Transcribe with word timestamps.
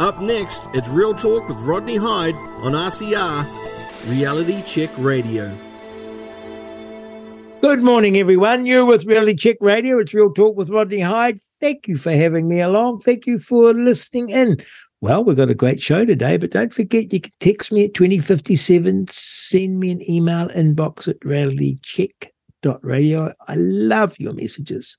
Up 0.00 0.20
next, 0.22 0.62
it's 0.72 0.88
Real 0.88 1.14
Talk 1.14 1.46
with 1.46 1.58
Rodney 1.58 1.96
Hide 1.96 2.34
on 2.34 2.72
RCR, 2.72 3.44
Reality 4.08 4.62
Check 4.62 4.88
Radio. 4.96 5.54
Good 7.60 7.82
morning, 7.82 8.16
everyone. 8.16 8.64
You're 8.64 8.86
with 8.86 9.04
Reality 9.04 9.34
Check 9.34 9.58
Radio. 9.60 9.98
It's 9.98 10.14
Real 10.14 10.32
Talk 10.32 10.56
with 10.56 10.70
Rodney 10.70 11.00
Hide. 11.00 11.38
Thank 11.60 11.86
you 11.86 11.98
for 11.98 12.12
having 12.12 12.48
me 12.48 12.60
along. 12.60 13.00
Thank 13.00 13.26
you 13.26 13.38
for 13.38 13.74
listening 13.74 14.30
in. 14.30 14.56
Well, 15.02 15.22
we've 15.22 15.36
got 15.36 15.50
a 15.50 15.54
great 15.54 15.82
show 15.82 16.06
today, 16.06 16.38
but 16.38 16.50
don't 16.50 16.72
forget 16.72 17.12
you 17.12 17.20
can 17.20 17.32
text 17.40 17.70
me 17.70 17.84
at 17.84 17.92
2057, 17.92 19.06
send 19.10 19.80
me 19.80 19.90
an 19.90 20.10
email 20.10 20.48
inbox 20.48 21.08
at 21.08 21.20
realitycheck.radio. 21.20 23.34
I 23.48 23.54
love 23.54 24.18
your 24.18 24.32
messages. 24.32 24.96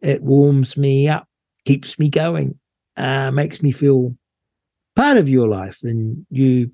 It 0.00 0.24
warms 0.24 0.76
me 0.76 1.08
up, 1.08 1.28
keeps 1.64 2.00
me 2.00 2.10
going, 2.10 2.58
uh, 2.96 3.30
makes 3.32 3.62
me 3.62 3.72
feel 3.72 4.16
part 4.96 5.16
of 5.16 5.28
your 5.28 5.48
life 5.48 5.78
and 5.82 6.26
you 6.30 6.70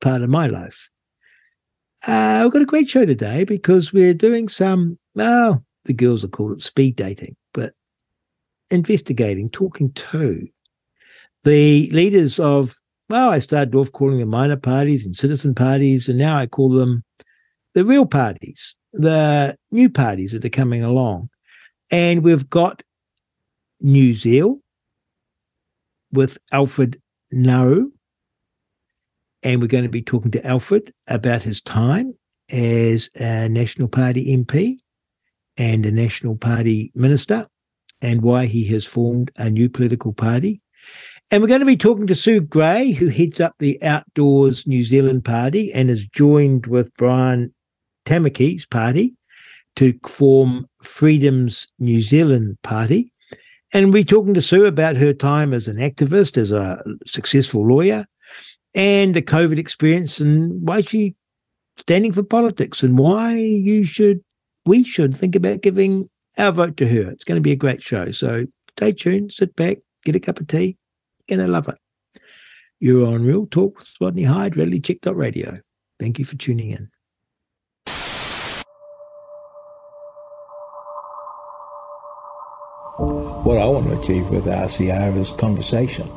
part 0.00 0.22
of 0.22 0.30
my 0.30 0.46
life. 0.46 0.88
Uh, 2.06 2.40
we've 2.44 2.52
got 2.52 2.62
a 2.62 2.66
great 2.66 2.88
show 2.88 3.04
today 3.04 3.44
because 3.44 3.92
we're 3.92 4.14
doing 4.14 4.48
some, 4.48 4.98
oh, 5.16 5.60
the 5.84 5.92
girls 5.92 6.22
will 6.22 6.30
call 6.30 6.52
it 6.52 6.62
speed 6.62 6.94
dating, 6.94 7.34
but 7.52 7.72
investigating, 8.70 9.50
talking 9.50 9.92
to 9.92 10.46
the 11.44 11.90
leaders 11.90 12.38
of, 12.38 12.76
well, 13.08 13.30
I 13.30 13.40
started 13.40 13.74
off 13.74 13.90
calling 13.92 14.18
them 14.18 14.28
minor 14.28 14.56
parties 14.56 15.04
and 15.04 15.16
citizen 15.16 15.54
parties, 15.54 16.08
and 16.08 16.18
now 16.18 16.36
I 16.36 16.46
call 16.46 16.70
them 16.70 17.02
the 17.74 17.84
real 17.84 18.06
parties, 18.06 18.76
the 18.92 19.56
new 19.70 19.88
parties 19.88 20.32
that 20.32 20.44
are 20.44 20.50
coming 20.50 20.84
along. 20.84 21.30
And 21.90 22.22
we've 22.22 22.48
got 22.48 22.82
New 23.80 24.14
Zealand 24.14 24.60
with 26.12 26.38
Alfred 26.52 27.00
Ngaro 27.32 27.90
and 29.42 29.60
we're 29.60 29.68
going 29.68 29.84
to 29.84 29.90
be 29.90 30.02
talking 30.02 30.30
to 30.32 30.46
Alfred 30.46 30.92
about 31.06 31.42
his 31.42 31.60
time 31.60 32.14
as 32.50 33.08
a 33.16 33.48
National 33.48 33.88
Party 33.88 34.36
MP 34.36 34.78
and 35.56 35.86
a 35.86 35.90
National 35.90 36.36
Party 36.36 36.90
minister 36.94 37.46
and 38.00 38.22
why 38.22 38.46
he 38.46 38.64
has 38.66 38.84
formed 38.84 39.30
a 39.36 39.50
new 39.50 39.68
political 39.68 40.12
party. 40.12 40.62
And 41.30 41.42
we're 41.42 41.48
going 41.48 41.60
to 41.60 41.66
be 41.66 41.76
talking 41.76 42.06
to 42.06 42.14
Sue 42.14 42.40
Grey, 42.40 42.92
who 42.92 43.08
heads 43.08 43.40
up 43.40 43.54
the 43.58 43.80
Outdoors 43.82 44.66
New 44.66 44.82
Zealand 44.82 45.24
Party 45.24 45.72
and 45.72 45.90
is 45.90 46.06
joined 46.06 46.66
with 46.66 46.94
Brian 46.96 47.54
Tamaki's 48.06 48.64
party 48.64 49.14
to 49.76 49.98
form 50.06 50.66
Freedom's 50.82 51.66
New 51.78 52.00
Zealand 52.00 52.56
Party. 52.62 53.12
And 53.72 53.92
we're 53.92 54.04
talking 54.04 54.34
to 54.34 54.42
Sue 54.42 54.64
about 54.64 54.96
her 54.96 55.12
time 55.12 55.52
as 55.52 55.68
an 55.68 55.76
activist, 55.76 56.36
as 56.36 56.50
a 56.50 56.82
successful 57.04 57.66
lawyer, 57.66 58.06
and 58.74 59.14
the 59.14 59.22
COVID 59.22 59.58
experience 59.58 60.20
and 60.20 60.66
why 60.66 60.80
she 60.80 61.14
standing 61.76 62.12
for 62.12 62.22
politics 62.22 62.82
and 62.82 62.98
why 62.98 63.36
you 63.36 63.84
should 63.84 64.22
we 64.66 64.84
should 64.84 65.16
think 65.16 65.34
about 65.34 65.62
giving 65.62 66.08
our 66.36 66.52
vote 66.52 66.76
to 66.76 66.86
her. 66.86 67.10
It's 67.10 67.24
going 67.24 67.36
to 67.36 67.42
be 67.42 67.52
a 67.52 67.56
great 67.56 67.82
show. 67.82 68.10
So 68.10 68.46
stay 68.76 68.92
tuned, 68.92 69.32
sit 69.32 69.54
back, 69.56 69.78
get 70.04 70.16
a 70.16 70.20
cup 70.20 70.40
of 70.40 70.46
tea. 70.46 70.76
You're 71.26 71.38
going 71.38 71.46
to 71.46 71.52
love 71.52 71.68
it. 71.68 71.76
You're 72.80 73.06
on 73.06 73.24
Real 73.24 73.46
Talk 73.46 73.78
with 73.78 73.88
Rodney 74.00 74.24
Hide, 74.24 74.56
Radio. 74.56 75.58
Thank 75.98 76.18
you 76.18 76.24
for 76.24 76.36
tuning 76.36 76.70
in. 76.70 76.90
What 83.44 83.58
I 83.58 83.66
want 83.66 83.86
to 83.86 84.00
achieve 84.00 84.28
with 84.30 84.46
RCR 84.46 85.16
is 85.16 85.30
conversation 85.32 86.08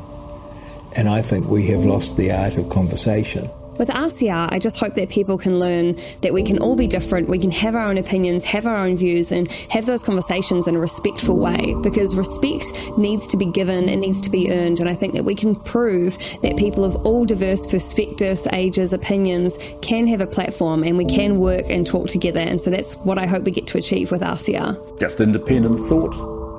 and 0.96 1.08
I 1.08 1.22
think 1.22 1.48
we 1.48 1.66
have 1.68 1.84
lost 1.84 2.16
the 2.16 2.32
art 2.32 2.56
of 2.56 2.68
conversation. 2.68 3.50
With 3.78 3.88
RCR, 3.88 4.52
I 4.52 4.58
just 4.58 4.78
hope 4.78 4.94
that 4.94 5.08
people 5.08 5.38
can 5.38 5.58
learn 5.58 5.96
that 6.20 6.34
we 6.34 6.42
can 6.42 6.58
all 6.58 6.76
be 6.76 6.86
different, 6.86 7.28
we 7.28 7.38
can 7.38 7.50
have 7.50 7.74
our 7.74 7.88
own 7.88 7.96
opinions, 7.96 8.44
have 8.44 8.66
our 8.66 8.76
own 8.76 8.98
views, 8.98 9.32
and 9.32 9.50
have 9.70 9.86
those 9.86 10.02
conversations 10.02 10.68
in 10.68 10.76
a 10.76 10.78
respectful 10.78 11.40
way 11.40 11.74
because 11.82 12.14
respect 12.14 12.66
needs 12.98 13.26
to 13.28 13.38
be 13.38 13.46
given, 13.46 13.88
and 13.88 14.02
needs 14.02 14.20
to 14.20 14.30
be 14.30 14.52
earned. 14.52 14.78
And 14.78 14.90
I 14.90 14.94
think 14.94 15.14
that 15.14 15.24
we 15.24 15.34
can 15.34 15.56
prove 15.56 16.18
that 16.42 16.58
people 16.58 16.84
of 16.84 16.94
all 17.06 17.24
diverse 17.24 17.66
perspectives, 17.66 18.46
ages, 18.52 18.92
opinions 18.92 19.56
can 19.80 20.06
have 20.06 20.20
a 20.20 20.26
platform 20.26 20.84
and 20.84 20.98
we 20.98 21.06
can 21.06 21.40
work 21.40 21.70
and 21.70 21.86
talk 21.86 22.08
together. 22.08 22.40
And 22.40 22.60
so 22.60 22.68
that's 22.68 22.96
what 22.98 23.18
I 23.18 23.26
hope 23.26 23.44
we 23.44 23.52
get 23.52 23.66
to 23.68 23.78
achieve 23.78 24.12
with 24.12 24.20
RCR. 24.20 25.00
Just 25.00 25.20
independent 25.20 25.80
thought, 25.80 26.14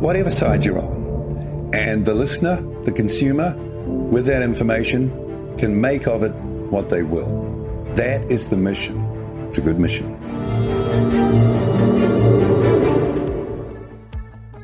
whatever 0.00 0.30
side 0.30 0.64
you're 0.64 0.78
on. 0.78 1.70
And 1.74 2.04
the 2.04 2.14
listener, 2.14 2.60
the 2.84 2.92
consumer, 2.92 3.54
with 3.86 4.26
that 4.26 4.42
information, 4.42 5.56
can 5.58 5.80
make 5.80 6.06
of 6.06 6.22
it 6.22 6.32
what 6.70 6.88
they 6.88 7.02
will. 7.02 7.48
That 7.94 8.22
is 8.30 8.48
the 8.48 8.56
mission. 8.56 8.98
It's 9.46 9.58
a 9.58 9.60
good 9.60 9.78
mission. 9.78 10.16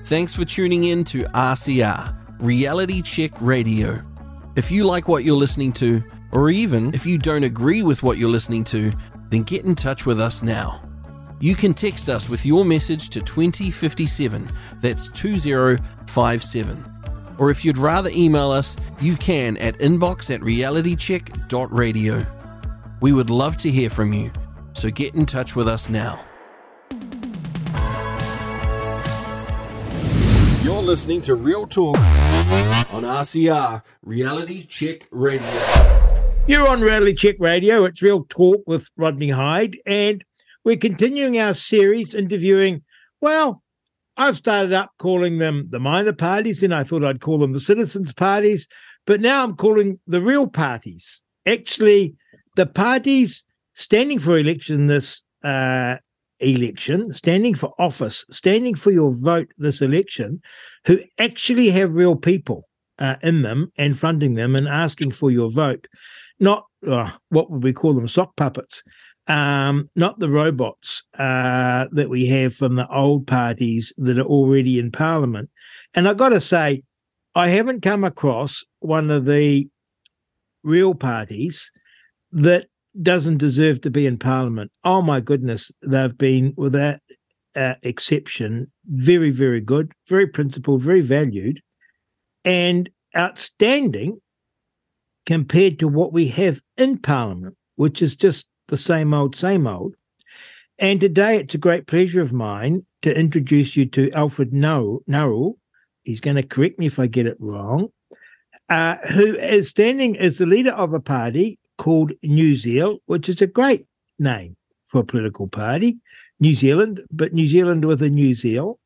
Thanks 0.07 0.35
for 0.35 0.45
tuning 0.45 0.85
in 0.85 1.05
to 1.05 1.21
RCR, 1.35 2.17
Reality 2.41 3.03
Check 3.03 3.33
Radio. 3.41 4.03
If 4.55 4.71
you 4.71 4.85
like 4.85 5.09
what 5.09 5.25
you're 5.25 5.37
listening 5.37 5.73
to, 5.75 6.03
or 6.33 6.49
even 6.49 6.95
if 6.95 7.05
you 7.05 7.19
don't 7.19 7.45
agree 7.45 7.83
with 7.83 8.03
what 8.03 8.17
you're 8.17 8.31
listening 8.31 8.65
to, 8.65 8.93
then 9.31 9.43
get 9.43 9.65
in 9.65 9.75
touch 9.75 10.07
with 10.07 10.21
us 10.21 10.43
now. 10.43 10.81
You 11.41 11.55
can 11.55 11.75
text 11.75 12.09
us 12.09 12.29
with 12.29 12.47
your 12.47 12.65
message 12.65 13.11
to 13.11 13.21
2057, 13.21 14.49
that's 14.81 15.09
2057 15.11 16.97
or 17.39 17.51
if 17.51 17.65
you'd 17.65 17.79
rather 17.79 18.11
email 18.11 18.51
us, 18.51 18.77
you 19.01 19.17
can 19.17 19.57
at 19.59 19.79
inbox 19.79 20.35
at 20.35 20.41
realitycheck.radio. 20.41 22.27
We 23.01 23.13
would 23.13 23.31
love 23.31 23.57
to 23.59 23.71
hear 23.71 23.91
from 23.91 24.13
you, 24.13 24.33
so 24.73 24.91
get 24.91 25.15
in 25.15 25.27
touch 25.27 25.55
with 25.55 25.69
us 25.69 25.89
now. 25.89 26.21
You're 30.63 30.83
listening 30.83 31.21
to 31.23 31.35
Real 31.35 31.67
Talk 31.67 31.99
on 31.99 33.03
RCR, 33.03 33.83
Reality 34.03 34.65
Check 34.67 35.07
Radio. 35.11 35.47
You're 36.49 36.69
on 36.69 36.81
Reality 36.81 37.15
Check 37.15 37.37
Radio. 37.39 37.85
It's 37.85 38.01
Real 38.03 38.25
Talk 38.29 38.63
with 38.67 38.89
Rodney 38.97 39.31
Hide, 39.31 39.77
and 39.85 40.25
we're 40.67 40.77
continuing 40.77 41.39
our 41.39 41.55
series 41.55 42.13
interviewing, 42.13 42.83
well, 43.21 43.63
I've 44.17 44.37
started 44.37 44.73
up 44.73 44.91
calling 44.99 45.39
them 45.39 45.69
the 45.71 45.79
minor 45.79 46.13
parties, 46.13 46.61
and 46.61 46.75
I 46.75 46.83
thought 46.83 47.05
I'd 47.05 47.21
call 47.21 47.39
them 47.39 47.53
the 47.53 47.61
citizens' 47.61 48.13
parties, 48.13 48.67
but 49.07 49.21
now 49.21 49.45
I'm 49.45 49.55
calling 49.55 50.01
the 50.09 50.21
real 50.21 50.49
parties. 50.49 51.23
Actually, 51.47 52.17
the 52.57 52.67
parties 52.67 53.45
standing 53.75 54.19
for 54.19 54.37
election 54.37 54.89
this 54.89 55.23
uh, 55.45 55.99
election, 56.41 57.15
standing 57.15 57.55
for 57.55 57.73
office, 57.79 58.25
standing 58.33 58.75
for 58.75 58.91
your 58.91 59.13
vote 59.13 59.47
this 59.59 59.81
election, 59.81 60.41
who 60.85 60.99
actually 61.21 61.71
have 61.71 61.95
real 61.95 62.17
people 62.17 62.67
uh, 62.99 63.15
in 63.23 63.43
them 63.43 63.71
and 63.79 64.01
funding 64.01 64.35
them 64.35 64.57
and 64.57 64.67
asking 64.67 65.13
for 65.13 65.31
your 65.31 65.49
vote, 65.49 65.87
not 66.41 66.65
uh, 66.89 67.13
what 67.29 67.53
would 67.53 67.63
we 67.63 67.73
call 67.73 67.95
them, 67.95 68.09
sock 68.09 68.35
puppets 68.35 68.83
um, 69.29 69.91
not 69.97 70.19
the 70.19 70.31
robots 70.31 71.03
uh, 71.19 71.87
that 71.93 72.09
we 72.09 72.27
have 72.27 72.55
from 72.55 72.77
the 72.77 72.89
old 72.89 73.27
parties 73.27 73.93
that 73.97 74.19
are 74.19 74.23
already 74.27 74.79
in 74.79 74.91
parliament. 74.93 75.51
And 75.95 76.09
I've 76.09 76.17
got 76.17 76.31
to 76.31 76.41
say, 76.41 76.83
I 77.35 77.49
haven't 77.49 77.83
come 77.83 78.05
across 78.05 78.65
one 78.81 79.11
of 79.11 79.27
the 79.27 79.69
real 80.63 80.95
parties 80.95 81.71
that 82.33 82.67
doesn't 83.03 83.39
deserve 83.39 83.81
to 83.83 83.91
be 83.91 84.07
in 84.07 84.19
parliament. 84.19 84.71
Oh 84.85 85.03
my 85.03 85.21
goodness, 85.21 85.71
they've 85.87 86.17
been, 86.17 86.55
without 86.57 87.01
uh, 87.55 87.75
exception, 87.83 88.71
very, 88.87 89.31
very 89.31 89.61
good, 89.61 89.93
very 90.09 90.27
principled, 90.27 90.83
very 90.83 91.01
valued, 91.01 91.61
and 92.45 92.89
outstanding 93.17 94.19
compared 95.25 95.79
to 95.81 95.89
what 95.89 96.13
we 96.13 96.29
have 96.29 96.61
in 96.77 96.99
parliament, 96.99 97.57
which 97.75 98.01
is 98.01 98.15
just 98.17 98.47
the 98.69 98.77
same 98.77 99.15
old, 99.15 99.37
same 99.37 99.67
old. 99.67 99.95
And 100.79 101.01
today 101.01 101.39
it's 101.39 101.55
a 101.55 101.59
great 101.59 101.87
pleasure 101.87 102.21
of 102.21 102.33
mine 102.33 102.85
to 103.03 103.17
introduce 103.19 103.77
you 103.77 103.87
to 103.87 104.11
Alfred 104.13 104.53
Ngaro. 104.53 105.55
He's 106.05 106.21
going 106.21 106.37
to 106.37 106.43
correct 106.43 106.79
me 106.79 106.87
if 106.87 106.99
I 106.99 107.07
get 107.07 107.27
it 107.27 107.37
wrong. 107.41 107.91
uh, 108.69 108.97
who 109.13 109.37
is 109.37 109.69
standing 109.69 110.19
as 110.19 110.39
the 110.39 110.47
leader 110.47 110.73
of 110.73 110.93
a 110.93 111.01
party 111.01 111.59
called 111.79 112.13
New 112.23 112.57
Zealand, 112.57 113.01
which 113.07 113.29
is 113.29 113.41
a 113.43 113.47
great 113.47 113.87
name 114.19 114.57
for 114.87 115.01
a 115.01 115.05
political 115.05 115.47
party, 115.49 115.99
New 116.41 116.55
Zealand, 116.55 117.03
but 117.11 117.33
New 117.33 117.47
Zealand 117.47 117.85
with 117.85 118.03
a 118.03 118.11
New 118.11 118.35
Zealand. 118.35 118.77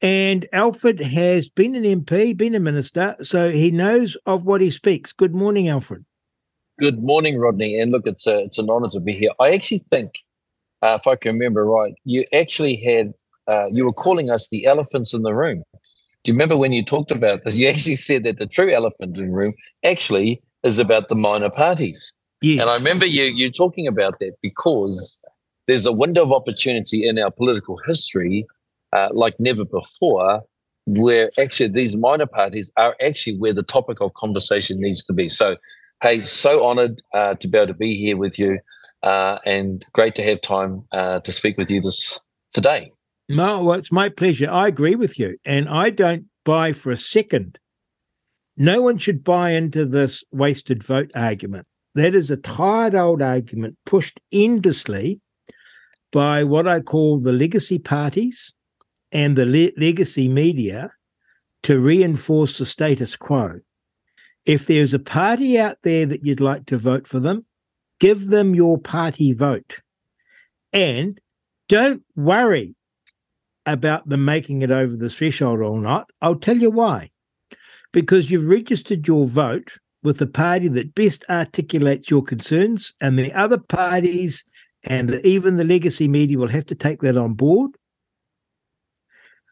And 0.00 0.46
Alfred 0.52 1.00
has 1.00 1.48
been 1.48 1.74
an 1.74 1.82
MP, 1.82 2.36
been 2.36 2.54
a 2.54 2.60
minister, 2.60 3.16
so 3.22 3.50
he 3.50 3.70
knows 3.72 4.16
of 4.26 4.44
what 4.44 4.60
he 4.60 4.70
speaks. 4.70 5.12
Good 5.12 5.34
morning, 5.34 5.68
Alfred. 5.68 6.04
Good 6.78 7.02
morning, 7.02 7.38
Rodney. 7.38 7.78
And 7.80 7.90
look, 7.90 8.06
it's 8.06 8.26
a, 8.26 8.38
it's 8.40 8.58
an 8.58 8.70
honour 8.70 8.88
to 8.90 9.00
be 9.00 9.12
here. 9.12 9.30
I 9.40 9.52
actually 9.52 9.84
think, 9.90 10.12
uh, 10.82 10.98
if 11.00 11.06
I 11.08 11.16
can 11.16 11.34
remember 11.34 11.64
right, 11.64 11.94
you 12.04 12.24
actually 12.32 12.76
had 12.76 13.14
uh, 13.48 13.66
you 13.72 13.84
were 13.84 13.92
calling 13.92 14.30
us 14.30 14.48
the 14.48 14.64
elephants 14.66 15.12
in 15.12 15.22
the 15.22 15.34
room. 15.34 15.64
Do 16.22 16.32
you 16.32 16.34
remember 16.34 16.56
when 16.56 16.72
you 16.72 16.84
talked 16.84 17.10
about 17.10 17.44
this? 17.44 17.54
You 17.58 17.68
actually 17.68 17.96
said 17.96 18.22
that 18.24 18.38
the 18.38 18.46
true 18.46 18.70
elephant 18.70 19.16
in 19.18 19.26
the 19.26 19.32
room 19.32 19.54
actually 19.84 20.40
is 20.62 20.78
about 20.78 21.08
the 21.08 21.16
minor 21.16 21.50
parties. 21.50 22.12
Yes. 22.42 22.60
And 22.60 22.70
I 22.70 22.74
remember 22.74 23.06
you 23.06 23.24
you 23.24 23.50
talking 23.50 23.88
about 23.88 24.20
that 24.20 24.34
because 24.40 25.20
there's 25.66 25.86
a 25.86 25.92
window 25.92 26.22
of 26.22 26.32
opportunity 26.32 27.08
in 27.08 27.18
our 27.18 27.30
political 27.30 27.76
history 27.86 28.46
uh, 28.92 29.08
like 29.12 29.34
never 29.38 29.64
before, 29.64 30.42
where 30.86 31.30
actually 31.38 31.68
these 31.68 31.96
minor 31.96 32.26
parties 32.26 32.72
are 32.76 32.96
actually 33.00 33.36
where 33.36 33.52
the 33.52 33.62
topic 33.62 34.00
of 34.00 34.14
conversation 34.14 34.80
needs 34.80 35.04
to 35.04 35.12
be. 35.12 35.28
So, 35.28 35.56
hey, 36.02 36.20
so 36.20 36.64
honored 36.64 37.02
uh, 37.14 37.34
to 37.34 37.48
be 37.48 37.58
able 37.58 37.68
to 37.68 37.74
be 37.74 37.94
here 37.94 38.16
with 38.16 38.38
you, 38.38 38.58
uh, 39.02 39.38
and 39.46 39.84
great 39.92 40.14
to 40.16 40.22
have 40.22 40.40
time 40.40 40.84
uh, 40.92 41.20
to 41.20 41.32
speak 41.32 41.56
with 41.56 41.70
you 41.70 41.80
this 41.80 42.18
today. 42.52 42.92
No, 43.28 43.62
well, 43.62 43.78
it's 43.78 43.92
my 43.92 44.08
pleasure. 44.08 44.50
I 44.50 44.68
agree 44.68 44.94
with 44.94 45.18
you, 45.18 45.36
and 45.44 45.68
I 45.68 45.90
don't 45.90 46.26
buy 46.44 46.72
for 46.72 46.90
a 46.90 46.96
second. 46.96 47.58
No 48.56 48.82
one 48.82 48.98
should 48.98 49.22
buy 49.22 49.50
into 49.50 49.84
this 49.86 50.24
wasted 50.32 50.82
vote 50.82 51.10
argument. 51.14 51.66
That 51.94 52.14
is 52.14 52.30
a 52.30 52.36
tired 52.36 52.94
old 52.94 53.22
argument 53.22 53.76
pushed 53.84 54.20
endlessly 54.32 55.20
by 56.10 56.44
what 56.44 56.66
I 56.66 56.80
call 56.80 57.20
the 57.20 57.32
legacy 57.32 57.78
parties 57.78 58.52
and 59.12 59.36
the 59.36 59.46
le- 59.46 59.80
legacy 59.80 60.28
media 60.28 60.90
to 61.64 61.78
reinforce 61.78 62.58
the 62.58 62.66
status 62.66 63.16
quo. 63.16 63.60
If 64.48 64.66
there's 64.66 64.94
a 64.94 64.98
party 64.98 65.60
out 65.60 65.76
there 65.82 66.06
that 66.06 66.24
you'd 66.24 66.40
like 66.40 66.64
to 66.66 66.78
vote 66.78 67.06
for 67.06 67.20
them, 67.20 67.44
give 68.00 68.28
them 68.28 68.54
your 68.54 68.78
party 68.78 69.34
vote. 69.34 69.82
And 70.72 71.20
don't 71.68 72.02
worry 72.16 72.74
about 73.66 74.08
them 74.08 74.24
making 74.24 74.62
it 74.62 74.70
over 74.70 74.96
the 74.96 75.10
threshold 75.10 75.60
or 75.60 75.78
not. 75.78 76.08
I'll 76.22 76.34
tell 76.34 76.56
you 76.56 76.70
why. 76.70 77.10
Because 77.92 78.30
you've 78.30 78.48
registered 78.48 79.06
your 79.06 79.26
vote 79.26 79.74
with 80.02 80.16
the 80.16 80.26
party 80.26 80.68
that 80.68 80.94
best 80.94 81.26
articulates 81.28 82.10
your 82.10 82.22
concerns, 82.22 82.94
and 83.02 83.18
the 83.18 83.32
other 83.34 83.58
parties 83.58 84.44
and 84.84 85.20
even 85.24 85.58
the 85.58 85.64
legacy 85.64 86.08
media 86.08 86.38
will 86.38 86.48
have 86.48 86.66
to 86.66 86.74
take 86.74 87.02
that 87.02 87.18
on 87.18 87.34
board 87.34 87.72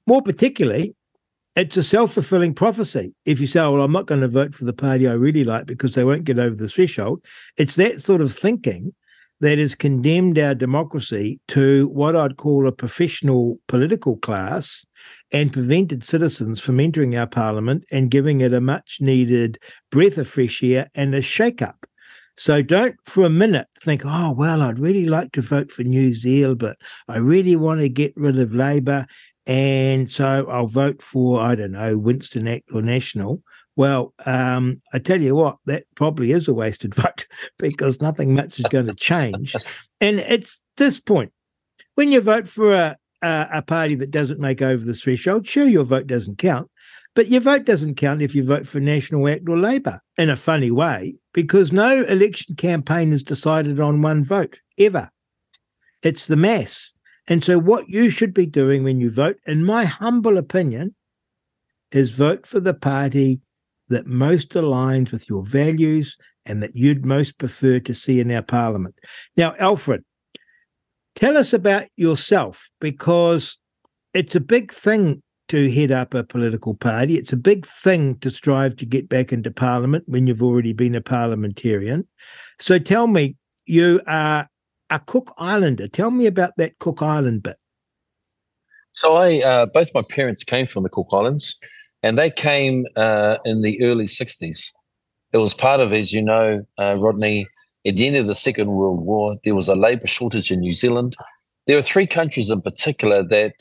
more 0.06 0.22
particularly, 0.22 0.94
it's 1.56 1.76
a 1.76 1.82
self 1.82 2.12
fulfilling 2.12 2.55
prophecy. 2.55 3.14
If 3.25 3.41
you 3.41 3.47
say, 3.47 3.61
oh, 3.61 3.73
well, 3.73 3.82
I'm 3.82 3.93
not 3.93 4.06
going 4.06 4.20
to 4.20 4.29
vote 4.29 4.55
for 4.55 4.64
the 4.64 4.73
party 4.73 5.08
I 5.08 5.14
really 5.14 5.44
like 5.44 5.67
because 5.67 5.94
they 5.94 6.05
won't 6.05 6.25
get 6.25 6.38
over 6.38 6.55
the 6.55 6.69
threshold, 6.69 7.25
it's 7.56 7.76
that 7.76 8.03
sort 8.03 8.20
of 8.20 8.37
thinking 8.37 8.93
that 9.41 9.58
has 9.58 9.75
condemned 9.75 10.38
our 10.38 10.55
democracy 10.55 11.41
to 11.49 11.88
what 11.88 12.17
I'd 12.17 12.37
call 12.37 12.67
a 12.67 12.73
professional 12.73 13.58
political 13.69 14.17
class 14.17 14.85
and 15.32 15.53
prevented 15.53 16.05
citizens 16.05 16.61
from 16.61 16.81
entering 16.81 17.17
our 17.17 17.26
parliament 17.26 17.85
and 17.91 18.11
giving 18.11 18.41
it 18.41 18.55
a 18.55 18.61
much 18.61 18.99
needed 19.00 19.58
breath 19.91 20.17
of 20.17 20.29
fresh 20.29 20.62
air 20.62 20.88
and 20.94 21.14
a 21.14 21.20
shake 21.20 21.61
up. 21.61 21.87
So 22.38 22.61
don't 22.61 22.97
for 23.06 23.25
a 23.25 23.31
minute 23.31 23.67
think, 23.81 24.03
oh, 24.05 24.32
well, 24.32 24.62
I'd 24.62 24.79
really 24.79 25.06
like 25.06 25.32
to 25.32 25.43
vote 25.43 25.73
for 25.73 25.82
New 25.82 26.12
Zealand, 26.12 26.58
but 26.58 26.76
I 27.08 27.17
really 27.17 27.56
want 27.56 27.81
to 27.81 27.88
get 27.88 28.12
rid 28.14 28.38
of 28.38 28.55
Labour. 28.55 29.06
And 29.46 30.10
so 30.10 30.46
I'll 30.50 30.66
vote 30.66 31.02
for, 31.02 31.40
I 31.40 31.54
don't 31.54 31.72
know, 31.72 31.96
Winston 31.96 32.48
Act 32.48 32.70
or 32.72 32.82
National. 32.82 33.43
Well, 33.76 34.14
um, 34.25 34.81
I 34.93 34.98
tell 34.98 35.20
you 35.20 35.34
what, 35.34 35.58
that 35.66 35.84
probably 35.94 36.32
is 36.32 36.48
a 36.48 36.54
wasted 36.54 36.94
vote 36.96 37.26
because 37.58 38.00
nothing 38.00 38.34
much 38.34 38.58
is 38.58 38.66
going 38.66 38.87
to 38.87 38.94
change. 38.94 39.54
and 40.00 40.19
it's 40.20 40.60
this 40.76 40.98
point 40.98 41.32
when 41.96 42.12
you 42.12 42.20
vote 42.20 42.46
for 42.46 42.72
a, 42.72 42.96
a, 43.22 43.48
a 43.54 43.62
party 43.62 43.96
that 43.96 44.10
doesn't 44.10 44.40
make 44.40 44.62
over 44.62 44.84
the 44.84 44.94
threshold, 44.94 45.46
sure, 45.46 45.66
your 45.66 45.84
vote 45.84 46.06
doesn't 46.06 46.38
count. 46.38 46.70
But 47.14 47.28
your 47.28 47.40
vote 47.40 47.64
doesn't 47.64 47.94
count 47.94 48.20
if 48.20 48.34
you 48.34 48.44
vote 48.44 48.66
for 48.66 48.78
National 48.78 49.26
Act 49.28 49.48
or 49.48 49.58
Labour 49.58 50.00
in 50.19 50.28
a 50.28 50.37
funny 50.37 50.70
way, 50.70 51.16
because 51.32 51.72
no 51.72 52.02
election 52.04 52.56
campaign 52.56 53.10
is 53.10 53.22
decided 53.22 53.81
on 53.81 54.02
one 54.02 54.22
vote 54.22 54.58
ever. 54.78 55.10
It's 56.02 56.26
the 56.26 56.37
mass. 56.37 56.93
And 57.28 57.43
so, 57.43 57.58
what 57.58 57.88
you 57.88 58.11
should 58.11 58.32
be 58.32 58.46
doing 58.46 58.84
when 58.84 59.00
you 59.00 59.11
vote, 59.11 59.37
in 59.46 59.64
my 59.64 59.84
humble 59.84 60.38
opinion, 60.38 60.94
is 61.93 62.11
vote 62.11 62.46
for 62.46 62.61
the 62.61 62.75
party 62.75 63.40
that 63.88 64.06
most 64.06 64.50
aligns 64.50 65.11
with 65.12 65.28
your 65.28 65.44
values 65.44 66.17
and 66.44 66.62
that 66.62 66.76
you'd 66.76 67.05
most 67.05 67.38
prefer 67.38 67.81
to 67.81 67.94
see 67.94 68.20
in 68.20 68.31
our 68.31 68.43
parliament. 68.43 68.94
Now, 69.37 69.55
Alfred, 69.58 70.05
tell 71.14 71.37
us 71.37 71.52
about 71.52 71.87
yourself 71.96 72.70
because 72.81 73.58
it's 74.14 74.34
a 74.34 74.40
big 74.40 74.72
thing 74.72 75.22
to 75.49 75.70
head 75.70 75.93
up 75.93 76.14
a 76.14 76.25
political 76.25 76.75
party. 76.75 77.17
It's 77.17 77.32
a 77.32 77.37
big 77.37 77.67
thing 77.67 78.19
to 78.19 78.31
strive 78.31 78.76
to 78.76 78.87
get 78.87 79.08
back 79.08 79.32
into 79.32 79.50
parliament 79.50 80.05
when 80.06 80.26
you've 80.26 80.43
already 80.43 80.72
been 80.72 80.94
a 80.94 81.00
parliamentarian. 81.00 82.06
So 82.58 82.79
tell 82.79 83.06
me, 83.06 83.37
you 83.67 84.00
are 84.06 84.49
a 84.90 84.98
Cook 85.00 85.34
Islander. 85.38 85.88
Tell 85.88 86.10
me 86.10 86.26
about 86.26 86.52
that 86.56 86.78
Cook 86.78 87.02
Island 87.02 87.42
bit. 87.42 87.56
So 88.92 89.16
I, 89.16 89.42
uh, 89.42 89.66
both 89.66 89.90
my 89.94 90.02
parents 90.08 90.42
came 90.42 90.66
from 90.66 90.82
the 90.82 90.88
Cook 90.88 91.08
Islands, 91.12 91.56
and 92.02 92.16
they 92.16 92.30
came 92.30 92.86
uh, 92.96 93.36
in 93.44 93.62
the 93.62 93.82
early 93.82 94.06
'60s. 94.06 94.72
It 95.32 95.38
was 95.38 95.54
part 95.54 95.80
of, 95.80 95.92
as 95.92 96.12
you 96.12 96.22
know, 96.22 96.64
uh, 96.78 96.96
Rodney. 96.98 97.46
At 97.86 97.96
the 97.96 98.06
end 98.06 98.16
of 98.16 98.26
the 98.26 98.34
Second 98.34 98.68
World 98.68 99.04
War, 99.04 99.36
there 99.44 99.54
was 99.54 99.68
a 99.68 99.76
labour 99.76 100.08
shortage 100.08 100.50
in 100.50 100.60
New 100.60 100.72
Zealand. 100.72 101.14
There 101.66 101.78
are 101.78 101.82
three 101.82 102.06
countries 102.06 102.50
in 102.50 102.60
particular 102.62 103.22
that 103.28 103.54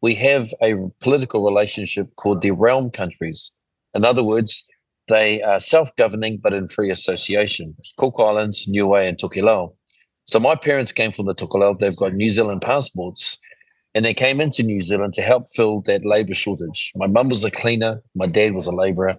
we 0.00 0.14
have 0.16 0.52
a 0.62 0.74
political 1.00 1.44
relationship 1.44 2.08
called 2.16 2.42
the 2.42 2.52
realm 2.52 2.90
countries. 2.90 3.52
In 3.94 4.04
other 4.04 4.24
words, 4.24 4.64
they 5.08 5.42
are 5.42 5.60
self-governing 5.60 6.38
but 6.38 6.52
in 6.52 6.68
free 6.68 6.90
association. 6.90 7.76
Cook 7.96 8.14
Islands, 8.18 8.66
Niue, 8.68 8.94
and 8.94 9.16
Tokelau. 9.16 9.74
So 10.28 10.38
my 10.38 10.54
parents 10.54 10.92
came 10.92 11.12
from 11.12 11.26
the 11.26 11.34
Tokelau. 11.34 11.78
They've 11.78 11.96
got 11.96 12.12
New 12.12 12.28
Zealand 12.28 12.60
passports, 12.60 13.38
and 13.94 14.04
they 14.04 14.12
came 14.12 14.42
into 14.42 14.62
New 14.62 14.82
Zealand 14.82 15.14
to 15.14 15.22
help 15.22 15.44
fill 15.56 15.80
that 15.82 16.04
labour 16.04 16.34
shortage. 16.34 16.92
My 16.94 17.06
mum 17.06 17.30
was 17.30 17.44
a 17.44 17.50
cleaner. 17.50 18.02
My 18.14 18.26
dad 18.26 18.52
was 18.52 18.66
a 18.66 18.72
labourer. 18.72 19.16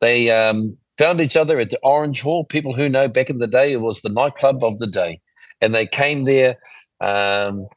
They 0.00 0.30
um, 0.30 0.76
found 0.98 1.20
each 1.20 1.36
other 1.36 1.60
at 1.60 1.70
the 1.70 1.78
Orange 1.84 2.20
Hall. 2.20 2.44
People 2.44 2.74
who 2.74 2.88
know 2.88 3.06
back 3.06 3.30
in 3.30 3.38
the 3.38 3.46
day, 3.46 3.72
it 3.72 3.80
was 3.80 4.00
the 4.00 4.08
nightclub 4.08 4.64
of 4.64 4.80
the 4.80 4.88
day, 4.88 5.20
and 5.60 5.72
they 5.72 5.86
came 5.86 6.24
there. 6.24 6.56
Um, 7.00 7.68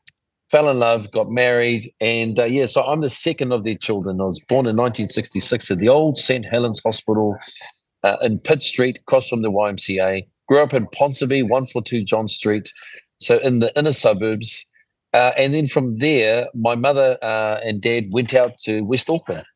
fell 0.49 0.69
in 0.69 0.79
love, 0.79 1.11
got 1.11 1.29
married, 1.29 1.93
and 2.01 2.39
uh, 2.39 2.45
yeah, 2.45 2.65
so 2.65 2.83
I'm 2.83 3.01
the 3.01 3.09
second 3.09 3.51
of 3.51 3.63
their 3.63 3.75
children. 3.75 4.19
I 4.19 4.25
was 4.25 4.39
born 4.39 4.65
in 4.65 4.75
1966 4.75 5.71
at 5.71 5.77
the 5.77 5.89
old 5.89 6.17
St. 6.17 6.45
Helens 6.45 6.81
Hospital 6.83 7.37
uh, 8.03 8.17
in 8.21 8.39
Pitt 8.39 8.63
Street, 8.63 8.97
across 8.97 9.29
from 9.29 9.43
the 9.43 9.51
YMCA. 9.51 10.25
Grew 10.53 10.61
up 10.61 10.75
in 10.75 10.85
Ponsonby, 10.85 11.41
142 11.41 12.03
John 12.03 12.27
Street, 12.27 12.71
so 13.17 13.39
in 13.39 13.57
the 13.57 13.75
inner 13.75 13.91
suburbs. 13.91 14.69
Uh, 15.11 15.31
and 15.35 15.51
then 15.51 15.65
from 15.67 15.97
there, 15.97 16.45
my 16.53 16.75
mother 16.75 17.17
uh, 17.23 17.59
and 17.63 17.81
dad 17.81 18.09
went 18.11 18.35
out 18.35 18.59
to 18.59 18.81
West 18.81 19.09
Auckland. 19.09 19.47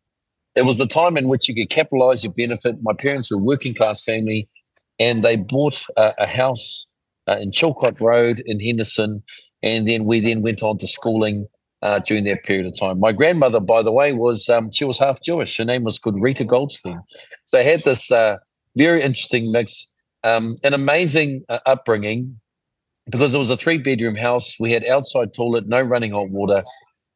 It 0.56 0.63
was 0.63 0.80
the 0.80 0.88
time 0.88 1.16
in 1.16 1.27
which 1.27 1.48
you 1.48 1.54
could 1.54 1.70
capitalize 1.70 2.24
your 2.24 2.34
benefit. 2.34 2.77
My 2.82 2.94
parents 2.94 3.30
were 3.30 3.38
working 3.38 3.75
class 3.75 4.04
family, 4.04 4.50
and 4.98 5.24
they 5.24 5.36
bought 5.36 5.86
uh, 5.98 6.13
a 6.18 6.25
house 6.25 6.88
uh, 7.27 7.38
in 7.39 7.51
Chilcot 7.51 8.01
Road 8.01 8.42
in 8.48 8.60
Henderson. 8.60 9.22
And 9.62 9.88
then 9.88 10.04
we 10.04 10.20
then 10.20 10.42
went 10.42 10.63
on 10.63 10.80
to 10.80 10.88
schooling 10.88 11.46
uh, 11.84 12.00
during 12.00 12.24
that 12.24 12.44
period 12.44 12.66
of 12.66 12.74
time. 12.75 13.00
My 13.00 13.12
grandmother, 13.12 13.60
by 13.60 13.84
the 13.84 13.92
way, 13.92 14.13
was 14.13 14.50
um, 14.50 14.72
she 14.72 14.84
was 14.84 14.98
half 14.98 15.22
Jewish. 15.22 15.58
Her 15.58 15.66
name 15.66 15.84
was 15.84 16.00
called 16.00 16.20
Rita 16.20 16.44
Goldstein. 16.44 17.00
So 17.46 17.60
I 17.60 17.62
had 17.62 17.84
this 17.84 18.12
uh, 18.12 18.38
very 18.75 19.04
interesting 19.04 19.51
mix 19.51 19.88
um, 20.24 20.55
an 20.63 20.74
amazing 20.74 21.43
uh, 21.50 21.59
upbringing 21.65 22.39
because 23.09 23.33
it 23.33 23.38
was 23.38 23.50
a 23.50 23.57
three 23.57 23.77
bedroom 23.77 24.15
house. 24.15 24.57
We 24.59 24.71
had 24.71 24.86
outside 24.86 25.33
toilet, 25.33 25.67
no 25.67 25.81
running 25.81 26.12
hot 26.12 26.29
water. 26.29 26.63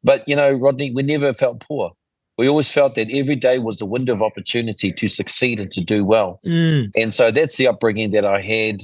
But, 0.04 0.26
you 0.26 0.34
know, 0.34 0.52
Rodney, 0.52 0.90
we 0.90 1.02
never 1.02 1.32
felt 1.32 1.60
poor. 1.60 1.92
We 2.38 2.48
always 2.48 2.70
felt 2.70 2.94
that 2.94 3.08
every 3.12 3.36
day 3.36 3.58
was 3.58 3.80
a 3.80 3.86
window 3.86 4.14
of 4.14 4.22
opportunity 4.22 4.90
to 4.90 5.08
succeed 5.08 5.60
and 5.60 5.70
to 5.70 5.84
do 5.84 6.04
well. 6.04 6.40
Mm. 6.46 6.90
And 6.96 7.14
so 7.14 7.30
that's 7.30 7.56
the 7.56 7.68
upbringing 7.68 8.10
that 8.12 8.24
I 8.24 8.40
had. 8.40 8.82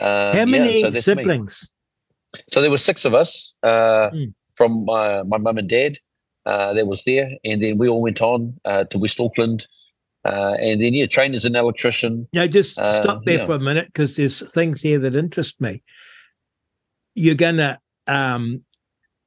Uh, 0.00 0.32
How 0.32 0.44
many 0.44 0.80
yeah, 0.80 0.90
so 0.90 1.00
siblings? 1.00 1.68
Me. 2.34 2.40
So 2.50 2.62
there 2.62 2.70
were 2.70 2.78
six 2.78 3.04
of 3.04 3.14
us 3.14 3.56
uh, 3.62 4.10
mm. 4.10 4.34
from 4.56 4.86
my, 4.86 5.22
my 5.22 5.38
mum 5.38 5.58
and 5.58 5.68
dad 5.68 5.98
uh, 6.46 6.72
that 6.72 6.86
was 6.86 7.04
there. 7.04 7.28
And 7.44 7.62
then 7.62 7.78
we 7.78 7.88
all 7.88 8.02
went 8.02 8.22
on 8.22 8.58
uh, 8.64 8.84
to 8.84 8.98
West 8.98 9.20
Auckland 9.20 9.66
Uh, 10.26 10.56
and 10.60 10.82
then 10.82 10.92
yeah, 10.94 11.06
trained 11.06 11.34
as 11.34 11.44
an 11.44 11.54
electrician. 11.56 12.26
Now, 12.32 12.46
just 12.46 12.78
Uh, 12.78 13.00
stop 13.02 13.24
there 13.24 13.38
yeah. 13.38 13.46
for 13.46 13.54
a 13.54 13.60
minute 13.60 13.86
because 13.86 14.16
there's 14.16 14.38
things 14.52 14.80
here 14.82 14.98
that 14.98 15.14
interest 15.14 15.60
me. 15.60 15.82
You're 17.14 17.34
gonna 17.36 17.78
um, 18.06 18.64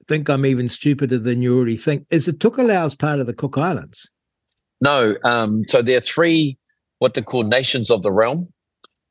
think 0.08 0.30
I'm 0.30 0.46
even 0.46 0.68
stupider 0.70 1.18
than 1.18 1.42
you 1.42 1.56
already 1.58 1.78
think. 1.78 2.06
Is 2.12 2.26
the 2.26 2.34
Tokelau's 2.34 2.96
part 2.96 3.20
of 3.20 3.28
the 3.28 3.34
Cook 3.34 3.58
Islands? 3.58 4.10
No, 4.82 5.16
um, 5.24 5.64
so 5.68 5.82
there 5.82 5.98
are 5.98 6.02
three 6.02 6.58
what 7.00 7.14
they 7.14 7.22
call 7.22 7.44
nations 7.44 7.90
of 7.90 8.04
the 8.04 8.12
realm 8.12 8.48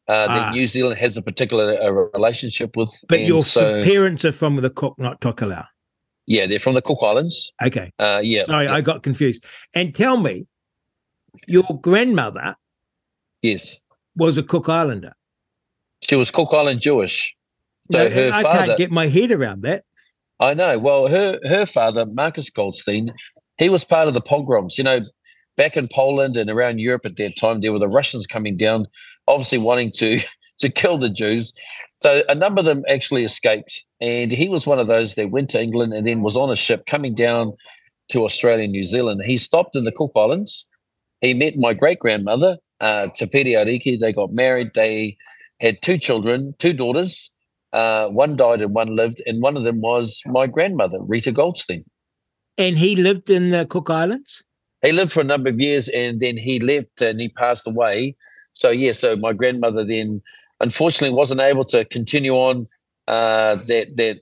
uh, 0.09 0.27
Ah. 0.29 0.35
that 0.37 0.53
New 0.55 0.67
Zealand 0.67 0.99
has 0.99 1.17
a 1.17 1.23
particular 1.23 1.79
uh, 1.83 1.91
relationship 2.19 2.77
with. 2.77 2.93
But 3.09 3.21
your 3.21 3.45
so 3.45 3.83
parents 3.83 4.25
are 4.25 4.33
from 4.33 4.57
the 4.57 4.71
Cook, 4.71 4.95
not 4.99 5.21
Tokelau. 5.21 5.67
yeah, 6.27 6.47
they're 6.47 6.59
from 6.59 6.75
the 6.75 6.83
Cook 6.83 6.99
Islands. 7.03 7.53
Okay, 7.65 7.91
Uh, 7.99 8.21
yeah, 8.23 8.45
sorry, 8.45 8.67
yeah, 8.67 8.75
I 8.75 8.81
got 8.83 9.03
confused. 9.03 9.45
And 9.75 9.95
tell 9.95 10.19
me, 10.19 10.47
your 11.47 11.65
grandmother 11.83 12.57
yes, 13.43 13.79
was 14.17 14.39
a 14.39 14.43
Cook 14.43 14.69
Islander. 14.69 15.13
she 16.03 16.17
was 16.17 16.31
Cook 16.31 16.53
Island 16.53 16.81
Jewish. 16.81 17.35
So 17.91 18.05
No, 18.05 18.11
her 18.11 18.31
I 18.33 18.43
father, 18.43 18.67
can't 18.67 18.79
get 18.79 18.91
my 18.91 19.09
head 19.09 19.33
around 19.33 19.63
that. 19.63 19.85
I 20.41 20.55
know. 20.55 20.79
Well, 20.79 21.09
her 21.09 21.39
her 21.45 21.67
father, 21.67 22.07
Marcus 22.07 22.51
Goldstein, 22.51 23.13
he 23.57 23.69
was 23.69 23.85
part 23.85 24.09
of 24.09 24.15
the 24.15 24.21
pogroms. 24.21 24.79
You 24.79 24.85
know, 24.85 25.01
back 25.57 25.77
in 25.77 25.89
Poland 25.89 26.37
and 26.37 26.49
around 26.49 26.79
Europe 26.79 27.05
at 27.07 27.17
that 27.17 27.37
time, 27.37 27.61
there 27.61 27.73
were 27.73 27.79
the 27.79 27.89
Russians 27.89 28.27
coming 28.27 28.57
down, 28.57 28.87
obviously 29.27 29.59
wanting 29.59 29.91
to 29.93 30.21
to 30.59 30.69
kill 30.69 30.99
the 30.99 31.11
Jews. 31.11 31.53
So 32.01 32.23
a 32.29 32.35
number 32.35 32.61
of 32.61 32.67
them 32.67 32.85
actually 32.89 33.25
escaped, 33.25 33.85
and 34.01 34.31
he 34.31 34.49
was 34.49 34.67
one 34.67 34.79
of 34.79 34.87
those 34.87 35.15
that 35.17 35.31
went 35.31 35.51
to 35.51 35.61
England 35.61 35.93
and 35.95 36.07
then 36.07 36.23
was 36.23 36.37
on 36.37 36.51
a 36.51 36.57
ship 36.57 36.87
coming 36.87 37.15
down 37.15 37.55
to 38.11 38.25
Australia 38.25 38.65
and 38.65 38.73
New 38.73 38.85
Zealand. 38.85 39.23
He 39.25 39.39
stopped 39.39 39.77
in 39.77 39.85
the 39.85 39.93
Cook 39.93 40.13
Islands. 40.15 40.67
He 41.21 41.35
met 41.35 41.57
my 41.57 41.75
great 41.75 41.99
grandmother, 41.99 42.59
uh, 42.81 43.09
Te 43.09 43.27
Ariki. 43.27 43.99
They 43.99 44.13
got 44.13 44.31
married. 44.31 44.71
They 44.75 45.17
had 45.61 45.83
two 45.83 45.99
children, 45.99 46.55
two 46.59 46.73
daughters. 46.73 47.31
Uh, 47.73 48.09
one 48.09 48.37
died 48.37 48.63
and 48.63 48.75
one 48.75 48.97
lived, 48.97 49.21
and 49.27 49.43
one 49.43 49.57
of 49.57 49.65
them 49.65 49.81
was 49.81 50.23
my 50.27 50.47
grandmother, 50.47 50.99
Rita 51.03 51.33
Goldstein. 51.33 51.85
And 52.57 52.79
he 52.79 52.97
lived 52.97 53.29
in 53.29 53.51
the 53.51 53.67
Cook 53.67 53.91
Islands. 53.91 54.43
He 54.83 54.93
lived 54.93 55.13
for 55.13 55.21
a 55.21 55.25
number 55.25 55.51
of 55.51 55.61
years, 55.61 55.89
and 55.89 56.21
then 56.21 56.37
he 56.37 56.61
left 56.61 57.01
and 57.01 57.21
he 57.21 57.29
passed 57.29 57.67
away. 57.67 58.17
So 58.55 58.71
yeah, 58.71 58.93
so 58.93 59.17
my 59.17 59.33
grandmother 59.33 59.85
then 59.85 60.23
unfortunately 60.61 61.15
wasn't 61.15 61.41
able 61.41 61.65
to 61.67 61.85
continue 61.85 62.35
on 62.35 62.65
uh, 63.07 63.57
that 63.67 63.97
that 63.97 64.21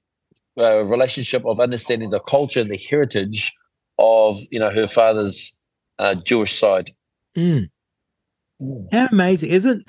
uh, 0.58 0.84
relationship 0.84 1.44
of 1.44 1.60
understanding 1.60 2.10
the 2.10 2.20
culture 2.20 2.60
and 2.60 2.70
the 2.70 2.78
heritage 2.78 3.52
of 3.98 4.40
you 4.50 4.58
know 4.58 4.70
her 4.70 4.86
father's 4.86 5.54
uh, 5.98 6.14
Jewish 6.14 6.58
side. 6.58 6.92
Mm. 7.36 7.68
How 8.92 9.08
amazing 9.12 9.50
isn't 9.50 9.86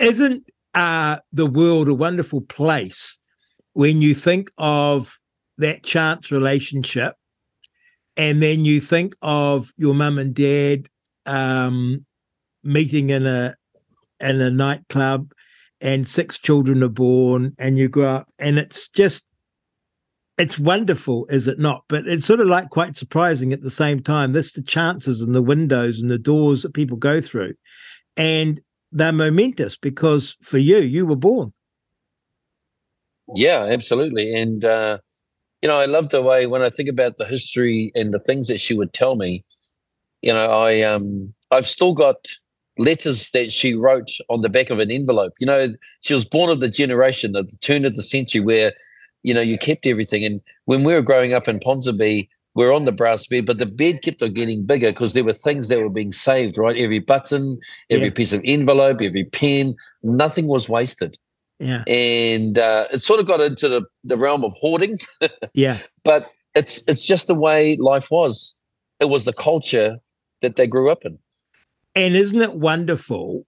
isn't 0.00 0.44
uh 0.74 1.18
the 1.32 1.46
world 1.46 1.88
a 1.88 1.94
wonderful 1.94 2.40
place 2.42 3.18
when 3.72 4.00
you 4.00 4.14
think 4.14 4.50
of 4.58 5.18
that 5.58 5.82
chance 5.82 6.30
relationship 6.30 7.14
and 8.16 8.40
then 8.42 8.64
you 8.64 8.80
think 8.80 9.16
of 9.22 9.72
your 9.76 9.94
mum 9.94 10.18
and 10.18 10.34
dad 10.34 10.88
um 11.26 12.04
meeting 12.62 13.10
in 13.10 13.26
a 13.26 13.54
in 14.20 14.40
a 14.40 14.50
nightclub 14.50 15.32
and 15.80 16.06
six 16.06 16.38
children 16.38 16.84
are 16.84 16.88
born 16.88 17.52
and 17.58 17.76
you 17.76 17.88
grow 17.88 18.16
up 18.16 18.28
and 18.38 18.58
it's 18.58 18.88
just 18.88 19.24
it's 20.40 20.58
wonderful 20.58 21.26
is 21.30 21.46
it 21.46 21.58
not 21.58 21.84
but 21.88 22.06
it's 22.06 22.26
sort 22.26 22.40
of 22.40 22.46
like 22.46 22.70
quite 22.70 22.96
surprising 22.96 23.52
at 23.52 23.62
the 23.62 23.70
same 23.70 24.02
time 24.02 24.32
this 24.32 24.52
the 24.52 24.62
chances 24.62 25.20
and 25.20 25.34
the 25.34 25.42
windows 25.42 26.00
and 26.00 26.10
the 26.10 26.18
doors 26.18 26.62
that 26.62 26.74
people 26.74 26.96
go 26.96 27.20
through 27.20 27.52
and 28.16 28.60
they're 28.92 29.12
momentous 29.12 29.76
because 29.76 30.36
for 30.42 30.58
you 30.58 30.78
you 30.78 31.06
were 31.06 31.16
born 31.16 31.52
Yeah, 33.34 33.68
absolutely. 33.70 34.34
And 34.34 34.64
uh, 34.64 34.98
you 35.62 35.68
know, 35.68 35.78
I 35.78 35.86
love 35.86 36.08
the 36.08 36.22
way 36.22 36.46
when 36.46 36.62
I 36.62 36.70
think 36.70 36.88
about 36.88 37.16
the 37.16 37.26
history 37.26 37.92
and 37.94 38.12
the 38.12 38.20
things 38.20 38.48
that 38.48 38.60
she 38.60 38.74
would 38.74 38.92
tell 38.92 39.16
me. 39.16 39.44
You 40.22 40.32
know, 40.32 40.50
I 40.50 40.82
um 40.82 41.32
I've 41.50 41.66
still 41.66 41.94
got 41.94 42.28
letters 42.78 43.30
that 43.30 43.52
she 43.52 43.74
wrote 43.74 44.10
on 44.28 44.42
the 44.42 44.48
back 44.48 44.70
of 44.70 44.78
an 44.78 44.90
envelope. 44.90 45.34
You 45.38 45.46
know, 45.46 45.68
she 46.00 46.14
was 46.14 46.24
born 46.24 46.50
of 46.50 46.60
the 46.60 46.68
generation 46.68 47.36
at 47.36 47.50
the 47.50 47.56
turn 47.58 47.84
of 47.84 47.96
the 47.96 48.02
century 48.02 48.40
where, 48.40 48.72
you 49.22 49.34
know, 49.34 49.40
you 49.40 49.58
kept 49.58 49.86
everything. 49.86 50.24
And 50.24 50.40
when 50.64 50.84
we 50.84 50.94
were 50.94 51.02
growing 51.02 51.34
up 51.34 51.48
in 51.48 51.58
Ponsonby, 51.60 52.28
we 52.54 52.64
we're 52.66 52.74
on 52.74 52.84
the 52.84 52.92
brass 52.92 53.26
bed, 53.26 53.46
but 53.46 53.58
the 53.58 53.66
bed 53.66 54.02
kept 54.02 54.22
on 54.22 54.34
getting 54.34 54.66
bigger 54.66 54.90
because 54.90 55.12
there 55.12 55.22
were 55.24 55.32
things 55.32 55.68
that 55.68 55.78
were 55.80 55.88
being 55.88 56.10
saved, 56.12 56.58
right? 56.58 56.76
Every 56.76 56.98
button, 56.98 57.58
every 57.90 58.06
Yeah. 58.08 58.12
piece 58.12 58.32
of 58.32 58.40
envelope, 58.44 59.00
every 59.00 59.24
pen, 59.24 59.76
nothing 60.02 60.46
was 60.48 60.68
wasted. 60.68 61.16
Yeah. 61.60 61.84
And 61.86 62.58
uh, 62.58 62.86
it 62.92 63.02
sort 63.02 63.20
of 63.20 63.26
got 63.26 63.40
into 63.40 63.68
the, 63.68 63.82
the 64.02 64.16
realm 64.16 64.44
of 64.44 64.52
hoarding. 64.54 64.98
Yeah. 65.54 65.78
But 66.04 66.30
it's 66.56 66.82
it's 66.88 67.06
just 67.06 67.28
the 67.28 67.34
way 67.34 67.76
life 67.76 68.10
was. 68.10 68.54
It 68.98 69.08
was 69.10 69.24
the 69.26 69.32
culture 69.32 69.98
that 70.42 70.56
they 70.56 70.66
grew 70.66 70.90
up 70.90 71.04
in. 71.04 71.18
And 71.94 72.16
isn't 72.16 72.40
it 72.40 72.54
wonderful 72.54 73.46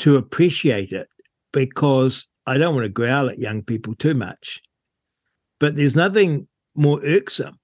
to 0.00 0.16
appreciate 0.16 0.90
it? 0.92 1.08
Because 1.52 2.26
i 2.46 2.58
don't 2.58 2.74
want 2.74 2.84
to 2.84 2.90
growl 2.90 3.28
at 3.28 3.38
young 3.38 3.62
people 3.62 3.94
too 3.94 4.14
much 4.14 4.62
but 5.58 5.76
there's 5.76 5.96
nothing 5.96 6.46
more 6.74 7.00
irksome 7.04 7.58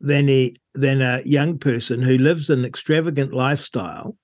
than 0.00 0.28
a 0.28 0.54
than 0.74 1.02
a 1.02 1.22
young 1.24 1.58
person 1.58 2.02
who 2.02 2.16
lives 2.16 2.48
an 2.48 2.64
extravagant 2.64 3.32
lifestyle 3.32 4.16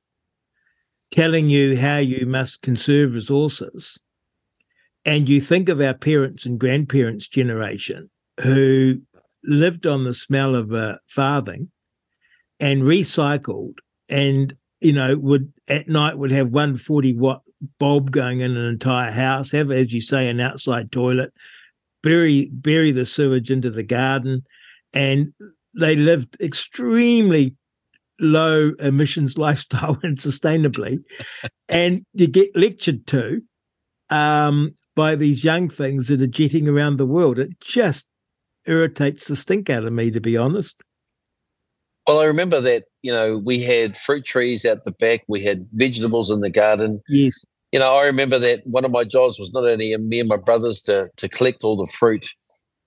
telling 1.11 1.49
you 1.49 1.77
how 1.77 1.99
you 1.99 2.27
must 2.27 2.63
conserve 2.63 3.15
resources. 3.15 3.99
And 5.05 5.29
you 5.29 5.41
think 5.41 5.69
of 5.69 5.81
our 5.81 5.95
parents 5.95 6.47
and 6.47 6.59
grandparents 6.59 7.29
generation 7.29 8.11
who 8.41 9.01
lived 9.45 9.87
on 9.87 10.05
the 10.05 10.15
smell 10.15 10.57
of 10.57 10.73
a 10.73 10.99
farthing 11.07 11.71
and 12.59 12.83
recycled 12.83 13.75
and 14.09 14.57
you 14.81 14.93
know 14.93 15.17
would 15.17 15.53
at 15.69 15.89
night 15.89 16.19
would 16.19 16.31
have 16.33 16.51
140 16.51 17.15
watt 17.17 17.43
bulb 17.79 18.11
going 18.11 18.41
in 18.41 18.57
an 18.57 18.67
entire 18.67 19.11
house 19.11 19.51
have 19.53 19.71
as 19.71 19.93
you 19.93 20.01
say 20.01 20.29
an 20.29 20.41
outside 20.41 20.91
toilet 20.93 21.33
bury 22.07 22.49
bury 22.53 22.93
the 22.93 23.05
sewage 23.05 23.51
into 23.51 23.69
the 23.69 23.83
garden. 23.83 24.45
And 24.93 25.33
they 25.79 25.97
lived 25.97 26.41
extremely 26.41 27.57
low 28.21 28.73
emissions 28.79 29.37
lifestyle 29.39 29.99
and 30.05 30.17
sustainably. 30.19 30.99
And 31.69 32.05
you 32.15 32.29
get 32.29 32.57
lectured 32.57 33.07
to 33.09 33.43
um, 34.09 34.75
by 34.95 35.17
these 35.17 35.43
young 35.43 35.69
things 35.69 36.07
that 36.07 36.23
are 36.23 36.29
jetting 36.29 36.69
around 36.69 36.99
the 36.99 37.07
world. 37.07 37.41
It 37.41 37.61
just 37.61 38.07
irritates 38.67 39.27
the 39.27 39.37
stink 39.37 39.69
out 39.69 39.85
of 39.85 39.93
me 39.93 40.13
to 40.13 40.21
be 40.21 40.37
honest. 40.37 40.81
Well 42.07 42.21
i 42.21 42.25
remember 42.25 42.61
that 42.61 42.85
you 43.03 43.13
know 43.13 43.39
we 43.39 43.61
had 43.61 43.97
fruit 43.97 44.25
trees 44.25 44.65
out 44.65 44.85
the 44.85 44.93
back. 44.93 45.23
We 45.27 45.43
had 45.43 45.67
vegetables 45.73 46.31
in 46.31 46.39
the 46.39 46.51
garden. 46.51 47.01
Yes 47.09 47.45
you 47.77 47.81
know 47.81 47.95
i 47.95 48.05
remember 48.07 48.39
that 48.39 48.67
one 48.67 48.87
of 48.87 48.91
my 48.91 49.05
jobs 49.05 49.39
was 49.39 49.53
not 49.53 49.65
only 49.71 49.95
me 49.99 50.19
and 50.21 50.31
my 50.31 50.37
brothers 50.49 50.81
to 50.81 51.11
to 51.19 51.29
collect 51.29 51.63
all 51.63 51.77
the 51.77 51.93
fruit 51.99 52.27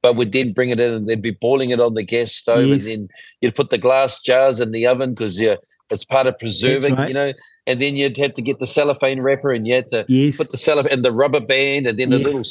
but 0.02 0.16
we'd 0.16 0.32
then 0.32 0.52
bring 0.52 0.70
it 0.72 0.80
in 0.80 0.92
and 0.94 1.08
they'd 1.08 1.22
be 1.22 1.38
boiling 1.48 1.70
it 1.70 1.80
on 1.80 1.94
the 1.94 2.02
gas 2.02 2.32
stove 2.32 2.66
Yes. 2.70 2.72
and 2.72 2.90
then 2.92 3.02
you'd 3.42 3.54
put 3.54 3.70
the 3.70 3.78
glass 3.78 4.20
jars 4.20 4.60
in 4.60 4.72
the 4.72 4.88
oven 4.88 5.12
because 5.14 5.40
yeah, 5.40 5.58
it's 5.92 6.06
part 6.06 6.26
of 6.26 6.40
preserving 6.40 6.96
right. 6.96 7.08
you 7.08 7.14
know 7.14 7.32
and 7.68 7.80
then 7.80 7.96
you'd 7.98 8.18
have 8.18 8.34
to 8.34 8.42
get 8.42 8.58
the 8.60 8.66
cellophane 8.76 9.22
wrapper 9.22 9.52
and 9.52 9.68
you 9.68 9.76
had 9.76 9.90
to 9.90 10.06
yes 10.08 10.38
put 10.38 10.50
the 10.50 10.58
cellophane 10.58 10.92
and 10.92 11.06
the 11.06 11.12
rubber 11.12 11.40
band 11.54 11.86
and 11.86 12.00
then 12.00 12.10
the 12.10 12.18
Yes. 12.18 12.26
little 12.28 12.44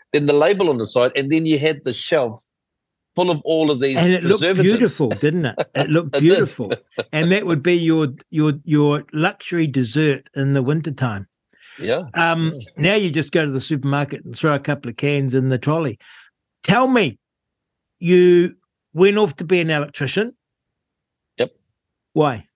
then 0.12 0.26
the 0.26 0.32
label 0.46 0.68
on 0.68 0.78
the 0.78 0.86
side 0.96 1.12
and 1.14 1.30
then 1.30 1.46
you 1.46 1.60
had 1.60 1.84
the 1.84 1.92
shelf 1.92 2.42
full 3.14 3.30
of 3.30 3.40
all 3.44 3.70
of 3.70 3.78
these 3.78 3.96
and 3.98 4.12
it 4.12 4.24
looked 4.24 4.42
beautiful 4.68 5.10
didn't 5.10 5.46
it 5.46 5.56
it 5.76 5.90
looked 5.90 6.16
It 6.20 6.20
beautiful 6.20 6.72
and 7.12 7.30
that 7.30 7.46
would 7.46 7.62
be 7.62 7.74
your 7.90 8.08
your 8.30 8.54
your 8.64 9.04
luxury 9.12 9.68
dessert 9.68 10.28
in 10.34 10.54
the 10.54 10.62
wintertime 10.72 11.28
yeah 11.78 12.02
um 12.14 12.52
now 12.76 12.94
you 12.94 13.10
just 13.10 13.32
go 13.32 13.44
to 13.44 13.50
the 13.50 13.60
supermarket 13.60 14.24
and 14.24 14.36
throw 14.36 14.54
a 14.54 14.60
couple 14.60 14.90
of 14.90 14.96
cans 14.96 15.34
in 15.34 15.48
the 15.48 15.58
trolley 15.58 15.98
tell 16.62 16.88
me 16.88 17.18
you 17.98 18.54
went 18.92 19.18
off 19.18 19.36
to 19.36 19.44
be 19.44 19.60
an 19.60 19.70
electrician 19.70 20.34
Yep. 21.38 21.52
why 22.12 22.46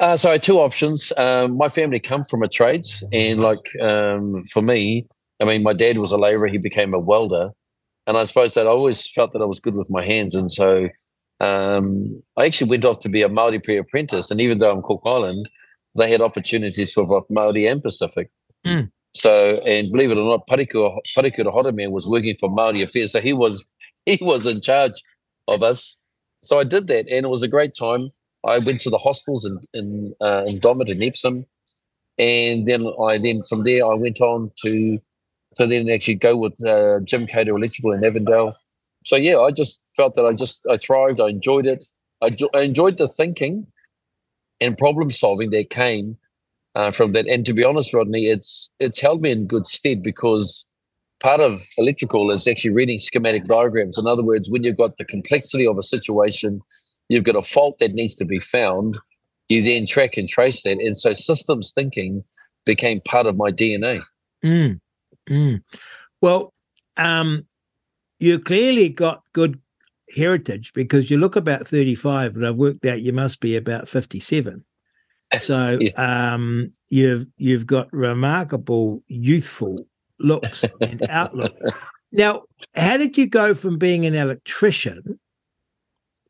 Uh, 0.00 0.16
so 0.16 0.28
I 0.28 0.32
had 0.32 0.42
two 0.44 0.60
options. 0.60 1.12
Um, 1.16 1.56
my 1.56 1.68
family 1.68 1.98
come 1.98 2.22
from 2.22 2.42
a 2.42 2.48
trades, 2.48 3.02
and 3.12 3.40
like 3.40 3.66
um, 3.82 4.44
for 4.52 4.62
me, 4.62 5.06
I 5.40 5.44
mean, 5.44 5.64
my 5.64 5.72
dad 5.72 5.98
was 5.98 6.12
a 6.12 6.16
labourer. 6.16 6.46
He 6.46 6.58
became 6.58 6.94
a 6.94 7.00
welder, 7.00 7.50
and 8.06 8.16
I 8.16 8.22
suppose 8.24 8.54
that 8.54 8.68
I 8.68 8.70
always 8.70 9.10
felt 9.10 9.32
that 9.32 9.42
I 9.42 9.44
was 9.44 9.58
good 9.58 9.74
with 9.74 9.90
my 9.90 10.04
hands, 10.04 10.36
and 10.36 10.50
so 10.50 10.88
um, 11.40 12.22
I 12.36 12.46
actually 12.46 12.70
went 12.70 12.84
off 12.84 12.98
to 13.00 13.08
be 13.08 13.22
a 13.22 13.28
Maori 13.28 13.60
pre-apprentice. 13.60 14.30
And 14.30 14.40
even 14.40 14.58
though 14.58 14.70
I'm 14.70 14.82
Cook 14.82 15.02
Island, 15.04 15.48
they 15.98 16.10
had 16.10 16.22
opportunities 16.22 16.92
for 16.92 17.06
both 17.06 17.26
Maori 17.28 17.66
and 17.66 17.82
Pacific. 17.82 18.30
Mm. 18.66 18.90
So, 19.14 19.60
and 19.66 19.90
believe 19.90 20.10
it 20.10 20.18
or 20.18 20.28
not, 20.28 20.46
Parekura, 20.46 20.96
Parekura 21.16 21.90
was 21.90 22.06
working 22.06 22.36
for 22.36 22.48
Maori 22.48 22.82
Affairs, 22.82 23.12
so 23.12 23.20
he 23.20 23.32
was 23.32 23.64
he 24.06 24.18
was 24.20 24.46
in 24.46 24.60
charge 24.60 24.92
of 25.48 25.62
us. 25.62 25.98
So 26.42 26.60
I 26.60 26.64
did 26.64 26.86
that, 26.88 27.08
and 27.08 27.26
it 27.26 27.28
was 27.28 27.42
a 27.42 27.48
great 27.48 27.74
time. 27.74 28.10
I 28.46 28.58
went 28.58 28.80
to 28.82 28.90
the 28.90 28.98
hostels 28.98 29.44
in 29.44 29.60
in 29.74 30.14
uh, 30.20 30.44
in 30.46 30.60
Domit 30.60 30.90
and 30.90 31.02
Epsom, 31.02 31.46
and 32.18 32.66
then 32.66 32.86
I 33.02 33.18
then 33.18 33.42
from 33.48 33.64
there 33.64 33.84
I 33.84 33.94
went 33.94 34.20
on 34.20 34.50
to 34.62 34.98
to 35.56 35.66
then 35.66 35.90
actually 35.90 36.14
go 36.14 36.36
with 36.36 36.64
uh, 36.64 37.00
Jim 37.00 37.26
Cater 37.26 37.56
Electrical 37.56 37.92
in 37.92 38.04
Avondale. 38.04 38.52
So 39.04 39.16
yeah, 39.16 39.38
I 39.38 39.50
just 39.50 39.82
felt 39.96 40.14
that 40.14 40.26
I 40.26 40.32
just 40.32 40.66
I 40.70 40.76
thrived. 40.76 41.20
I 41.20 41.28
enjoyed 41.28 41.66
it. 41.66 41.84
I, 42.22 42.36
I 42.54 42.60
enjoyed 42.62 42.98
the 42.98 43.08
thinking 43.08 43.66
and 44.60 44.76
problem 44.76 45.10
solving 45.10 45.50
that 45.50 45.70
came 45.70 46.16
uh, 46.74 46.90
from 46.90 47.12
that. 47.12 47.26
And 47.26 47.44
to 47.46 47.52
be 47.52 47.64
honest, 47.64 47.94
Rodney, 47.94 48.26
it's 48.26 48.70
it's 48.80 49.00
held 49.00 49.22
me 49.22 49.30
in 49.30 49.46
good 49.46 49.66
stead 49.66 50.02
because 50.02 50.64
part 51.20 51.40
of 51.40 51.60
electrical 51.76 52.30
is 52.30 52.46
actually 52.46 52.70
reading 52.70 52.98
schematic 52.98 53.44
diagrams. 53.44 53.98
In 53.98 54.06
other 54.06 54.24
words, 54.24 54.50
when 54.50 54.64
you've 54.64 54.76
got 54.76 54.96
the 54.96 55.04
complexity 55.04 55.66
of 55.66 55.78
a 55.78 55.82
situation, 55.82 56.60
you've 57.08 57.24
got 57.24 57.36
a 57.36 57.42
fault 57.42 57.78
that 57.80 57.94
needs 57.94 58.14
to 58.16 58.24
be 58.24 58.38
found. 58.38 58.98
You 59.48 59.62
then 59.62 59.86
track 59.86 60.16
and 60.16 60.28
trace 60.28 60.62
that, 60.64 60.78
and 60.78 60.96
so 60.96 61.14
systems 61.14 61.72
thinking 61.74 62.22
became 62.66 63.00
part 63.00 63.26
of 63.26 63.36
my 63.36 63.50
DNA. 63.50 64.02
Mm, 64.44 64.78
mm. 65.28 65.62
Well, 66.20 66.52
um, 66.98 67.46
you 68.20 68.38
clearly 68.38 68.90
got 68.90 69.22
good 69.32 69.58
heritage 70.16 70.72
because 70.72 71.10
you 71.10 71.18
look 71.18 71.36
about 71.36 71.66
35 71.66 72.36
and 72.36 72.46
I've 72.46 72.56
worked 72.56 72.84
out 72.86 73.02
you 73.02 73.12
must 73.12 73.40
be 73.40 73.56
about 73.56 73.88
57. 73.88 74.64
So 75.42 75.76
yeah. 75.78 75.90
um, 76.32 76.72
you've 76.88 77.26
you've 77.36 77.66
got 77.66 77.92
remarkable 77.92 79.02
youthful 79.08 79.84
looks 80.18 80.64
and 80.80 81.02
outlook. 81.10 81.52
Now, 82.12 82.44
how 82.74 82.96
did 82.96 83.18
you 83.18 83.26
go 83.26 83.54
from 83.54 83.76
being 83.76 84.06
an 84.06 84.14
electrician 84.14 85.20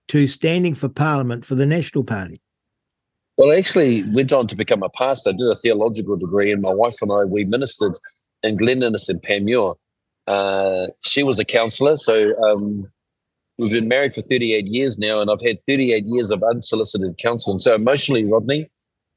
to 0.09 0.27
standing 0.27 0.75
for 0.75 0.89
Parliament 0.89 1.45
for 1.45 1.55
the 1.55 1.65
National 1.65 2.03
Party? 2.03 2.41
Well, 3.37 3.53
I 3.53 3.59
actually 3.59 4.03
went 4.13 4.33
on 4.33 4.49
to 4.49 4.57
become 4.57 4.83
a 4.83 4.89
pastor. 4.89 5.31
I 5.31 5.35
did 5.35 5.47
a 5.47 5.55
theological 5.55 6.17
degree, 6.17 6.51
and 6.51 6.61
my 6.61 6.73
wife 6.73 6.97
and 7.01 7.13
I 7.13 7.25
we 7.25 7.45
ministered 7.45 7.97
in 8.43 8.57
Glen 8.57 8.83
Innes 8.83 9.09
and 9.09 9.23
Panmure. 9.23 9.77
Uh, 10.27 10.89
she 11.05 11.23
was 11.23 11.39
a 11.39 11.45
counsellor, 11.45 11.97
so 11.97 12.37
um, 12.43 12.91
we've 13.59 13.73
been 13.73 13.89
married 13.89 14.15
for 14.15 14.23
38 14.23 14.67
years 14.67 14.99
now, 14.99 15.21
and 15.21 15.31
I've 15.31 15.43
had 15.43 15.59
38 15.67 16.05
years 16.07 16.31
of 16.31 16.43
unsolicited 16.43 17.19
counselling. 17.19 17.59
So 17.59 17.75
emotionally, 17.75 18.25
Rodney, 18.25 18.69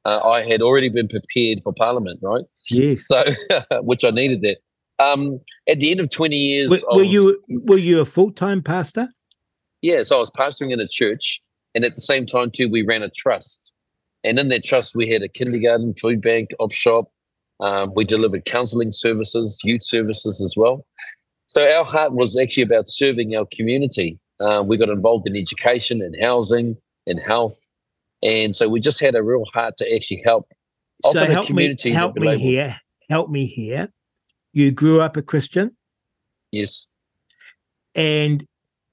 uh, 0.04 0.20
I 0.24 0.42
had 0.42 0.62
already 0.62 0.88
been 0.88 1.08
prepared 1.08 1.62
for 1.62 1.72
Parliament, 1.72 2.18
right? 2.22 2.44
Yes. 2.68 3.06
So, 3.06 3.24
which 3.82 4.04
I 4.04 4.10
needed 4.10 4.42
that. 4.42 4.58
Um, 4.98 5.40
at 5.68 5.78
the 5.78 5.90
end 5.90 6.00
of 6.00 6.10
20 6.10 6.36
years, 6.36 6.70
were, 6.70 6.96
were 6.96 7.02
you 7.02 7.42
were 7.48 7.78
you 7.78 8.00
a 8.00 8.04
full 8.04 8.30
time 8.30 8.62
pastor? 8.62 9.08
Yeah, 9.80 10.02
so 10.04 10.16
I 10.16 10.20
was 10.20 10.30
pastoring 10.30 10.72
in 10.72 10.78
a 10.78 10.86
church, 10.86 11.42
and 11.74 11.84
at 11.84 11.94
the 11.94 12.00
same 12.00 12.26
time 12.26 12.50
too, 12.50 12.68
we 12.68 12.82
ran 12.82 13.02
a 13.02 13.10
trust, 13.10 13.72
and 14.22 14.38
in 14.38 14.48
that 14.48 14.64
trust 14.64 14.94
we 14.94 15.08
had 15.08 15.22
a 15.22 15.28
kindergarten, 15.28 15.94
food 15.94 16.20
bank, 16.20 16.50
op 16.60 16.72
shop. 16.72 17.06
Um, 17.60 17.92
we 17.94 18.04
delivered 18.04 18.44
counselling 18.44 18.90
services, 18.90 19.60
youth 19.62 19.84
services 19.84 20.42
as 20.42 20.54
well. 20.56 20.84
So 21.46 21.62
our 21.62 21.84
heart 21.84 22.12
was 22.12 22.36
actually 22.36 22.64
about 22.64 22.88
serving 22.88 23.36
our 23.36 23.46
community 23.52 24.18
uh, 24.42 24.62
we 24.62 24.76
got 24.76 24.88
involved 24.88 25.26
in 25.28 25.36
education 25.36 26.02
and 26.02 26.14
housing 26.20 26.76
and 27.06 27.20
health. 27.20 27.58
And 28.22 28.54
so 28.54 28.68
we 28.68 28.80
just 28.80 29.00
had 29.00 29.14
a 29.14 29.22
real 29.22 29.44
heart 29.52 29.76
to 29.78 29.94
actually 29.94 30.22
help. 30.24 30.46
So 31.04 31.24
help 31.26 31.46
community 31.46 31.90
me, 31.90 31.94
help 31.94 32.16
me 32.16 32.38
here. 32.38 32.76
Help 33.10 33.30
me 33.30 33.46
here. 33.46 33.88
You 34.52 34.70
grew 34.70 35.00
up 35.00 35.16
a 35.16 35.22
Christian? 35.22 35.76
Yes. 36.52 36.86
And 37.94 38.46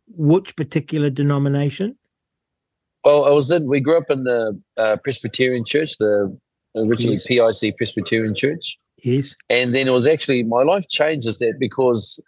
which 0.08 0.56
particular 0.56 1.10
denomination? 1.10 1.98
Well, 3.03 3.25
I 3.25 3.29
was 3.29 3.51
in, 3.51 3.68
we 3.68 3.79
grew 3.79 3.98
up 3.98 4.10
in 4.10 4.24
the 4.24 4.60
uh, 4.77 4.98
Presbyterian 5.03 5.63
Church, 5.63 5.98
the 5.98 6.36
originally 6.75 7.20
yes. 7.29 7.59
PIC 7.59 7.77
Presbyterian 7.77 8.35
Church. 8.35 8.77
Yes. 9.03 9.33
And 9.50 9.74
then 9.74 9.88
it 9.88 9.92
was 9.92 10.07
actually, 10.07 10.44
my 10.44 10.64
life 10.64 10.88
changes 10.90 11.40
that 11.40 11.53
because 11.59 12.20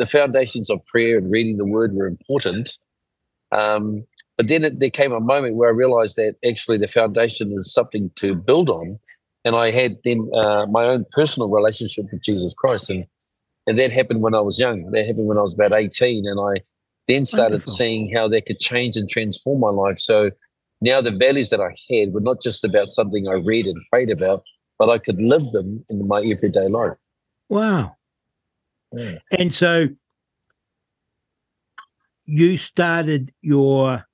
the 0.00 0.06
foundations 0.06 0.70
of 0.70 0.84
prayer 0.86 1.18
and 1.18 1.30
reading 1.30 1.58
the 1.58 1.66
word 1.66 1.92
were 1.94 2.06
important. 2.06 2.78
Um, 3.52 4.06
but 4.38 4.48
then 4.48 4.64
it, 4.64 4.80
there 4.80 4.88
came 4.88 5.12
a 5.12 5.20
moment 5.20 5.56
where 5.56 5.68
I 5.68 5.72
realized 5.72 6.16
that 6.16 6.36
actually 6.48 6.78
the 6.78 6.88
foundation 6.88 7.52
is 7.52 7.70
something 7.70 8.10
to 8.16 8.34
build 8.34 8.70
on. 8.70 8.98
And 9.44 9.54
I 9.54 9.70
had 9.70 9.98
then 10.02 10.30
uh, 10.34 10.64
my 10.70 10.86
own 10.86 11.04
personal 11.12 11.50
relationship 11.50 12.06
with 12.10 12.22
Jesus 12.22 12.54
Christ. 12.54 12.88
And, 12.88 13.04
and 13.66 13.78
that 13.78 13.92
happened 13.92 14.22
when 14.22 14.34
I 14.34 14.40
was 14.40 14.58
young. 14.58 14.90
That 14.90 15.06
happened 15.06 15.26
when 15.26 15.36
I 15.36 15.42
was 15.42 15.52
about 15.52 15.72
18. 15.72 16.26
And 16.26 16.40
I 16.40 16.62
then 17.06 17.26
started 17.26 17.56
Wonderful. 17.56 17.74
seeing 17.74 18.10
how 18.14 18.26
that 18.28 18.46
could 18.46 18.58
change 18.58 18.96
and 18.96 19.06
transform 19.06 19.60
my 19.60 19.68
life. 19.68 19.98
So 19.98 20.30
now 20.80 21.02
the 21.02 21.10
values 21.10 21.50
that 21.50 21.60
I 21.60 21.74
had 21.90 22.14
were 22.14 22.22
not 22.22 22.40
just 22.40 22.64
about 22.64 22.88
something 22.88 23.28
I 23.28 23.34
read 23.34 23.66
and 23.66 23.76
prayed 23.90 24.10
about, 24.10 24.40
but 24.78 24.88
I 24.88 24.96
could 24.96 25.20
live 25.20 25.52
them 25.52 25.84
in 25.90 26.08
my 26.08 26.22
everyday 26.22 26.68
life. 26.68 26.96
Wow. 27.50 27.96
And 28.92 29.52
so 29.52 29.88
you 32.24 32.56
started 32.56 33.32
your 33.42 34.04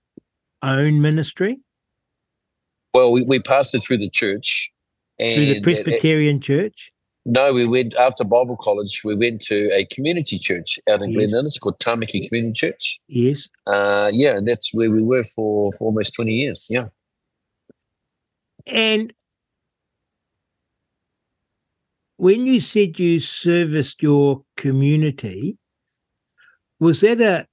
own 0.63 1.01
ministry? 1.01 1.59
Well, 2.95 3.13
we, 3.13 3.25
we 3.25 3.39
passed 3.39 3.75
it 3.75 3.83
through 3.83 3.99
the 3.99 4.11
church. 4.11 4.71
through 5.19 5.47
the 5.47 5.61
Presbyterian 5.61 6.37
it, 6.37 6.43
church? 6.43 6.93
No, 7.27 7.53
we 7.53 7.67
went 7.67 7.95
after 7.97 8.25
Bible 8.25 8.57
college. 8.57 9.03
We 9.05 9.17
went 9.17 9.43
to 9.43 9.69
a 9.75 9.85
community 9.87 10.39
church 10.39 10.79
out 10.89 11.03
in 11.03 11.11
yes. 11.11 11.31
Glen 11.31 11.41
Innes 11.41 11.59
called 11.59 11.79
Tamaki 11.81 12.29
Community 12.29 12.53
Church. 12.53 13.01
Yes. 13.09 13.49
Uh, 13.67 14.11
yeah, 14.13 14.37
and 14.37 14.47
that's 14.47 14.73
where 14.73 14.91
we 14.91 15.03
were 15.03 15.25
for, 15.25 15.73
for 15.73 15.87
almost 15.87 16.15
20 16.15 16.33
years. 16.33 16.69
Yeah. 16.71 16.87
And 18.67 19.13
when 22.19 22.47
you 22.47 22.61
said 22.61 22.99
you 22.99 23.21
serviced 23.21 24.03
your 24.03 24.43
community, 24.57 25.59
was 26.81 27.01
that 27.01 27.21
a 27.21 27.47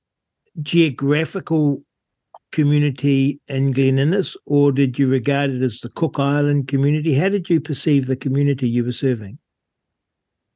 geographical 0.61 1.83
community 2.51 3.41
in 3.47 3.71
Glen 3.71 3.99
Innes, 3.99 4.37
or 4.45 4.71
did 4.71 4.99
you 4.99 5.07
regard 5.07 5.49
it 5.49 5.61
as 5.61 5.79
the 5.79 5.89
Cook 5.89 6.19
Island 6.19 6.67
community? 6.67 7.13
How 7.13 7.29
did 7.29 7.49
you 7.49 7.59
perceive 7.59 8.05
the 8.05 8.15
community 8.15 8.69
you 8.69 8.83
were 8.83 8.91
serving? 8.91 9.39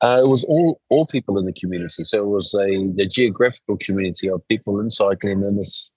Uh, 0.01 0.21
it 0.23 0.27
was 0.29 0.43
all 0.43 0.79
all 0.89 1.07
people 1.07 1.39
in 1.39 1.45
the 1.45 1.53
community. 1.53 2.03
So 2.03 2.19
it 2.19 2.27
was 2.27 2.53
a 2.53 2.87
the 2.95 3.07
geographical 3.07 3.77
community 3.77 4.29
of 4.29 4.47
people 4.47 4.79
inside 4.79 5.19
Glen 5.19 5.43
Innes. 5.43 5.91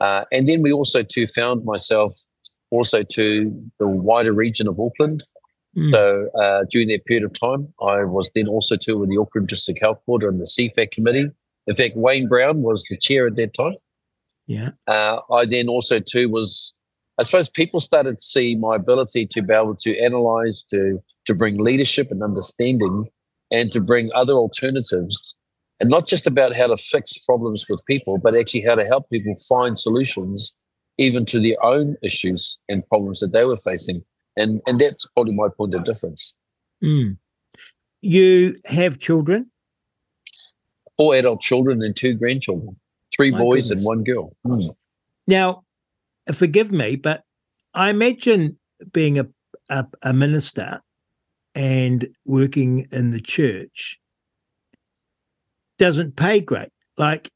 Uh, 0.00 0.24
and 0.32 0.48
then 0.48 0.60
we 0.60 0.72
also 0.72 1.02
too 1.02 1.26
found 1.28 1.64
myself 1.64 2.16
also 2.70 3.02
to 3.02 3.70
the 3.78 3.88
wider 3.88 4.32
region 4.32 4.66
of 4.66 4.78
Auckland. 4.80 5.22
Mm. 5.78 5.90
So 5.90 6.28
uh, 6.40 6.64
during 6.70 6.88
that 6.88 7.04
period 7.04 7.24
of 7.24 7.38
time, 7.38 7.72
I 7.80 8.04
was 8.04 8.30
then 8.34 8.48
also 8.48 8.76
too 8.76 8.98
with 8.98 9.10
the 9.10 9.18
Auckland 9.18 9.48
District 9.48 9.80
Health 9.80 10.00
Board 10.06 10.22
and 10.24 10.40
the 10.40 10.44
CFAC 10.44 10.90
committee. 10.90 11.30
In 11.66 11.76
fact, 11.76 11.96
Wayne 11.96 12.28
Brown 12.28 12.62
was 12.62 12.84
the 12.90 12.96
chair 12.96 13.26
at 13.26 13.36
that 13.36 13.54
time. 13.54 13.76
Yeah. 14.46 14.70
Uh, 14.86 15.20
I 15.30 15.44
then 15.44 15.68
also 15.68 16.00
too 16.00 16.30
was, 16.30 16.72
I 17.18 17.22
suppose, 17.22 17.48
people 17.48 17.80
started 17.80 18.16
to 18.18 18.24
see 18.24 18.54
my 18.56 18.76
ability 18.76 19.26
to 19.26 19.42
be 19.42 19.54
able 19.54 19.76
to 19.76 19.98
analyze, 19.98 20.64
to 20.70 21.00
to 21.26 21.34
bring 21.34 21.62
leadership 21.62 22.10
and 22.10 22.22
understanding, 22.22 23.06
and 23.50 23.70
to 23.72 23.80
bring 23.80 24.08
other 24.14 24.32
alternatives, 24.32 25.36
and 25.78 25.90
not 25.90 26.06
just 26.06 26.26
about 26.26 26.56
how 26.56 26.66
to 26.68 26.76
fix 26.78 27.18
problems 27.18 27.66
with 27.68 27.84
people, 27.86 28.16
but 28.16 28.34
actually 28.34 28.62
how 28.62 28.74
to 28.74 28.84
help 28.84 29.10
people 29.10 29.34
find 29.46 29.78
solutions, 29.78 30.56
even 30.96 31.26
to 31.26 31.38
their 31.38 31.62
own 31.62 31.96
issues 32.02 32.58
and 32.70 32.88
problems 32.88 33.20
that 33.20 33.32
they 33.32 33.44
were 33.44 33.58
facing 33.62 34.02
and 34.38 34.60
and 34.66 34.80
that's 34.80 35.06
probably 35.06 35.34
my 35.34 35.48
point 35.48 35.74
of 35.74 35.84
difference. 35.84 36.34
Mm. 36.82 37.16
You 38.00 38.56
have 38.66 38.98
children? 38.98 39.50
Four 40.96 41.16
adult 41.16 41.40
children 41.40 41.82
and 41.82 41.94
two 41.94 42.14
grandchildren, 42.14 42.76
three 43.14 43.30
my 43.30 43.38
boys 43.38 43.68
goodness. 43.68 43.70
and 43.70 43.84
one 43.84 44.04
girl. 44.04 44.36
Mm. 44.46 44.74
Now, 45.26 45.64
forgive 46.32 46.72
me, 46.72 46.96
but 46.96 47.24
I 47.74 47.90
imagine 47.90 48.58
being 48.92 49.18
a, 49.18 49.26
a, 49.68 49.86
a 50.02 50.12
minister 50.12 50.80
and 51.54 52.08
working 52.24 52.86
in 52.92 53.10
the 53.10 53.20
church 53.20 53.98
doesn't 55.78 56.16
pay 56.16 56.40
great. 56.40 56.70
Like 56.96 57.30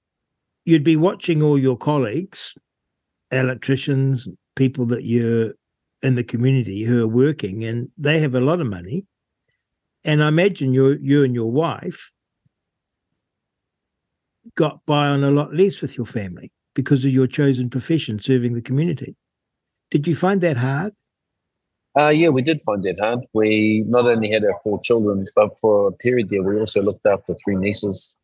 you'd 0.65 0.85
be 0.85 0.97
watching 0.97 1.43
all 1.43 1.59
your 1.59 1.77
colleagues, 1.77 2.55
electricians, 3.31 4.29
people 4.57 4.87
that 4.87 5.05
you're 5.05 5.55
in 6.03 6.15
the 6.17 6.25
community 6.25 6.83
who 6.83 7.05
are 7.05 7.09
working 7.09 7.65
and 7.65 7.89
they 7.97 8.19
have 8.21 8.35
a 8.35 8.41
lot 8.41 8.61
of 8.61 8.67
money. 8.67 9.07
And 10.05 10.23
I 10.23 10.29
imagine 10.29 10.75
you 10.75 10.99
you 11.01 11.25
and 11.25 11.35
your 11.35 11.51
wife 11.51 12.11
got 14.57 14.85
by 14.87 15.07
on 15.09 15.23
a 15.23 15.31
lot 15.31 15.55
less 15.55 15.81
with 15.81 15.97
your 15.97 16.07
family 16.07 16.51
because 16.75 17.05
of 17.05 17.13
your 17.13 17.27
chosen 17.27 17.71
profession 17.71 18.19
serving 18.19 18.55
the 18.55 18.63
community. 18.63 19.17
Did 19.91 20.07
you 20.07 20.17
find 20.17 20.41
that 20.41 20.57
hard? 20.57 20.95
Uh, 21.99 22.09
yeah, 22.09 22.31
we 22.31 22.43
did 22.43 22.61
find 22.65 22.83
that 22.85 22.99
hard. 22.99 23.21
We 23.35 23.85
not 23.87 24.07
only 24.07 24.31
had 24.31 24.45
our 24.45 24.59
four 24.65 24.81
children, 24.83 25.29
but 25.37 25.51
for 25.61 25.89
a 25.89 25.93
period 25.93 26.31
there, 26.31 26.43
we 26.43 26.59
also 26.59 26.83
looked 26.83 27.07
after 27.07 27.35
three 27.45 27.57
nieces. 27.57 28.17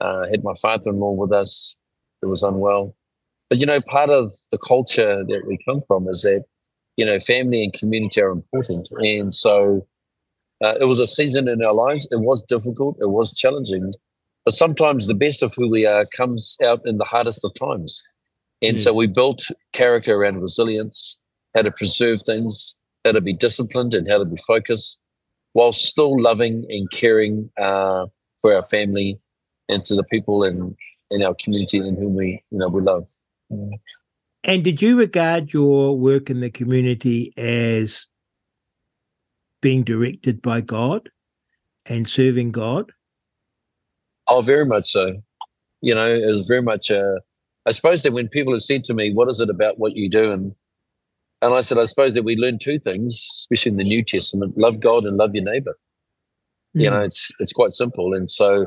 Uh, 0.00 0.26
had 0.30 0.44
my 0.44 0.52
father-in-law 0.60 1.12
with 1.12 1.32
us, 1.32 1.76
who 2.20 2.28
was 2.28 2.42
unwell, 2.42 2.94
But 3.48 3.58
you 3.58 3.66
know, 3.66 3.80
part 3.80 4.10
of 4.10 4.32
the 4.50 4.58
culture 4.58 5.24
that 5.24 5.46
we 5.46 5.58
come 5.64 5.80
from 5.88 6.08
is 6.08 6.22
that 6.22 6.44
you 6.98 7.06
know 7.06 7.18
family 7.20 7.62
and 7.62 7.72
community 7.72 8.20
are 8.20 8.30
important, 8.30 8.88
and 8.98 9.32
so 9.32 9.86
uh, 10.64 10.74
it 10.80 10.84
was 10.84 10.98
a 10.98 11.06
season 11.06 11.48
in 11.48 11.64
our 11.64 11.72
lives. 11.72 12.06
It 12.10 12.20
was 12.20 12.42
difficult. 12.42 12.98
It 13.00 13.10
was 13.10 13.32
challenging, 13.32 13.92
but 14.44 14.52
sometimes 14.52 15.06
the 15.06 15.14
best 15.14 15.42
of 15.42 15.54
who 15.54 15.70
we 15.70 15.86
are 15.86 16.04
comes 16.16 16.58
out 16.62 16.80
in 16.84 16.98
the 16.98 17.04
hardest 17.04 17.44
of 17.44 17.54
times. 17.54 18.02
And 18.60 18.76
mm. 18.76 18.80
so 18.80 18.92
we 18.92 19.06
built 19.06 19.42
character 19.72 20.16
around 20.16 20.40
resilience, 20.40 21.20
how 21.54 21.62
to 21.62 21.70
preserve 21.70 22.22
things, 22.22 22.74
how 23.04 23.12
to 23.12 23.20
be 23.20 23.32
disciplined, 23.32 23.94
and 23.94 24.10
how 24.10 24.18
to 24.18 24.24
be 24.24 24.38
focused, 24.44 25.00
while 25.52 25.72
still 25.72 26.20
loving 26.20 26.66
and 26.68 26.90
caring 26.90 27.48
uh, 27.58 28.06
for 28.40 28.52
our 28.54 28.64
family 28.64 29.20
and 29.68 29.84
to 29.84 29.94
the 29.94 30.04
people 30.04 30.42
in 30.42 30.76
in 31.10 31.22
our 31.22 31.36
community 31.42 31.78
in 31.78 31.94
whom 31.94 32.16
we 32.16 32.42
you 32.50 32.58
know 32.58 32.68
we 32.68 32.80
love. 32.80 33.08
Mm. 33.52 33.70
And 34.44 34.62
did 34.64 34.80
you 34.80 34.98
regard 34.98 35.52
your 35.52 35.98
work 35.98 36.30
in 36.30 36.40
the 36.40 36.50
community 36.50 37.32
as 37.36 38.06
being 39.60 39.82
directed 39.82 40.40
by 40.40 40.60
God 40.60 41.10
and 41.86 42.08
serving 42.08 42.52
God? 42.52 42.92
Oh, 44.28 44.42
very 44.42 44.64
much 44.64 44.90
so. 44.90 45.14
You 45.80 45.94
know, 45.94 46.06
it 46.06 46.26
was 46.26 46.46
very 46.46 46.62
much. 46.62 46.90
Uh, 46.90 47.16
I 47.66 47.72
suppose 47.72 48.02
that 48.02 48.12
when 48.12 48.28
people 48.28 48.52
have 48.52 48.62
said 48.62 48.84
to 48.84 48.94
me, 48.94 49.12
"What 49.12 49.28
is 49.28 49.40
it 49.40 49.50
about 49.50 49.78
what 49.78 49.96
you 49.96 50.08
do?" 50.08 50.30
and 50.32 50.54
and 51.40 51.54
I 51.54 51.60
said, 51.60 51.78
I 51.78 51.84
suppose 51.84 52.14
that 52.14 52.24
we 52.24 52.34
learn 52.36 52.58
two 52.58 52.80
things, 52.80 53.14
especially 53.14 53.70
in 53.72 53.78
the 53.78 53.84
New 53.84 54.02
Testament: 54.04 54.58
love 54.58 54.80
God 54.80 55.04
and 55.04 55.16
love 55.16 55.34
your 55.34 55.44
neighbor. 55.44 55.76
Mm. 56.76 56.82
You 56.82 56.90
know, 56.90 57.02
it's 57.02 57.28
it's 57.38 57.52
quite 57.52 57.72
simple. 57.72 58.14
And 58.14 58.28
so, 58.28 58.66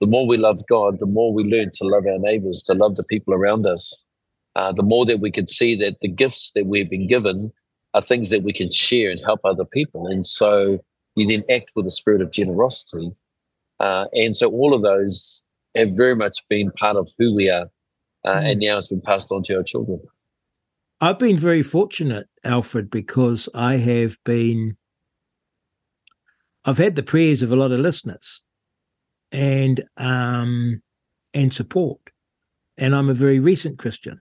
the 0.00 0.06
more 0.06 0.26
we 0.26 0.36
love 0.36 0.60
God, 0.68 0.98
the 0.98 1.06
more 1.06 1.32
we 1.32 1.44
learn 1.44 1.70
to 1.74 1.84
love 1.84 2.06
our 2.06 2.18
neighbors, 2.18 2.62
to 2.66 2.74
love 2.74 2.96
the 2.96 3.04
people 3.04 3.34
around 3.34 3.66
us. 3.66 4.04
Uh, 4.56 4.72
the 4.72 4.82
more 4.82 5.06
that 5.06 5.20
we 5.20 5.30
could 5.30 5.48
see 5.48 5.76
that 5.76 5.96
the 6.00 6.08
gifts 6.08 6.52
that 6.54 6.66
we've 6.66 6.90
been 6.90 7.06
given 7.06 7.52
are 7.94 8.02
things 8.02 8.30
that 8.30 8.42
we 8.42 8.52
can 8.52 8.70
share 8.70 9.10
and 9.10 9.20
help 9.24 9.40
other 9.44 9.64
people. 9.64 10.06
And 10.06 10.26
so, 10.26 10.78
you 11.16 11.26
then 11.26 11.44
act 11.50 11.72
with 11.76 11.86
a 11.86 11.90
spirit 11.90 12.20
of 12.20 12.30
generosity. 12.30 13.10
Uh, 13.78 14.06
and 14.12 14.36
so, 14.36 14.50
all 14.50 14.74
of 14.74 14.82
those 14.82 15.42
have 15.76 15.90
very 15.92 16.16
much 16.16 16.38
been 16.48 16.70
part 16.72 16.96
of 16.96 17.08
who 17.18 17.34
we 17.34 17.48
are, 17.48 17.68
uh, 18.24 18.34
mm. 18.34 18.50
and 18.50 18.60
now 18.60 18.76
it's 18.76 18.88
been 18.88 19.00
passed 19.00 19.30
on 19.32 19.42
to 19.44 19.56
our 19.56 19.62
children. 19.62 20.00
I've 21.00 21.18
been 21.18 21.38
very 21.38 21.62
fortunate, 21.62 22.28
Alfred, 22.44 22.90
because 22.90 23.48
I 23.54 23.76
have 23.76 24.18
been, 24.24 24.76
I've 26.66 26.76
had 26.76 26.94
the 26.94 27.02
prayers 27.02 27.40
of 27.40 27.50
a 27.50 27.56
lot 27.56 27.72
of 27.72 27.80
listeners 27.80 28.42
and, 29.32 29.82
um, 29.96 30.82
and 31.32 31.54
support. 31.54 32.00
And 32.76 32.94
I'm 32.94 33.08
a 33.08 33.14
very 33.14 33.40
recent 33.40 33.78
Christian. 33.78 34.20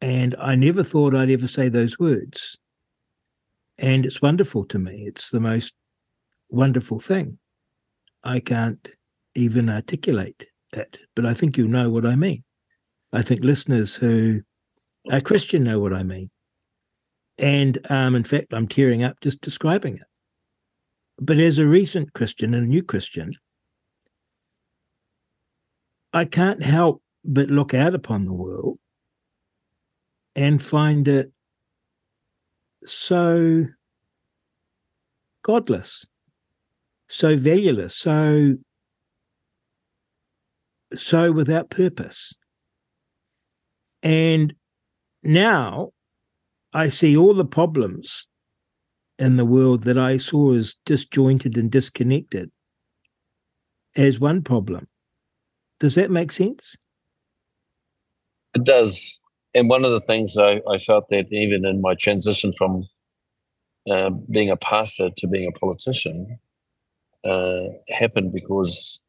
And 0.00 0.34
I 0.38 0.54
never 0.56 0.84
thought 0.84 1.14
I'd 1.14 1.30
ever 1.30 1.48
say 1.48 1.68
those 1.68 1.98
words. 1.98 2.56
And 3.78 4.04
it's 4.04 4.22
wonderful 4.22 4.64
to 4.66 4.78
me. 4.78 5.04
It's 5.06 5.30
the 5.30 5.40
most 5.40 5.72
wonderful 6.48 7.00
thing. 7.00 7.38
I 8.24 8.40
can't 8.40 8.88
even 9.34 9.70
articulate 9.70 10.46
that, 10.72 10.98
but 11.14 11.26
I 11.26 11.34
think 11.34 11.56
you 11.56 11.68
know 11.68 11.90
what 11.90 12.06
I 12.06 12.16
mean. 12.16 12.42
I 13.12 13.22
think 13.22 13.40
listeners 13.40 13.94
who 13.94 14.40
are 15.10 15.20
Christian 15.20 15.64
know 15.64 15.78
what 15.78 15.92
I 15.92 16.02
mean. 16.02 16.30
And 17.38 17.78
um, 17.90 18.14
in 18.14 18.24
fact, 18.24 18.52
I'm 18.52 18.66
tearing 18.66 19.02
up 19.02 19.20
just 19.20 19.40
describing 19.40 19.96
it. 19.96 20.02
But 21.18 21.38
as 21.38 21.58
a 21.58 21.66
recent 21.66 22.12
Christian 22.14 22.54
and 22.54 22.64
a 22.64 22.68
new 22.68 22.82
Christian, 22.82 23.34
I 26.12 26.24
can't 26.24 26.62
help 26.62 27.02
but 27.24 27.48
look 27.48 27.74
out 27.74 27.94
upon 27.94 28.24
the 28.24 28.32
world 28.32 28.78
and 30.36 30.62
find 30.62 31.08
it 31.08 31.32
so 32.84 33.64
godless, 35.42 36.06
so 37.08 37.36
valueless, 37.36 37.96
so 37.96 38.56
so 40.94 41.32
without 41.32 41.70
purpose. 41.70 42.34
And 44.02 44.54
now 45.22 45.90
I 46.72 46.90
see 46.90 47.16
all 47.16 47.34
the 47.34 47.44
problems 47.44 48.28
in 49.18 49.36
the 49.36 49.46
world 49.46 49.84
that 49.84 49.98
I 49.98 50.18
saw 50.18 50.52
as 50.52 50.74
disjointed 50.84 51.56
and 51.56 51.72
disconnected 51.72 52.50
as 53.96 54.20
one 54.20 54.42
problem. 54.42 54.86
Does 55.80 55.94
that 55.94 56.10
make 56.10 56.30
sense? 56.30 56.76
It 58.54 58.64
does. 58.64 59.22
And 59.56 59.70
one 59.70 59.86
of 59.86 59.90
the 59.90 60.02
things 60.02 60.36
I, 60.36 60.60
I 60.70 60.76
felt 60.76 61.08
that 61.08 61.32
even 61.32 61.64
in 61.64 61.80
my 61.80 61.94
transition 61.94 62.52
from 62.58 62.86
uh, 63.90 64.10
being 64.30 64.50
a 64.50 64.56
pastor 64.56 65.08
to 65.16 65.26
being 65.26 65.48
a 65.48 65.58
politician 65.58 66.38
uh, 67.24 67.62
happened 67.88 68.34
because 68.34 69.00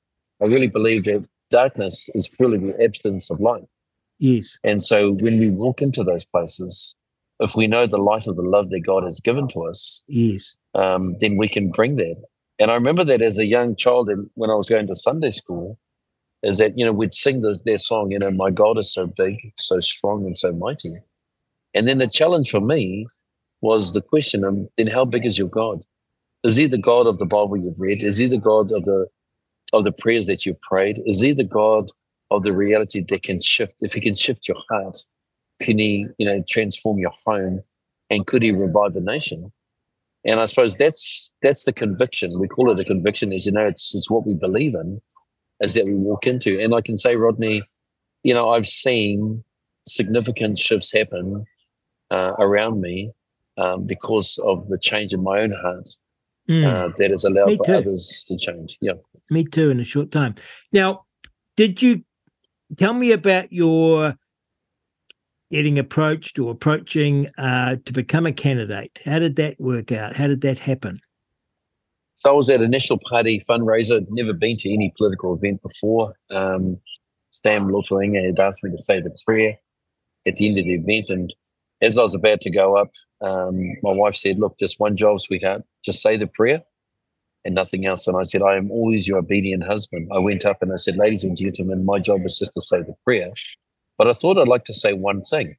I 0.41 0.45
really 0.45 0.67
believe 0.67 1.03
that 1.03 1.27
darkness 1.49 2.09
is 2.13 2.29
purely 2.29 2.59
the 2.59 2.81
absence 2.81 3.29
of 3.29 3.41
light. 3.41 3.67
Yes. 4.19 4.57
And 4.63 4.85
so 4.85 5.11
when 5.11 5.37
we 5.37 5.49
walk 5.49 5.81
into 5.81 6.01
those 6.01 6.23
places, 6.23 6.95
if 7.41 7.53
we 7.53 7.67
know 7.67 7.85
the 7.85 7.97
light 7.97 8.27
of 8.27 8.37
the 8.37 8.41
love 8.41 8.69
that 8.69 8.85
God 8.85 9.03
has 9.03 9.19
given 9.19 9.49
to 9.49 9.65
us, 9.65 10.01
yes, 10.07 10.55
um, 10.75 11.17
then 11.19 11.35
we 11.35 11.49
can 11.49 11.71
bring 11.71 11.97
that. 11.97 12.15
And 12.57 12.71
I 12.71 12.75
remember 12.75 13.03
that 13.03 13.21
as 13.21 13.37
a 13.37 13.45
young 13.45 13.75
child, 13.75 14.09
and 14.09 14.29
when 14.35 14.49
I 14.49 14.55
was 14.55 14.69
going 14.69 14.87
to 14.87 14.95
Sunday 14.95 15.31
school, 15.31 15.77
is 16.43 16.57
that 16.59 16.77
you 16.77 16.85
know 16.85 16.93
we'd 16.93 17.13
sing 17.13 17.41
this, 17.41 17.61
their 17.61 17.77
song, 17.77 18.11
you 18.11 18.19
know, 18.19 18.31
my 18.31 18.51
God 18.51 18.77
is 18.77 18.93
so 18.93 19.07
big, 19.17 19.35
so 19.57 19.79
strong, 19.79 20.25
and 20.25 20.37
so 20.37 20.51
mighty. 20.53 20.93
And 21.73 21.87
then 21.87 21.97
the 21.97 22.07
challenge 22.07 22.51
for 22.51 22.61
me 22.61 23.07
was 23.61 23.93
the 23.93 24.01
question: 24.01 24.43
um, 24.43 24.67
then 24.77 24.87
how 24.87 25.05
big 25.05 25.25
is 25.25 25.37
your 25.37 25.49
God? 25.49 25.79
Is 26.43 26.55
he 26.55 26.67
the 26.67 26.77
God 26.77 27.07
of 27.07 27.17
the 27.17 27.25
Bible 27.25 27.57
you've 27.57 27.79
read? 27.79 28.03
Is 28.03 28.17
he 28.17 28.27
the 28.27 28.37
God 28.37 28.71
of 28.71 28.85
the 28.85 29.07
of 29.73 29.83
the 29.83 29.91
prayers 29.91 30.27
that 30.27 30.45
you've 30.45 30.61
prayed? 30.61 30.99
Is 31.05 31.19
he 31.19 31.33
the 31.33 31.43
God 31.43 31.89
of 32.31 32.43
the 32.43 32.53
reality 32.53 33.03
that 33.07 33.23
can 33.23 33.41
shift. 33.41 33.75
If 33.81 33.93
he 33.93 34.01
can 34.01 34.15
shift 34.15 34.47
your 34.47 34.57
heart, 34.69 34.97
can 35.61 35.79
he, 35.79 36.07
you 36.17 36.25
know, 36.25 36.43
transform 36.47 36.97
your 36.97 37.13
home, 37.25 37.59
and 38.09 38.27
could 38.27 38.43
he 38.43 38.51
revive 38.51 38.93
the 38.93 39.01
nation? 39.01 39.51
And 40.25 40.39
I 40.39 40.45
suppose 40.45 40.75
that's 40.75 41.31
that's 41.41 41.63
the 41.63 41.73
conviction. 41.73 42.39
We 42.39 42.47
call 42.47 42.71
it 42.71 42.79
a 42.79 42.85
conviction, 42.85 43.33
as 43.33 43.45
you 43.45 43.51
know, 43.51 43.65
it's 43.65 43.95
it's 43.95 44.11
what 44.11 44.25
we 44.25 44.35
believe 44.35 44.75
in, 44.75 45.01
is 45.61 45.73
that 45.73 45.85
we 45.85 45.93
walk 45.93 46.27
into. 46.27 46.59
And 46.59 46.73
I 46.73 46.81
can 46.81 46.97
say, 46.97 47.15
Rodney, 47.15 47.63
you 48.23 48.33
know, 48.33 48.49
I've 48.49 48.67
seen 48.67 49.43
significant 49.87 50.59
shifts 50.59 50.91
happen 50.91 51.45
uh, 52.11 52.33
around 52.39 52.81
me 52.81 53.11
um, 53.57 53.85
because 53.85 54.39
of 54.45 54.67
the 54.69 54.77
change 54.77 55.13
in 55.13 55.23
my 55.23 55.39
own 55.39 55.51
heart 55.51 55.89
mm. 56.49 56.65
uh, 56.65 56.93
that 56.97 57.11
has 57.11 57.23
allowed 57.23 57.57
for 57.65 57.75
others 57.75 58.25
to 58.27 58.37
change. 58.37 58.77
Yeah, 58.81 58.93
me 59.29 59.45
too. 59.45 59.69
In 59.69 59.79
a 59.79 59.83
short 59.83 60.11
time. 60.11 60.35
Now, 60.71 61.05
did 61.55 61.81
you 61.81 62.03
tell 62.75 62.93
me 62.93 63.11
about 63.11 63.51
your 63.51 64.15
getting 65.51 65.79
approached 65.79 66.39
or 66.39 66.51
approaching 66.51 67.27
uh, 67.37 67.77
to 67.85 67.93
become 67.93 68.25
a 68.25 68.31
candidate. 68.31 68.99
How 69.05 69.19
did 69.19 69.35
that 69.37 69.59
work 69.59 69.91
out? 69.91 70.15
How 70.15 70.27
did 70.27 70.41
that 70.41 70.59
happen? 70.59 70.99
So 72.17 72.31
I 72.31 72.33
was 72.33 72.49
at 72.49 72.61
a 72.61 72.67
National 72.67 72.99
Party 73.07 73.39
fundraiser. 73.47 74.03
Never 74.09 74.33
been 74.33 74.57
to 74.57 74.73
any 74.73 74.91
political 74.97 75.35
event 75.35 75.61
before. 75.61 76.15
Um, 76.31 76.79
Sam 77.29 77.67
Lotu-Iiga 77.67 78.25
had 78.25 78.39
asked 78.39 78.63
me 78.63 78.71
to 78.71 78.81
say 78.81 78.99
the 78.99 79.15
prayer 79.23 79.55
at 80.25 80.35
the 80.37 80.49
end 80.49 80.57
of 80.57 80.65
the 80.65 80.73
event. 80.73 81.11
And 81.11 81.31
as 81.79 81.95
I 81.95 82.01
was 82.01 82.15
about 82.15 82.41
to 82.41 82.49
go 82.49 82.75
up, 82.75 82.89
um, 83.21 83.59
my 83.83 83.93
wife 83.93 84.15
said, 84.15 84.39
Look, 84.39 84.57
just 84.57 84.79
one 84.79 84.97
job, 84.97 85.21
sweetheart. 85.21 85.61
Just 85.85 86.01
say 86.01 86.17
the 86.17 86.25
prayer 86.25 86.63
and 87.45 87.53
nothing 87.53 87.85
else. 87.85 88.07
And 88.07 88.17
I 88.17 88.23
said, 88.23 88.41
I 88.41 88.55
am 88.55 88.71
always 88.71 89.07
your 89.07 89.19
obedient 89.19 89.63
husband. 89.63 90.09
I 90.11 90.17
went 90.17 90.43
up 90.43 90.63
and 90.63 90.73
I 90.73 90.77
said, 90.77 90.97
Ladies 90.97 91.23
and 91.23 91.37
gentlemen, 91.37 91.85
my 91.85 91.99
job 91.99 92.25
is 92.25 92.39
just 92.39 92.53
to 92.53 92.61
say 92.61 92.79
the 92.79 92.95
prayer. 93.03 93.29
But 93.99 94.07
I 94.07 94.13
thought 94.13 94.39
I'd 94.39 94.47
like 94.47 94.65
to 94.65 94.73
say 94.73 94.93
one 94.93 95.23
thing. 95.23 95.55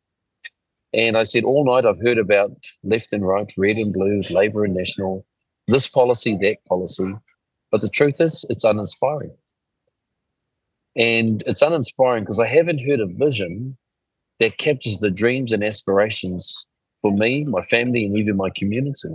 And 0.93 1.17
I 1.17 1.23
said, 1.23 1.45
All 1.45 1.65
night 1.65 1.87
I've 1.87 2.03
heard 2.03 2.19
about 2.19 2.51
left 2.83 3.13
and 3.13 3.25
right, 3.25 3.53
red 3.57 3.77
and 3.77 3.93
blue, 3.93 4.23
Labour 4.33 4.65
and 4.65 4.75
National, 4.75 5.25
this 5.69 5.87
policy, 5.87 6.37
that 6.43 6.57
policy. 6.67 7.15
But 7.71 7.83
the 7.83 7.89
truth 7.89 8.21
is, 8.21 8.45
it's 8.51 8.65
uninspiring. 8.65 9.37
And 10.97 11.43
it's 11.47 11.63
uninspiring 11.63 12.25
because 12.25 12.41
I 12.41 12.47
haven't 12.47 12.85
heard 12.85 13.01
a 13.01 13.07
vision 13.07 13.77
that 14.41 14.59
captures 14.59 14.99
the 14.99 15.11
dreams 15.11 15.53
and 15.53 15.63
aspirations 15.63 16.67
for 17.03 17.13
me, 17.13 17.45
my 17.45 17.63
family, 17.67 18.05
and 18.05 18.19
even 18.19 18.37
my 18.37 18.51
community 18.57 19.09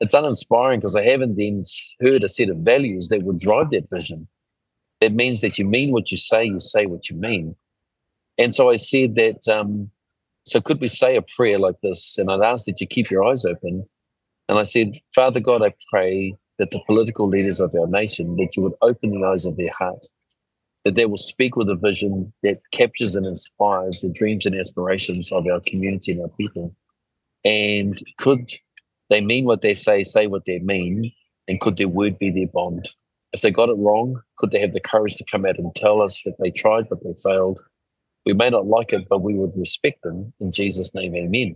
it's 0.00 0.14
uninspiring 0.14 0.80
because 0.80 0.96
I 0.96 1.04
haven't 1.04 1.36
then 1.36 1.62
heard 2.00 2.24
a 2.24 2.28
set 2.28 2.48
of 2.48 2.58
values 2.58 3.08
that 3.08 3.22
would 3.22 3.38
drive 3.38 3.70
that 3.70 3.88
vision. 3.94 4.26
It 5.00 5.12
means 5.12 5.42
that 5.42 5.58
you 5.58 5.66
mean 5.66 5.92
what 5.92 6.10
you 6.10 6.16
say, 6.16 6.44
you 6.44 6.58
say 6.58 6.86
what 6.86 7.08
you 7.10 7.16
mean. 7.16 7.54
And 8.38 8.54
so 8.54 8.70
I 8.70 8.76
said 8.76 9.14
that, 9.16 9.46
um, 9.48 9.90
so 10.44 10.60
could 10.60 10.80
we 10.80 10.88
say 10.88 11.16
a 11.16 11.22
prayer 11.22 11.58
like 11.58 11.76
this? 11.82 12.16
And 12.18 12.30
I'd 12.30 12.40
ask 12.40 12.64
that 12.66 12.80
you 12.80 12.86
keep 12.86 13.10
your 13.10 13.24
eyes 13.24 13.44
open. 13.44 13.82
And 14.50 14.58
I 14.58 14.64
said, 14.64 14.98
Father 15.14 15.38
God, 15.38 15.62
I 15.62 15.72
pray 15.92 16.34
that 16.58 16.72
the 16.72 16.80
political 16.88 17.28
leaders 17.28 17.60
of 17.60 17.72
our 17.72 17.86
nation, 17.86 18.34
that 18.34 18.56
you 18.56 18.64
would 18.64 18.74
open 18.82 19.12
the 19.12 19.24
eyes 19.24 19.46
of 19.46 19.56
their 19.56 19.70
heart, 19.70 20.04
that 20.84 20.96
they 20.96 21.06
will 21.06 21.18
speak 21.18 21.54
with 21.54 21.68
a 21.68 21.76
vision 21.76 22.32
that 22.42 22.60
captures 22.72 23.14
and 23.14 23.24
inspires 23.26 24.00
the 24.00 24.12
dreams 24.12 24.46
and 24.46 24.56
aspirations 24.56 25.30
of 25.30 25.46
our 25.46 25.60
community 25.68 26.10
and 26.10 26.22
our 26.22 26.28
people. 26.30 26.74
And 27.44 27.94
could 28.18 28.50
they 29.08 29.20
mean 29.20 29.44
what 29.44 29.62
they 29.62 29.72
say, 29.72 30.02
say 30.02 30.26
what 30.26 30.46
they 30.46 30.58
mean, 30.58 31.12
and 31.46 31.60
could 31.60 31.76
their 31.76 31.86
word 31.86 32.18
be 32.18 32.30
their 32.30 32.48
bond? 32.48 32.88
If 33.32 33.42
they 33.42 33.52
got 33.52 33.68
it 33.68 33.78
wrong, 33.78 34.20
could 34.38 34.50
they 34.50 34.60
have 34.62 34.72
the 34.72 34.80
courage 34.80 35.14
to 35.18 35.24
come 35.30 35.46
out 35.46 35.58
and 35.58 35.72
tell 35.76 36.02
us 36.02 36.22
that 36.24 36.34
they 36.40 36.50
tried 36.50 36.88
but 36.88 37.04
they 37.04 37.14
failed? 37.22 37.60
We 38.26 38.32
may 38.32 38.50
not 38.50 38.66
like 38.66 38.92
it, 38.92 39.06
but 39.08 39.22
we 39.22 39.34
would 39.34 39.56
respect 39.56 40.02
them. 40.02 40.32
In 40.40 40.50
Jesus' 40.50 40.92
name, 40.92 41.14
amen. 41.14 41.54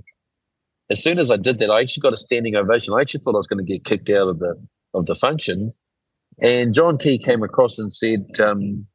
As 0.91 1.03
soon 1.03 1.19
as 1.19 1.31
I 1.31 1.37
did 1.37 1.59
that, 1.59 1.71
I 1.71 1.81
actually 1.81 2.03
got 2.03 2.13
a 2.13 2.19
standing 2.19 2.57
ovation. 2.57 2.95
I 2.95 3.01
actually 3.01 3.21
thought 3.21 3.35
I 3.35 3.39
was 3.39 3.47
going 3.47 3.65
to 3.65 3.73
get 3.73 3.85
kicked 3.85 4.11
out 4.11 4.29
of 4.29 4.39
the 4.39 4.55
of 4.93 5.07
the 5.07 5.15
function. 5.15 5.73
And 6.41 6.75
John 6.75 6.99
Key 6.99 7.19
came 7.19 7.43
across 7.43 7.79
and 7.79 7.93
said, 7.93 8.27
um, 8.41 8.87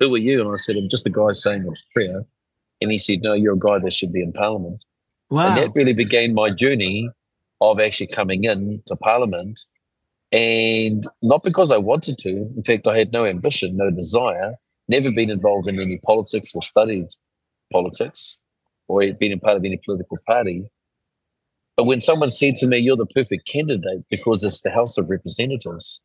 Who 0.00 0.14
are 0.14 0.18
you? 0.18 0.40
And 0.40 0.50
I 0.50 0.56
said, 0.56 0.76
I'm 0.76 0.88
just 0.88 1.06
a 1.06 1.10
guy 1.10 1.32
saying 1.32 1.66
a 1.66 1.72
prayer. 1.92 2.24
And 2.80 2.90
he 2.90 2.98
said, 2.98 3.18
No, 3.22 3.34
you're 3.34 3.54
a 3.54 3.58
guy 3.58 3.78
that 3.78 3.92
should 3.92 4.12
be 4.12 4.22
in 4.22 4.32
Parliament. 4.32 4.82
Wow. 5.30 5.48
And 5.48 5.56
that 5.58 5.72
really 5.74 5.92
began 5.92 6.34
my 6.34 6.50
journey 6.50 7.10
of 7.60 7.80
actually 7.80 8.06
coming 8.06 8.44
in 8.44 8.82
to 8.86 8.96
Parliament. 8.96 9.60
And 10.32 11.04
not 11.22 11.42
because 11.42 11.70
I 11.70 11.78
wanted 11.78 12.18
to. 12.18 12.28
In 12.28 12.62
fact, 12.64 12.86
I 12.86 12.96
had 12.96 13.12
no 13.12 13.24
ambition, 13.24 13.76
no 13.76 13.90
desire, 13.90 14.54
never 14.88 15.10
been 15.10 15.30
involved 15.30 15.68
in 15.68 15.80
any 15.80 15.98
politics 15.98 16.52
or 16.54 16.62
studied 16.62 17.08
politics 17.72 18.40
or 18.88 19.00
been 19.14 19.32
a 19.32 19.38
part 19.38 19.56
of 19.56 19.64
any 19.64 19.80
political 19.84 20.18
party. 20.26 20.70
But 21.78 21.84
when 21.84 22.00
someone 22.00 22.32
said 22.32 22.56
to 22.56 22.66
me, 22.66 22.78
You're 22.78 22.96
the 22.96 23.06
perfect 23.06 23.46
candidate 23.46 24.02
because 24.10 24.42
it's 24.42 24.62
the 24.62 24.70
House 24.70 24.98
of 24.98 25.08
Representatives. 25.08 26.02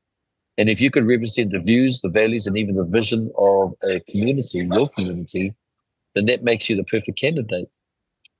And 0.60 0.70
if 0.70 0.80
you 0.80 0.92
could 0.92 1.08
represent 1.08 1.52
the 1.52 1.60
views, 1.60 2.02
the 2.02 2.10
values, 2.10 2.46
and 2.46 2.56
even 2.56 2.76
the 2.76 2.84
vision 2.84 3.32
of 3.40 3.74
a 3.84 4.00
community, 4.02 4.60
your 4.60 4.88
community, 4.90 5.56
then 6.14 6.28
that 6.28 6.44
makes 6.44 6.70
you 6.70 6.76
the 6.76 6.84
perfect 6.84 7.20
candidate. 7.20 7.68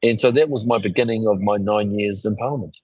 And 0.04 0.22
so 0.22 0.30
that 0.30 0.50
was 0.50 0.67
my 0.67 0.78
beginning 0.78 1.28
of 1.28 1.41
my 1.41 1.58
nine 1.58 1.98
years 1.98 2.24
in 2.24 2.36
Parliament. 2.36 2.78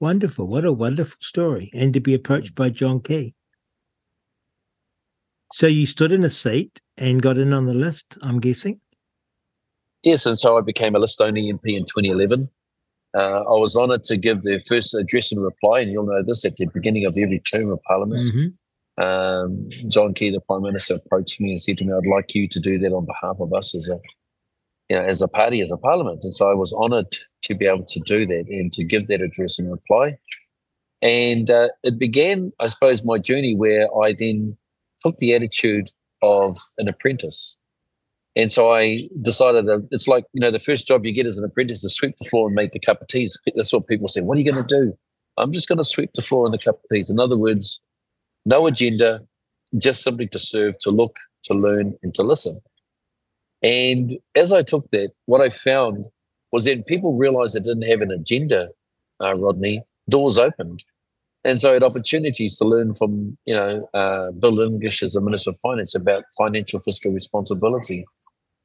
Wonderful. 0.00 0.48
What 0.48 0.64
a 0.64 0.72
wonderful 0.72 1.18
story. 1.20 1.70
And 1.72 1.94
to 1.94 2.00
be 2.00 2.12
approached 2.12 2.56
by 2.56 2.70
John 2.70 2.98
Key. 2.98 3.36
So 5.52 5.68
you 5.68 5.86
stood 5.86 6.10
in 6.10 6.24
a 6.24 6.30
seat 6.30 6.80
and 6.98 7.22
got 7.22 7.38
in 7.38 7.52
on 7.52 7.66
the 7.66 7.74
list, 7.74 8.18
I'm 8.20 8.40
guessing? 8.40 8.80
Yes, 10.02 10.26
and 10.26 10.36
so 10.36 10.58
I 10.58 10.60
became 10.60 10.96
a 10.96 10.98
list 10.98 11.20
only 11.20 11.52
MP 11.52 11.76
in 11.76 11.84
2011. 11.84 12.48
Uh, 13.16 13.40
I 13.40 13.58
was 13.58 13.76
honoured 13.76 14.04
to 14.04 14.16
give 14.16 14.42
the 14.42 14.60
first 14.60 14.94
address 14.94 15.32
and 15.32 15.42
reply, 15.42 15.80
and 15.80 15.90
you'll 15.90 16.06
know 16.06 16.22
this 16.22 16.44
at 16.44 16.56
the 16.56 16.66
beginning 16.66 17.06
of 17.06 17.16
every 17.16 17.40
term 17.40 17.70
of 17.70 17.82
Parliament. 17.82 18.30
Mm-hmm. 18.30 19.02
Um, 19.02 19.68
John 19.88 20.14
Key, 20.14 20.30
the 20.30 20.40
Prime 20.40 20.62
Minister, 20.62 20.94
approached 20.94 21.40
me 21.40 21.50
and 21.50 21.60
said 21.60 21.78
to 21.78 21.84
me, 21.84 21.92
"I'd 21.92 22.06
like 22.06 22.34
you 22.34 22.46
to 22.48 22.60
do 22.60 22.78
that 22.78 22.92
on 22.92 23.06
behalf 23.06 23.36
of 23.40 23.52
us 23.52 23.74
as 23.74 23.88
a, 23.88 23.98
you 24.88 24.96
know, 24.96 25.02
as 25.02 25.22
a 25.22 25.28
party, 25.28 25.60
as 25.60 25.72
a 25.72 25.76
Parliament." 25.76 26.20
And 26.22 26.34
so 26.34 26.50
I 26.50 26.54
was 26.54 26.72
honoured 26.72 27.16
to 27.42 27.54
be 27.54 27.66
able 27.66 27.84
to 27.84 28.00
do 28.00 28.26
that 28.26 28.44
and 28.48 28.72
to 28.74 28.84
give 28.84 29.08
that 29.08 29.22
address 29.22 29.58
and 29.58 29.70
reply. 29.70 30.16
And 31.02 31.50
uh, 31.50 31.68
it 31.82 31.98
began, 31.98 32.52
I 32.60 32.66
suppose, 32.66 33.04
my 33.04 33.18
journey 33.18 33.54
where 33.56 33.88
I 34.02 34.12
then 34.12 34.56
took 35.02 35.18
the 35.18 35.34
attitude 35.34 35.88
of 36.22 36.58
an 36.78 36.88
apprentice. 36.88 37.56
And 38.36 38.52
so 38.52 38.72
I 38.72 39.08
decided 39.22 39.66
that 39.66 39.88
it's 39.90 40.06
like, 40.06 40.24
you 40.32 40.40
know, 40.40 40.50
the 40.50 40.58
first 40.58 40.86
job 40.86 41.04
you 41.04 41.12
get 41.12 41.26
as 41.26 41.38
an 41.38 41.44
apprentice 41.44 41.82
is 41.82 41.94
sweep 41.94 42.16
the 42.16 42.28
floor 42.28 42.46
and 42.46 42.54
make 42.54 42.72
the 42.72 42.78
cup 42.78 43.02
of 43.02 43.08
teas. 43.08 43.38
That's 43.56 43.72
what 43.72 43.88
people 43.88 44.08
say. 44.08 44.20
What 44.20 44.36
are 44.36 44.40
you 44.40 44.50
going 44.50 44.64
to 44.64 44.68
do? 44.82 44.96
I'm 45.36 45.52
just 45.52 45.68
going 45.68 45.78
to 45.78 45.84
sweep 45.84 46.10
the 46.14 46.22
floor 46.22 46.44
and 46.44 46.54
the 46.54 46.58
cup 46.58 46.76
of 46.76 46.88
teas. 46.92 47.10
In 47.10 47.18
other 47.18 47.36
words, 47.36 47.80
no 48.46 48.66
agenda, 48.66 49.20
just 49.78 50.02
simply 50.02 50.28
to 50.28 50.38
serve, 50.38 50.78
to 50.80 50.90
look, 50.90 51.16
to 51.44 51.54
learn, 51.54 51.96
and 52.02 52.14
to 52.14 52.22
listen. 52.22 52.60
And 53.62 54.16
as 54.36 54.52
I 54.52 54.62
took 54.62 54.90
that, 54.92 55.10
what 55.26 55.40
I 55.40 55.50
found 55.50 56.06
was 56.52 56.64
that 56.64 56.86
people 56.86 57.14
realized 57.14 57.54
they 57.54 57.60
didn't 57.60 57.82
have 57.82 58.00
an 58.00 58.10
agenda, 58.10 58.68
uh, 59.20 59.34
Rodney, 59.34 59.82
doors 60.08 60.38
opened. 60.38 60.84
And 61.44 61.60
so 61.60 61.70
I 61.70 61.74
had 61.74 61.82
opportunities 61.82 62.58
to 62.58 62.64
learn 62.64 62.94
from, 62.94 63.36
you 63.46 63.54
know, 63.54 63.88
uh, 63.94 64.30
Bill 64.32 64.60
English 64.60 65.02
as 65.02 65.14
the 65.14 65.20
Minister 65.20 65.50
of 65.50 65.60
Finance 65.60 65.94
about 65.94 66.24
financial 66.36 66.80
fiscal 66.80 67.12
responsibility. 67.12 68.04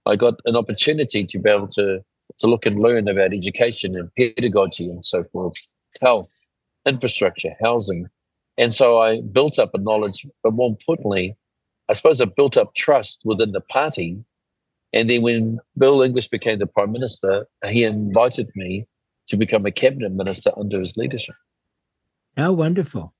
I 0.05 0.15
got 0.15 0.39
an 0.45 0.55
opportunity 0.55 1.25
to 1.25 1.39
be 1.39 1.49
able 1.49 1.67
to, 1.69 2.03
to 2.39 2.47
look 2.47 2.65
and 2.65 2.79
learn 2.79 3.07
about 3.07 3.33
education 3.33 3.95
and 3.95 4.13
pedagogy 4.15 4.89
and 4.89 5.03
so 5.03 5.23
forth, 5.25 5.55
health, 6.01 6.31
infrastructure, 6.85 7.55
housing. 7.61 8.07
And 8.57 8.73
so 8.73 9.01
I 9.01 9.21
built 9.21 9.59
up 9.59 9.71
a 9.73 9.79
knowledge, 9.79 10.25
but 10.43 10.53
more 10.53 10.69
importantly, 10.69 11.35
I 11.89 11.93
suppose 11.93 12.21
I 12.21 12.25
built 12.25 12.57
up 12.57 12.73
trust 12.75 13.23
within 13.25 13.51
the 13.51 13.61
party. 13.61 14.23
And 14.93 15.09
then 15.09 15.21
when 15.21 15.59
Bill 15.77 16.01
English 16.01 16.29
became 16.29 16.59
the 16.59 16.67
Prime 16.67 16.91
Minister, 16.91 17.47
he 17.67 17.83
invited 17.83 18.49
me 18.55 18.87
to 19.27 19.37
become 19.37 19.65
a 19.65 19.71
cabinet 19.71 20.11
minister 20.11 20.51
under 20.57 20.79
his 20.79 20.97
leadership. 20.97 21.35
How 22.37 22.53
wonderful. 22.53 23.13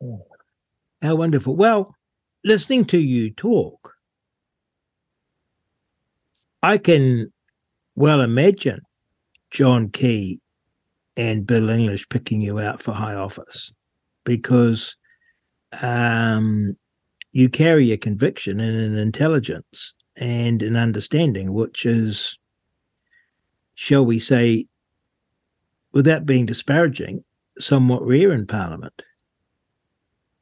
Hmm. 0.00 0.16
How 1.02 1.14
wonderful. 1.14 1.54
Well, 1.54 1.94
listening 2.44 2.84
to 2.86 2.98
you 2.98 3.30
talk, 3.30 3.94
I 6.62 6.78
can 6.78 7.32
well 7.94 8.20
imagine 8.20 8.80
John 9.50 9.90
Key 9.90 10.40
and 11.16 11.46
Bill 11.46 11.68
English 11.68 12.08
picking 12.08 12.40
you 12.40 12.58
out 12.58 12.80
for 12.80 12.92
high 12.92 13.14
office 13.14 13.72
because 14.24 14.96
um, 15.80 16.76
you 17.32 17.48
carry 17.48 17.92
a 17.92 17.96
conviction 17.96 18.60
and 18.60 18.76
an 18.76 18.98
intelligence 18.98 19.94
and 20.16 20.62
an 20.62 20.76
understanding, 20.76 21.52
which 21.52 21.86
is, 21.86 22.38
shall 23.74 24.04
we 24.04 24.18
say, 24.18 24.66
without 25.92 26.26
being 26.26 26.46
disparaging, 26.46 27.24
somewhat 27.58 28.04
rare 28.06 28.32
in 28.32 28.46
Parliament. 28.46 29.02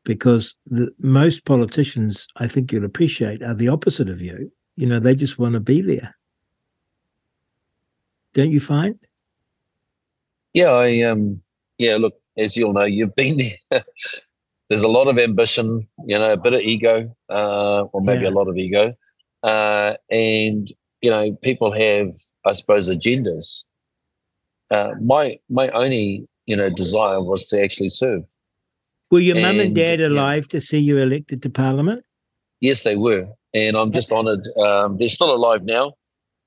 Because 0.04 0.54
the, 0.66 0.90
most 0.98 1.44
politicians, 1.44 2.26
I 2.36 2.46
think 2.46 2.72
you'll 2.72 2.84
appreciate, 2.84 3.42
are 3.42 3.54
the 3.54 3.68
opposite 3.68 4.08
of 4.08 4.20
you. 4.20 4.52
You 4.76 4.86
know, 4.86 5.00
they 5.00 5.14
just 5.14 5.38
want 5.38 5.54
to 5.54 5.60
be 5.60 5.80
there. 5.80 6.14
Don't 8.34 8.50
you 8.50 8.60
find? 8.60 8.98
Yeah, 10.52 10.70
I 10.70 11.00
um, 11.02 11.40
yeah. 11.78 11.96
Look, 11.96 12.14
as 12.36 12.56
you'll 12.56 12.74
know, 12.74 12.84
you've 12.84 13.14
been 13.14 13.38
there. 13.70 13.82
There's 14.68 14.82
a 14.82 14.88
lot 14.88 15.06
of 15.08 15.18
ambition, 15.18 15.86
you 16.06 16.18
know, 16.18 16.32
a 16.32 16.36
bit 16.36 16.52
of 16.52 16.60
ego, 16.60 17.14
uh, 17.30 17.82
or 17.92 18.00
maybe 18.02 18.24
Yeah. 18.24 18.30
a 18.30 18.36
lot 18.38 18.48
of 18.48 18.56
ego, 18.56 18.94
uh, 19.42 19.94
and 20.10 20.70
you 21.02 21.10
know, 21.10 21.32
people 21.42 21.72
have, 21.72 22.08
I 22.44 22.52
suppose, 22.52 22.90
agendas. 22.90 23.64
Uh, 24.70 24.92
my 25.00 25.38
my 25.48 25.68
only 25.68 26.26
you 26.46 26.56
know 26.56 26.68
desire 26.68 27.22
was 27.22 27.44
to 27.48 27.62
actually 27.62 27.90
serve. 27.90 28.22
Were 29.10 29.20
your 29.20 29.40
mum 29.40 29.60
and 29.60 29.74
dad 29.74 30.00
yeah. 30.00 30.08
alive 30.08 30.48
to 30.48 30.60
see 30.60 30.78
you 30.78 30.98
elected 30.98 31.42
to 31.42 31.50
Parliament? 31.50 32.04
Yes, 32.60 32.82
they 32.82 32.96
were, 32.96 33.26
and 33.56 33.76
I'm 33.76 33.92
just 33.92 34.12
honoured. 34.12 34.44
Um, 34.62 34.98
they're 34.98 35.08
still 35.08 35.34
alive 35.34 35.62
now. 35.64 35.86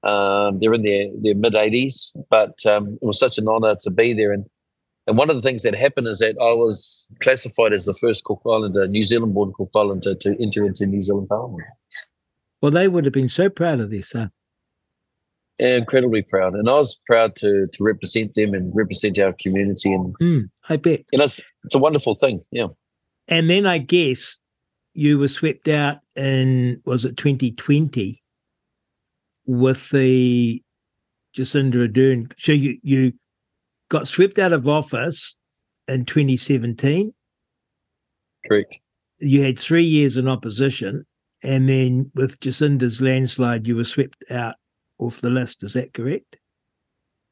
Um, 0.04 0.60
they're 0.60 0.74
in 0.74 0.84
their 0.84 1.08
their 1.24 1.36
mid 1.36 1.54
80s, 1.54 2.16
but 2.30 2.54
um, 2.66 2.98
it 3.02 3.06
was 3.06 3.20
such 3.20 3.38
an 3.38 3.48
honour 3.48 3.76
to 3.82 3.90
be 3.90 4.14
there. 4.14 4.32
And 4.32 4.46
and 5.08 5.18
one 5.18 5.30
of 5.30 5.36
the 5.36 5.42
things 5.42 5.64
that 5.64 5.78
happened 5.78 6.08
is 6.08 6.20
that 6.20 6.36
I 6.40 6.54
was 6.54 7.10
classified 7.20 7.74
as 7.74 7.86
the 7.86 7.98
first 8.00 8.24
Cook 8.26 8.42
Islander, 8.46 8.88
New 8.88 9.04
Zealand-born 9.04 9.54
Cook 9.58 9.72
Islander, 9.76 10.14
to 10.16 10.30
enter 10.42 10.66
into 10.66 10.86
New 10.86 11.02
Zealand 11.02 11.28
Parliament. 11.30 11.64
Well, 12.62 12.72
they 12.72 12.88
would 12.88 13.06
have 13.06 13.14
been 13.14 13.30
so 13.30 13.50
proud 13.50 13.80
of 13.80 13.90
their 13.90 14.04
son. 14.04 14.32
Incredibly 15.58 16.22
proud, 16.22 16.54
and 16.54 16.70
I 16.70 16.74
was 16.74 16.98
proud 17.06 17.36
to 17.38 17.66
to 17.74 17.84
represent 17.84 18.34
them 18.36 18.54
and 18.54 18.72
represent 18.74 19.20
our 19.20 19.34
community. 19.42 19.92
And 19.92 20.16
Hmm, 20.20 20.40
I 20.70 20.78
bet. 20.78 21.02
know, 21.12 21.26
it's, 21.26 21.42
it's 21.66 21.76
a 21.76 21.80
wonderful 21.80 22.16
thing. 22.16 22.42
Yeah. 22.52 22.68
And 23.28 23.50
then 23.50 23.66
I 23.66 23.78
guess 23.80 24.38
you 25.00 25.18
were 25.18 25.30
swept 25.30 25.70
out 25.70 26.00
in, 26.18 26.82
was 26.86 27.06
it 27.06 27.16
2020 27.16 28.22
with 29.46 29.90
the 29.92 30.62
Jacinda 31.34 31.88
Ardern? 31.88 32.32
So 32.38 32.52
you, 32.52 32.78
you 32.84 33.14
got 33.88 34.10
swept 34.10 34.38
out 34.40 34.52
of 34.52 34.68
office 34.68 35.38
in 35.88 36.04
2017. 36.04 37.14
Correct. 38.46 38.80
You 39.20 39.42
had 39.42 39.58
three 39.58 39.86
years 39.86 40.18
in 40.18 40.28
opposition. 40.28 41.06
And 41.44 41.70
then 41.70 42.12
with 42.14 42.42
Jacinda's 42.42 43.00
landslide, 43.00 43.68
you 43.68 43.78
were 43.78 43.86
swept 43.86 44.26
out 44.30 44.56
off 44.98 45.22
the 45.22 45.30
list. 45.30 45.64
Is 45.64 45.74
that 45.74 45.94
correct? 45.94 46.38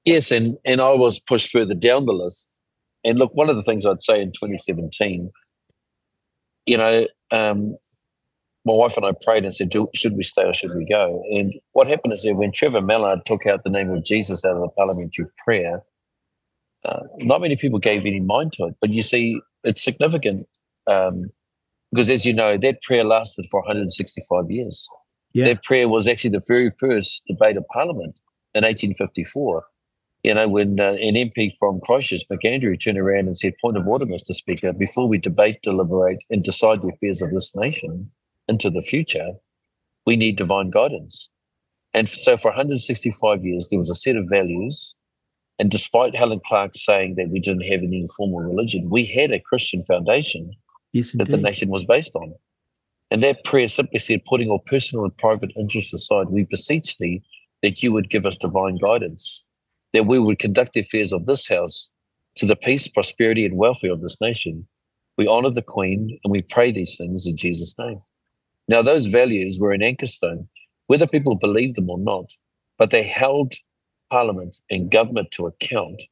Yes, 0.06 0.32
and 0.32 0.56
and 0.64 0.80
I 0.80 0.94
was 0.94 1.20
pushed 1.20 1.52
further 1.52 1.74
down 1.74 2.06
the 2.06 2.14
list. 2.14 2.50
And 3.04 3.20
look, 3.20 3.36
one 3.36 3.50
of 3.50 3.58
the 3.58 3.64
things 3.64 3.86
I'd 3.86 4.02
say 4.02 4.22
in 4.22 4.30
2017, 4.30 5.30
you 6.66 6.78
know, 6.78 7.06
um, 7.32 7.76
my 8.66 8.74
wife 8.74 8.98
and 8.98 9.06
I 9.06 9.12
prayed 9.24 9.44
and 9.44 9.54
said, 9.56 9.70
"Do- 9.70 9.90
"Should 9.94 10.16
we 10.18 10.24
stay 10.24 10.44
or 10.44 10.54
should 10.54 10.76
we 10.76 10.86
go?" 10.86 11.24
And 11.32 11.54
what 11.74 11.88
happened 11.88 12.14
is 12.14 12.24
that 12.24 12.36
when 12.36 12.52
Trevor 12.52 12.82
Mallard 12.82 13.26
took 13.26 13.46
out 13.46 13.64
the 13.64 13.70
name 13.70 13.90
of 13.92 14.04
Jesus 14.06 14.44
out 14.44 14.56
of 14.56 14.62
the 14.62 14.70
parliamentary 14.70 15.26
prayer, 15.44 15.84
uh, 16.86 17.04
not 17.20 17.42
many 17.42 17.56
people 17.56 17.80
gave 17.80 18.06
any 18.06 18.20
mind 18.20 18.54
to 18.54 18.66
it. 18.66 18.76
But 18.82 18.92
you 18.92 19.02
see, 19.02 19.42
it's 19.64 19.84
significant. 19.84 20.48
Um, 20.88 21.30
because 21.92 22.10
as 22.10 22.26
you 22.26 22.34
know, 22.34 22.58
that 22.58 22.82
prayer 22.82 23.04
lasted 23.04 23.46
for 23.50 23.62
165 23.62 24.52
years. 24.52 24.88
Yeah. 25.34 25.46
That 25.46 25.64
prayer 25.64 25.88
was 25.88 26.08
actually 26.08 26.32
the 26.32 26.44
very 26.48 26.72
first 26.80 27.24
debate 27.28 27.58
of 27.58 27.66
Parliament 27.68 28.20
in 28.54 28.64
1854. 28.64 29.64
You 30.24 30.34
know, 30.34 30.48
when 30.48 30.80
uh, 30.80 30.94
an 30.94 31.16
MP 31.16 31.54
from 31.60 31.80
Christchurch, 31.82 32.28
McAndrew, 32.30 32.82
turned 32.82 32.98
around 32.98 33.28
and 33.28 33.38
said, 33.38 33.54
Point 33.62 33.78
of 33.78 33.88
order, 33.88 34.06
Mr. 34.06 34.34
Speaker, 34.34 34.74
before 34.74 35.08
we 35.08 35.18
debate, 35.18 35.62
deliberate, 35.62 36.24
and 36.30 36.44
decide 36.44 36.82
the 36.82 36.90
affairs 36.90 37.22
of 37.22 37.32
this 37.32 37.56
nation 37.56 38.12
into 38.48 38.70
the 38.70 38.82
future, 38.82 39.34
we 40.06 40.16
need 40.16 40.36
divine 40.36 40.70
guidance. 40.70 41.30
And 41.94 42.10
so 42.10 42.38
for 42.38 42.50
165 42.50 43.46
years, 43.46 43.70
there 43.70 43.80
was 43.80 43.90
a 43.90 43.96
set 43.96 44.16
of 44.16 44.26
values. 44.30 44.96
And 45.60 45.72
despite 45.72 46.16
Helen 46.16 46.42
Clark 46.46 46.72
saying 46.76 47.16
that 47.16 47.30
we 47.30 47.40
didn't 47.40 47.64
have 47.64 47.82
any 47.82 48.08
formal 48.16 48.40
religion, 48.40 48.90
we 48.90 49.06
had 49.06 49.32
a 49.32 49.40
Christian 49.40 49.84
foundation 49.86 50.50
Yes, 50.94 51.12
that 51.14 51.28
the 51.28 51.38
nation 51.38 51.70
was 51.70 51.84
based 51.84 52.16
on. 52.16 52.34
And 53.10 53.24
that 53.24 53.44
prayer 53.46 53.70
simply 53.70 54.00
said, 54.00 54.26
putting 54.26 54.50
all 54.50 54.60
personal 54.60 55.06
and 55.06 55.18
private 55.18 55.52
interests 55.58 55.94
aside, 55.94 56.28
we 56.30 56.44
beseech 56.44 56.98
thee 56.98 57.24
that 57.64 57.82
you 57.82 57.92
would 57.92 58.10
give 58.10 58.26
us 58.26 58.38
divine 58.38 58.76
guidance, 58.76 59.47
that 59.94 60.06
we 60.06 60.20
would 60.20 60.40
conduct 60.40 60.74
the 60.74 60.82
affairs 60.82 61.14
of 61.14 61.26
this 61.26 61.48
house 61.48 61.90
to 62.36 62.46
the 62.46 62.56
peace, 62.56 62.88
prosperity, 62.88 63.46
and 63.46 63.58
welfare 63.58 63.92
of 63.92 64.02
this 64.02 64.20
nation. 64.22 64.68
We 65.18 65.28
honor 65.28 65.50
the 65.50 65.62
Queen 65.62 66.20
and 66.24 66.32
we 66.32 66.42
pray 66.42 66.72
these 66.72 66.98
things 66.98 67.26
in 67.26 67.38
Jesus' 67.38 67.78
name. 67.80 68.00
Now, 68.68 68.82
those 68.82 69.06
values 69.06 69.58
were 69.60 69.72
an 69.72 69.82
anchor 69.82 70.06
stone, 70.08 70.48
whether 70.88 71.08
people 71.08 71.36
believed 71.36 71.78
them 71.78 71.90
or 71.90 71.98
not, 71.98 72.26
but 72.78 72.92
they 72.92 73.04
held 73.04 73.54
Parliament 74.12 74.58
and 74.70 74.92
government 74.92 75.32
to 75.32 75.48
account. 75.48 76.04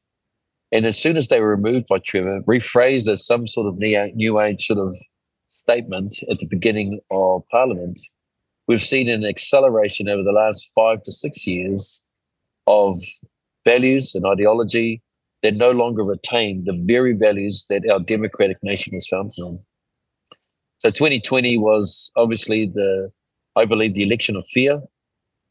And 0.72 0.84
as 0.84 0.98
soon 0.98 1.16
as 1.16 1.28
they 1.28 1.40
were 1.40 1.50
removed 1.50 1.86
by 1.86 1.98
Trevor, 1.98 2.42
rephrased 2.42 3.06
as 3.08 3.24
some 3.24 3.46
sort 3.46 3.68
of 3.68 3.78
new 3.78 4.40
age 4.40 4.66
sort 4.66 4.80
of 4.80 4.96
statement 5.48 6.16
at 6.30 6.38
the 6.38 6.46
beginning 6.46 7.00
of 7.10 7.46
Parliament, 7.50 7.98
we've 8.66 8.82
seen 8.82 9.08
an 9.08 9.24
acceleration 9.24 10.08
over 10.08 10.22
the 10.22 10.32
last 10.32 10.72
five 10.74 11.02
to 11.04 11.12
six 11.12 11.46
years 11.46 12.04
of 12.66 12.96
values 13.66 14.14
and 14.14 14.24
ideology 14.24 15.02
that 15.42 15.56
no 15.56 15.70
longer 15.72 16.02
retain 16.02 16.64
the 16.64 16.72
very 16.84 17.14
values 17.18 17.66
that 17.68 17.82
our 17.90 18.00
democratic 18.00 18.56
nation 18.62 18.94
was 18.94 19.06
founded 19.06 19.38
on. 19.44 19.58
So 20.78 20.90
2020 20.90 21.58
was 21.58 22.10
obviously 22.16 22.66
the, 22.66 23.10
I 23.54 23.64
believe, 23.66 23.94
the 23.94 24.02
election 24.02 24.36
of 24.36 24.46
fear. 24.48 24.80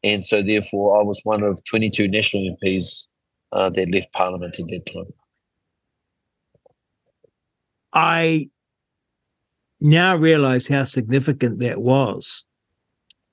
And 0.02 0.24
so 0.24 0.42
therefore 0.42 0.98
I 0.98 1.02
was 1.02 1.20
one 1.24 1.42
of 1.42 1.62
22 1.64 2.08
national 2.08 2.56
MPs 2.56 3.06
uh, 3.52 3.70
that 3.70 3.90
left 3.90 4.12
Parliament 4.12 4.58
at 4.58 4.66
that 4.68 4.86
time. 4.86 5.12
I 7.92 8.50
now 9.80 10.16
realize 10.16 10.66
how 10.66 10.84
significant 10.84 11.60
that 11.60 11.80
was 11.80 12.44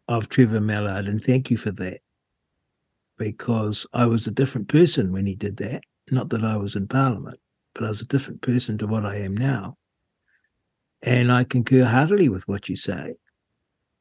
of 0.07 0.29
Trevor 0.29 0.61
Mallard, 0.61 1.07
and 1.07 1.23
thank 1.23 1.49
you 1.49 1.57
for 1.57 1.71
that. 1.71 2.02
Because 3.23 3.88
I 3.93 4.05
was 4.05 4.27
a 4.27 4.31
different 4.31 4.67
person 4.67 5.13
when 5.13 5.25
he 5.25 5.36
did 5.36 5.57
that. 5.57 5.83
Not 6.12 6.29
that 6.31 6.43
I 6.43 6.57
was 6.57 6.75
in 6.75 6.88
Parliament, 6.88 7.39
but 7.73 7.86
I 7.86 7.89
was 7.89 8.01
a 8.01 8.07
different 8.07 8.41
person 8.41 8.77
to 8.79 8.88
what 8.88 9.05
I 9.05 9.15
am 9.15 9.36
now. 9.36 9.77
And 11.01 11.31
I 11.31 11.45
concur 11.45 11.86
heartily 11.86 12.27
with 12.27 12.45
what 12.49 12.67
you 12.67 12.75
say. 12.75 13.13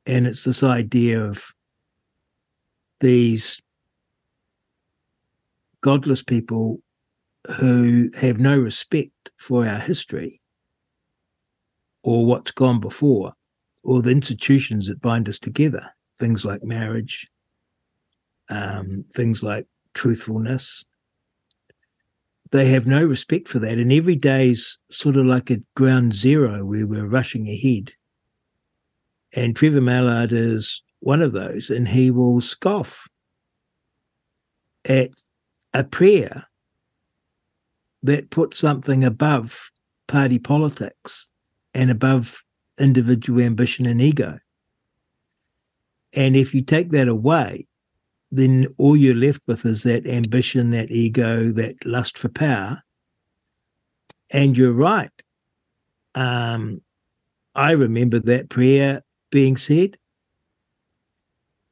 And 0.07 0.27
it's 0.27 0.43
this 0.43 0.65
idea 0.65 1.23
of 1.23 1.45
these 3.01 3.61
godless 5.83 6.23
people 6.23 6.81
who 7.59 8.11
have 8.17 8.39
no 8.41 8.57
respect 8.59 9.31
for 9.39 9.67
our 9.67 9.79
history 9.79 10.41
or 12.03 12.27
what's 12.27 12.51
gone 12.51 12.81
before, 12.81 13.33
or 13.85 14.03
the 14.03 14.11
institutions 14.11 14.89
that 14.89 15.01
bind 15.01 15.29
us 15.29 15.39
together, 15.39 15.95
things 16.19 16.45
like 16.45 16.65
marriage, 16.65 17.29
um, 18.53 19.05
things 19.15 19.43
like 19.43 19.67
truthfulness. 19.95 20.85
They 22.51 22.67
have 22.67 22.87
no 22.87 23.03
respect 23.03 23.49
for 23.49 23.59
that. 23.61 23.79
And 23.79 23.91
every 23.91 24.17
day's 24.17 24.79
sort 24.91 25.17
of 25.17 25.25
like 25.25 25.51
a 25.51 25.63
ground 25.75 26.13
zero 26.13 26.65
where 26.65 26.87
we're 26.87 27.07
rushing 27.07 27.49
ahead. 27.49 27.93
And 29.35 29.57
Trevor 29.57 29.81
Mallard 29.81 30.33
is 30.33 30.83
one 31.01 31.23
of 31.23 31.33
those, 31.33 31.71
and 31.71 31.89
he 31.89 32.11
will 32.11 32.43
scoff 32.43 33.09
at 34.85 35.11
a 35.73 35.83
prayer 35.83 36.45
that 38.03 38.31
puts 38.31 38.59
something 38.59 39.03
above 39.03 39.71
party 40.07 40.39
politics 40.39 41.31
and 41.73 41.91
above 41.91 42.45
individual 42.79 43.41
ambition 43.41 43.87
and 43.87 44.03
ego. 44.03 44.39
And 46.13 46.37
if 46.37 46.55
you 46.55 46.63
take 46.63 46.91
that 46.91 47.09
away, 47.09 47.67
then 48.35 48.67
all 48.79 48.97
you're 48.97 49.15
left 49.15 49.43
with 49.47 49.67
is 49.67 49.83
that 49.83 50.07
ambition, 50.07 50.71
that 50.71 50.91
ego, 50.91 51.53
that 51.53 51.85
lust 51.85 52.17
for 52.17 52.31
power. 52.31 52.83
And 54.31 54.57
you're 54.57 54.73
right. 54.73 55.11
Um, 56.15 56.81
I 57.55 57.73
remember 57.73 58.19
that 58.21 58.49
prayer 58.49 59.03
being 59.31 59.59
said, 59.59 59.99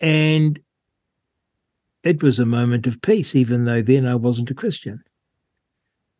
and 0.00 0.60
it 2.02 2.22
was 2.22 2.38
a 2.38 2.46
moment 2.46 2.86
of 2.86 3.00
peace, 3.00 3.34
even 3.34 3.64
though 3.64 3.80
then 3.80 4.04
I 4.04 4.14
wasn't 4.14 4.50
a 4.50 4.54
Christian. 4.54 5.02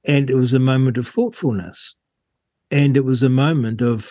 And 0.05 0.31
it 0.31 0.37
was 0.37 0.55
a 0.55 0.59
moment 0.59 0.97
of 0.97 1.07
thoughtfulness. 1.07 1.95
And 2.71 2.97
it 2.97 3.05
was 3.05 3.23
a 3.23 3.29
moment 3.29 3.83
of 3.83 4.11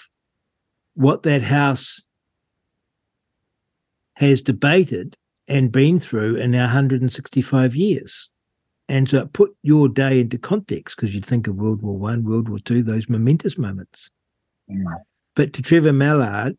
what 0.93 1.23
that 1.23 1.41
house 1.41 2.03
has 4.13 4.41
debated 4.41 5.15
and 5.49 5.71
been 5.71 5.99
through 5.99 6.35
in 6.35 6.55
our 6.55 6.62
165 6.62 7.75
years. 7.75 8.29
And 8.88 9.09
so 9.09 9.17
it 9.19 9.33
put 9.33 9.55
your 9.62 9.89
day 9.89 10.21
into 10.21 10.38
context 10.38 10.95
because 10.95 11.13
you'd 11.13 11.25
think 11.25 11.47
of 11.47 11.55
World 11.55 11.81
War 11.81 11.97
One, 11.97 12.23
World 12.23 12.49
War 12.49 12.59
Two, 12.59 12.81
those 12.81 13.09
momentous 13.09 13.57
moments. 13.57 14.09
But 15.35 15.53
to 15.53 15.62
Trevor 15.62 15.93
Mallard, 15.93 16.57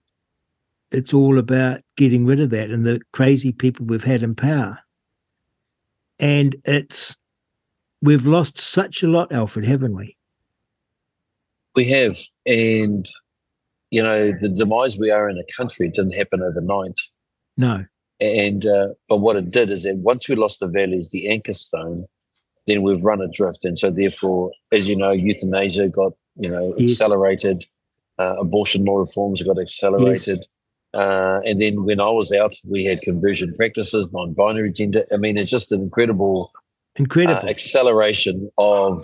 it's 0.92 1.14
all 1.14 1.38
about 1.38 1.80
getting 1.96 2.26
rid 2.26 2.40
of 2.40 2.50
that 2.50 2.70
and 2.70 2.86
the 2.86 3.00
crazy 3.12 3.52
people 3.52 3.86
we've 3.86 4.04
had 4.04 4.22
in 4.22 4.34
power. 4.34 4.78
And 6.18 6.56
it's 6.64 7.16
we've 8.02 8.26
lost 8.26 8.60
such 8.60 9.02
a 9.02 9.08
lot, 9.08 9.32
Alfred, 9.32 9.64
haven't 9.64 9.96
we? 9.96 10.16
We 11.74 11.88
have, 11.90 12.18
and 12.46 13.08
you 13.90 14.02
know, 14.02 14.32
the 14.32 14.48
demise 14.48 14.98
we 14.98 15.10
are 15.10 15.28
in 15.28 15.38
a 15.38 15.52
country 15.56 15.88
didn't 15.88 16.12
happen 16.12 16.42
overnight. 16.42 16.98
No. 17.56 17.84
And 18.20 18.66
uh, 18.66 18.88
but 19.08 19.18
what 19.18 19.36
it 19.36 19.50
did 19.50 19.70
is 19.70 19.84
that 19.84 19.96
once 19.96 20.28
we 20.28 20.34
lost 20.34 20.60
the 20.60 20.68
values, 20.68 21.10
the 21.10 21.28
anchor 21.30 21.54
stone, 21.54 22.06
then 22.66 22.82
we've 22.82 23.02
run 23.02 23.20
adrift, 23.22 23.64
and 23.64 23.78
so 23.78 23.90
therefore, 23.90 24.50
as 24.72 24.88
you 24.88 24.96
know, 24.96 25.10
euthanasia 25.12 25.88
got 25.88 26.12
you 26.36 26.50
know 26.50 26.74
Yes. 26.76 26.92
accelerated, 26.92 27.64
uh, 28.18 28.36
abortion 28.38 28.84
law 28.84 28.98
reforms 28.98 29.42
got 29.42 29.58
accelerated. 29.58 30.44
Uh, 30.92 31.40
and 31.44 31.62
then 31.62 31.84
when 31.84 32.00
I 32.00 32.08
was 32.08 32.32
out, 32.32 32.54
we 32.68 32.84
had 32.84 33.00
conversion 33.02 33.54
practices, 33.56 34.12
non-binary 34.12 34.72
gender. 34.72 35.04
I 35.12 35.18
mean, 35.18 35.38
it's 35.38 35.50
just 35.50 35.70
an 35.72 35.80
incredible 35.80 36.52
Incredible. 36.96 37.46
uh, 37.46 37.50
acceleration 37.50 38.50
of 38.58 39.02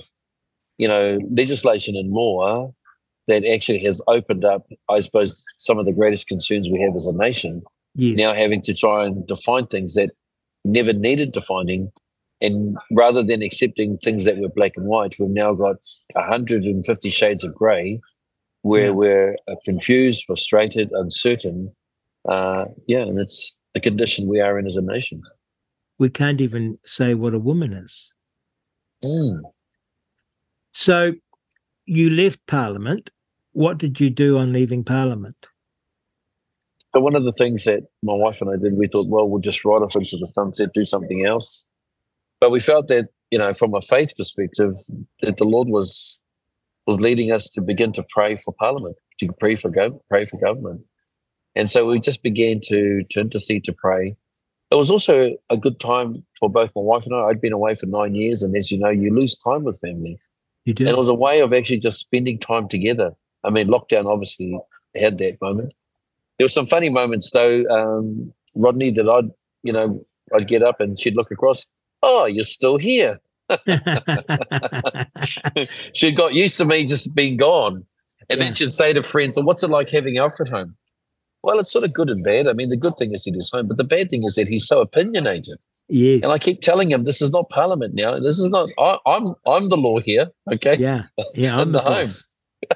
you 0.78 0.88
know 0.88 1.18
legislation 1.30 1.96
and 1.96 2.10
law 2.12 2.72
that 3.28 3.44
actually 3.44 3.78
has 3.78 4.00
opened 4.08 4.44
up 4.44 4.66
i 4.90 5.00
suppose 5.00 5.44
some 5.56 5.78
of 5.78 5.86
the 5.86 5.92
greatest 5.92 6.28
concerns 6.28 6.68
we 6.70 6.80
have 6.80 6.94
as 6.94 7.06
a 7.06 7.12
nation 7.12 7.62
yes. 7.96 8.16
now 8.16 8.32
having 8.32 8.62
to 8.62 8.72
try 8.74 9.04
and 9.04 9.26
define 9.26 9.66
things 9.66 9.94
that 9.94 10.10
never 10.64 10.92
needed 10.92 11.32
defining 11.32 11.90
and 12.40 12.76
rather 12.92 13.22
than 13.22 13.42
accepting 13.42 13.98
things 13.98 14.24
that 14.24 14.38
were 14.38 14.48
black 14.48 14.72
and 14.76 14.86
white 14.86 15.14
we've 15.18 15.30
now 15.30 15.52
got 15.54 15.76
150 16.12 17.10
shades 17.10 17.42
of 17.44 17.54
gray 17.54 18.00
where 18.62 18.86
Yeah. 18.86 18.90
we're 18.90 19.36
uh, 19.48 19.54
confused 19.64 20.24
frustrated 20.26 20.90
uncertain 20.92 21.74
uh, 22.28 22.66
yeah 22.86 23.00
and 23.00 23.18
it's 23.18 23.58
the 23.74 23.80
condition 23.80 24.28
we 24.28 24.40
are 24.40 24.58
in 24.58 24.66
as 24.66 24.76
a 24.76 24.82
nation 24.82 25.20
we 25.98 26.10
can't 26.10 26.40
even 26.42 26.78
say 26.84 27.14
what 27.14 27.32
a 27.32 27.38
woman 27.38 27.72
is. 27.72 28.12
Mm. 29.02 29.40
So 30.72 31.14
you 31.86 32.10
left 32.10 32.46
Parliament. 32.46 33.08
What 33.52 33.78
did 33.78 33.98
you 33.98 34.10
do 34.10 34.36
on 34.36 34.52
leaving 34.52 34.84
Parliament? 34.84 35.36
So 36.96 37.00
one 37.00 37.14
of 37.14 37.24
the 37.24 37.32
things 37.32 37.64
that 37.64 37.82
my 38.02 38.14
wife 38.14 38.38
and 38.40 38.48
I 38.48 38.56
did, 38.56 38.78
we 38.78 38.88
thought, 38.88 39.06
well, 39.06 39.28
we'll 39.28 39.42
just 39.42 39.66
ride 39.66 39.82
off 39.82 39.94
into 39.94 40.16
the 40.16 40.28
sunset, 40.28 40.70
do 40.72 40.86
something 40.86 41.26
else. 41.26 41.66
But 42.40 42.50
we 42.50 42.58
felt 42.58 42.88
that, 42.88 43.10
you 43.30 43.36
know, 43.36 43.52
from 43.52 43.74
a 43.74 43.82
faith 43.82 44.14
perspective, 44.16 44.72
that 45.20 45.36
the 45.36 45.44
Lord 45.44 45.68
was 45.68 46.22
was 46.86 46.98
leading 46.98 47.32
us 47.32 47.50
to 47.50 47.60
begin 47.60 47.92
to 47.92 48.06
pray 48.08 48.36
for 48.36 48.54
Parliament, 48.58 48.96
to 49.18 49.28
pray 49.38 49.56
for 49.56 49.70
gov- 49.70 50.00
pray 50.08 50.24
for 50.24 50.40
government. 50.40 50.80
And 51.54 51.68
so 51.68 51.84
we 51.84 52.00
just 52.00 52.22
began 52.22 52.60
to 52.62 53.04
to 53.10 53.20
intercede 53.20 53.64
to 53.64 53.74
pray. 53.74 54.16
It 54.70 54.76
was 54.76 54.90
also 54.90 55.36
a 55.50 55.56
good 55.58 55.78
time 55.78 56.14
for 56.40 56.48
both 56.48 56.70
my 56.74 56.80
wife 56.80 57.04
and 57.04 57.14
I. 57.14 57.24
I'd 57.24 57.42
been 57.42 57.52
away 57.52 57.74
for 57.74 57.84
nine 57.84 58.14
years, 58.14 58.42
and 58.42 58.56
as 58.56 58.72
you 58.72 58.78
know, 58.78 58.88
you 58.88 59.14
lose 59.14 59.36
time 59.36 59.64
with 59.64 59.78
family. 59.80 60.18
You 60.64 60.72
And 60.78 60.88
it 60.88 60.96
was 60.96 61.10
a 61.10 61.14
way 61.14 61.40
of 61.40 61.52
actually 61.52 61.80
just 61.80 62.00
spending 62.00 62.38
time 62.38 62.68
together. 62.68 63.10
I 63.44 63.50
mean, 63.50 63.68
lockdown 63.68 64.10
obviously 64.10 64.58
had 64.94 65.18
that 65.18 65.36
moment. 65.42 65.74
There 66.38 66.44
were 66.44 66.48
some 66.48 66.66
funny 66.66 66.90
moments 66.90 67.30
though, 67.30 67.64
um, 67.70 68.32
Rodney, 68.54 68.90
that 68.90 69.08
I'd 69.08 69.30
you 69.62 69.72
know 69.72 70.02
I'd 70.34 70.48
get 70.48 70.62
up 70.62 70.80
and 70.80 70.98
she'd 70.98 71.16
look 71.16 71.30
across. 71.30 71.66
Oh, 72.02 72.26
you're 72.26 72.44
still 72.44 72.76
here. 72.76 73.20
she'd 75.92 76.16
got 76.16 76.34
used 76.34 76.56
to 76.58 76.64
me 76.64 76.84
just 76.84 77.14
being 77.14 77.36
gone, 77.36 77.74
and 78.28 78.38
yeah. 78.38 78.44
then 78.44 78.54
she'd 78.54 78.72
say 78.72 78.92
to 78.92 79.02
friends, 79.02 79.36
"Well, 79.36 79.46
what's 79.46 79.62
it 79.62 79.70
like 79.70 79.90
having 79.90 80.18
Alfred 80.18 80.48
home?" 80.48 80.76
Well, 81.42 81.60
it's 81.60 81.70
sort 81.70 81.84
of 81.84 81.92
good 81.92 82.10
and 82.10 82.24
bad. 82.24 82.48
I 82.48 82.54
mean, 82.54 82.70
the 82.70 82.76
good 82.76 82.96
thing 82.98 83.12
is 83.12 83.22
that 83.24 83.34
he's 83.34 83.50
home, 83.50 83.68
but 83.68 83.76
the 83.76 83.84
bad 83.84 84.10
thing 84.10 84.24
is 84.24 84.34
that 84.34 84.48
he's 84.48 84.66
so 84.66 84.80
opinionated. 84.80 85.58
Yes. 85.88 86.24
And 86.24 86.32
I 86.32 86.38
keep 86.38 86.60
telling 86.60 86.90
him 86.90 87.04
this 87.04 87.22
is 87.22 87.30
not 87.30 87.48
Parliament 87.50 87.94
now. 87.94 88.18
This 88.18 88.38
is 88.38 88.50
not. 88.50 88.68
I, 88.78 88.98
am 89.06 89.28
I'm, 89.28 89.34
I'm 89.46 89.68
the 89.68 89.76
law 89.76 90.00
here. 90.00 90.30
Okay. 90.52 90.76
Yeah. 90.76 91.04
Yeah. 91.34 91.56
I'm 91.60 91.72
the, 91.72 91.80
the 91.80 92.16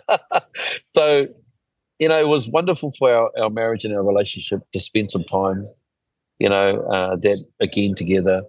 home. 0.08 0.42
so, 0.86 1.26
you 2.00 2.08
know, 2.08 2.18
it 2.18 2.26
was 2.26 2.48
wonderful 2.48 2.92
for 2.98 3.14
our, 3.14 3.30
our 3.38 3.50
marriage 3.50 3.84
and 3.84 3.94
our 3.94 4.02
relationship 4.02 4.60
to 4.72 4.80
spend 4.80 5.10
some 5.10 5.22
time, 5.24 5.62
you 6.38 6.48
know, 6.48 6.80
uh, 6.90 7.14
that 7.16 7.44
again 7.60 7.94
together. 7.94 8.42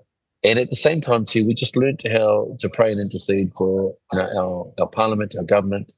And 0.43 0.57
at 0.57 0.69
the 0.69 0.75
same 0.75 1.01
time, 1.01 1.25
too, 1.25 1.45
we 1.45 1.53
just 1.53 1.75
learned 1.75 2.01
how 2.09 2.55
to 2.59 2.69
pray 2.69 2.91
and 2.91 2.99
intercede 2.99 3.51
for 3.55 3.93
you 4.13 4.19
know, 4.19 4.71
our, 4.79 4.83
our 4.83 4.87
parliament, 4.87 5.35
our 5.37 5.43
government, 5.43 5.91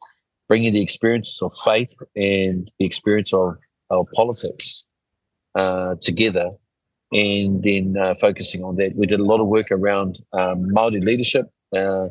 bringing 0.49 0.73
the 0.73 0.81
experiences 0.81 1.39
of 1.43 1.53
faith 1.63 1.95
and 2.15 2.69
the 2.79 2.85
experience 2.85 3.31
of 3.33 3.55
our 3.91 4.03
politics 4.15 4.87
uh, 5.53 5.95
together 6.01 6.49
and 7.13 7.61
then 7.61 7.95
uh, 7.95 8.15
focusing 8.19 8.63
on 8.63 8.75
that. 8.77 8.95
We 8.95 9.05
did 9.05 9.19
a 9.19 9.23
lot 9.23 9.39
of 9.39 9.47
work 9.47 9.67
around 9.71 10.19
um, 10.33 10.65
Maori 10.69 11.01
leadership, 11.01 11.45
uh, 11.75 12.07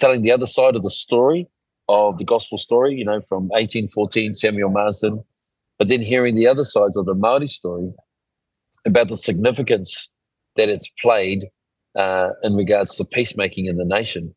telling 0.00 0.22
the 0.22 0.32
other 0.32 0.46
side 0.46 0.74
of 0.74 0.82
the 0.82 0.90
story 0.90 1.46
of 1.88 2.18
the 2.18 2.24
gospel 2.24 2.58
story. 2.58 2.94
You 2.94 3.04
know, 3.04 3.20
from 3.20 3.44
1814 3.48 4.34
Samuel 4.34 4.70
Marsden, 4.70 5.22
but 5.78 5.88
then 5.88 6.00
hearing 6.00 6.34
the 6.34 6.46
other 6.46 6.64
sides 6.64 6.96
of 6.96 7.06
the 7.06 7.14
Maori 7.14 7.46
story 7.46 7.92
about 8.84 9.08
the 9.08 9.16
significance 9.16 10.10
that 10.56 10.68
it's 10.68 10.90
played 11.00 11.44
uh, 11.96 12.30
in 12.42 12.54
regards 12.54 12.94
to 12.96 13.04
peacemaking 13.04 13.66
in 13.66 13.76
the 13.76 13.84
nation. 13.84 14.34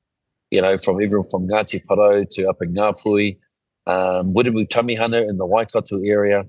You 0.52 0.62
know, 0.62 0.78
from 0.78 1.02
everyone 1.02 1.28
from 1.30 1.47
Ngati 1.47 1.86
Porou 1.86 2.28
to 2.32 2.49
up 2.49 2.58
in 2.62 2.74
Ngāpuhi, 2.74 3.38
um, 3.88 4.34
Tamihana 4.34 5.28
in 5.28 5.38
the 5.38 5.45
Waikato 5.45 5.99
area. 6.04 6.43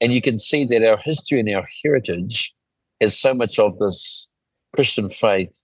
And 0.00 0.12
you 0.12 0.20
can 0.20 0.38
see 0.38 0.64
that 0.66 0.82
our 0.82 0.98
history 0.98 1.40
and 1.40 1.48
our 1.54 1.64
heritage 1.82 2.52
has 3.00 3.18
so 3.18 3.32
much 3.34 3.58
of 3.58 3.78
this 3.78 4.28
Christian 4.74 5.08
faith, 5.08 5.62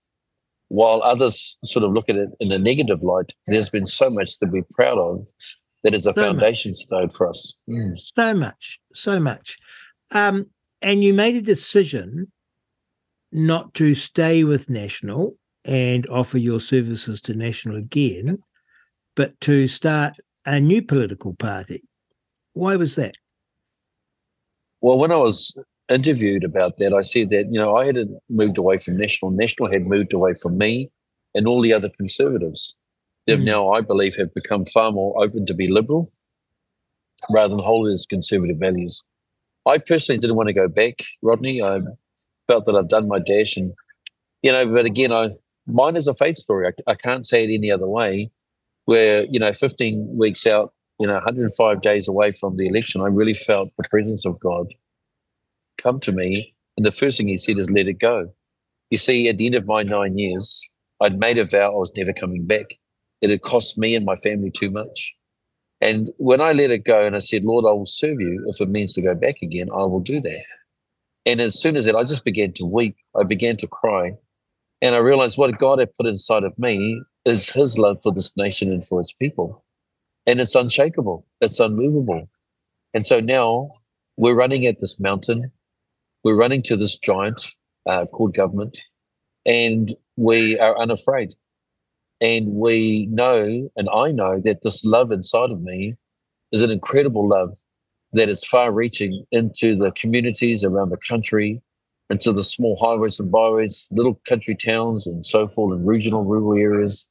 while 0.69 1.01
others 1.03 1.57
sort 1.63 1.85
of 1.85 1.91
look 1.91 2.09
at 2.09 2.15
it 2.15 2.31
in 2.39 2.51
a 2.51 2.59
negative 2.59 3.03
light, 3.03 3.33
there's 3.47 3.69
been 3.69 3.85
so 3.85 4.09
much 4.09 4.39
to 4.39 4.47
be 4.47 4.61
proud 4.75 4.97
of 4.97 5.25
that 5.83 5.93
is 5.93 6.05
a 6.05 6.13
so 6.13 6.21
foundation 6.21 6.71
much. 6.71 6.77
stone 6.77 7.09
for 7.09 7.29
us. 7.29 7.59
Mm. 7.69 7.97
So 7.97 8.33
much, 8.33 8.79
so 8.93 9.19
much. 9.19 9.57
Um, 10.11 10.47
and 10.81 11.03
you 11.03 11.13
made 11.13 11.35
a 11.35 11.41
decision 11.41 12.31
not 13.31 13.73
to 13.75 13.95
stay 13.95 14.43
with 14.43 14.69
National 14.69 15.35
and 15.65 16.07
offer 16.07 16.37
your 16.37 16.59
services 16.59 17.21
to 17.21 17.33
National 17.33 17.77
again, 17.77 18.37
but 19.15 19.39
to 19.41 19.67
start 19.67 20.17
a 20.45 20.59
new 20.59 20.81
political 20.81 21.33
party. 21.35 21.83
Why 22.53 22.75
was 22.75 22.95
that? 22.95 23.15
Well, 24.81 24.99
when 24.99 25.11
I 25.11 25.17
was 25.17 25.57
interviewed 25.89 26.43
about 26.43 26.77
that, 26.77 26.93
I 26.93 27.01
said 27.01 27.29
that, 27.31 27.47
you 27.51 27.59
know, 27.59 27.75
I 27.75 27.85
had 27.85 27.97
moved 28.29 28.57
away 28.57 28.77
from 28.77 28.97
National. 28.97 29.31
National 29.31 29.71
had 29.71 29.85
moved 29.85 30.13
away 30.13 30.33
from 30.33 30.57
me 30.57 30.89
and 31.35 31.47
all 31.47 31.61
the 31.61 31.73
other 31.73 31.89
conservatives. 31.89 32.77
They've 33.25 33.37
mm. 33.37 33.45
now, 33.45 33.71
I 33.71 33.81
believe, 33.81 34.15
have 34.15 34.33
become 34.33 34.65
far 34.65 34.91
more 34.91 35.21
open 35.23 35.45
to 35.45 35.53
be 35.53 35.67
liberal 35.67 36.07
rather 37.29 37.55
than 37.55 37.63
hold 37.63 37.89
as 37.89 38.05
conservative 38.05 38.57
values. 38.57 39.03
I 39.65 39.77
personally 39.77 40.19
didn't 40.19 40.35
want 40.35 40.47
to 40.47 40.53
go 40.53 40.67
back, 40.67 41.03
Rodney. 41.21 41.61
I 41.61 41.79
felt 42.47 42.65
that 42.65 42.75
I've 42.75 42.89
done 42.89 43.07
my 43.07 43.19
dash 43.19 43.55
and, 43.55 43.73
you 44.41 44.51
know, 44.51 44.65
but 44.65 44.85
again, 44.85 45.11
I 45.11 45.29
mine 45.67 45.95
is 45.95 46.07
a 46.07 46.13
faith 46.15 46.37
story. 46.37 46.67
I, 46.67 46.91
I 46.91 46.95
can't 46.95 47.25
say 47.25 47.43
it 47.43 47.53
any 47.53 47.71
other 47.71 47.87
way 47.87 48.29
where, 48.85 49.25
you 49.25 49.39
know, 49.39 49.53
15 49.53 50.17
weeks 50.17 50.45
out, 50.45 50.73
you 50.99 51.07
know, 51.07 51.13
105 51.13 51.81
days 51.81 52.07
away 52.07 52.33
from 52.33 52.57
the 52.57 52.67
election, 52.67 53.01
I 53.01 53.07
really 53.07 53.33
felt 53.33 53.71
the 53.77 53.87
presence 53.89 54.25
of 54.25 54.39
God 54.39 54.67
come 55.83 55.99
to 55.99 56.11
me. 56.11 56.55
And 56.77 56.85
the 56.85 56.91
first 56.91 57.17
thing 57.17 57.27
he 57.27 57.37
said 57.37 57.59
is, 57.59 57.69
let 57.69 57.87
it 57.87 57.99
go. 57.99 58.33
You 58.89 58.97
see, 58.97 59.27
at 59.29 59.37
the 59.37 59.45
end 59.45 59.55
of 59.55 59.67
my 59.67 59.83
nine 59.83 60.17
years, 60.17 60.69
I'd 61.01 61.19
made 61.19 61.37
a 61.37 61.45
vow 61.45 61.71
I 61.71 61.75
was 61.75 61.91
never 61.95 62.13
coming 62.13 62.45
back. 62.45 62.65
It 63.21 63.29
had 63.29 63.41
cost 63.41 63.77
me 63.77 63.95
and 63.95 64.05
my 64.05 64.15
family 64.15 64.51
too 64.51 64.71
much. 64.71 65.13
And 65.81 66.11
when 66.17 66.41
I 66.41 66.53
let 66.53 66.71
it 66.71 66.85
go 66.85 67.05
and 67.05 67.15
I 67.15 67.19
said, 67.19 67.43
Lord, 67.43 67.65
I 67.65 67.73
will 67.73 67.85
serve 67.85 68.21
you. 68.21 68.43
If 68.47 68.61
it 68.61 68.69
means 68.69 68.93
to 68.93 69.01
go 69.01 69.13
back 69.13 69.41
again, 69.41 69.69
I 69.71 69.83
will 69.83 69.99
do 69.99 70.21
that. 70.21 70.43
And 71.25 71.41
as 71.41 71.59
soon 71.59 71.75
as 71.75 71.85
that, 71.85 71.95
I 71.95 72.03
just 72.03 72.25
began 72.25 72.53
to 72.53 72.65
weep. 72.65 72.95
I 73.19 73.23
began 73.23 73.57
to 73.57 73.67
cry. 73.67 74.13
And 74.81 74.95
I 74.95 74.99
realized 74.99 75.37
what 75.37 75.57
God 75.57 75.79
had 75.79 75.93
put 75.93 76.05
inside 76.05 76.43
of 76.43 76.57
me 76.57 77.01
is 77.25 77.49
his 77.49 77.77
love 77.77 77.97
for 78.03 78.13
this 78.13 78.35
nation 78.37 78.71
and 78.71 78.85
for 78.85 78.99
its 78.99 79.13
people. 79.13 79.63
And 80.25 80.39
it's 80.39 80.55
unshakable, 80.55 81.25
it's 81.41 81.59
unmovable. 81.59 82.29
And 82.93 83.05
so 83.05 83.19
now 83.19 83.69
we're 84.17 84.35
running 84.35 84.65
at 84.65 84.79
this 84.79 84.99
mountain 84.99 85.51
we're 86.23 86.37
running 86.37 86.61
to 86.63 86.77
this 86.77 86.97
giant 86.97 87.45
uh, 87.85 88.05
called 88.05 88.33
government, 88.33 88.79
and 89.45 89.91
we 90.15 90.57
are 90.59 90.77
unafraid. 90.79 91.33
And 92.21 92.47
we 92.53 93.07
know, 93.07 93.69
and 93.75 93.89
I 93.93 94.11
know, 94.11 94.39
that 94.45 94.61
this 94.63 94.85
love 94.85 95.11
inside 95.11 95.51
of 95.51 95.61
me 95.61 95.95
is 96.53 96.63
an 96.63 96.71
incredible 96.71 97.27
love 97.27 97.49
that 98.13 98.29
is 98.29 98.45
far 98.45 98.71
reaching 98.71 99.25
into 99.31 99.75
the 99.75 99.91
communities 99.91 100.63
around 100.63 100.89
the 100.89 100.97
country, 101.09 101.61
into 102.09 102.31
the 102.31 102.43
small 102.43 102.77
highways 102.79 103.19
and 103.19 103.31
byways, 103.31 103.89
little 103.91 104.21
country 104.25 104.55
towns, 104.55 105.07
and 105.07 105.25
so 105.25 105.49
forth, 105.49 105.73
and 105.73 105.85
regional 105.85 106.23
rural 106.23 106.57
areas, 106.57 107.09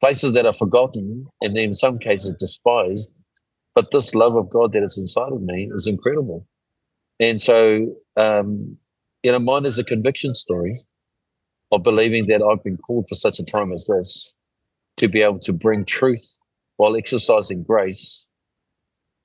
places 0.00 0.32
that 0.34 0.46
are 0.46 0.52
forgotten 0.52 1.26
and 1.40 1.56
in 1.56 1.74
some 1.74 1.98
cases 1.98 2.34
despised. 2.34 3.20
But 3.74 3.90
this 3.90 4.14
love 4.14 4.36
of 4.36 4.50
God 4.50 4.72
that 4.72 4.82
is 4.82 4.98
inside 4.98 5.32
of 5.32 5.42
me 5.42 5.70
is 5.74 5.86
incredible. 5.86 6.46
And 7.20 7.40
so, 7.40 7.94
um, 8.16 8.78
you 9.22 9.30
know, 9.30 9.38
mine 9.38 9.66
is 9.66 9.78
a 9.78 9.84
conviction 9.84 10.34
story 10.34 10.76
of 11.70 11.84
believing 11.84 12.26
that 12.28 12.42
I've 12.42 12.64
been 12.64 12.78
called 12.78 13.06
for 13.08 13.14
such 13.14 13.38
a 13.38 13.44
time 13.44 13.72
as 13.72 13.86
this 13.86 14.34
to 14.96 15.08
be 15.08 15.22
able 15.22 15.38
to 15.40 15.52
bring 15.52 15.84
truth 15.84 16.38
while 16.78 16.96
exercising 16.96 17.62
grace, 17.62 18.32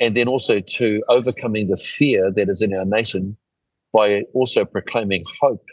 and 0.02 0.16
then 0.16 0.28
also 0.28 0.60
to 0.60 1.02
overcoming 1.08 1.70
the 1.70 1.78
fear 1.78 2.32
that 2.34 2.50
is 2.50 2.62
in 2.62 2.74
our 2.74 2.86
nation 2.86 3.38
by 3.94 4.24
also 4.34 4.66
proclaiming 4.66 5.24
hope 5.40 5.64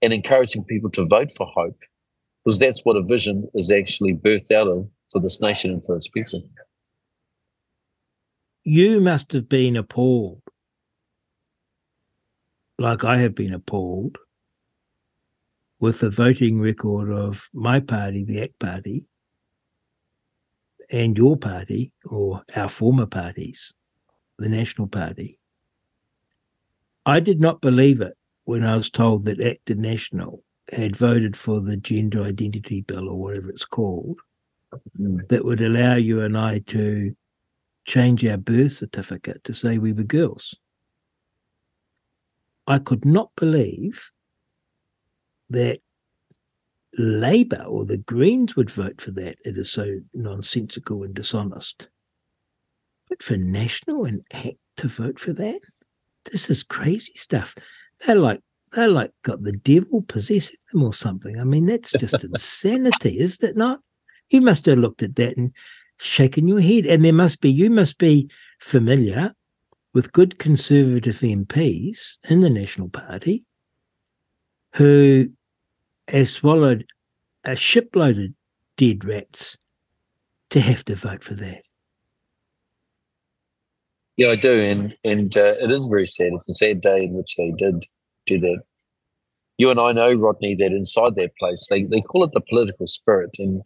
and 0.00 0.14
encouraging 0.14 0.64
people 0.64 0.90
to 0.90 1.04
vote 1.04 1.30
for 1.36 1.46
hope, 1.46 1.78
because 2.42 2.58
that's 2.58 2.80
what 2.86 2.96
a 2.96 3.02
vision 3.02 3.46
is 3.54 3.70
actually 3.70 4.14
birthed 4.14 4.50
out 4.50 4.66
of 4.66 4.88
for 5.12 5.20
this 5.20 5.42
nation 5.42 5.72
and 5.72 5.84
for 5.84 5.94
its 5.94 6.08
people. 6.08 6.42
You 8.64 9.00
must 9.00 9.32
have 9.32 9.48
been 9.48 9.76
appalled 9.76 10.39
like 12.80 13.04
I 13.04 13.18
have 13.18 13.34
been 13.34 13.52
appalled 13.52 14.16
with 15.78 16.00
the 16.00 16.10
voting 16.10 16.60
record 16.60 17.10
of 17.10 17.48
my 17.52 17.78
party, 17.78 18.24
the 18.24 18.42
ACT 18.42 18.58
Party, 18.58 19.08
and 20.90 21.16
your 21.16 21.36
party, 21.36 21.92
or 22.06 22.42
our 22.56 22.70
former 22.70 23.06
parties, 23.06 23.74
the 24.38 24.48
National 24.48 24.88
Party. 24.88 25.38
I 27.04 27.20
did 27.20 27.38
not 27.38 27.60
believe 27.60 28.00
it 28.00 28.16
when 28.44 28.64
I 28.64 28.76
was 28.76 28.88
told 28.88 29.26
that 29.26 29.40
ACT 29.40 29.76
National 29.76 30.42
had 30.72 30.96
voted 30.96 31.36
for 31.36 31.60
the 31.60 31.76
gender 31.76 32.22
identity 32.22 32.80
bill 32.80 33.08
or 33.08 33.20
whatever 33.20 33.50
it's 33.50 33.64
called 33.64 34.18
mm. 34.98 35.28
that 35.28 35.44
would 35.44 35.60
allow 35.60 35.96
you 35.96 36.22
and 36.22 36.36
I 36.36 36.60
to 36.68 37.14
change 37.86 38.24
our 38.24 38.36
birth 38.38 38.72
certificate 38.72 39.44
to 39.44 39.52
say 39.52 39.76
we 39.78 39.92
were 39.92 40.04
girls. 40.04 40.54
I 42.70 42.78
could 42.78 43.04
not 43.04 43.32
believe 43.36 44.10
that 45.48 45.80
Labour 46.96 47.64
or 47.66 47.84
the 47.84 47.96
Greens 47.96 48.54
would 48.54 48.70
vote 48.70 49.00
for 49.00 49.10
that. 49.10 49.38
It 49.44 49.58
is 49.58 49.72
so 49.72 49.98
nonsensical 50.14 51.02
and 51.02 51.12
dishonest. 51.12 51.88
But 53.08 53.24
for 53.24 53.36
National 53.36 54.04
and 54.04 54.22
ACT 54.32 54.58
to 54.76 54.86
vote 54.86 55.18
for 55.18 55.32
that, 55.32 55.60
this 56.30 56.48
is 56.48 56.62
crazy 56.62 57.12
stuff. 57.16 57.56
They're 58.06 58.14
like 58.14 58.40
they're 58.70 58.86
like 58.86 59.10
got 59.24 59.42
the 59.42 59.52
devil 59.52 60.02
possessing 60.02 60.60
them 60.72 60.84
or 60.84 60.94
something. 60.94 61.40
I 61.40 61.44
mean, 61.44 61.66
that's 61.66 61.90
just 61.90 62.22
insanity, 62.24 63.18
is 63.18 63.38
it 63.38 63.56
not? 63.56 63.80
You 64.28 64.42
must 64.42 64.66
have 64.66 64.78
looked 64.78 65.02
at 65.02 65.16
that 65.16 65.36
and 65.36 65.52
shaken 65.98 66.46
your 66.46 66.60
head. 66.60 66.86
And 66.86 67.04
there 67.04 67.12
must 67.12 67.40
be 67.40 67.50
you 67.50 67.68
must 67.68 67.98
be 67.98 68.30
familiar 68.60 69.34
with 69.92 70.12
good 70.12 70.38
conservative 70.38 71.18
MPs 71.18 72.18
in 72.28 72.40
the 72.40 72.50
National 72.50 72.88
Party 72.88 73.44
who 74.74 75.28
has 76.08 76.32
swallowed 76.32 76.84
a 77.44 77.56
shipload 77.56 78.18
of 78.18 78.30
dead 78.76 79.04
rats 79.04 79.56
to 80.50 80.60
have 80.60 80.84
to 80.84 80.94
vote 80.94 81.24
for 81.24 81.34
that. 81.34 81.62
Yeah, 84.16 84.28
I 84.28 84.36
do, 84.36 84.60
and 84.60 84.94
and 85.02 85.36
uh, 85.36 85.54
it 85.60 85.70
is 85.70 85.86
very 85.86 86.06
sad. 86.06 86.32
It's 86.34 86.48
a 86.48 86.54
sad 86.54 86.82
day 86.82 87.04
in 87.04 87.14
which 87.14 87.36
they 87.36 87.52
did 87.52 87.86
do 88.26 88.38
that. 88.40 88.62
You 89.56 89.70
and 89.70 89.80
I 89.80 89.92
know, 89.92 90.12
Rodney, 90.12 90.54
that 90.56 90.72
inside 90.72 91.14
that 91.16 91.36
place, 91.38 91.66
they, 91.70 91.84
they 91.84 92.00
call 92.00 92.24
it 92.24 92.30
the 92.32 92.42
political 92.42 92.86
spirit, 92.86 93.30
and 93.38 93.62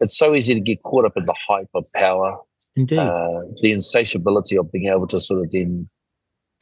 it's 0.00 0.16
so 0.16 0.34
easy 0.34 0.54
to 0.54 0.60
get 0.60 0.82
caught 0.82 1.06
up 1.06 1.16
in 1.16 1.24
the 1.24 1.36
hype 1.48 1.70
of 1.74 1.86
power, 1.94 2.38
Indeed. 2.76 2.98
uh, 2.98 3.40
the 3.62 3.72
insatiability 3.72 4.56
of 4.58 4.70
being 4.70 4.88
able 4.88 5.06
to 5.08 5.18
sort 5.20 5.42
of 5.44 5.50
then 5.50 5.88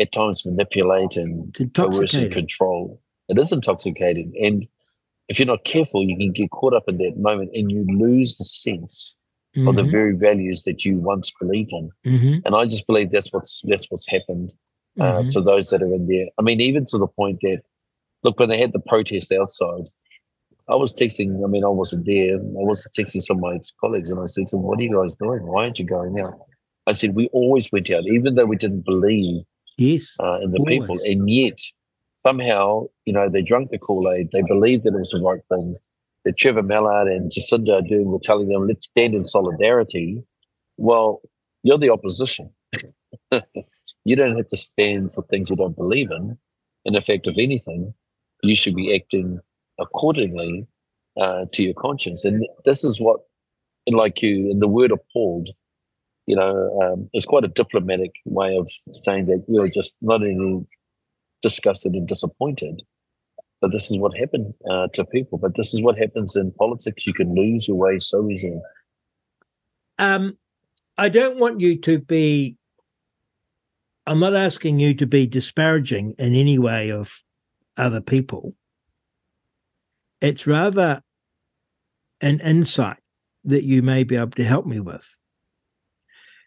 at 0.00 0.12
times 0.12 0.44
manipulate 0.46 1.16
and 1.16 1.54
coerce 1.74 2.14
and 2.14 2.32
control. 2.32 3.00
It 3.28 3.38
is 3.38 3.52
intoxicating, 3.52 4.32
and 4.42 4.66
if 5.28 5.38
you're 5.38 5.46
not 5.46 5.64
careful, 5.64 6.04
you 6.04 6.16
can 6.16 6.32
get 6.32 6.50
caught 6.50 6.74
up 6.74 6.84
in 6.88 6.98
that 6.98 7.16
moment, 7.16 7.50
and 7.54 7.70
you 7.70 7.84
lose 7.88 8.36
the 8.36 8.44
sense 8.44 9.16
of 9.66 9.76
the 9.76 9.82
Mhm, 9.82 9.90
very 9.92 10.16
values 10.16 10.62
that 10.64 10.84
you 10.84 10.98
once 10.98 11.32
believed 11.40 11.72
in. 11.72 11.90
mhm, 12.04 12.42
And 12.44 12.54
I 12.54 12.64
just 12.66 12.86
believe 12.86 13.10
that's 13.10 13.32
what's 13.32 13.62
that's 13.68 13.90
what's 13.90 14.08
happened 14.08 14.52
uh, 15.00 15.22
mhm. 15.22 15.32
to 15.32 15.40
those 15.40 15.70
that 15.70 15.82
are 15.82 15.94
in 15.94 16.06
there. 16.06 16.26
I 16.38 16.42
mean, 16.42 16.60
even 16.60 16.84
to 16.86 16.98
the 16.98 17.06
point 17.06 17.40
that 17.42 17.62
look 18.22 18.38
when 18.38 18.48
they 18.48 18.58
had 18.60 18.72
the 18.72 18.80
protest 18.80 19.32
outside, 19.32 19.86
I 20.68 20.76
was 20.76 20.94
texting. 20.94 21.44
I 21.44 21.48
mean, 21.48 21.64
I 21.64 21.68
wasn't 21.68 22.06
there. 22.06 22.36
I 22.36 22.64
was 22.64 22.86
texting 22.98 23.22
some 23.22 23.38
of 23.38 23.42
my 23.42 23.58
colleagues, 23.80 24.10
and 24.10 24.20
I 24.20 24.24
said 24.26 24.46
to 24.48 24.56
them, 24.56 24.62
"What 24.62 24.78
are 24.78 24.82
you 24.82 24.96
guys 25.00 25.14
doing? 25.14 25.46
Why 25.46 25.64
aren't 25.64 25.78
you 25.78 25.84
going 25.84 26.18
out?" 26.20 26.38
I 26.86 26.92
said, 26.92 27.14
"We 27.14 27.28
always 27.32 27.70
went 27.70 27.90
out, 27.90 28.04
even 28.06 28.34
though 28.34 28.46
we 28.46 28.56
didn't 28.56 28.84
believe 28.84 29.44
Yes. 29.76 30.14
uh, 30.20 30.38
in 30.42 30.52
the 30.52 30.64
people, 30.64 30.98
and 31.04 31.28
yet 31.28 31.58
somehow, 32.24 32.86
you 33.04 33.12
know, 33.12 33.28
they 33.28 33.42
drank 33.42 33.70
the 33.70 33.78
Kool 33.78 34.10
Aid. 34.10 34.30
They 34.32 34.42
believed 34.42 34.84
that 34.84 34.94
it 34.94 34.98
was 34.98 35.10
the 35.10 35.20
right 35.20 35.42
thing. 35.50 35.74
That 36.24 36.38
Trevor 36.38 36.62
Mallard 36.62 37.08
and 37.08 37.30
Jacinda 37.30 37.86
doing 37.86 38.10
were 38.10 38.18
telling 38.22 38.48
them, 38.48 38.66
"Let's 38.66 38.86
stand 38.86 39.14
in 39.14 39.24
solidarity." 39.24 40.22
Well, 40.78 41.20
you're 41.62 41.78
the 41.78 41.90
opposition. 41.90 42.50
you 44.04 44.16
don't 44.16 44.36
have 44.36 44.46
to 44.46 44.56
stand 44.56 45.12
for 45.12 45.22
things 45.24 45.50
you 45.50 45.56
don't 45.56 45.76
believe 45.76 46.10
in. 46.10 46.38
In 46.86 47.00
fact, 47.00 47.26
if 47.26 47.36
anything, 47.38 47.92
you 48.42 48.56
should 48.56 48.74
be 48.74 48.94
acting 48.94 49.40
accordingly 49.78 50.66
uh, 51.20 51.44
to 51.52 51.62
your 51.62 51.74
conscience. 51.74 52.24
And 52.24 52.46
this 52.64 52.84
is 52.84 53.00
what, 53.00 53.20
like 53.88 54.22
you, 54.22 54.50
in 54.50 54.60
the 54.60 54.68
word 54.68 54.92
appalled, 54.92 55.48
you 56.26 56.36
know, 56.36 56.80
um, 56.82 57.10
is 57.12 57.26
quite 57.26 57.44
a 57.44 57.48
diplomatic 57.48 58.14
way 58.24 58.56
of 58.56 58.70
saying 59.04 59.26
that 59.26 59.44
you're 59.48 59.68
just 59.68 59.96
not 60.00 60.22
only 60.22 60.66
disgusted 61.42 61.92
and 61.92 62.08
disappointed, 62.08 62.82
but 63.60 63.72
this 63.72 63.90
is 63.90 63.98
what 63.98 64.16
happened 64.16 64.54
uh, 64.70 64.88
to 64.94 65.04
people. 65.04 65.38
But 65.38 65.56
this 65.56 65.74
is 65.74 65.82
what 65.82 65.98
happens 65.98 66.36
in 66.36 66.52
politics. 66.52 67.06
You 67.06 67.14
can 67.14 67.34
lose 67.34 67.68
your 67.68 67.76
way 67.76 67.98
so 67.98 68.28
easily. 68.28 68.60
Um, 69.98 70.38
I 70.98 71.08
don't 71.08 71.38
want 71.38 71.60
you 71.60 71.78
to 71.80 71.98
be. 71.98 72.56
I'm 74.06 74.20
not 74.20 74.34
asking 74.34 74.80
you 74.80 74.94
to 74.94 75.06
be 75.06 75.26
disparaging 75.26 76.14
in 76.18 76.34
any 76.34 76.58
way 76.58 76.90
of 76.90 77.22
other 77.76 78.00
people. 78.00 78.54
It's 80.24 80.46
rather 80.46 81.02
an 82.22 82.40
insight 82.40 82.96
that 83.44 83.64
you 83.64 83.82
may 83.82 84.04
be 84.04 84.16
able 84.16 84.30
to 84.30 84.44
help 84.44 84.64
me 84.64 84.80
with. 84.80 85.06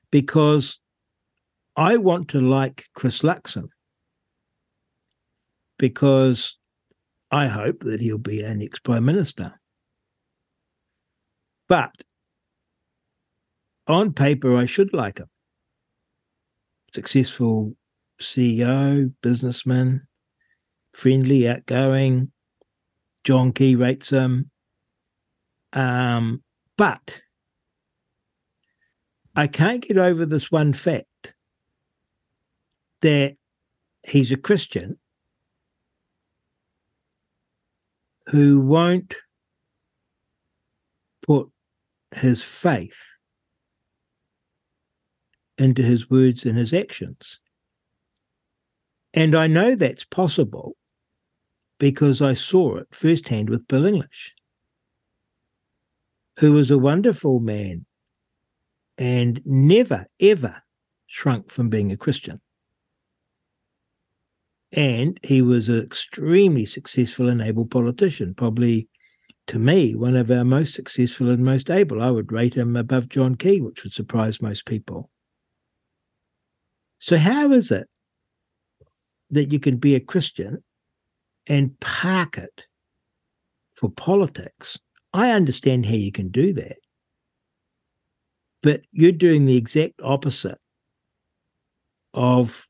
Because 0.10 0.80
I 1.76 1.98
want 1.98 2.30
to 2.30 2.42
like 2.42 2.86
Chris 2.96 3.22
Luxon 3.22 3.68
because 5.78 6.58
I 7.30 7.46
hope 7.46 7.82
that 7.82 8.02
he'll 8.02 8.18
be 8.18 8.44
our 8.44 8.56
next 8.56 8.80
Prime 8.80 9.06
Minister. 9.06 9.60
But 11.70 11.92
on 13.86 14.12
paper, 14.12 14.56
I 14.56 14.66
should 14.66 14.92
like 14.92 15.20
him. 15.20 15.30
Successful 16.96 17.76
CEO, 18.20 19.14
businessman, 19.22 20.08
friendly, 20.94 21.48
outgoing. 21.48 22.32
John 23.28 23.52
Key 23.52 23.76
rates 23.76 24.10
him. 24.10 24.50
Um, 25.74 26.42
but 26.78 27.20
I 29.36 29.48
can't 29.48 29.86
get 29.86 29.98
over 29.98 30.26
this 30.26 30.50
one 30.50 30.72
fact 30.72 31.34
that 33.02 33.36
he's 34.08 34.32
a 34.32 34.38
Christian 34.38 34.98
who 38.28 38.62
won't 38.62 39.14
put 41.22 41.50
his 42.16 42.42
faith 42.42 42.96
into 45.58 45.82
his 45.82 46.10
words 46.10 46.46
and 46.46 46.58
his 46.58 46.74
actions. 46.74 47.42
And 49.14 49.36
I 49.36 49.48
know 49.48 49.76
that's 49.76 50.06
possible 50.06 50.78
because 51.80 52.22
I 52.22 52.34
saw 52.34 52.78
it 52.78 52.88
firsthand 52.92 53.50
with 53.50 53.68
Bill 53.68 53.86
English, 53.86 54.34
who 56.40 56.54
was 56.54 56.72
a 56.72 56.78
wonderful 56.78 57.40
man 57.40 57.86
and 58.98 59.42
never, 59.46 60.08
ever 60.20 60.62
shrunk 61.06 61.52
from 61.52 61.70
being 61.70 61.92
a 61.92 61.98
Christian. 61.98 62.42
And 64.72 65.20
he 65.24 65.42
was 65.42 65.70
an 65.70 65.82
extremely 65.82 66.66
successful 66.66 67.30
and 67.30 67.42
able 67.42 67.66
politician, 67.66 68.34
probably 68.34 68.90
to 69.48 69.60
me, 69.60 69.96
one 69.96 70.16
of 70.16 70.30
our 70.30 70.44
most 70.44 70.74
successful 70.74 71.30
and 71.30 71.44
most 71.44 71.70
able. 71.70 72.02
I 72.02 72.12
would 72.12 72.32
rate 72.32 72.56
him 72.56 72.76
above 72.76 73.08
John 73.08 73.36
Key, 73.36 73.62
which 73.62 73.84
would 73.84 73.94
surprise 73.94 74.42
most 74.42 74.66
people. 74.66 75.10
So, 77.00 77.18
how 77.18 77.52
is 77.54 77.72
it 77.72 77.88
that 79.30 79.54
you 79.54 79.60
can 79.60 79.78
be 79.78 79.96
a 79.96 80.00
Christian 80.02 80.64
and 81.48 81.80
park 81.80 82.38
it 82.38 82.66
for 83.76 83.90
politics? 83.90 84.78
I 85.14 85.32
understand 85.32 85.86
how 85.86 85.94
you 85.94 86.12
can 86.12 86.30
do 86.30 86.54
that. 86.54 86.78
But 88.64 88.82
you're 88.92 89.12
doing 89.12 89.46
the 89.46 89.58
exact 89.58 90.02
opposite 90.04 90.60
of 92.14 92.68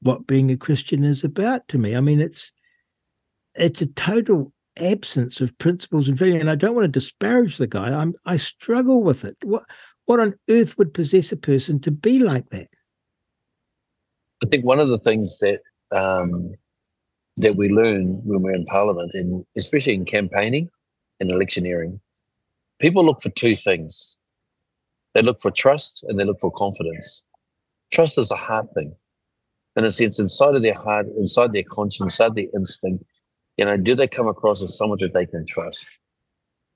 what 0.00 0.26
being 0.26 0.50
a 0.50 0.56
Christian 0.56 1.04
is 1.04 1.24
about 1.24 1.68
to 1.68 1.78
me. 1.78 1.96
I 1.96 2.00
mean, 2.00 2.20
it's 2.20 2.52
it's 3.54 3.82
a 3.82 3.86
total 3.86 4.52
absence 4.78 5.40
of 5.40 5.56
principles 5.58 6.08
and 6.08 6.16
value. 6.16 6.38
And 6.38 6.50
I 6.50 6.54
don't 6.54 6.74
want 6.74 6.84
to 6.84 6.88
disparage 6.88 7.58
the 7.58 7.66
guy. 7.66 7.88
I'm 7.88 8.14
I 8.26 8.36
struggle 8.36 9.02
with 9.02 9.24
it. 9.24 9.36
What 9.42 9.64
what 10.06 10.20
on 10.20 10.34
earth 10.48 10.78
would 10.78 10.94
possess 10.94 11.32
a 11.32 11.36
person 11.36 11.80
to 11.80 11.90
be 11.90 12.18
like 12.18 12.48
that? 12.50 12.68
I 14.42 14.46
think 14.48 14.64
one 14.64 14.80
of 14.80 14.88
the 14.88 14.98
things 14.98 15.38
that 15.38 15.60
um, 15.90 16.52
that 17.40 17.56
we 17.56 17.68
learn 17.68 18.14
when 18.24 18.42
we're 18.42 18.54
in 18.54 18.64
Parliament, 18.64 19.12
and 19.14 19.44
especially 19.56 19.94
in 19.94 20.04
campaigning 20.04 20.68
and 21.20 21.30
electioneering, 21.30 22.00
people 22.80 23.04
look 23.04 23.20
for 23.22 23.30
two 23.30 23.56
things. 23.56 24.18
They 25.14 25.22
look 25.22 25.40
for 25.40 25.50
trust 25.50 26.04
and 26.04 26.18
they 26.18 26.24
look 26.24 26.40
for 26.40 26.52
confidence. 26.52 27.24
Trust 27.90 28.18
is 28.18 28.30
a 28.30 28.36
heart 28.36 28.66
thing. 28.74 28.94
In 29.76 29.84
a 29.84 29.92
sense, 29.92 30.18
inside 30.18 30.54
of 30.54 30.62
their 30.62 30.74
heart, 30.74 31.06
inside 31.16 31.52
their 31.52 31.62
conscience, 31.62 32.00
inside 32.00 32.34
their 32.34 32.46
instinct, 32.54 33.04
you 33.56 33.64
know, 33.64 33.76
do 33.76 33.94
they 33.94 34.06
come 34.06 34.28
across 34.28 34.62
as 34.62 34.76
someone 34.76 34.98
that 35.00 35.14
they 35.14 35.26
can 35.26 35.46
trust? 35.46 35.98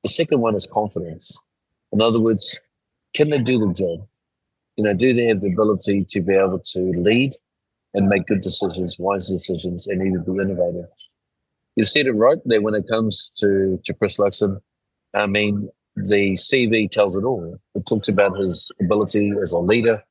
The 0.02 0.08
second 0.08 0.40
one 0.40 0.56
is 0.56 0.66
confidence. 0.66 1.38
In 1.92 2.00
other 2.00 2.20
words, 2.20 2.58
can 3.14 3.30
they 3.30 3.38
do 3.38 3.58
the 3.58 3.72
job? 3.72 4.06
You 4.76 4.84
know, 4.84 4.94
do 4.94 5.12
they 5.12 5.24
have 5.26 5.40
the 5.40 5.52
ability 5.52 6.04
to 6.08 6.20
be 6.20 6.34
able 6.34 6.58
to 6.58 6.80
lead 6.80 7.32
and 7.94 8.08
make 8.08 8.26
good 8.26 8.40
decisions, 8.40 8.98
wise 8.98 9.28
decisions, 9.28 9.86
and 9.86 10.06
even 10.06 10.24
be 10.24 10.42
innovative? 10.42 10.86
You 11.76 11.84
said 11.84 12.06
it 12.06 12.12
right 12.12 12.38
there 12.44 12.60
when 12.60 12.74
it 12.74 12.88
comes 12.88 13.30
to, 13.38 13.80
to 13.84 13.94
Chris 13.94 14.18
Luxon. 14.18 14.60
I 15.14 15.26
mean, 15.26 15.68
the 15.96 16.34
CV 16.34 16.90
tells 16.90 17.16
it 17.16 17.24
all. 17.24 17.58
It 17.74 17.86
talks 17.86 18.08
about 18.08 18.38
his 18.38 18.70
ability 18.80 19.32
as 19.42 19.52
a 19.52 19.58
leader, 19.58 20.02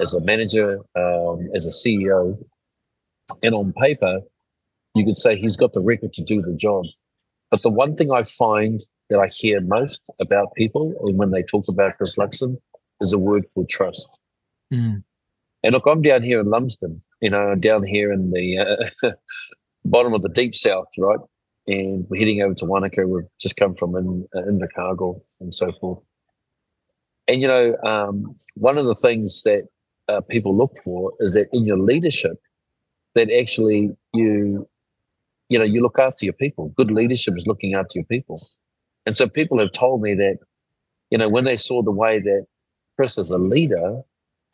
as 0.00 0.14
a 0.14 0.20
manager, 0.20 0.78
um, 0.96 1.48
as 1.54 1.66
a 1.66 1.70
CEO. 1.70 2.38
And 3.42 3.54
on 3.54 3.72
paper, 3.74 4.20
you 4.94 5.04
could 5.04 5.16
say 5.16 5.36
he's 5.36 5.56
got 5.56 5.72
the 5.72 5.80
record 5.80 6.12
to 6.14 6.22
do 6.22 6.40
the 6.40 6.54
job. 6.54 6.84
But 7.50 7.62
the 7.62 7.70
one 7.70 7.96
thing 7.96 8.10
I 8.10 8.24
find 8.24 8.82
that 9.10 9.18
I 9.18 9.28
hear 9.28 9.60
most 9.60 10.10
about 10.20 10.54
people 10.54 10.94
and 11.02 11.18
when 11.18 11.30
they 11.30 11.42
talk 11.42 11.66
about 11.68 11.96
Chris 11.96 12.16
Luxon 12.16 12.56
is 13.00 13.12
a 13.12 13.18
word 13.18 13.44
called 13.52 13.68
trust. 13.68 14.20
Mm. 14.72 15.02
And 15.62 15.72
look, 15.72 15.84
I'm 15.86 16.00
down 16.00 16.22
here 16.22 16.40
in 16.40 16.46
Lumsden, 16.46 17.00
you 17.24 17.30
know, 17.30 17.54
down 17.54 17.82
here 17.82 18.12
in 18.12 18.30
the 18.32 18.58
uh, 18.58 19.10
bottom 19.86 20.12
of 20.12 20.20
the 20.20 20.28
deep 20.28 20.54
south, 20.54 20.88
right? 20.98 21.18
And 21.66 22.04
we're 22.10 22.18
heading 22.18 22.42
over 22.42 22.52
to 22.52 22.66
Wanaka. 22.66 23.08
We've 23.08 23.24
just 23.40 23.56
come 23.56 23.74
from 23.76 23.96
in, 23.96 24.28
uh, 24.36 24.42
Invercargill 24.42 25.22
and 25.40 25.54
so 25.54 25.72
forth. 25.80 26.00
And, 27.26 27.40
you 27.40 27.48
know, 27.48 27.74
um, 27.82 28.36
one 28.56 28.76
of 28.76 28.84
the 28.84 28.94
things 28.94 29.42
that 29.44 29.66
uh, 30.10 30.20
people 30.28 30.54
look 30.54 30.76
for 30.84 31.14
is 31.20 31.32
that 31.32 31.46
in 31.54 31.64
your 31.64 31.78
leadership, 31.78 32.36
that 33.14 33.30
actually 33.30 33.96
you, 34.12 34.68
you 35.48 35.58
know, 35.58 35.64
you 35.64 35.80
look 35.80 35.98
after 35.98 36.26
your 36.26 36.34
people. 36.34 36.74
Good 36.76 36.90
leadership 36.90 37.38
is 37.38 37.46
looking 37.46 37.72
after 37.72 38.00
your 38.00 38.04
people. 38.04 38.38
And 39.06 39.16
so 39.16 39.26
people 39.26 39.58
have 39.60 39.72
told 39.72 40.02
me 40.02 40.12
that, 40.16 40.36
you 41.08 41.16
know, 41.16 41.30
when 41.30 41.44
they 41.44 41.56
saw 41.56 41.82
the 41.82 41.90
way 41.90 42.18
that 42.18 42.44
Chris 42.98 43.16
as 43.16 43.30
a 43.30 43.38
leader 43.38 44.02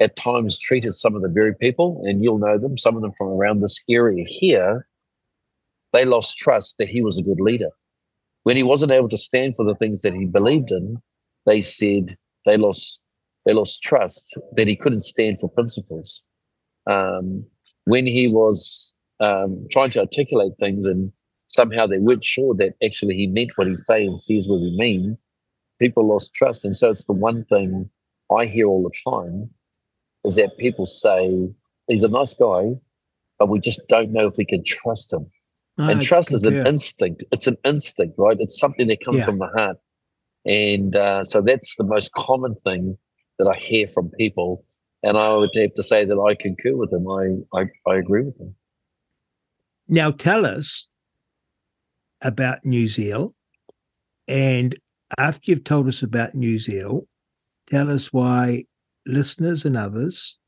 at 0.00 0.16
times 0.16 0.58
treated 0.58 0.94
some 0.94 1.14
of 1.14 1.22
the 1.22 1.28
very 1.28 1.54
people, 1.54 2.00
and 2.04 2.24
you'll 2.24 2.38
know 2.38 2.58
them, 2.58 2.78
some 2.78 2.96
of 2.96 3.02
them 3.02 3.12
from 3.18 3.28
around 3.28 3.60
this 3.60 3.82
area 3.88 4.24
here, 4.26 4.86
they 5.92 6.04
lost 6.04 6.38
trust 6.38 6.78
that 6.78 6.88
he 6.88 7.02
was 7.02 7.18
a 7.18 7.22
good 7.22 7.40
leader. 7.40 7.70
When 8.44 8.56
he 8.56 8.62
wasn't 8.62 8.92
able 8.92 9.10
to 9.10 9.18
stand 9.18 9.56
for 9.56 9.64
the 9.64 9.74
things 9.74 10.00
that 10.02 10.14
he 10.14 10.24
believed 10.24 10.70
in, 10.70 11.00
they 11.46 11.60
said 11.60 12.16
they 12.46 12.56
lost 12.56 13.02
they 13.46 13.52
lost 13.54 13.82
trust 13.82 14.38
that 14.56 14.68
he 14.68 14.76
couldn't 14.76 15.02
stand 15.02 15.40
for 15.40 15.48
principles. 15.48 16.26
Um, 16.86 17.40
when 17.84 18.06
he 18.06 18.28
was 18.30 18.94
um, 19.20 19.66
trying 19.70 19.90
to 19.90 20.00
articulate 20.00 20.52
things 20.60 20.86
and 20.86 21.10
somehow 21.46 21.86
they 21.86 21.98
weren't 21.98 22.24
sure 22.24 22.54
that 22.56 22.74
actually 22.84 23.16
he 23.16 23.26
meant 23.26 23.52
what 23.56 23.66
he 23.66 23.74
say 23.74 24.04
and 24.04 24.20
says 24.20 24.46
what 24.46 24.60
he 24.60 24.76
mean, 24.76 25.16
people 25.78 26.06
lost 26.06 26.34
trust. 26.34 26.66
And 26.66 26.76
so 26.76 26.90
it's 26.90 27.04
the 27.04 27.14
one 27.14 27.44
thing 27.46 27.88
I 28.36 28.44
hear 28.44 28.66
all 28.66 28.82
the 28.82 29.10
time 29.10 29.50
is 30.24 30.36
that 30.36 30.56
people 30.58 30.86
say 30.86 31.48
he's 31.88 32.04
a 32.04 32.08
nice 32.08 32.34
guy, 32.34 32.74
but 33.38 33.48
we 33.48 33.60
just 33.60 33.82
don't 33.88 34.12
know 34.12 34.26
if 34.26 34.34
we 34.36 34.44
can 34.44 34.62
trust 34.64 35.12
him. 35.12 35.26
and 35.78 36.00
ah, 36.00 36.02
trust 36.02 36.32
is 36.32 36.44
an 36.44 36.66
instinct. 36.66 37.24
It's 37.32 37.46
an 37.46 37.56
instinct, 37.64 38.16
right? 38.18 38.36
It's 38.38 38.58
something 38.58 38.88
that 38.88 39.04
comes 39.04 39.18
yeah. 39.18 39.24
from 39.24 39.38
the 39.38 39.46
heart. 39.46 39.78
And 40.44 40.94
uh, 40.96 41.24
so 41.24 41.40
that's 41.40 41.76
the 41.76 41.84
most 41.84 42.12
common 42.12 42.54
thing 42.54 42.96
that 43.38 43.48
I 43.48 43.54
hear 43.54 43.86
from 43.86 44.10
people. 44.10 44.64
And 45.02 45.16
I 45.16 45.32
would 45.34 45.50
have 45.54 45.74
to 45.74 45.82
say 45.82 46.04
that 46.04 46.18
I 46.18 46.34
concur 46.34 46.76
with 46.76 46.90
them. 46.90 47.08
I, 47.08 47.58
I, 47.58 47.64
I 47.90 47.96
agree 47.96 48.22
with 48.22 48.36
them. 48.38 48.54
Now 49.88 50.10
tell 50.10 50.44
us 50.44 50.86
about 52.20 52.64
New 52.64 52.86
Zeal. 52.86 53.34
And 54.28 54.76
after 55.18 55.50
you've 55.50 55.64
told 55.64 55.88
us 55.88 56.02
about 56.02 56.34
New 56.34 56.58
Zeal, 56.58 57.06
tell 57.66 57.90
us 57.90 58.12
why 58.12 58.64
listeners 59.06 59.64
and 59.64 59.76
others 59.76 60.38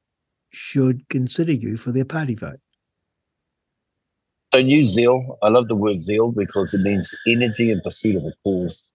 should 0.50 1.08
consider 1.08 1.52
you 1.52 1.76
for 1.76 1.92
their 1.92 2.04
party 2.04 2.34
vote. 2.34 2.60
So 4.52 4.60
New 4.60 4.86
Zeal, 4.86 5.38
I 5.42 5.48
love 5.48 5.68
the 5.68 5.76
word 5.76 6.02
zeal 6.02 6.30
because 6.30 6.74
it 6.74 6.82
means 6.82 7.14
energy 7.26 7.70
in 7.70 7.80
pursuit 7.80 8.16
of 8.16 8.24
a 8.24 8.32
cause. 8.44 8.92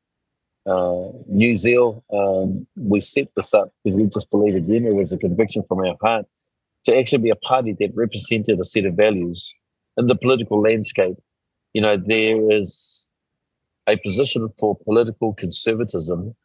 Uh, 0.68 1.10
New 1.28 1.58
Zeal, 1.58 1.99
um, 2.14 2.68
we 2.76 3.01
set 3.01 3.30
this 3.36 3.53
up 3.55 3.72
because 3.84 3.97
we 3.97 4.05
just 4.05 4.30
believe 4.30 4.55
again 4.55 4.86
it 4.86 4.93
was 4.93 5.12
a 5.12 5.18
conviction 5.18 5.64
from 5.68 5.80
our 5.80 5.95
heart 6.01 6.28
to 6.84 6.95
actually 6.95 7.24
be 7.24 7.30
a 7.32 7.36
party 7.38 7.76
that 7.80 7.89
represented 7.95 8.60
a 8.60 8.64
set 8.64 8.86
of 8.86 8.93
values 8.93 9.55
in 9.97 10.05
the 10.05 10.16
political 10.16 10.62
landscape. 10.62 11.18
You 11.74 11.82
know, 11.82 11.97
there 11.97 12.51
is 12.51 13.08
a 13.88 13.97
position 13.97 14.47
for 14.60 14.78
political 14.86 15.34
conservatism 15.34 16.36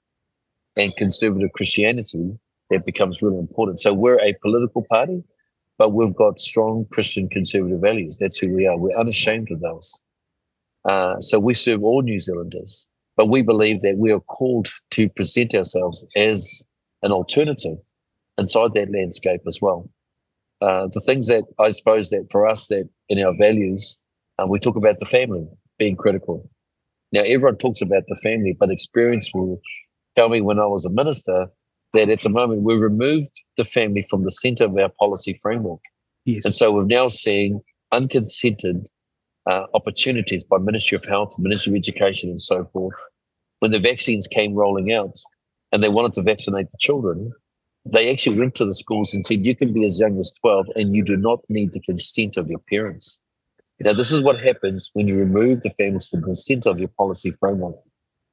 and 0.77 0.97
conservative 0.97 1.53
Christianity 1.53 2.39
that 2.73 2.85
becomes 2.85 3.23
really 3.23 3.39
important. 3.39 3.81
So 3.81 3.95
we're 3.95 4.21
a 4.21 4.35
political 4.43 4.85
party 4.91 5.23
but 5.83 5.91
we've 5.91 6.15
got 6.15 6.41
strong 6.41 6.87
Christian 6.93 7.29
conservative 7.29 7.81
values. 7.81 8.17
That's 8.21 8.39
who 8.39 8.55
we 8.55 8.69
are. 8.69 8.79
We're 8.79 8.97
unashamed 8.97 9.51
of 9.51 9.61
those. 9.61 10.01
Uh, 10.85 11.19
so 11.21 11.41
we 11.41 11.55
serve 11.55 11.83
all 11.83 12.03
New 12.03 12.21
Zealanders, 12.21 12.87
but 13.17 13.29
we 13.29 13.43
believe 13.43 13.81
that 13.81 13.97
we 13.99 14.13
are 14.13 14.21
called 14.21 14.69
to 14.93 15.09
present 15.09 15.57
ourselves 15.57 16.07
as 16.17 16.65
an 17.03 17.13
alternative 17.13 17.79
inside 18.39 18.75
that 18.75 18.93
landscape 18.93 19.41
as 19.47 19.59
well. 19.61 19.91
Uh, 20.61 20.87
the 20.93 21.01
things 21.01 21.27
that 21.27 21.45
I 21.59 21.71
suppose 21.71 22.11
that 22.11 22.29
for 22.31 22.47
us 22.47 22.69
that 22.69 22.89
in 23.09 23.19
our 23.21 23.35
values, 23.37 24.01
uh, 24.39 24.47
we 24.47 24.61
talk 24.61 24.77
about 24.77 25.01
the 25.01 25.07
family 25.07 25.49
being 25.79 25.97
critical. 25.97 26.49
Now 27.11 27.23
everyone 27.23 27.57
talks 27.57 27.83
about 27.83 28.05
the 28.07 28.21
family, 28.23 28.57
but 28.59 28.71
experience 28.71 29.31
will 29.35 29.61
tell 30.15 30.29
me 30.29 30.41
when 30.41 30.61
I 30.61 30.67
was 30.67 30.85
a 30.85 30.91
minister, 30.91 31.47
that 31.93 32.09
at 32.09 32.21
the 32.21 32.29
moment 32.29 32.63
we 32.63 32.75
removed 32.75 33.31
the 33.57 33.65
family 33.65 34.05
from 34.09 34.25
the 34.25 34.31
center 34.31 34.65
of 34.65 34.77
our 34.77 34.91
policy 34.99 35.39
framework. 35.43 35.81
Yes. 36.25 36.45
And 36.45 36.55
so 36.55 36.73
we're 36.73 36.85
now 36.85 37.09
seeing 37.09 37.61
unconsented 37.93 38.89
uh, 39.47 39.67
opportunities 39.75 40.45
by 40.45 40.59
Ministry 40.59 40.97
of 40.97 41.05
Health, 41.05 41.35
Ministry 41.39 41.73
of 41.73 41.77
Education, 41.77 42.31
and 42.31 42.41
so 42.41 42.65
forth. 42.73 42.95
When 43.59 43.71
the 43.71 43.81
vaccines 43.81 44.27
came 44.27 44.55
rolling 44.55 44.93
out 44.93 45.19
and 45.73 45.83
they 45.83 45.89
wanted 45.89 46.15
to 46.15 46.23
vaccinate 46.23 46.71
the 46.71 46.79
children, 46.79 47.33
they 47.85 48.11
actually 48.11 48.39
went 48.39 48.55
to 48.57 48.65
the 48.65 48.75
schools 48.75 49.13
and 49.13 49.27
said, 49.27 49.45
You 49.45 49.57
can 49.57 49.73
be 49.73 49.85
as 49.85 50.01
young 50.01 50.19
as 50.19 50.33
12 50.41 50.67
and 50.77 50.95
you 50.95 51.05
do 51.05 51.17
not 51.17 51.41
need 51.49 51.73
the 51.73 51.81
consent 51.81 52.37
of 52.37 52.49
your 52.49 52.61
parents. 52.71 53.21
Now, 53.81 53.93
this 53.93 54.13
is 54.13 54.23
what 54.23 54.39
happens 54.39 54.91
when 54.93 55.09
you 55.09 55.17
remove 55.17 55.63
the 55.63 55.71
families 55.71 56.09
from 56.09 56.21
the 56.21 56.37
center 56.37 56.71
of 56.71 56.79
your 56.79 56.91
policy 56.97 57.33
framework. 57.41 57.75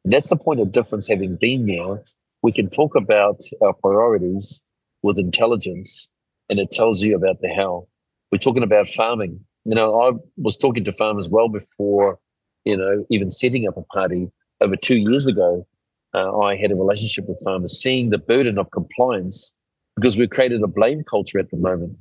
And 0.03 0.13
that's 0.13 0.29
the 0.29 0.37
point 0.37 0.59
of 0.59 0.71
difference 0.71 1.07
having 1.07 1.37
been 1.37 1.65
there 1.65 2.03
we 2.41 2.51
can 2.51 2.69
talk 2.69 2.95
about 2.95 3.41
our 3.61 3.73
priorities 3.73 4.61
with 5.03 5.17
intelligence 5.17 6.11
and 6.49 6.59
it 6.59 6.71
tells 6.71 7.01
you 7.01 7.15
about 7.15 7.41
the 7.41 7.53
how. 7.53 7.87
We're 8.31 8.39
talking 8.39 8.63
about 8.63 8.87
farming. 8.87 9.39
You 9.65 9.75
know, 9.75 10.01
I 10.01 10.11
was 10.37 10.57
talking 10.57 10.83
to 10.83 10.91
farmers 10.93 11.29
well 11.29 11.49
before, 11.49 12.19
you 12.65 12.77
know, 12.77 13.05
even 13.09 13.29
setting 13.29 13.67
up 13.67 13.77
a 13.77 13.83
party 13.83 14.31
over 14.61 14.75
two 14.75 14.97
years 14.97 15.25
ago. 15.25 15.67
Uh, 16.13 16.39
I 16.39 16.55
had 16.55 16.71
a 16.71 16.75
relationship 16.75 17.27
with 17.27 17.41
farmers, 17.43 17.79
seeing 17.79 18.09
the 18.09 18.17
burden 18.17 18.57
of 18.57 18.71
compliance 18.71 19.55
because 19.95 20.17
we've 20.17 20.29
created 20.29 20.63
a 20.63 20.67
blame 20.67 21.03
culture 21.03 21.39
at 21.39 21.51
the 21.51 21.57
moment. 21.57 21.97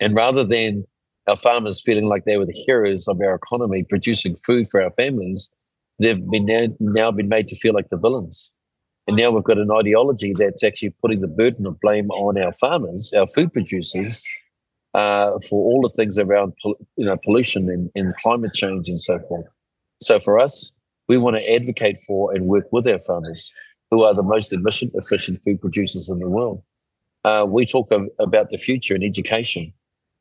And 0.00 0.14
rather 0.16 0.42
than 0.42 0.84
our 1.28 1.36
farmers 1.36 1.80
feeling 1.80 2.06
like 2.06 2.24
they 2.24 2.36
were 2.36 2.46
the 2.46 2.64
heroes 2.66 3.06
of 3.06 3.20
our 3.20 3.34
economy, 3.34 3.84
producing 3.84 4.36
food 4.36 4.66
for 4.68 4.82
our 4.82 4.90
families, 4.92 5.50
they've 5.98 6.20
been 6.30 6.46
now, 6.46 6.66
now 6.80 7.10
been 7.10 7.28
made 7.28 7.48
to 7.48 7.56
feel 7.56 7.72
like 7.72 7.88
the 7.88 7.96
villains. 7.96 8.52
And 9.06 9.16
now 9.16 9.30
we've 9.30 9.44
got 9.44 9.58
an 9.58 9.70
ideology 9.70 10.32
that's 10.36 10.64
actually 10.64 10.94
putting 11.02 11.20
the 11.20 11.28
burden 11.28 11.66
of 11.66 11.78
blame 11.80 12.10
on 12.10 12.40
our 12.40 12.52
farmers, 12.54 13.12
our 13.16 13.26
food 13.26 13.52
producers, 13.52 14.26
uh, 14.94 15.32
for 15.48 15.62
all 15.62 15.82
the 15.82 15.90
things 15.90 16.18
around 16.18 16.54
you 16.64 17.04
know 17.04 17.16
pollution 17.22 17.68
and, 17.68 17.90
and 17.94 18.16
climate 18.16 18.54
change 18.54 18.88
and 18.88 19.00
so 19.00 19.18
forth. 19.28 19.46
So 20.00 20.18
for 20.20 20.38
us, 20.38 20.74
we 21.08 21.18
want 21.18 21.36
to 21.36 21.52
advocate 21.52 21.98
for 22.06 22.32
and 22.32 22.46
work 22.46 22.66
with 22.72 22.86
our 22.86 23.00
farmers, 23.00 23.52
who 23.90 24.04
are 24.04 24.14
the 24.14 24.22
most 24.22 24.52
emission 24.52 24.90
efficient 24.94 25.42
food 25.44 25.60
producers 25.60 26.08
in 26.08 26.18
the 26.18 26.28
world. 26.28 26.62
Uh, 27.24 27.44
we 27.48 27.66
talk 27.66 27.90
of, 27.90 28.08
about 28.18 28.50
the 28.50 28.58
future 28.58 28.94
and 28.94 29.04
education, 29.04 29.72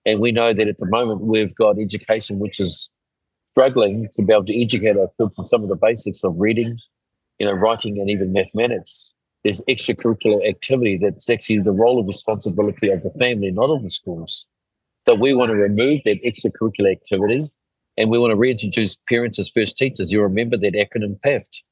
and 0.06 0.20
we 0.20 0.32
know 0.32 0.54
that 0.54 0.68
at 0.68 0.78
the 0.78 0.88
moment 0.88 1.22
we've 1.22 1.56
got 1.56 1.80
education 1.80 2.40
which 2.40 2.60
is 2.60 2.92
struggling 3.52 4.10
to 4.14 4.24
be 4.24 4.34
able 4.34 4.46
to 4.46 4.62
educate 4.62 4.98
our 4.98 5.10
kids 5.20 5.38
in 5.38 5.46
some 5.46 5.64
of 5.64 5.70
the 5.70 5.76
basics 5.76 6.24
of 6.24 6.34
reading, 6.38 6.78
you 7.44 7.50
know, 7.50 7.56
writing 7.56 8.00
and 8.00 8.10
even 8.10 8.32
mathematics, 8.32 9.16
there's 9.44 9.62
extracurricular 9.66 10.48
activity 10.48 10.98
that's 10.98 11.30
actually 11.30 11.60
the 11.60 11.74
role 11.74 12.00
and 12.00 12.08
responsibility 12.08 12.88
of 12.88 13.04
the 13.04 13.12
family, 13.20 13.52
not 13.52 13.70
of 13.70 13.84
the 13.84 13.90
schools. 13.90 14.46
So 15.06 15.14
we 15.14 15.34
want 15.34 15.50
to 15.50 15.58
remove 15.58 16.00
that 16.06 16.24
extracurricular 16.24 16.94
activity 16.94 17.50
and 17.98 18.10
we 18.10 18.18
want 18.18 18.32
to 18.32 18.38
reintroduce 18.38 18.98
parents 19.10 19.40
as 19.40 19.50
first 19.50 19.78
teachers. 19.78 20.10
You 20.14 20.22
remember 20.22 20.56
that 20.56 20.74
acronym 20.74 21.20
PAFT, 21.20 21.64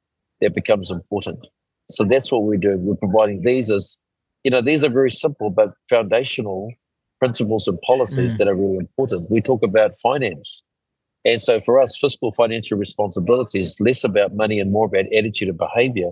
that 0.41 0.53
becomes 0.53 0.91
important. 0.91 1.47
So 1.89 2.03
that's 2.03 2.33
what 2.33 2.43
we're 2.43 2.57
doing. 2.57 2.85
We're 2.85 2.95
providing 2.95 3.43
these 3.43 3.71
as, 3.71 3.97
you 4.43 4.51
know, 4.51 4.61
these 4.61 4.83
are 4.83 4.89
very 4.89 5.09
simple 5.09 5.51
but 5.51 5.73
foundational 5.89 6.69
principles 7.19 7.65
and 7.69 7.79
policies 7.83 8.35
mm. 8.35 8.37
that 8.39 8.49
are 8.49 8.55
really 8.55 8.79
important. 8.79 9.31
We 9.31 9.39
talk 9.39 9.63
about 9.63 9.95
finance. 10.03 10.63
And 11.23 11.41
so 11.41 11.61
for 11.61 11.79
us, 11.79 11.97
fiscal 11.97 12.31
financial 12.33 12.77
responsibility 12.77 13.59
is 13.59 13.79
less 13.79 14.03
about 14.03 14.35
money 14.35 14.59
and 14.59 14.71
more 14.71 14.87
about 14.87 15.05
attitude 15.13 15.49
and 15.49 15.57
behavior. 15.57 16.11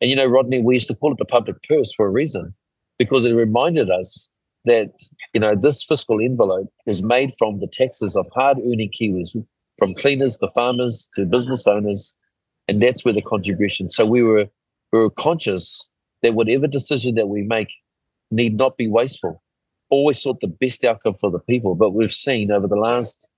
And 0.00 0.10
you 0.10 0.16
know, 0.16 0.26
Rodney, 0.26 0.62
we 0.62 0.74
used 0.74 0.88
to 0.88 0.94
call 0.94 1.12
it 1.12 1.18
the 1.18 1.24
public 1.24 1.62
purse 1.64 1.92
for 1.92 2.06
a 2.06 2.10
reason, 2.10 2.54
because 2.98 3.24
it 3.24 3.34
reminded 3.34 3.90
us 3.90 4.30
that, 4.64 4.90
you 5.32 5.40
know, 5.40 5.54
this 5.56 5.82
fiscal 5.82 6.20
envelope 6.20 6.70
was 6.86 7.02
made 7.02 7.32
from 7.38 7.58
the 7.58 7.66
taxes 7.66 8.16
of 8.16 8.26
hard 8.34 8.58
earning 8.58 8.90
Kiwis, 8.90 9.36
from 9.78 9.94
cleaners 9.94 10.36
to 10.38 10.48
farmers 10.54 11.08
to 11.14 11.24
business 11.24 11.66
owners. 11.66 12.14
And 12.68 12.82
that's 12.82 13.04
where 13.04 13.14
the 13.14 13.22
contribution. 13.22 13.88
So 13.88 14.04
we 14.04 14.22
were 14.22 14.46
we 14.92 14.98
were 14.98 15.10
conscious 15.10 15.90
that 16.22 16.34
whatever 16.34 16.66
decision 16.66 17.14
that 17.14 17.28
we 17.28 17.42
make 17.42 17.68
need 18.30 18.56
not 18.56 18.76
be 18.76 18.88
wasteful. 18.88 19.42
Always 19.90 20.20
sought 20.20 20.40
the 20.40 20.48
best 20.48 20.84
outcome 20.84 21.14
for 21.20 21.30
the 21.30 21.38
people. 21.38 21.74
But 21.74 21.90
we've 21.90 22.12
seen 22.12 22.50
over 22.50 22.66
the 22.66 22.76
last 22.76 23.28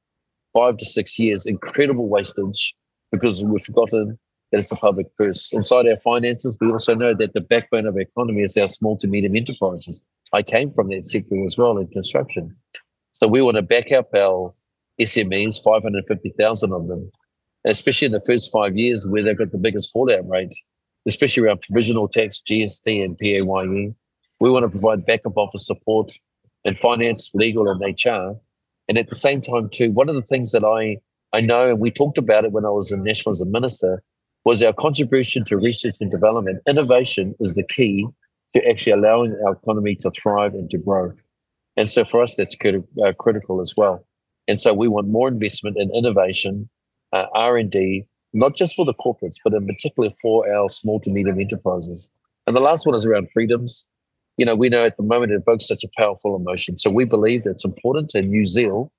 five 0.53 0.76
to 0.78 0.84
six 0.84 1.18
years, 1.18 1.46
incredible 1.46 2.09
wastage 2.09 2.74
because 3.12 3.44
we've 3.44 3.64
forgotten 3.64 4.18
that 4.51 4.59
it's 4.59 4.72
a 4.72 4.76
public 4.76 5.14
purse. 5.16 5.53
Inside 5.53 5.86
our 5.86 5.98
finances, 6.01 6.57
we 6.61 6.70
also 6.70 6.94
know 6.94 7.14
that 7.14 7.34
the 7.34 7.40
backbone 7.40 7.86
of 7.86 7.94
our 7.94 8.01
economy 8.01 8.42
is 8.42 8.57
our 8.57 8.68
small 8.68 8.96
to 8.98 9.07
medium 9.07 9.36
enterprises. 9.36 10.01
I 10.32 10.42
came 10.42 10.72
from 10.72 10.88
that 10.88 11.05
sector 11.05 11.44
as 11.44 11.57
well 11.57 11.78
in 11.78 11.88
construction. 11.88 12.57
So 13.12 13.26
we 13.26 13.42
want 13.42 13.57
to 13.57 13.62
back 13.62 13.92
up 13.92 14.09
our 14.14 14.53
SMEs, 15.01 15.62
550,000 15.62 16.72
of 16.72 16.88
them, 16.88 17.11
especially 17.64 18.07
in 18.07 18.12
the 18.12 18.22
first 18.26 18.53
five 18.53 18.76
years 18.76 19.07
where 19.09 19.22
they've 19.22 19.38
got 19.38 19.53
the 19.53 19.59
biggest 19.59 19.92
fallout 19.92 20.28
rate, 20.28 20.55
especially 21.07 21.44
around 21.44 21.62
provisional 21.62 22.09
tax, 22.09 22.42
GST, 22.46 23.05
and 23.05 23.18
PAYE. 23.18 23.94
We 24.40 24.51
want 24.51 24.64
to 24.64 24.70
provide 24.70 25.05
backup 25.07 25.36
office 25.36 25.66
support 25.66 26.12
in 26.64 26.76
finance, 26.76 27.32
legal, 27.34 27.68
and 27.68 27.80
HR 27.80 28.38
and 28.91 28.99
at 28.99 29.09
the 29.09 29.14
same 29.14 29.41
time, 29.41 29.68
too, 29.68 29.93
one 29.93 30.09
of 30.09 30.16
the 30.16 30.22
things 30.22 30.51
that 30.51 30.64
I, 30.64 30.99
I 31.32 31.41
know, 31.41 31.70
and 31.70 31.78
we 31.78 31.93
talked 31.93 32.18
about 32.18 32.45
it 32.45 32.51
when 32.51 32.64
I 32.64 32.70
was 32.70 32.91
in 32.91 33.05
National 33.05 33.30
as 33.30 33.41
a 33.41 33.47
minister, 33.47 34.03
was 34.45 34.64
our 34.64 34.72
contribution 34.72 35.45
to 35.45 35.57
research 35.57 35.95
and 36.01 36.11
development. 36.11 36.61
Innovation 36.66 37.36
is 37.38 37.55
the 37.55 37.62
key 37.62 38.09
to 38.53 38.68
actually 38.68 38.95
allowing 38.95 39.41
our 39.47 39.53
economy 39.53 39.95
to 40.01 40.11
thrive 40.11 40.55
and 40.55 40.68
to 40.70 40.78
grow. 40.78 41.12
And 41.76 41.88
so 41.88 42.05
for 42.05 42.20
us, 42.20 42.34
that's 42.34 42.57
crit- 42.57 42.82
uh, 43.01 43.12
critical 43.16 43.61
as 43.61 43.74
well. 43.76 44.05
And 44.49 44.61
so 44.61 44.74
we 44.74 44.88
want 44.88 45.07
more 45.07 45.28
investment 45.28 45.76
in 45.78 45.95
innovation, 45.95 46.68
uh, 47.12 47.26
R&D, 47.32 48.07
not 48.32 48.57
just 48.57 48.74
for 48.74 48.84
the 48.84 48.95
corporates, 48.95 49.36
but 49.45 49.55
in 49.55 49.68
particular 49.68 50.11
for 50.20 50.53
our 50.53 50.68
small 50.68 50.99
to 51.03 51.12
medium 51.12 51.38
enterprises. 51.38 52.11
And 52.49 52.57
the 52.57 52.61
last 52.61 52.86
one 52.86 52.97
is 52.97 53.07
around 53.07 53.28
freedoms. 53.32 53.86
You 54.41 54.47
know, 54.47 54.57
we 54.57 54.70
know 54.70 54.86
at 54.86 54.97
the 54.97 55.03
moment 55.03 55.32
it 55.32 55.43
evokes 55.47 55.68
such 55.68 55.84
a 55.84 55.88
powerful 55.99 56.34
emotion. 56.34 56.78
So 56.78 56.88
we 56.88 57.05
believe 57.05 57.43
that 57.43 57.51
it's 57.51 57.66
important, 57.66 58.12
and 58.14 58.30
New 58.30 58.47
Zeal 58.47 58.91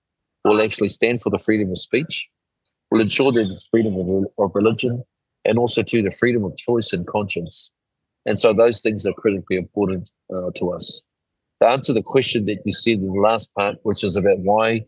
will 0.46 0.62
actually 0.62 0.90
stand 0.90 1.20
for 1.24 1.32
the 1.32 1.40
freedom 1.40 1.72
of 1.72 1.80
speech, 1.80 2.30
will 2.92 3.02
ensure 3.02 3.32
there's 3.32 3.68
freedom 3.72 3.96
of, 3.98 4.26
of 4.38 4.52
religion, 4.54 5.04
and 5.44 5.58
also 5.58 5.82
to 5.82 6.04
the 6.04 6.12
freedom 6.12 6.44
of 6.44 6.56
choice 6.58 6.94
and 6.94 7.08
conscience. 7.08 7.74
And 8.28 8.40
so 8.40 8.54
those 8.54 8.82
things 8.82 9.08
are 9.08 9.14
critically 9.14 9.58
important 9.58 10.12
uh, 10.32 10.52
to 10.58 10.74
us. 10.74 11.02
To 11.64 11.70
answer 11.70 11.94
the 11.94 12.04
question 12.04 12.46
that 12.46 12.60
you 12.64 12.72
said 12.72 13.00
in 13.00 13.12
the 13.12 13.20
last 13.20 13.52
part, 13.56 13.78
which 13.82 14.04
is 14.04 14.16
about 14.16 14.38
why 14.42 14.86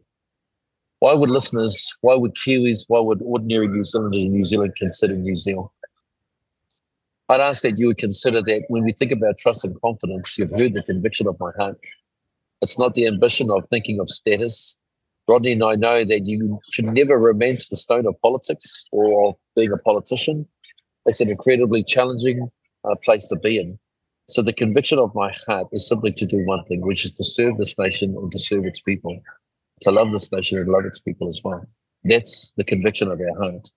why 0.99 1.15
would 1.15 1.31
listeners, 1.31 1.91
why 2.01 2.13
would 2.13 2.35
Kiwis, 2.35 2.85
why 2.89 2.99
would 2.99 3.23
ordinary 3.23 3.67
New 3.67 3.83
Zealanders 3.83 4.21
in 4.21 4.31
New 4.31 4.43
Zealand 4.43 4.73
consider 4.77 5.15
New 5.15 5.35
Zeal? 5.35 5.73
I'd 7.29 7.41
ask 7.41 7.61
that 7.63 7.77
you 7.77 7.87
would 7.87 7.97
consider 7.97 8.41
that 8.41 8.63
when 8.67 8.83
we 8.83 8.93
think 8.93 9.11
about 9.11 9.37
trust 9.37 9.63
and 9.63 9.79
confidence, 9.81 10.37
you've 10.37 10.51
heard 10.51 10.73
the 10.73 10.83
conviction 10.83 11.27
of 11.27 11.39
my 11.39 11.51
heart. 11.57 11.79
It's 12.61 12.77
not 12.77 12.95
the 12.95 13.07
ambition 13.07 13.49
of 13.49 13.65
thinking 13.69 13.99
of 13.99 14.09
status. 14.09 14.75
Rodney 15.27 15.53
and 15.53 15.63
I 15.63 15.75
know 15.75 16.03
that 16.03 16.25
you 16.25 16.59
should 16.71 16.85
never 16.85 17.17
romance 17.17 17.67
the 17.69 17.75
stone 17.75 18.05
of 18.05 18.21
politics 18.21 18.85
or 18.91 19.29
of 19.29 19.35
being 19.55 19.71
a 19.71 19.77
politician. 19.77 20.47
It's 21.05 21.21
an 21.21 21.29
incredibly 21.29 21.83
challenging 21.83 22.47
uh, 22.83 22.95
place 23.03 23.27
to 23.29 23.37
be 23.37 23.57
in. 23.57 23.79
So 24.27 24.41
the 24.41 24.53
conviction 24.53 24.99
of 24.99 25.15
my 25.15 25.33
heart 25.45 25.67
is 25.71 25.87
simply 25.87 26.11
to 26.13 26.25
do 26.25 26.45
one 26.45 26.63
thing, 26.65 26.81
which 26.81 27.05
is 27.05 27.13
to 27.13 27.23
serve 27.23 27.57
this 27.57 27.77
nation 27.79 28.15
and 28.17 28.31
to 28.31 28.39
serve 28.39 28.65
its 28.65 28.79
people 28.79 29.21
to 29.83 29.91
love 29.91 30.11
this 30.11 30.31
nation 30.31 30.57
and 30.57 30.69
love 30.69 30.85
its 30.85 30.99
people 30.99 31.27
as 31.27 31.41
well. 31.43 31.65
That's 32.03 32.53
the 32.53 32.63
conviction 32.63 33.11
of 33.11 33.19
our 33.19 33.37
heart. 33.37 33.69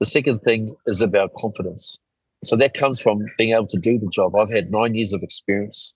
The 0.00 0.06
second 0.06 0.40
thing 0.40 0.74
is 0.86 1.00
about 1.00 1.34
confidence. 1.34 1.98
So 2.44 2.56
that 2.56 2.74
comes 2.74 3.00
from 3.00 3.24
being 3.38 3.54
able 3.54 3.68
to 3.68 3.78
do 3.78 3.98
the 3.98 4.08
job. 4.08 4.34
I've 4.34 4.50
had 4.50 4.70
nine 4.70 4.94
years 4.94 5.12
of 5.12 5.22
experience 5.22 5.94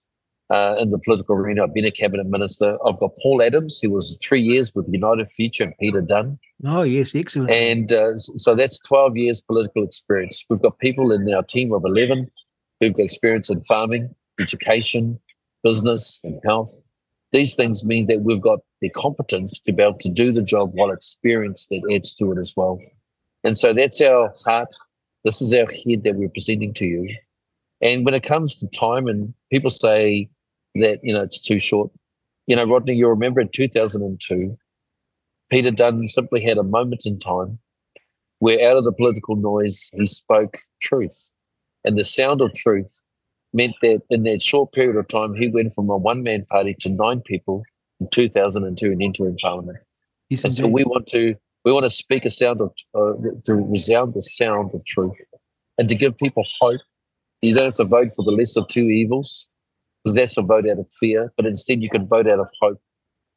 uh, 0.50 0.76
in 0.78 0.90
the 0.90 0.98
political 0.98 1.34
arena. 1.34 1.64
I've 1.64 1.74
been 1.74 1.84
a 1.84 1.90
cabinet 1.90 2.26
minister. 2.26 2.78
I've 2.86 2.98
got 2.98 3.10
Paul 3.22 3.42
Adams, 3.42 3.80
who 3.80 3.90
was 3.90 4.18
three 4.22 4.40
years 4.40 4.72
with 4.74 4.88
United 4.88 5.28
Future, 5.30 5.64
and 5.64 5.74
Peter 5.78 6.00
Dunne. 6.00 6.38
Oh, 6.64 6.82
yes, 6.82 7.14
excellent. 7.14 7.50
And 7.50 7.92
uh, 7.92 8.16
so 8.16 8.54
that's 8.54 8.80
12 8.80 9.16
years 9.16 9.42
political 9.42 9.84
experience. 9.84 10.44
We've 10.48 10.62
got 10.62 10.78
people 10.78 11.10
in 11.12 11.32
our 11.34 11.42
team 11.42 11.72
of 11.72 11.82
11 11.84 12.30
who've 12.80 12.94
got 12.94 13.02
experience 13.02 13.50
in 13.50 13.62
farming, 13.64 14.14
education, 14.40 15.18
business, 15.64 16.20
and 16.22 16.40
health. 16.44 16.70
These 17.32 17.56
things 17.56 17.84
mean 17.84 18.06
that 18.06 18.20
we've 18.20 18.40
got 18.40 18.60
the 18.80 18.88
competence 18.90 19.60
to 19.60 19.72
be 19.72 19.82
able 19.82 19.98
to 19.98 20.08
do 20.08 20.32
the 20.32 20.42
job 20.42 20.70
while 20.74 20.90
experience 20.90 21.66
that 21.70 21.82
adds 21.92 22.12
to 22.14 22.30
it 22.32 22.38
as 22.38 22.54
well. 22.56 22.78
And 23.42 23.58
so 23.58 23.72
that's 23.72 24.00
our 24.00 24.32
heart. 24.44 24.74
This 25.26 25.42
is 25.42 25.52
our 25.52 25.66
head 25.66 26.04
that 26.04 26.14
we're 26.14 26.28
presenting 26.28 26.72
to 26.74 26.86
you. 26.86 27.16
And 27.82 28.04
when 28.04 28.14
it 28.14 28.22
comes 28.22 28.60
to 28.60 28.68
time, 28.68 29.08
and 29.08 29.34
people 29.50 29.70
say 29.70 30.30
that, 30.76 31.00
you 31.02 31.12
know, 31.12 31.20
it's 31.20 31.42
too 31.42 31.58
short. 31.58 31.90
You 32.46 32.54
know, 32.54 32.64
Rodney, 32.64 32.94
you'll 32.94 33.10
remember 33.10 33.40
in 33.40 33.48
2002, 33.48 34.56
Peter 35.50 35.72
Dunne 35.72 36.06
simply 36.06 36.40
had 36.40 36.58
a 36.58 36.62
moment 36.62 37.06
in 37.06 37.18
time 37.18 37.58
where 38.38 38.70
out 38.70 38.76
of 38.76 38.84
the 38.84 38.92
political 38.92 39.34
noise, 39.34 39.90
he 39.94 40.06
spoke 40.06 40.58
truth. 40.80 41.28
And 41.84 41.98
the 41.98 42.04
sound 42.04 42.40
of 42.40 42.54
truth 42.54 43.00
meant 43.52 43.74
that 43.82 44.02
in 44.10 44.22
that 44.22 44.42
short 44.42 44.72
period 44.72 44.96
of 44.96 45.08
time, 45.08 45.34
he 45.34 45.48
went 45.48 45.72
from 45.74 45.90
a 45.90 45.96
one 45.96 46.22
man 46.22 46.46
party 46.48 46.76
to 46.82 46.88
nine 46.88 47.20
people 47.20 47.64
in 47.98 48.08
2002 48.10 48.92
and 48.92 49.02
entering 49.02 49.36
parliament. 49.42 49.84
Yes, 50.28 50.44
and 50.44 50.52
so 50.52 50.68
we 50.68 50.84
want 50.84 51.08
to 51.08 51.34
we 51.66 51.72
want 51.72 51.82
to 51.82 51.90
speak 51.90 52.24
a 52.24 52.30
sound 52.30 52.60
of 52.60 52.72
uh, 52.94 53.12
to 53.44 53.56
resound 53.56 54.14
the 54.14 54.22
sound 54.22 54.72
of 54.72 54.84
truth 54.86 55.16
and 55.78 55.88
to 55.88 55.96
give 55.96 56.16
people 56.16 56.44
hope. 56.60 56.80
You 57.42 57.54
don't 57.54 57.64
have 57.64 57.74
to 57.74 57.84
vote 57.84 58.10
for 58.14 58.24
the 58.24 58.30
lesser 58.30 58.62
two 58.68 58.84
evils 58.84 59.48
because 60.04 60.14
that's 60.14 60.38
a 60.38 60.42
vote 60.42 60.64
out 60.70 60.78
of 60.78 60.86
fear, 61.00 61.32
but 61.36 61.44
instead 61.44 61.82
you 61.82 61.90
can 61.90 62.06
vote 62.06 62.28
out 62.28 62.38
of 62.38 62.48
hope. 62.60 62.80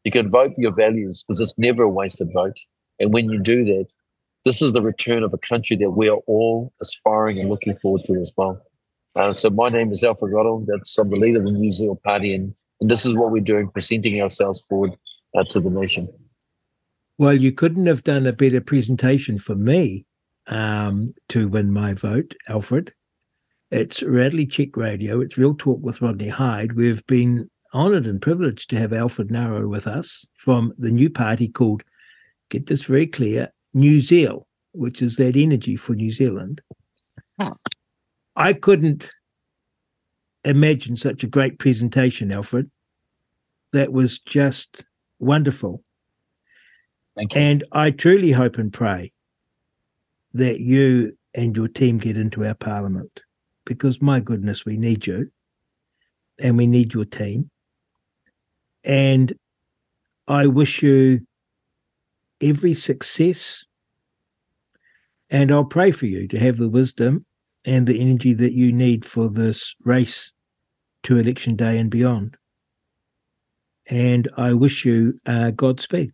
You 0.04 0.12
can 0.12 0.30
vote 0.30 0.52
for 0.54 0.62
your 0.62 0.76
values 0.76 1.26
because 1.28 1.40
it's 1.40 1.58
never 1.58 1.84
a 1.84 1.90
wasted 1.90 2.30
vote. 2.32 2.58
And 3.00 3.12
when 3.12 3.32
you 3.32 3.40
do 3.40 3.66
that, 3.66 3.88
this 4.46 4.62
is 4.62 4.74
the 4.74 4.82
return 4.84 5.24
of 5.24 5.34
a 5.34 5.40
country 5.40 5.76
that 5.78 5.90
we 5.90 6.08
are 6.08 6.22
all 6.28 6.72
aspiring 6.82 7.40
and 7.40 7.50
looking 7.50 7.76
forward 7.78 8.04
to 8.06 8.14
as 8.20 8.32
well. 8.38 8.62
Uh, 9.16 9.34
so 9.34 9.50
my 9.50 9.70
name 9.70 9.92
is 9.92 10.04
Alfred 10.04 10.34
Ngaro. 10.34 10.68
That's 10.68 10.96
I'm 11.00 11.10
the 11.10 11.16
leader 11.16 11.40
of 11.40 11.46
the 11.46 11.54
New 11.54 11.72
Zeal 11.72 12.00
Party, 12.06 12.36
and, 12.36 12.56
and 12.80 12.92
this 12.92 13.08
is 13.08 13.16
what 13.16 13.32
we're 13.32 13.42
doing, 13.42 13.70
presenting 13.70 14.22
ourselves 14.22 14.64
forward 14.70 14.96
uh, 15.36 15.44
to 15.46 15.60
the 15.60 15.72
nation. 15.72 16.08
Well, 17.20 17.34
you 17.34 17.52
couldn't 17.52 17.88
have 17.88 18.06
done 18.06 18.26
a 18.26 18.32
better 18.32 18.62
presentation 18.62 19.40
for 19.40 19.54
me 19.54 20.06
um, 20.48 21.14
to 21.28 21.50
win 21.50 21.70
my 21.70 21.94
vote, 21.94 22.34
Alfred. 22.48 22.94
It's 23.72 24.02
Reality 24.02 24.46
Check 24.46 24.78
Radio. 24.78 25.20
It's 25.20 25.38
Real 25.38 25.54
Talk 25.54 25.82
with 25.82 26.02
Rodney 26.02 26.30
Hide. 26.30 26.78
We've 26.78 27.06
been 27.08 27.50
honoured 27.74 28.08
and 28.08 28.22
privileged 28.22 28.70
to 28.70 28.78
have 28.78 28.94
Alfred 28.94 29.28
Ngaro 29.28 29.68
with 29.68 29.86
us 29.86 30.26
from 30.36 30.72
the 30.78 30.92
new 30.92 31.10
party 31.10 31.50
called, 31.50 31.84
get 32.48 32.68
this 32.68 32.84
very 32.84 33.06
clear, 33.06 33.50
New 33.74 34.00
Zeal, 34.00 34.48
which 34.72 35.02
is 35.02 35.18
that 35.18 35.36
energy 35.36 35.76
for 35.76 35.96
New 35.96 36.14
Zealand. 36.14 36.62
Oh. 37.38 37.52
I 38.38 38.54
couldn't 38.54 39.12
imagine 40.46 40.96
such 40.96 41.26
a 41.26 41.28
great 41.28 41.60
presentation, 41.60 42.32
Alfred. 42.32 42.72
That 43.74 43.92
was 43.92 44.20
just 44.20 44.86
wonderful. 45.20 45.84
Thank 47.20 47.36
you. 47.36 47.42
And 47.42 47.64
I 47.74 47.92
truly 47.92 48.32
hope 48.32 48.58
and 48.58 48.72
pray 48.72 49.12
that 50.34 50.62
you 50.62 51.18
and 51.34 51.54
your 51.56 51.68
team 51.68 51.98
get 51.98 52.16
into 52.16 52.46
our 52.46 52.54
parliament 52.54 53.22
because, 53.66 54.02
my 54.02 54.22
goodness, 54.22 54.66
we 54.66 54.78
need 54.78 55.06
you 55.06 55.30
and 56.42 56.58
we 56.58 56.66
need 56.66 56.94
your 56.94 57.04
team. 57.04 57.50
And 58.86 59.34
I 60.30 60.48
wish 60.48 60.82
you 60.82 61.20
every 62.42 62.74
success. 62.74 63.66
And 65.30 65.52
I'll 65.52 65.66
pray 65.66 65.92
for 65.92 66.06
you 66.06 66.26
to 66.30 66.40
have 66.40 66.58
the 66.58 66.70
wisdom 66.70 67.26
and 67.66 67.86
the 67.86 68.00
energy 68.00 68.34
that 68.34 68.54
you 68.54 68.72
need 68.72 69.04
for 69.04 69.30
this 69.30 69.76
race 69.84 70.32
to 71.04 71.18
election 71.18 71.58
day 71.58 71.78
and 71.80 71.92
beyond. 71.92 72.38
And 73.90 74.30
I 74.38 74.54
wish 74.54 74.86
you 74.86 75.20
uh, 75.26 75.52
Godspeed. 75.52 76.14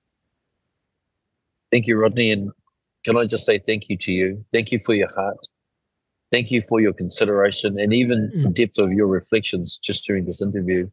Thank 1.72 1.88
you, 1.88 1.98
Rodney. 1.98 2.32
And 2.32 2.52
can 3.04 3.18
I 3.18 3.26
just 3.26 3.46
say 3.46 3.60
thank 3.60 3.90
you 3.90 3.98
to 3.98 4.12
you? 4.12 4.42
Thank 4.52 4.72
you 4.72 4.80
for 4.86 4.94
your 4.94 5.14
heart. 5.14 5.38
Thank 6.32 6.52
you 6.52 6.62
for 6.68 6.82
your 6.82 6.94
consideration 6.94 7.80
and 7.80 7.94
even 7.94 8.32
mm. 8.36 8.44
the 8.44 8.50
depth 8.50 8.80
of 8.80 8.92
your 8.92 9.08
reflections 9.08 9.78
just 9.78 10.06
during 10.06 10.26
this 10.26 10.42
interview. 10.42 10.90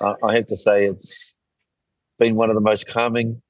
Uh, 0.00 0.14
I 0.22 0.34
have 0.34 0.46
to 0.46 0.56
say 0.56 0.86
it's 0.86 1.34
been 2.18 2.34
one 2.34 2.50
of 2.50 2.54
the 2.54 2.60
most 2.60 2.88
calming, 2.88 3.40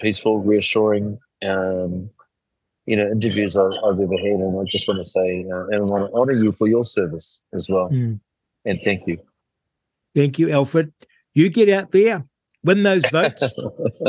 peaceful, 0.00 0.38
reassuring, 0.38 1.18
um, 1.44 2.10
you 2.86 2.96
know 2.96 3.06
interviews 3.06 3.56
I've, 3.56 3.72
I've, 3.84 4.00
ever 4.00 4.16
had, 4.16 4.40
and 4.40 4.60
I 4.60 4.64
just 4.64 4.86
want 4.86 5.00
to 5.00 5.08
say 5.08 5.44
uh, 5.50 5.66
and 5.68 5.76
I 5.76 5.80
want 5.80 6.10
to 6.10 6.16
honor 6.16 6.32
you 6.32 6.52
for 6.52 6.68
your 6.68 6.84
service 6.84 7.42
as 7.54 7.68
well, 7.68 7.88
mm. 7.88 8.18
and 8.64 8.80
thank 8.82 9.06
you. 9.06 9.18
Thank 10.14 10.38
you, 10.38 10.50
Alfred. 10.50 10.92
You 11.32 11.48
get 11.48 11.68
out 11.68 11.90
there, 11.92 12.24
win 12.64 12.82
those 12.82 13.04
votes. 13.10 13.44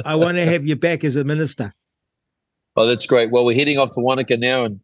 I 0.06 0.16
want 0.16 0.38
to 0.38 0.46
have 0.46 0.66
you 0.66 0.76
back 0.76 1.04
as 1.04 1.16
a 1.16 1.24
minister. 1.24 1.74
Oh, 2.76 2.86
that's 2.86 3.06
great. 3.06 3.32
Well, 3.32 3.46
we're 3.46 3.56
heading 3.56 3.78
off 3.78 3.92
to 3.92 4.02
Wanaka 4.02 4.38
now, 4.38 4.66
and 4.66 4.80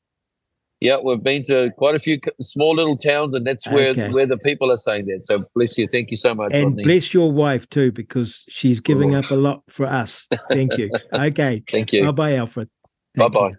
yeah, 0.79 0.97
we've 1.03 1.21
been 1.21 1.43
to 1.43 1.71
quite 1.77 1.95
a 1.95 1.99
few 1.99 2.19
small 2.41 2.75
little 2.75 2.95
towns, 2.95 3.33
and 3.33 3.45
that's 3.45 3.69
where 3.69 3.89
okay. 3.89 4.11
where 4.11 4.25
the 4.25 4.37
people 4.37 4.71
are 4.71 4.77
saying 4.77 5.07
that. 5.07 5.23
So 5.23 5.45
bless 5.55 5.77
you. 5.77 5.87
Thank 5.87 6.09
you 6.09 6.17
so 6.17 6.33
much. 6.33 6.51
And 6.53 6.65
Rodney. 6.65 6.83
bless 6.83 7.13
your 7.13 7.31
wife 7.31 7.69
too, 7.69 7.91
because 7.91 8.43
she's 8.47 8.79
giving 8.79 9.13
up 9.13 9.29
a 9.29 9.35
lot 9.35 9.63
for 9.69 9.85
us. 9.85 10.27
Thank 10.49 10.77
you. 10.77 10.89
Okay. 11.13 11.63
Thank 11.69 11.93
you. 11.93 12.05
Bye 12.05 12.11
bye, 12.11 12.35
Alfred. 12.35 12.69
Bye 13.15 13.27
bye. 13.27 13.53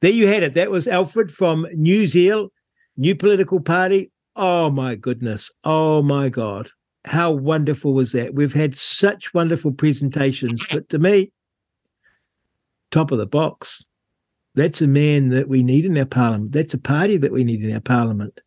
There 0.00 0.10
you 0.10 0.26
had 0.26 0.42
it. 0.42 0.54
That 0.54 0.70
was 0.70 0.88
Alfred 0.88 1.30
from 1.30 1.66
New 1.74 2.06
Zeal, 2.06 2.48
new 2.96 3.14
political 3.14 3.60
party. 3.60 4.10
Oh 4.34 4.70
my 4.70 4.96
goodness. 4.96 5.50
Oh 5.62 6.02
my 6.02 6.28
God. 6.28 6.70
How 7.04 7.32
wonderful 7.32 7.94
was 7.94 8.12
that? 8.12 8.34
We've 8.34 8.54
had 8.54 8.76
such 8.76 9.34
wonderful 9.34 9.72
presentations, 9.72 10.64
but 10.70 10.88
to 10.90 10.98
me, 10.98 11.32
top 12.90 13.10
of 13.10 13.18
the 13.18 13.26
box. 13.26 13.84
That's 14.54 14.82
a 14.82 14.86
man 14.86 15.30
that 15.30 15.48
we 15.48 15.62
need 15.62 15.84
in 15.84 15.96
our 15.98 16.04
parliament. 16.04 16.52
That's 16.52 16.74
a 16.74 16.78
party 16.78 17.16
that 17.16 17.32
we 17.32 17.42
need 17.42 17.64
in 17.64 17.72
our 17.72 17.80
parliament. 17.80 18.40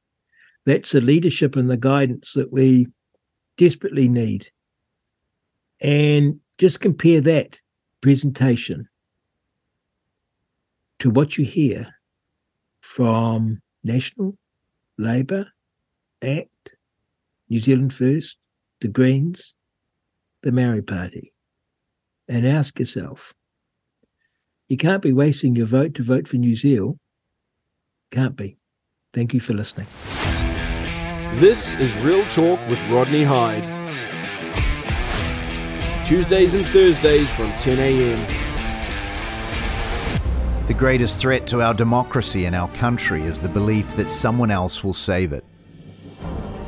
That's 0.65 0.91
the 0.91 1.01
leadership 1.01 1.55
and 1.55 1.69
the 1.69 1.77
guidance 1.77 2.33
that 2.33 2.53
we 2.53 2.87
desperately 3.57 4.07
need. 4.07 4.47
And 5.81 6.39
just 6.57 6.79
compare 6.79 7.21
that 7.21 7.59
presentation 8.01 8.87
to 10.99 11.09
what 11.09 11.37
you 11.37 11.43
hear 11.43 11.93
from 12.81 13.61
National, 13.83 14.37
Labour, 14.97 15.47
ACT, 16.21 16.75
New 17.49 17.59
Zealand 17.59 17.93
First, 17.93 18.37
the 18.86 18.91
Greens, 18.91 19.55
the 20.43 20.51
Maori 20.51 20.83
Party, 20.83 21.33
and 22.27 22.45
ask 22.45 22.77
yourself 22.77 23.33
you 24.69 24.77
can't 24.77 25.01
be 25.01 25.11
wasting 25.11 25.55
your 25.55 25.65
vote 25.65 25.95
to 25.95 26.03
vote 26.03 26.27
for 26.27 26.36
New 26.36 26.55
Zeal. 26.55 26.99
Can't 28.11 28.36
be. 28.36 28.57
Thank 29.11 29.33
you 29.33 29.39
for 29.39 29.53
listening. 29.53 29.88
This 31.39 31.73
is 31.75 31.91
Real 31.97 32.23
Talk 32.27 32.59
with 32.69 32.79
Rodney 32.91 33.23
Hide. 33.23 33.65
Tuesdays 36.05 36.53
and 36.53 36.63
Thursdays 36.67 37.27
from 37.31 37.51
10 37.53 37.79
a.m. 37.79 38.19
The 40.67 40.75
greatest 40.75 41.19
threat 41.19 41.47
to 41.47 41.63
our 41.63 41.73
democracy 41.73 42.45
and 42.45 42.55
our 42.55 42.69
country 42.73 43.23
is 43.23 43.41
the 43.41 43.49
belief 43.49 43.95
that 43.95 44.11
someone 44.11 44.51
else 44.51 44.83
will 44.83 44.93
save 44.93 45.33
it. 45.33 45.43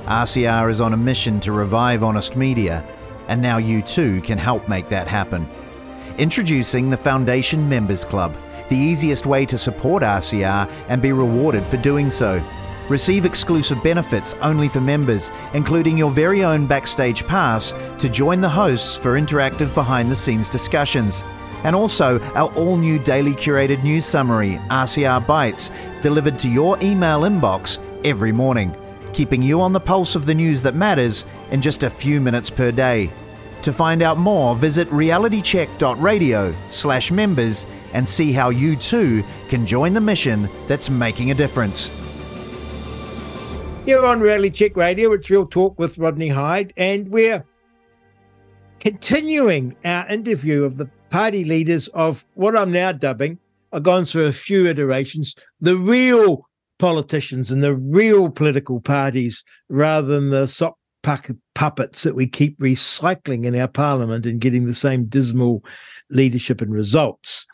RCR 0.07 0.71
is 0.71 0.79
on 0.79 0.93
a 0.93 0.97
mission 0.97 1.37
to 1.41 1.51
revive 1.51 2.01
honest 2.01 2.37
media, 2.37 2.81
and 3.27 3.41
now 3.41 3.57
you 3.57 3.81
too 3.81 4.21
can 4.21 4.37
help 4.37 4.69
make 4.69 4.87
that 4.87 5.05
happen. 5.05 5.49
Introducing 6.17 6.89
the 6.89 6.95
Foundation 6.95 7.67
Members 7.67 8.05
Club, 8.05 8.33
the 8.69 8.75
easiest 8.77 9.25
way 9.25 9.45
to 9.45 9.57
support 9.57 10.03
RCR 10.03 10.71
and 10.87 11.01
be 11.01 11.11
rewarded 11.11 11.67
for 11.67 11.75
doing 11.75 12.09
so. 12.09 12.41
Receive 12.87 13.25
exclusive 13.25 13.83
benefits 13.83 14.33
only 14.35 14.69
for 14.69 14.79
members, 14.79 15.29
including 15.53 15.97
your 15.97 16.11
very 16.11 16.41
own 16.41 16.67
backstage 16.67 17.27
pass 17.27 17.73
to 17.99 18.07
join 18.07 18.39
the 18.39 18.47
hosts 18.47 18.95
for 18.95 19.19
interactive 19.19 19.73
behind 19.73 20.09
the 20.09 20.15
scenes 20.15 20.49
discussions. 20.49 21.21
And 21.65 21.75
also 21.75 22.21
our 22.33 22.49
all 22.55 22.77
new 22.77 22.97
daily 22.97 23.33
curated 23.33 23.83
news 23.83 24.05
summary, 24.05 24.51
RCR 24.69 25.27
Bites, 25.27 25.69
delivered 26.01 26.39
to 26.39 26.49
your 26.49 26.81
email 26.81 27.21
inbox 27.23 27.77
every 28.05 28.31
morning, 28.31 28.73
keeping 29.13 29.41
you 29.41 29.61
on 29.61 29.73
the 29.73 29.79
pulse 29.79 30.15
of 30.15 30.25
the 30.25 30.33
news 30.33 30.61
that 30.63 30.75
matters 30.75 31.25
in 31.51 31.61
just 31.61 31.83
a 31.83 31.89
few 31.89 32.21
minutes 32.21 32.49
per 32.49 32.71
day. 32.71 33.11
To 33.63 33.73
find 33.73 34.01
out 34.01 34.17
more, 34.17 34.55
visit 34.55 34.89
realitycheck.radio 34.89 36.55
slash 36.69 37.11
members 37.11 37.65
and 37.93 38.07
see 38.07 38.31
how 38.31 38.49
you 38.49 38.75
too 38.75 39.23
can 39.49 39.65
join 39.65 39.93
the 39.93 40.01
mission 40.01 40.49
that's 40.67 40.89
making 40.89 41.31
a 41.31 41.35
difference. 41.35 41.91
You're 43.85 44.05
on 44.05 44.19
Reality 44.19 44.49
Check 44.49 44.75
Radio. 44.75 45.13
It's 45.13 45.29
Real 45.29 45.45
Talk 45.45 45.79
with 45.79 45.97
Rodney 45.97 46.27
Hide, 46.27 46.73
and 46.77 47.09
we're 47.09 47.43
continuing 48.79 49.75
our 49.85 50.07
interview 50.09 50.63
of 50.63 50.77
the 50.77 50.89
party 51.09 51.43
leaders 51.43 51.87
of 51.89 52.25
what 52.35 52.55
I'm 52.55 52.71
now 52.71 52.91
dubbing, 52.91 53.39
I've 53.71 53.83
gone 53.83 54.05
through 54.05 54.25
a 54.25 54.33
few 54.33 54.65
iterations, 54.65 55.35
the 55.59 55.75
real 55.75 56.46
politicians 56.79 57.51
and 57.51 57.63
the 57.63 57.75
real 57.75 58.29
political 58.29 58.79
parties 58.79 59.43
rather 59.69 60.07
than 60.07 60.29
the 60.29 60.47
sock 60.47 60.77
puppets 61.55 62.03
that 62.03 62.15
we 62.15 62.27
keep 62.27 62.59
recycling 62.59 63.45
in 63.45 63.55
our 63.55 63.67
parliament 63.67 64.25
and 64.25 64.41
getting 64.41 64.65
the 64.65 64.73
same 64.73 65.05
dismal 65.05 65.63
leadership 66.09 66.61
and 66.61 66.73
results. 66.73 67.45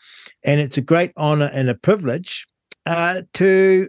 And 0.42 0.60
it's 0.60 0.76
a 0.76 0.82
great 0.82 1.12
honour 1.16 1.50
and 1.52 1.68
a 1.68 1.74
privilege 1.74 2.46
uh, 2.86 3.22
to 3.34 3.88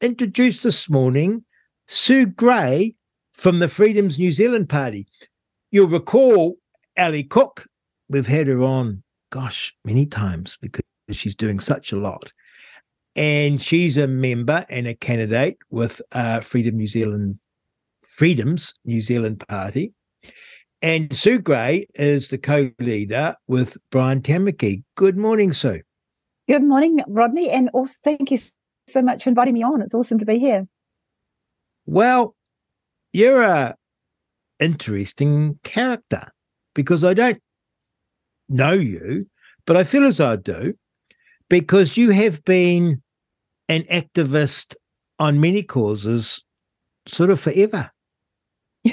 introduce 0.00 0.62
this 0.62 0.90
morning 0.90 1.44
Sue 1.86 2.26
Grey 2.26 2.94
from 3.34 3.58
the 3.58 3.68
Freedoms 3.68 4.18
New 4.18 4.32
Zealand 4.32 4.68
Party. 4.68 5.06
You'll 5.70 5.88
recall 5.88 6.56
Ali 6.98 7.24
Cook. 7.24 7.66
We've 8.08 8.26
had 8.26 8.48
her 8.48 8.62
on, 8.62 9.02
gosh, 9.30 9.74
many 9.84 10.06
times 10.06 10.58
because 10.60 10.84
she's 11.12 11.34
doing 11.34 11.60
such 11.60 11.92
a 11.92 11.96
lot. 11.96 12.32
And 13.16 13.62
she's 13.62 13.96
a 13.96 14.08
member 14.08 14.66
and 14.68 14.86
a 14.86 14.94
candidate 14.94 15.58
with 15.70 16.02
uh, 16.12 16.40
Freedom 16.40 16.76
New 16.76 16.86
Zealand 16.86 17.38
Freedoms 18.02 18.74
New 18.84 19.00
Zealand 19.00 19.44
Party. 19.48 19.92
And 20.82 21.14
Sue 21.16 21.38
Grey 21.38 21.86
is 21.94 22.28
the 22.28 22.38
co 22.38 22.70
leader 22.78 23.36
with 23.46 23.76
Brian 23.90 24.20
Tamaki. 24.20 24.82
Good 24.96 25.16
morning, 25.16 25.52
Sue. 25.52 25.80
Good 26.48 26.62
morning, 26.62 27.00
Rodney. 27.08 27.50
And 27.50 27.70
also, 27.72 27.94
thank 28.04 28.30
you 28.30 28.38
so 28.88 29.00
much 29.00 29.24
for 29.24 29.30
inviting 29.30 29.54
me 29.54 29.62
on. 29.62 29.80
It's 29.80 29.94
awesome 29.94 30.18
to 30.18 30.26
be 30.26 30.38
here. 30.38 30.66
Well, 31.86 32.36
you're 33.12 33.42
a 33.42 33.76
interesting 34.60 35.58
character 35.62 36.28
because 36.74 37.04
I 37.04 37.14
don't 37.14 37.40
know 38.48 38.72
you, 38.72 39.26
but 39.66 39.76
I 39.76 39.84
feel 39.84 40.04
as 40.04 40.20
I 40.20 40.36
do 40.36 40.74
because 41.48 41.96
you 41.96 42.10
have 42.10 42.44
been 42.44 43.02
an 43.68 43.82
activist 43.84 44.76
on 45.18 45.40
many 45.40 45.62
causes 45.62 46.42
sort 47.06 47.30
of 47.30 47.40
forever. 47.40 47.90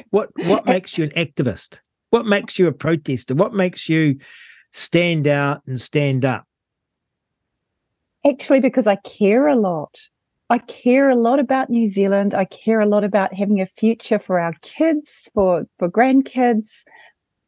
What 0.09 0.29
what 0.45 0.65
makes 0.65 0.97
you 0.97 1.03
an 1.03 1.09
activist? 1.11 1.79
What 2.11 2.25
makes 2.25 2.57
you 2.57 2.67
a 2.67 2.71
protester? 2.71 3.35
What 3.35 3.53
makes 3.53 3.89
you 3.89 4.17
stand 4.71 5.27
out 5.27 5.61
and 5.67 5.79
stand 5.79 6.23
up? 6.23 6.45
Actually, 8.25 8.59
because 8.59 8.87
I 8.87 8.95
care 8.97 9.47
a 9.47 9.55
lot. 9.55 9.97
I 10.49 10.59
care 10.59 11.09
a 11.09 11.15
lot 11.15 11.39
about 11.39 11.69
New 11.69 11.87
Zealand. 11.87 12.33
I 12.33 12.45
care 12.45 12.81
a 12.81 12.85
lot 12.85 13.03
about 13.03 13.33
having 13.33 13.61
a 13.61 13.65
future 13.65 14.19
for 14.19 14.39
our 14.39 14.53
kids, 14.61 15.29
for 15.33 15.65
for 15.79 15.89
grandkids. 15.89 16.83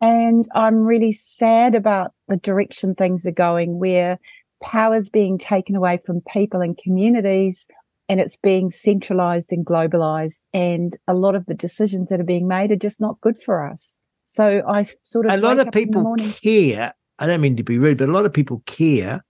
And 0.02 0.48
I'm 0.54 0.84
really 0.84 1.14
sad 1.14 1.76
about 1.76 2.12
the 2.28 2.38
direction 2.38 2.94
things 2.94 3.26
are 3.26 3.32
going 3.32 3.80
where 3.80 4.20
power's 4.64 5.10
being 5.10 5.38
taken 5.38 5.76
away 5.76 6.00
from 6.04 6.22
people 6.32 6.62
and 6.62 6.78
communities 6.78 7.68
and 8.10 8.20
it's 8.20 8.38
being 8.38 8.70
centralized 8.70 9.52
and 9.52 9.66
globalized. 9.66 10.42
And 10.54 10.98
a 11.08 11.14
lot 11.14 11.36
of 11.36 11.46
the 11.46 11.54
decisions 11.54 12.10
that 12.10 12.20
are 12.20 12.26
being 12.26 12.48
made 12.48 12.72
are 12.72 12.76
just 12.76 13.00
not 13.00 13.22
good 13.22 13.42
for 13.42 13.68
us. 13.68 13.98
So 14.26 14.64
I 14.68 14.86
sort 15.04 15.28
of 15.28 15.32
a 15.32 15.38
lot 15.38 15.60
of 15.60 15.72
people 15.72 16.16
care. 16.42 16.94
I 17.20 17.28
don't 17.28 17.42
mean 17.42 17.58
to 17.58 17.64
be 17.64 17.78
rude, 17.78 17.98
but 18.00 18.10
a 18.10 18.12
lot 18.12 18.26
of 18.26 18.34
people 18.34 18.64
care, 18.66 19.22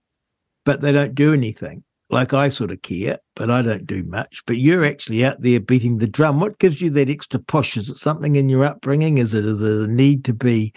but 0.64 0.80
they 0.80 0.92
don't 0.92 1.14
do 1.14 1.34
anything. 1.34 1.84
Like 2.10 2.32
I 2.32 2.48
sort 2.48 2.70
of 2.70 2.82
care, 2.82 3.18
but 3.34 3.50
I 3.50 3.62
don't 3.62 3.86
do 3.86 4.04
much. 4.04 4.42
But 4.46 4.58
you're 4.58 4.84
actually 4.84 5.24
out 5.24 5.40
there 5.40 5.60
beating 5.60 5.98
the 5.98 6.06
drum. 6.06 6.40
What 6.40 6.58
gives 6.58 6.80
you 6.80 6.90
that 6.90 7.10
extra 7.10 7.40
push? 7.40 7.76
Is 7.76 7.90
it 7.90 7.96
something 7.96 8.36
in 8.36 8.48
your 8.48 8.64
upbringing? 8.64 9.18
Is 9.18 9.34
it 9.34 9.44
a 9.44 9.86
need 9.88 10.24
to 10.26 10.32
be? 10.32 10.72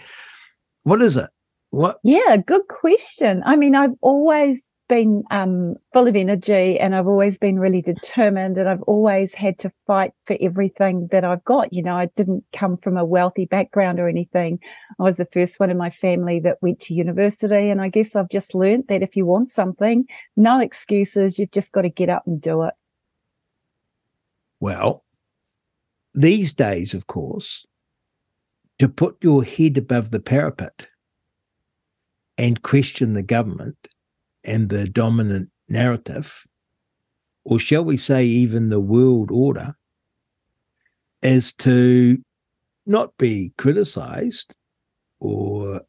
What 0.82 1.02
is 1.02 1.16
it? 1.16 1.30
What? 1.70 1.98
Yeah, 2.02 2.36
good 2.38 2.66
question. 2.68 3.42
I 3.44 3.56
mean, 3.56 3.74
I've 3.74 3.94
always 4.00 4.68
been 4.88 5.22
um, 5.30 5.74
full 5.92 6.08
of 6.08 6.16
energy 6.16 6.80
and 6.80 6.94
I've 6.94 7.06
always 7.06 7.36
been 7.36 7.58
really 7.58 7.82
determined 7.82 8.56
and 8.56 8.68
I've 8.68 8.82
always 8.82 9.34
had 9.34 9.58
to 9.60 9.72
fight 9.86 10.12
for 10.26 10.36
everything 10.40 11.08
that 11.12 11.24
I've 11.24 11.44
got. 11.44 11.72
You 11.72 11.82
know, 11.82 11.94
I 11.94 12.06
didn't 12.16 12.44
come 12.52 12.78
from 12.78 12.96
a 12.96 13.04
wealthy 13.04 13.44
background 13.44 14.00
or 14.00 14.08
anything. 14.08 14.58
I 14.98 15.02
was 15.02 15.18
the 15.18 15.28
first 15.32 15.60
one 15.60 15.70
in 15.70 15.76
my 15.76 15.90
family 15.90 16.40
that 16.40 16.62
went 16.62 16.80
to 16.80 16.94
university. 16.94 17.70
And 17.70 17.80
I 17.80 17.88
guess 17.88 18.16
I've 18.16 18.30
just 18.30 18.54
learned 18.54 18.84
that 18.88 19.02
if 19.02 19.14
you 19.14 19.26
want 19.26 19.50
something, 19.50 20.06
no 20.36 20.58
excuses, 20.58 21.38
you've 21.38 21.52
just 21.52 21.72
got 21.72 21.82
to 21.82 21.90
get 21.90 22.08
up 22.08 22.26
and 22.26 22.40
do 22.40 22.62
it. 22.62 22.74
Well, 24.60 25.04
these 26.14 26.52
days, 26.52 26.94
of 26.94 27.06
course, 27.06 27.66
to 28.78 28.88
put 28.88 29.18
your 29.22 29.44
head 29.44 29.76
above 29.76 30.10
the 30.10 30.20
parapet 30.20 30.88
and 32.38 32.62
question 32.62 33.12
the 33.12 33.22
government 33.22 33.88
and 34.44 34.68
the 34.68 34.88
dominant 34.88 35.50
narrative, 35.68 36.46
or 37.44 37.58
shall 37.58 37.84
we 37.84 37.96
say, 37.96 38.24
even 38.24 38.68
the 38.68 38.80
world 38.80 39.30
order, 39.30 39.74
is 41.20 41.52
to 41.52 42.16
not 42.86 43.16
be 43.18 43.52
criticized 43.58 44.54
or 45.20 45.82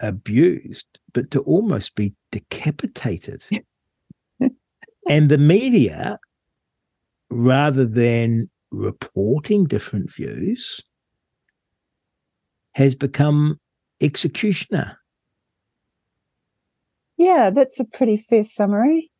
abused, 0.00 0.86
but 1.12 1.30
to 1.32 1.40
almost 1.40 1.94
be 1.96 2.14
decapitated. 2.30 3.44
and 5.08 5.28
the 5.28 5.38
media, 5.38 6.18
rather 7.28 7.84
than 7.84 8.48
reporting 8.70 9.64
different 9.64 10.12
views, 10.12 10.80
has 12.72 12.94
become 12.94 13.58
executioner. 14.00 14.98
Yeah, 17.16 17.50
that's 17.50 17.80
a 17.80 17.84
pretty 17.84 18.16
fair 18.16 18.44
summary. 18.44 19.10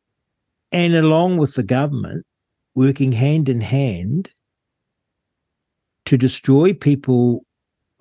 And 0.71 0.93
along 0.93 1.37
with 1.37 1.55
the 1.55 1.63
government, 1.63 2.25
working 2.75 3.11
hand 3.11 3.49
in 3.49 3.61
hand 3.61 4.29
to 6.05 6.17
destroy 6.17 6.73
people 6.73 7.45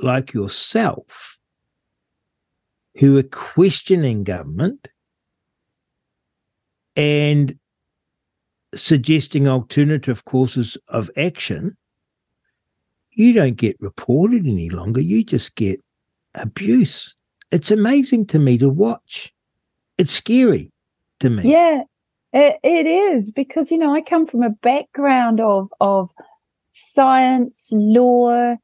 like 0.00 0.32
yourself 0.34 1.38
who 2.98 3.16
are 3.16 3.22
questioning 3.22 4.24
government 4.24 4.88
and 6.94 7.58
suggesting 8.74 9.48
alternative 9.48 10.24
courses 10.24 10.76
of 10.88 11.10
action, 11.16 11.76
you 13.12 13.32
don't 13.32 13.56
get 13.56 13.76
reported 13.80 14.46
any 14.46 14.68
longer. 14.68 15.00
You 15.00 15.24
just 15.24 15.54
get 15.54 15.80
abuse. 16.34 17.14
It's 17.50 17.70
amazing 17.70 18.26
to 18.26 18.38
me 18.38 18.58
to 18.58 18.68
watch 18.68 19.32
it's 19.98 20.12
scary 20.12 20.70
to 21.20 21.30
me. 21.30 21.50
Yeah, 21.50 21.82
it, 22.32 22.56
it 22.62 22.86
is 22.86 23.30
because 23.30 23.70
you 23.70 23.78
know 23.78 23.94
I 23.94 24.00
come 24.00 24.26
from 24.26 24.42
a 24.42 24.50
background 24.50 25.40
of 25.40 25.68
of 25.80 26.10
science, 26.72 27.70
law, 27.72 28.56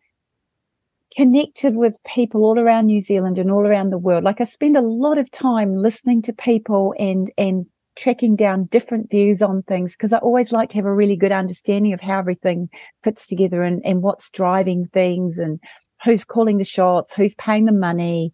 connected 1.16 1.76
with 1.76 1.96
people 2.06 2.44
all 2.44 2.58
around 2.58 2.86
New 2.86 3.00
Zealand 3.00 3.38
and 3.38 3.50
all 3.50 3.66
around 3.66 3.90
the 3.90 3.98
world. 3.98 4.24
Like 4.24 4.40
I 4.40 4.44
spend 4.44 4.76
a 4.76 4.82
lot 4.82 5.18
of 5.18 5.30
time 5.30 5.76
listening 5.76 6.22
to 6.22 6.32
people 6.32 6.94
and 6.98 7.30
and 7.38 7.66
tracking 7.94 8.36
down 8.36 8.64
different 8.64 9.10
views 9.10 9.42
on 9.42 9.62
things 9.62 9.92
because 9.92 10.12
I 10.12 10.18
always 10.18 10.50
like 10.52 10.70
to 10.70 10.76
have 10.76 10.86
a 10.86 10.94
really 10.94 11.16
good 11.16 11.32
understanding 11.32 11.92
of 11.92 12.00
how 12.00 12.18
everything 12.18 12.70
fits 13.02 13.26
together 13.26 13.62
and, 13.62 13.84
and 13.84 14.02
what's 14.02 14.30
driving 14.30 14.86
things 14.94 15.38
and 15.38 15.60
who's 16.02 16.24
calling 16.24 16.58
the 16.58 16.64
shots, 16.64 17.12
who's 17.12 17.34
paying 17.34 17.66
the 17.66 17.72
money, 17.72 18.32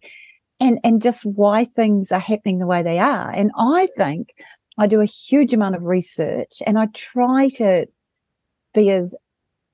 and 0.59 0.79
and 0.83 1.01
just 1.01 1.25
why 1.25 1.65
things 1.65 2.11
are 2.11 2.19
happening 2.19 2.59
the 2.59 2.67
way 2.67 2.83
they 2.83 2.99
are. 2.99 3.29
And 3.31 3.51
I 3.57 3.87
think 3.95 4.33
I 4.77 4.87
do 4.87 5.01
a 5.01 5.05
huge 5.05 5.53
amount 5.53 5.75
of 5.75 5.83
research 5.83 6.61
and 6.65 6.77
I 6.77 6.87
try 6.93 7.49
to 7.55 7.85
be 8.73 8.89
as 8.91 9.15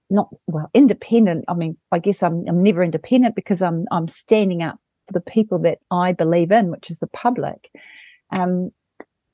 not 0.09 0.29
well 0.47 0.69
independent. 0.73 1.45
I 1.47 1.53
mean, 1.53 1.77
I 1.91 1.99
guess 1.99 2.23
I'm 2.23 2.45
I'm 2.47 2.61
never 2.61 2.83
independent 2.83 3.35
because 3.35 3.61
I'm 3.61 3.85
I'm 3.91 4.07
standing 4.07 4.61
up 4.61 4.79
for 5.07 5.13
the 5.13 5.21
people 5.21 5.59
that 5.59 5.79
I 5.91 6.11
believe 6.11 6.51
in, 6.51 6.69
which 6.71 6.89
is 6.89 6.99
the 6.99 7.07
public. 7.07 7.71
Um, 8.31 8.71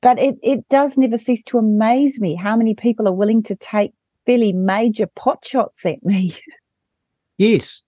but 0.02 0.20
it 0.20 0.38
it 0.42 0.68
does 0.70 0.98
never 0.98 1.18
cease 1.18 1.44
to 1.44 1.58
amaze 1.58 2.20
me 2.20 2.36
how 2.36 2.56
many 2.56 2.76
people 2.76 3.08
are 3.08 3.14
willing 3.14 3.44
to 3.44 3.56
take 3.56 3.94
fairly 4.26 4.54
major 4.54 5.08
pot 5.08 5.46
shots 5.46 5.86
at 5.86 6.04
me. 6.04 6.36
Yes. 7.38 7.82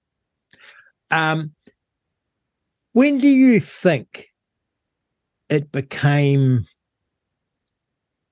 Um, 1.12 1.54
when 2.94 3.20
do 3.20 3.28
you 3.28 3.60
think 3.60 4.30
it 5.50 5.72
became 5.72 6.66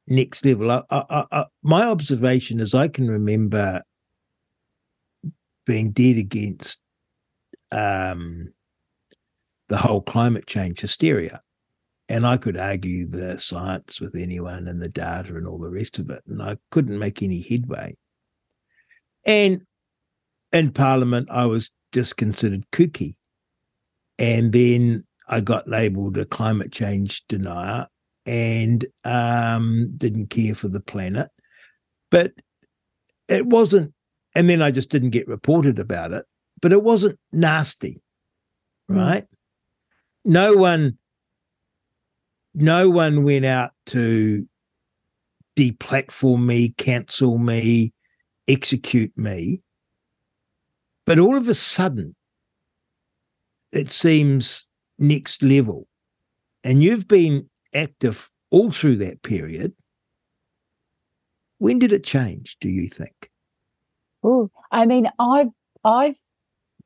next 0.08 0.46
level? 0.46 0.72
I, 0.72 0.84
I, 0.90 1.26
I, 1.32 1.46
my 1.64 1.84
observation 1.84 2.60
is 2.60 2.74
I 2.74 2.88
can 2.88 3.10
remember 3.10 3.82
being 5.66 5.92
dead 5.92 6.18
against 6.18 6.80
um, 7.72 8.54
the 9.68 9.78
whole 9.78 10.02
climate 10.02 10.48
change 10.48 10.80
hysteria. 10.80 11.42
And 12.10 12.26
I 12.26 12.36
could 12.36 12.58
argue 12.58 13.08
the 13.08 13.40
science 13.40 14.02
with 14.02 14.16
anyone 14.16 14.68
and 14.68 14.82
the 14.82 14.90
data 14.90 15.36
and 15.36 15.48
all 15.48 15.60
the 15.60 15.70
rest 15.70 15.98
of 15.98 16.10
it. 16.10 16.22
And 16.28 16.42
I 16.42 16.58
couldn't 16.70 17.00
make 17.00 17.24
any 17.24 17.42
headway. 17.42 17.96
And 19.26 19.62
in 20.52 20.72
Parliament, 20.72 21.30
I 21.32 21.46
was 21.46 21.72
just 21.94 22.18
considered 22.18 22.66
kooky. 22.72 23.16
And 24.22 24.54
then 24.54 25.06
I 25.28 25.42
got 25.42 25.68
labelled 25.68 26.18
a 26.18 26.26
climate 26.26 26.72
change 26.72 27.24
denier 27.28 27.88
and 28.26 28.86
um, 29.04 29.94
didn't 29.98 30.30
care 30.30 30.56
for 30.56 30.68
the 30.68 30.82
planet. 30.82 31.30
But 32.10 32.34
it 33.28 33.46
wasn't 33.46 33.94
and 34.36 34.50
then 34.50 34.62
I 34.62 34.72
just 34.72 34.90
didn't 34.90 35.10
get 35.10 35.28
reported 35.28 35.80
about 35.80 36.12
it. 36.12 36.26
But 36.62 36.72
it 36.72 36.84
wasn't 36.84 37.20
nasty, 37.32 38.02
hmm. 38.88 38.98
right? 38.98 39.24
Mm. 39.24 39.28
No 40.24 40.56
one, 40.56 40.98
no 42.54 42.90
one 42.90 43.24
went 43.24 43.46
out 43.46 43.72
to 43.88 44.48
deplatform 45.58 46.46
me, 46.46 46.70
cancel 46.78 47.38
me, 47.40 47.94
execute 48.48 49.12
me. 49.18 49.64
But 51.06 51.18
all 51.18 51.36
of 51.36 51.50
a 51.50 51.56
sudden, 51.56 52.16
it 53.72 53.92
seems 53.92 54.68
next 55.00 55.44
level. 55.44 55.88
And 56.64 56.84
you've 56.84 57.08
been 57.08 57.50
active 57.74 58.30
all 58.52 58.72
through 58.72 58.98
that 58.98 59.24
period. 59.24 59.74
When 61.58 61.80
did 61.80 61.92
it 61.92 62.04
change, 62.04 62.58
do 62.60 62.70
you 62.70 62.90
think? 62.90 63.30
Oh, 64.24 64.50
I 64.72 64.86
mean, 64.86 65.10
I've 65.20 65.50
I've 65.84 66.18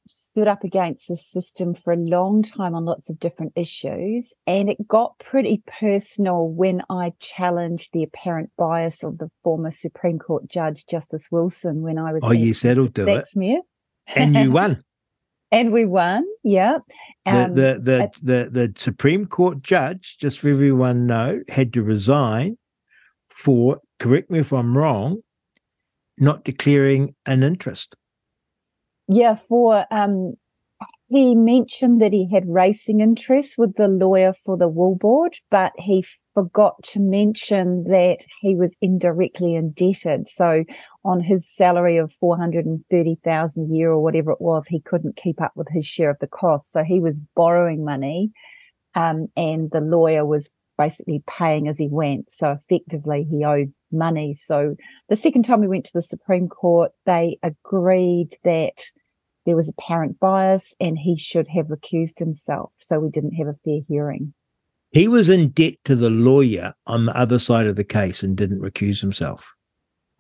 stood 0.07 0.47
up 0.47 0.63
against 0.63 1.07
the 1.07 1.17
system 1.17 1.73
for 1.73 1.91
a 1.91 1.97
long 1.97 2.43
time 2.43 2.75
on 2.75 2.85
lots 2.85 3.09
of 3.09 3.19
different 3.19 3.53
issues, 3.55 4.33
and 4.45 4.69
it 4.69 4.87
got 4.87 5.17
pretty 5.19 5.63
personal 5.65 6.47
when 6.47 6.81
I 6.89 7.13
challenged 7.19 7.91
the 7.93 8.03
apparent 8.03 8.51
bias 8.57 9.03
of 9.03 9.17
the 9.17 9.29
former 9.43 9.71
Supreme 9.71 10.19
Court 10.19 10.47
Judge 10.47 10.85
Justice 10.85 11.29
Wilson 11.31 11.81
when 11.81 11.97
I 11.97 12.13
was. 12.13 12.23
Oh, 12.23 12.31
yes, 12.31 12.61
that'll 12.61 12.87
do 12.87 13.05
Saxmere. 13.05 13.57
it. 13.57 13.63
And 14.15 14.35
you 14.35 14.51
won. 14.51 14.83
and 15.51 15.71
we 15.71 15.85
won. 15.85 16.25
Yeah. 16.43 16.79
Um, 17.25 17.55
the, 17.55 17.73
the 17.73 17.79
the, 17.81 18.03
at, 18.03 18.13
the 18.21 18.49
the 18.51 18.73
Supreme 18.77 19.25
Court 19.25 19.61
judge, 19.61 20.17
just 20.19 20.39
for 20.39 20.49
everyone 20.49 21.07
know, 21.07 21.41
had 21.49 21.73
to 21.73 21.83
resign 21.83 22.57
for. 23.29 23.79
Correct 23.99 24.29
me 24.29 24.39
if 24.39 24.51
I'm 24.51 24.77
wrong 24.77 25.21
not 26.17 26.43
declaring 26.43 27.15
an 27.25 27.43
interest. 27.43 27.95
Yeah, 29.07 29.35
for 29.35 29.85
um, 29.91 30.33
he 31.07 31.35
mentioned 31.35 32.01
that 32.01 32.13
he 32.13 32.29
had 32.31 32.45
racing 32.47 33.01
interests 33.01 33.57
with 33.57 33.75
the 33.75 33.87
lawyer 33.87 34.33
for 34.33 34.57
the 34.57 34.67
wool 34.67 34.95
board, 34.95 35.35
but 35.51 35.73
he 35.77 36.05
forgot 36.35 36.75
to 36.83 36.99
mention 36.99 37.85
that 37.85 38.25
he 38.41 38.55
was 38.55 38.77
indirectly 38.81 39.55
indebted. 39.55 40.27
So 40.27 40.65
on 41.03 41.21
his 41.21 41.49
salary 41.49 41.97
of 41.97 42.13
430,000 42.13 43.63
a 43.63 43.73
year 43.73 43.89
or 43.89 44.03
whatever 44.03 44.31
it 44.31 44.41
was, 44.41 44.67
he 44.67 44.81
couldn't 44.81 45.15
keep 45.15 45.41
up 45.41 45.53
with 45.55 45.69
his 45.71 45.85
share 45.85 46.11
of 46.11 46.19
the 46.19 46.27
costs. 46.27 46.71
So 46.71 46.83
he 46.83 46.99
was 46.99 47.21
borrowing 47.35 47.83
money. 47.83 48.31
Um, 48.93 49.27
and 49.35 49.71
the 49.71 49.81
lawyer 49.81 50.25
was 50.25 50.49
basically 50.77 51.23
paying 51.27 51.67
as 51.67 51.79
he 51.79 51.87
went. 51.89 52.31
So 52.31 52.51
effectively 52.51 53.25
he 53.29 53.43
owed 53.43 53.73
money. 53.91 54.33
So 54.33 54.75
the 55.09 55.15
second 55.15 55.43
time 55.43 55.61
we 55.61 55.67
went 55.67 55.85
to 55.85 55.93
the 55.93 56.01
Supreme 56.01 56.49
Court, 56.49 56.91
they 57.05 57.37
agreed 57.43 58.37
that 58.43 58.83
there 59.45 59.55
was 59.55 59.69
apparent 59.69 60.19
bias 60.19 60.75
and 60.79 60.97
he 60.97 61.17
should 61.17 61.47
have 61.49 61.67
recused 61.67 62.19
himself. 62.19 62.71
So 62.79 62.99
we 62.99 63.09
didn't 63.09 63.35
have 63.35 63.47
a 63.47 63.55
fair 63.63 63.79
hearing. 63.87 64.33
He 64.95 65.09
was 65.09 65.27
in 65.27 65.49
debt 65.49 65.73
to 65.83 65.93
the 65.93 66.09
lawyer 66.09 66.73
on 66.87 67.05
the 67.05 67.17
other 67.17 67.37
side 67.37 67.67
of 67.67 67.75
the 67.75 67.83
case 67.83 68.23
and 68.23 68.37
didn't 68.37 68.61
recuse 68.61 69.01
himself. 69.01 69.53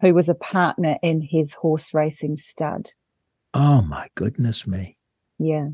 Who 0.01 0.13
was 0.13 0.27
a 0.27 0.35
partner 0.35 0.97
in 1.01 1.21
his 1.21 1.53
horse 1.53 1.93
racing 1.93 2.35
stud. 2.35 2.91
Oh 3.53 3.83
my 3.83 4.09
goodness 4.15 4.67
me. 4.67 4.97
Yeah. 5.39 5.69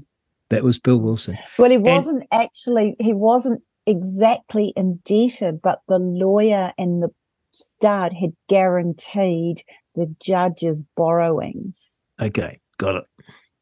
That 0.49 0.63
was 0.63 0.77
Bill 0.77 0.97
Wilson. 0.97 1.39
Well, 1.57 1.71
he 1.71 1.79
wasn't 1.79 2.25
and, 2.31 2.41
actually, 2.43 2.95
he 2.99 3.11
wasn't 3.15 3.63
exactly 3.87 4.71
indebted, 4.75 5.63
but 5.63 5.81
the 5.87 5.97
lawyer 5.97 6.71
and 6.77 7.01
the 7.01 7.09
stud 7.53 8.13
had 8.13 8.33
guaranteed 8.49 9.63
the 9.95 10.15
judge's 10.19 10.83
borrowings. 10.95 11.97
Okay, 12.21 12.59
got 12.77 12.97
it. 12.97 13.05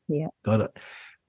Yeah. 0.09 0.27
Got 0.43 0.59
it. 0.59 0.77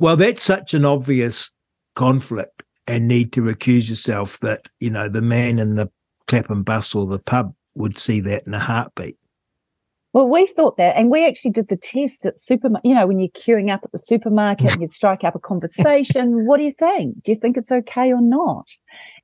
Well, 0.00 0.16
that's 0.16 0.42
such 0.42 0.74
an 0.74 0.84
obvious 0.84 1.52
conflict 1.94 2.64
and 2.90 3.06
need 3.06 3.32
to 3.32 3.40
recuse 3.40 3.88
yourself 3.88 4.38
that, 4.40 4.68
you 4.80 4.90
know, 4.90 5.08
the 5.08 5.22
man 5.22 5.58
in 5.58 5.76
the 5.76 5.88
Clapham 6.26 6.62
bus 6.62 6.94
or 6.94 7.06
the 7.06 7.20
pub 7.20 7.54
would 7.74 7.96
see 7.96 8.20
that 8.20 8.46
in 8.46 8.54
a 8.54 8.58
heartbeat. 8.58 9.16
Well, 10.12 10.28
we 10.28 10.46
thought 10.46 10.76
that, 10.76 10.96
and 10.96 11.08
we 11.08 11.24
actually 11.24 11.52
did 11.52 11.68
the 11.68 11.76
test 11.76 12.26
at 12.26 12.40
supermarket. 12.40 12.88
You 12.88 12.96
know, 12.96 13.06
when 13.06 13.20
you're 13.20 13.28
queuing 13.28 13.72
up 13.72 13.82
at 13.84 13.92
the 13.92 13.98
supermarket 13.98 14.72
and 14.72 14.82
you 14.82 14.88
strike 14.88 15.22
up 15.22 15.36
a 15.36 15.38
conversation, 15.38 16.46
what 16.46 16.56
do 16.56 16.64
you 16.64 16.72
think? 16.72 17.22
Do 17.22 17.30
you 17.30 17.38
think 17.38 17.56
it's 17.56 17.70
okay 17.70 18.12
or 18.12 18.20
not? 18.20 18.68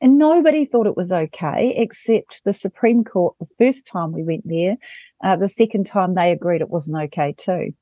And 0.01 0.17
nobody 0.17 0.65
thought 0.65 0.87
it 0.87 0.97
was 0.97 1.13
okay, 1.13 1.75
except 1.77 2.45
the 2.45 2.53
Supreme 2.53 3.03
Court. 3.03 3.35
The 3.41 3.49
first 3.59 3.85
time 3.85 4.13
we 4.13 4.23
went 4.23 4.47
there, 4.47 4.77
uh, 5.25 5.35
the 5.35 5.49
second 5.49 5.87
time 5.87 6.15
they 6.15 6.31
agreed 6.31 6.61
it 6.61 6.71
wasn't 6.71 6.99
okay 6.99 7.35
too. 7.37 7.75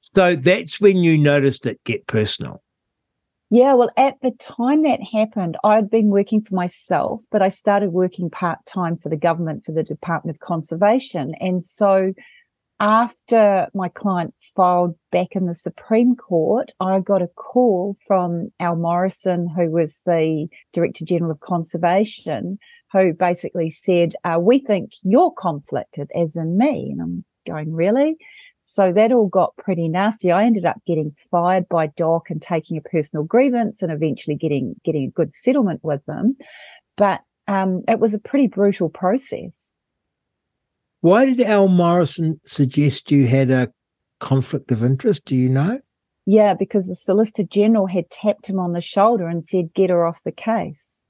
So 0.00 0.36
that's 0.36 0.78
when 0.82 0.98
you 0.98 1.16
noticed 1.16 1.64
it 1.64 1.82
get 1.84 2.06
personal. 2.06 2.62
Yeah, 3.48 3.74
well, 3.74 3.90
at 3.96 4.16
the 4.22 4.32
time 4.32 4.82
that 4.82 5.00
happened, 5.02 5.56
I'd 5.62 5.88
been 5.88 6.08
working 6.08 6.42
for 6.42 6.54
myself, 6.56 7.20
but 7.30 7.42
I 7.42 7.48
started 7.48 7.92
working 7.92 8.28
part 8.28 8.58
time 8.66 8.96
for 8.96 9.08
the 9.08 9.16
government 9.16 9.64
for 9.64 9.70
the 9.70 9.84
Department 9.84 10.36
of 10.36 10.40
Conservation. 10.40 11.32
And 11.38 11.64
so 11.64 12.12
after 12.80 13.68
my 13.72 13.88
client 13.88 14.34
filed 14.56 14.96
back 15.12 15.28
in 15.32 15.46
the 15.46 15.54
Supreme 15.54 16.16
Court, 16.16 16.72
I 16.80 16.98
got 16.98 17.22
a 17.22 17.28
call 17.28 17.96
from 18.06 18.48
Al 18.58 18.74
Morrison, 18.74 19.48
who 19.48 19.70
was 19.70 20.02
the 20.04 20.48
Director 20.72 21.04
General 21.04 21.30
of 21.30 21.40
Conservation, 21.40 22.58
who 22.92 23.12
basically 23.12 23.70
said, 23.70 24.14
uh, 24.24 24.38
We 24.40 24.58
think 24.58 24.90
you're 25.02 25.32
conflicted, 25.32 26.10
as 26.20 26.34
in 26.34 26.58
me. 26.58 26.90
And 26.90 27.00
I'm 27.00 27.24
going, 27.46 27.72
Really? 27.72 28.16
So 28.68 28.92
that 28.92 29.12
all 29.12 29.28
got 29.28 29.56
pretty 29.56 29.88
nasty. 29.88 30.32
I 30.32 30.42
ended 30.44 30.64
up 30.64 30.82
getting 30.88 31.14
fired 31.30 31.68
by 31.68 31.86
DOC 31.86 32.30
and 32.30 32.42
taking 32.42 32.76
a 32.76 32.80
personal 32.80 33.24
grievance 33.24 33.80
and 33.80 33.92
eventually 33.92 34.34
getting 34.34 34.74
getting 34.84 35.04
a 35.04 35.10
good 35.10 35.32
settlement 35.32 35.84
with 35.84 36.04
them. 36.06 36.36
But 36.96 37.20
um, 37.46 37.84
it 37.86 38.00
was 38.00 38.12
a 38.12 38.18
pretty 38.18 38.48
brutal 38.48 38.88
process. 38.88 39.70
Why 41.00 41.26
did 41.26 41.40
Al 41.42 41.68
Morrison 41.68 42.40
suggest 42.44 43.12
you 43.12 43.28
had 43.28 43.52
a 43.52 43.72
conflict 44.18 44.72
of 44.72 44.82
interest? 44.82 45.24
Do 45.26 45.36
you 45.36 45.48
know? 45.48 45.78
Yeah, 46.26 46.54
because 46.54 46.88
the 46.88 46.96
Solicitor 46.96 47.44
General 47.44 47.86
had 47.86 48.10
tapped 48.10 48.50
him 48.50 48.58
on 48.58 48.72
the 48.72 48.80
shoulder 48.80 49.28
and 49.28 49.44
said, 49.44 49.74
"Get 49.74 49.90
her 49.90 50.04
off 50.04 50.24
the 50.24 50.32
case." 50.32 51.00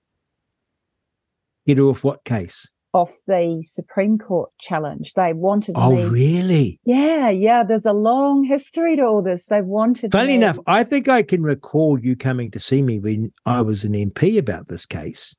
Get 1.66 1.78
her 1.78 1.84
off 1.84 2.04
what 2.04 2.22
case? 2.24 2.68
Off 2.96 3.16
the 3.26 3.62
Supreme 3.66 4.18
Court 4.18 4.50
challenge. 4.58 5.12
They 5.14 5.32
wanted 5.32 5.74
Oh, 5.78 5.94
me. 5.94 6.04
really? 6.06 6.80
Yeah, 6.84 7.28
yeah. 7.28 7.62
There's 7.62 7.86
a 7.86 7.92
long 7.92 8.42
history 8.42 8.96
to 8.96 9.02
all 9.04 9.22
this. 9.22 9.46
They 9.46 9.60
wanted. 9.62 10.12
Funny 10.12 10.28
me- 10.28 10.34
enough, 10.36 10.58
I 10.66 10.82
think 10.82 11.08
I 11.08 11.22
can 11.22 11.42
recall 11.42 12.00
you 12.00 12.16
coming 12.16 12.50
to 12.52 12.60
see 12.60 12.82
me 12.82 12.98
when 12.98 13.32
I 13.44 13.60
was 13.60 13.84
an 13.84 13.92
MP 13.92 14.38
about 14.38 14.68
this 14.68 14.86
case. 14.86 15.36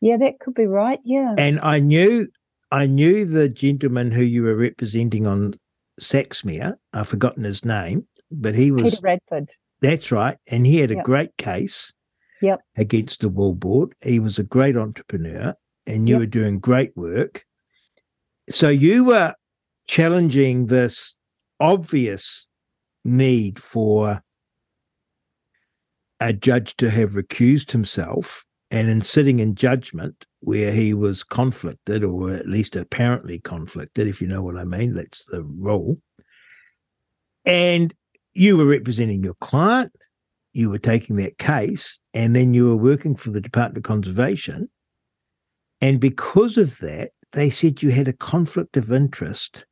Yeah, 0.00 0.16
that 0.18 0.38
could 0.40 0.54
be 0.54 0.66
right. 0.66 1.00
Yeah. 1.04 1.34
And 1.38 1.58
I 1.60 1.78
knew 1.80 2.28
I 2.70 2.86
knew 2.86 3.24
the 3.24 3.48
gentleman 3.48 4.10
who 4.10 4.22
you 4.22 4.42
were 4.42 4.56
representing 4.56 5.26
on 5.26 5.54
Saxmere. 6.00 6.74
I've 6.92 7.08
forgotten 7.08 7.44
his 7.44 7.64
name, 7.64 8.06
but 8.30 8.54
he 8.54 8.70
was 8.70 8.84
Peter 8.94 9.00
Radford. 9.02 9.50
that's 9.80 10.10
right. 10.10 10.36
And 10.46 10.66
he 10.66 10.78
had 10.78 10.90
a 10.90 10.94
Yep. 10.96 11.04
great 11.04 11.36
case 11.36 11.92
Yep. 12.40 12.60
against 12.76 13.20
the 13.20 13.28
wool 13.28 13.54
board. 13.54 13.92
He 14.02 14.18
was 14.18 14.38
a 14.38 14.42
great 14.42 14.76
entrepreneur 14.76 15.54
and 15.86 16.08
you 16.08 16.14
Yep. 16.14 16.20
were 16.20 16.26
doing 16.26 16.58
great 16.58 16.96
work. 16.96 17.44
So 18.50 18.68
you 18.68 19.04
were 19.04 19.34
challenging 19.86 20.66
this 20.66 21.16
obvious 21.60 22.46
need 23.04 23.58
for 23.58 24.22
a 26.20 26.32
judge 26.32 26.76
to 26.76 26.88
have 26.88 27.10
recused 27.12 27.72
himself 27.72 28.46
and 28.70 28.88
in 28.88 29.02
sitting 29.02 29.40
in 29.40 29.54
judgment 29.54 30.24
where 30.40 30.72
he 30.72 30.94
was 30.94 31.24
conflicted 31.24 32.04
or 32.04 32.30
at 32.30 32.48
least 32.48 32.76
apparently 32.76 33.40
conflicted 33.40 34.06
if 34.06 34.20
you 34.20 34.28
know 34.28 34.42
what 34.42 34.56
i 34.56 34.64
mean 34.64 34.94
that's 34.94 35.26
the 35.26 35.42
rule 35.42 35.96
and 37.44 37.92
you 38.34 38.56
were 38.56 38.64
representing 38.64 39.22
your 39.22 39.34
client 39.40 39.92
you 40.52 40.70
were 40.70 40.78
taking 40.78 41.16
that 41.16 41.38
case 41.38 41.98
and 42.14 42.36
then 42.36 42.54
you 42.54 42.66
were 42.66 42.76
working 42.76 43.16
for 43.16 43.30
the 43.30 43.40
department 43.40 43.78
of 43.78 43.82
conservation 43.82 44.68
and 45.82 46.00
because 46.00 46.56
of 46.56 46.78
that 46.78 47.10
they 47.32 47.50
said 47.50 47.82
you 47.82 47.90
had 47.90 48.08
a 48.08 48.12
conflict 48.14 48.78
of 48.78 48.90
interest 48.90 49.66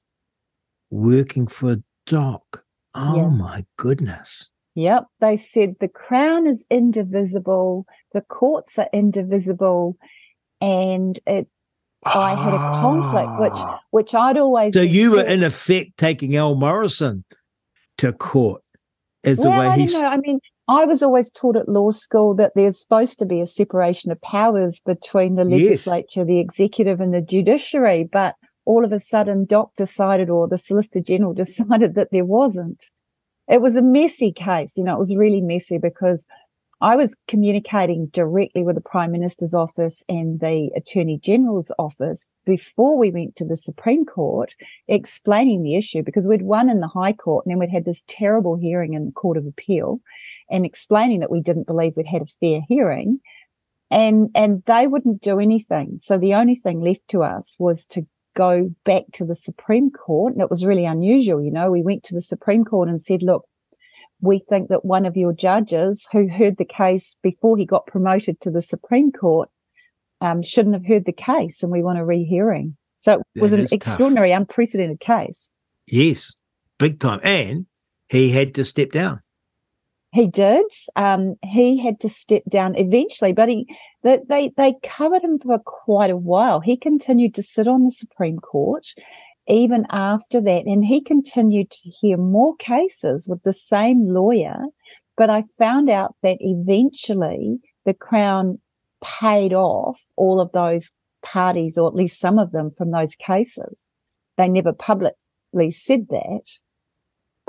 working 0.91 1.47
for 1.47 1.73
a 1.73 1.83
doc 2.07 2.63
oh 2.95 3.17
Yeah. 3.17 3.29
my 3.31 3.65
goodness 3.79 4.51
Yep. 4.77 5.07
They 5.21 5.37
said 5.37 5.75
the 5.81 5.89
crown 5.89 6.47
is 6.47 6.65
indivisible, 6.71 7.87
the 8.15 8.21
courts 8.21 8.79
are 8.79 8.89
indivisible, 8.93 9.97
and 10.61 11.19
it 11.27 11.49
I 12.05 12.35
had 12.37 12.55
a 12.55 12.59
conflict, 12.59 13.41
which 13.41 13.53
Ah. 13.57 13.81
which 13.91 14.15
I'd 14.15 14.39
always 14.39 14.73
So 14.73 14.81
you 14.81 15.11
were 15.11 15.25
in 15.27 15.43
effect 15.43 15.99
taking 15.99 16.37
Al 16.37 16.55
Morrison 16.55 17.25
to 17.99 18.13
court 18.13 18.63
as 19.25 19.39
the 19.39 19.51
way 19.51 19.67
I 19.67 19.77
he's 19.77 19.93
know. 19.93 20.07
I 20.07 20.17
mean, 20.19 20.39
I 20.71 20.85
was 20.85 21.03
always 21.03 21.33
taught 21.33 21.57
at 21.57 21.69
law 21.69 21.91
school 21.91 22.33
that 22.37 22.53
there's 22.55 22.81
supposed 22.81 23.19
to 23.19 23.27
be 23.27 23.41
a 23.41 23.47
separation 23.47 24.13
of 24.13 24.21
powers 24.23 24.79
between 24.87 25.35
the 25.35 25.43
Yes. 25.45 25.69
legislature, 25.69 26.25
the 26.25 26.39
executive, 26.39 27.01
and 27.01 27.13
the 27.13 27.21
judiciary, 27.21 28.05
but 28.05 28.37
all 28.67 28.85
of 28.85 28.93
a 28.93 29.01
sudden, 29.01 29.47
Doc 29.47 29.73
decided, 29.77 30.31
or 30.31 30.47
the 30.47 30.59
Solicitor 30.59 31.01
General 31.01 31.35
decided 31.45 31.97
that 31.97 32.11
there 32.13 32.25
wasn't. 32.25 32.89
It 33.49 33.61
was 33.61 33.77
a 33.77 33.83
messy 33.83 34.31
case. 34.31 34.77
You 34.77 34.85
know, 34.85 34.95
it 34.95 35.01
was 35.01 35.17
really 35.17 35.41
messy 35.41 35.77
because 35.77 36.25
I 36.83 36.97
was 36.97 37.15
communicating 37.29 38.07
directly 38.07 38.63
with 38.63 38.75
the 38.75 38.81
Prime 38.81 39.13
Minister's 39.13 39.53
office 39.53 40.03
and 40.09 40.41
the 40.41 40.71
Attorney 40.75 41.19
General's 41.19 41.71
office 41.79 42.27
before 42.47 42.97
we 42.97 43.11
went 43.11 43.37
to 43.37 43.45
the 43.45 43.57
Supreme 43.57 44.07
Court, 44.07 44.55
explaining 44.89 45.63
the 45.63 45.77
issue 45.77 46.03
because 46.03 46.27
we'd 46.27 46.41
won 46.41 46.71
in 46.71 46.81
the 46.81 46.89
High 46.89 47.13
Court 47.13 47.45
and 47.45 47.53
then 47.53 47.59
we'd 47.59 47.71
had 47.71 47.85
this 47.85 48.03
terrible 48.09 48.57
hearing 48.57 48.95
in 48.95 49.05
the 49.05 49.13
Court 49.13 49.37
of 49.37 49.45
Appeal 49.45 50.01
and 50.51 50.65
explaining 50.65 51.21
that 51.21 51.31
we 51.31 51.43
didn't 51.43 51.67
believe 51.67 51.93
we'd 51.97 52.07
had 52.07 52.23
a 52.23 52.27
fair 52.41 52.63
hearing. 52.67 53.21
And 53.91 54.31
and 54.35 54.63
they 54.67 54.87
wouldn't 54.87 55.21
do 55.21 55.39
anything. 55.39 55.99
So 55.99 56.17
the 56.17 56.35
only 56.35 56.55
thing 56.55 56.81
left 56.81 57.09
to 57.09 57.23
us 57.23 57.57
was 57.59 57.85
to 57.87 58.07
go 58.35 58.71
back 58.85 59.03
to 59.15 59.25
the 59.25 59.35
Supreme 59.35 59.91
Court. 59.91 60.33
And 60.33 60.41
it 60.41 60.49
was 60.49 60.65
really 60.65 60.87
unusual, 60.87 61.43
you 61.43 61.51
know. 61.51 61.71
We 61.71 61.83
went 61.83 62.05
to 62.05 62.15
the 62.15 62.23
Supreme 62.23 62.65
Court 62.65 62.89
and 62.89 63.03
said, 63.03 63.23
look, 63.23 63.45
we 64.21 64.39
think 64.39 64.69
that 64.69 64.85
one 64.85 65.07
of 65.07 65.17
your 65.17 65.33
judges 65.33 66.07
who 66.13 66.29
heard 66.29 66.57
the 66.57 66.65
case 66.65 67.17
before 67.23 67.57
he 67.57 67.65
got 67.65 67.87
promoted 67.87 68.41
to 68.41 68.51
the 68.51 68.63
Supreme 68.63 69.13
Court 69.13 69.49
um, 70.21 70.43
shouldn't 70.43 70.75
have 70.75 70.87
heard 70.87 71.05
the 71.07 71.13
case, 71.13 71.63
and 71.63 71.73
we 71.73 71.83
want 71.83 71.99
a 71.99 72.05
rehearing. 72.05 72.77
So 72.99 73.23
it 73.35 73.41
was 73.41 73.53
That 73.53 73.59
an 73.59 73.65
is 73.65 73.71
tough. 73.71 73.77
extraordinary, 73.77 74.33
unprecedented 74.33 75.01
case. 75.01 75.51
yes, 75.87 76.35
big 76.79 77.01
time. 77.01 77.21
And 77.23 77.67
he 78.09 78.31
had 78.31 78.55
to 78.57 78.65
step 78.65 78.91
down. 78.91 79.21
He 80.13 80.27
did. 80.27 80.67
Um, 80.97 81.37
he 81.45 81.79
had 81.79 82.01
to 82.01 82.09
step 82.09 82.43
down 82.49 82.75
eventually, 82.77 83.33
but 83.33 83.49
he 83.49 83.67
they, 84.03 84.51
they 84.57 84.75
covered 84.83 85.23
him 85.23 85.39
for 85.39 85.59
quite 85.61 86.11
a 86.11 86.17
while. 86.17 86.59
He 86.61 86.77
continued 86.77 87.35
to 87.37 87.43
sit 87.45 87.69
on 87.69 87.85
the 87.85 87.93
Supreme 87.93 88.39
Court 88.39 88.87
even 89.51 89.85
after 89.91 90.41
that, 90.41 90.67
and 90.67 90.85
he 90.85 91.01
continued 91.01 91.71
to 91.71 91.91
hear 91.91 92.17
more 92.17 92.57
cases 92.57 93.27
with 93.29 93.43
the 93.43 93.53
same 93.53 94.09
lawyer. 94.09 94.65
But 95.17 95.29
I 95.29 95.45
found 95.59 95.91
out 95.91 96.15
that 96.23 96.39
eventually 96.41 97.59
the 97.85 97.95
Crown 97.95 98.59
paid 99.03 99.53
off 99.53 100.01
all 100.17 100.41
of 100.41 100.53
those 100.53 100.91
parties, 101.23 101.77
or 101.77 101.89
at 101.89 101.95
least 101.95 102.21
some 102.21 102.39
of 102.39 102.53
them, 102.53 102.71
from 102.79 102.91
those 102.91 103.15
cases. 103.15 103.87
They 104.39 104.49
never 104.49 104.73
publicly 104.73 105.71
said 105.71 106.07
that 106.09 106.47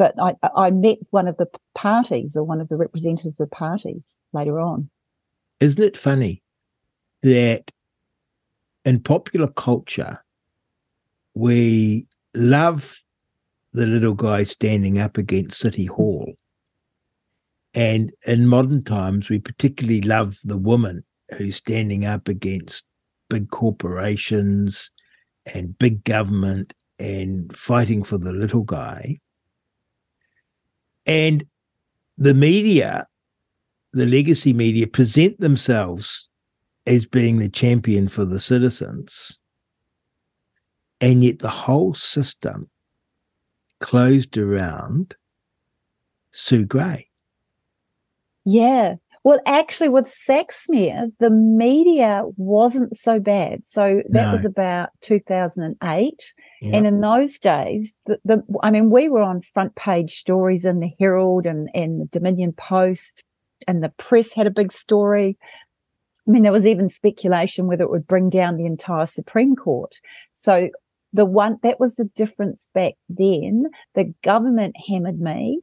but 0.01 0.15
I, 0.19 0.33
I 0.55 0.71
met 0.71 0.97
one 1.11 1.27
of 1.27 1.37
the 1.37 1.45
parties 1.75 2.35
or 2.35 2.43
one 2.43 2.59
of 2.59 2.69
the 2.69 2.75
representatives 2.75 3.39
of 3.39 3.51
parties 3.51 4.17
later 4.33 4.59
on. 4.59 4.89
Isn't 5.59 5.83
it 5.83 5.95
funny 5.95 6.41
that 7.21 7.69
in 8.83 8.99
popular 8.99 9.47
culture, 9.47 10.17
we 11.33 12.07
love 12.33 13.01
the 13.73 13.87
little 13.87 14.13
guy 14.13 14.43
standing 14.43 14.99
up 14.99 15.17
against 15.17 15.59
City 15.59 15.85
Hall. 15.85 16.33
And 17.73 18.11
in 18.27 18.47
modern 18.47 18.83
times, 18.83 19.29
we 19.29 19.39
particularly 19.39 20.01
love 20.01 20.37
the 20.43 20.57
woman 20.57 21.03
who's 21.37 21.55
standing 21.55 22.05
up 22.05 22.27
against 22.27 22.85
big 23.29 23.49
corporations 23.49 24.91
and 25.53 25.77
big 25.79 26.03
government 26.03 26.73
and 26.99 27.55
fighting 27.55 28.03
for 28.03 28.17
the 28.17 28.33
little 28.33 28.63
guy. 28.63 29.19
And 31.05 31.45
the 32.17 32.33
media, 32.33 33.07
the 33.93 34.05
legacy 34.05 34.53
media, 34.53 34.85
present 34.85 35.39
themselves 35.39 36.29
as 36.85 37.05
being 37.05 37.39
the 37.39 37.49
champion 37.49 38.07
for 38.07 38.25
the 38.25 38.39
citizens. 38.39 39.39
And 41.01 41.23
yet 41.23 41.39
the 41.39 41.49
whole 41.49 41.93
system 41.93 42.69
closed 43.79 44.37
around 44.37 45.15
Sue 46.31 46.63
Grey. 46.65 47.07
Yeah. 48.45 48.95
Well, 49.23 49.39
actually, 49.45 49.89
with 49.89 50.07
Saxmere, 50.07 51.11
the 51.19 51.29
media 51.29 52.23
wasn't 52.37 52.95
so 52.95 53.19
bad. 53.19 53.63
So 53.65 54.01
that 54.09 54.27
No. 54.27 54.31
was 54.31 54.45
about 54.45 54.89
2008. 55.01 56.33
Yeah. 56.61 56.75
And 56.75 56.87
in 56.87 57.01
those 57.01 57.37
days, 57.37 57.93
the, 58.07 58.19
the 58.25 58.43
I 58.63 58.71
mean, 58.71 58.89
we 58.89 59.09
were 59.09 59.21
on 59.21 59.41
front 59.41 59.75
page 59.75 60.17
stories 60.17 60.65
in 60.65 60.79
the 60.79 60.91
Herald 60.99 61.45
and, 61.45 61.69
and 61.75 62.01
the 62.01 62.05
Dominion 62.05 62.53
Post, 62.53 63.23
and 63.67 63.83
the 63.83 63.89
press 63.89 64.33
had 64.33 64.47
a 64.47 64.51
big 64.51 64.71
story. 64.71 65.37
I 66.27 66.31
mean, 66.31 66.41
there 66.41 66.51
was 66.51 66.65
even 66.65 66.89
speculation 66.89 67.67
whether 67.67 67.83
it 67.83 67.91
would 67.91 68.07
bring 68.07 68.29
down 68.29 68.57
the 68.57 68.65
entire 68.65 69.05
Supreme 69.05 69.55
Court. 69.55 69.99
So 70.33 70.69
the 71.13 71.25
one 71.25 71.57
that 71.63 71.79
was 71.79 71.95
the 71.95 72.05
difference 72.15 72.67
back 72.73 72.93
then. 73.09 73.65
The 73.95 74.13
government 74.23 74.75
hammered 74.87 75.19
me, 75.19 75.61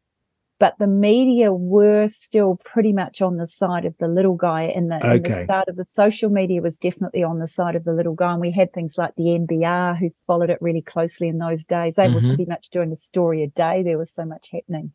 but 0.60 0.74
the 0.78 0.86
media 0.88 1.52
were 1.52 2.08
still 2.08 2.58
pretty 2.64 2.92
much 2.92 3.22
on 3.22 3.36
the 3.36 3.46
side 3.46 3.84
of 3.84 3.94
the 3.98 4.08
little 4.08 4.34
guy. 4.34 4.64
And 4.64 4.90
the, 4.90 4.96
in 4.96 5.22
the 5.22 5.30
start 5.44 5.68
of 5.68 5.76
the 5.76 5.84
social 5.84 6.30
media 6.30 6.60
was 6.60 6.76
definitely 6.76 7.22
on 7.22 7.38
the 7.38 7.46
side 7.48 7.76
of 7.76 7.84
the 7.84 7.92
little 7.92 8.14
guy. 8.14 8.32
And 8.32 8.40
we 8.40 8.50
had 8.50 8.72
things 8.72 8.96
like 8.98 9.14
the 9.16 9.30
NBR 9.34 9.96
who 9.96 10.10
followed 10.26 10.50
it 10.50 10.58
really 10.60 10.82
closely 10.82 11.28
in 11.28 11.38
those 11.38 11.64
days. 11.64 11.96
They 11.96 12.08
were 12.08 12.20
Mhm. 12.20 12.28
pretty 12.36 12.46
much 12.46 12.70
doing 12.70 12.92
a 12.92 12.96
story 12.96 13.42
a 13.44 13.48
day. 13.48 13.82
There 13.84 13.98
was 13.98 14.10
so 14.12 14.24
much 14.24 14.50
happening. 14.50 14.92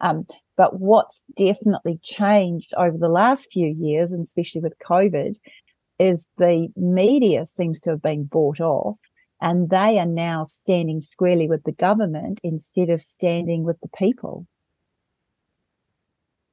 Um, 0.00 0.26
but 0.56 0.80
what's 0.80 1.22
definitely 1.36 1.98
changed 2.02 2.74
over 2.76 2.98
the 2.98 3.08
last 3.08 3.52
few 3.52 3.68
years, 3.68 4.12
and 4.12 4.22
especially 4.22 4.60
with 4.62 4.78
COVID, 4.78 5.36
is 5.98 6.28
the 6.38 6.68
media 6.76 7.44
seems 7.44 7.80
to 7.80 7.90
have 7.90 8.02
been 8.02 8.24
bought 8.24 8.60
off 8.60 8.98
and 9.44 9.68
they 9.68 9.98
are 9.98 10.06
now 10.06 10.42
standing 10.42 11.02
squarely 11.02 11.46
with 11.46 11.64
the 11.64 11.72
government 11.72 12.40
instead 12.42 12.88
of 12.88 13.02
standing 13.02 13.62
with 13.62 13.78
the 13.80 13.90
people. 13.94 14.46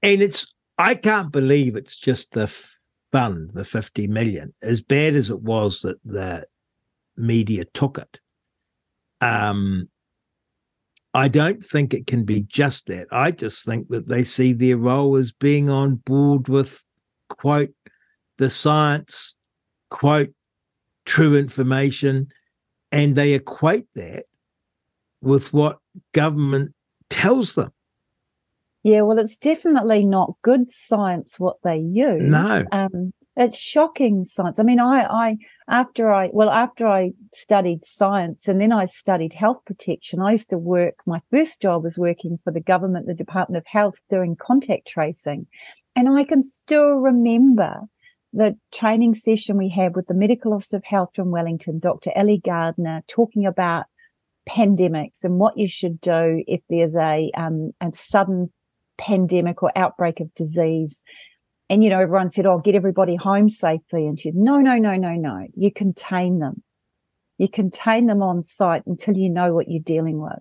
And 0.04 0.22
it's, 0.22 0.54
I 0.78 0.96
can't 0.96 1.32
believe 1.32 1.78
it's 1.78 1.96
just 1.96 2.34
the 2.34 2.54
fund, 3.14 3.52
the 3.54 3.64
50 3.64 4.08
million, 4.10 4.54
as 4.62 4.82
bad 4.82 5.16
as 5.16 5.30
it 5.30 5.42
was 5.42 5.84
that 5.84 6.00
the 6.04 6.46
media 7.16 7.64
took 7.74 7.98
it. 7.98 8.20
Um, 9.22 9.88
I 11.14 11.30
don't 11.30 11.64
think 11.64 11.94
it 11.94 12.08
can 12.08 12.26
be 12.26 12.42
just 12.42 12.88
that. 12.88 13.08
I 13.10 13.32
just 13.32 13.66
think 13.66 13.88
that 13.88 14.10
they 14.10 14.26
see 14.26 14.52
their 14.52 14.76
role 14.76 15.16
as 15.16 15.32
being 15.32 15.70
on 15.70 15.96
board 15.96 16.50
with, 16.50 16.84
quote, 17.30 17.74
the 18.38 18.50
science, 18.50 19.38
quote, 19.90 20.34
true 21.06 21.38
information, 21.38 22.28
and 22.92 23.16
they 23.16 23.34
equate 23.34 23.88
that 23.96 24.26
with 25.22 25.54
what 25.54 25.80
government 26.14 26.74
tells 27.10 27.56
them. 27.56 27.72
Yeah, 28.84 29.02
well, 29.02 29.20
it's 29.20 29.38
definitely 29.38 30.06
not 30.06 30.36
good 30.42 30.70
science 30.70 31.40
what 31.40 31.58
they 31.64 31.78
use. 31.78 32.24
No. 32.24 32.66
Um, 32.72 33.14
it's 33.38 33.58
shocking 33.58 34.24
science. 34.24 34.60
I 34.60 34.64
mean, 34.64 34.80
I, 34.80 35.04
I, 35.04 35.38
after 35.68 36.12
I, 36.12 36.30
well, 36.34 36.50
after 36.50 36.88
I 36.88 37.14
studied 37.34 37.86
science 37.86 38.48
and 38.48 38.60
then 38.60 38.72
I 38.72 38.86
studied 38.86 39.34
health 39.34 39.64
protection, 39.66 40.20
I 40.20 40.32
used 40.32 40.50
to 40.50 40.58
work, 40.58 40.96
my 41.06 41.22
first 41.32 41.62
job 41.62 41.84
was 41.84 41.98
working 41.98 42.40
for 42.44 42.52
the 42.52 42.60
government, 42.60 43.08
the 43.08 43.14
Department 43.14 43.58
of 43.58 43.68
Health, 43.68 44.02
doing 44.10 44.36
contact 44.36 44.88
tracing. 44.88 45.48
And 45.96 46.10
I 46.10 46.24
can 46.24 46.44
still 46.44 46.96
remember 46.96 47.82
the 48.34 48.58
training 48.72 49.14
session 49.14 49.58
we 49.58 49.70
had 49.70 49.96
with 49.96 50.08
the 50.08 50.14
Medical 50.14 50.54
Officer 50.54 50.78
of 50.78 50.86
Health 50.86 51.10
from 51.16 51.32
Wellington, 51.32 51.80
Dr. 51.80 52.12
Ellie 52.16 52.42
Gardner, 52.44 53.04
talking 53.08 53.46
about 53.46 53.86
pandemics 54.50 55.24
and 55.24 55.38
what 55.38 55.58
you 55.58 55.68
should 55.68 56.00
do 56.02 56.44
if 56.48 56.62
there's 56.70 56.96
a, 56.96 57.30
um, 57.36 57.72
a 57.82 57.92
sudden 57.94 58.52
pandemic 58.98 59.62
or 59.62 59.72
outbreak 59.76 60.20
of 60.20 60.34
disease. 60.34 61.04
And, 61.70 61.84
you 61.84 61.90
know, 61.90 62.00
everyone 62.00 62.30
said, 62.30 62.46
oh, 62.46 62.60
get 62.60 62.76
everybody 62.76 63.16
home 63.16 63.50
safely. 63.50 64.08
And 64.08 64.20
she 64.20 64.30
said, 64.30 64.36
no, 64.36 64.58
no, 64.58 64.78
no, 64.78 64.96
no, 64.96 65.14
no. 65.14 65.48
You 65.56 65.72
contain 65.72 66.40
them. 66.40 66.64
You 67.38 67.50
contain 67.50 68.08
them 68.08 68.22
on 68.22 68.44
site 68.44 68.84
until 68.86 69.16
you 69.16 69.30
know 69.30 69.54
what 69.54 69.70
you're 69.70 69.82
dealing 69.82 70.22
with. 70.22 70.40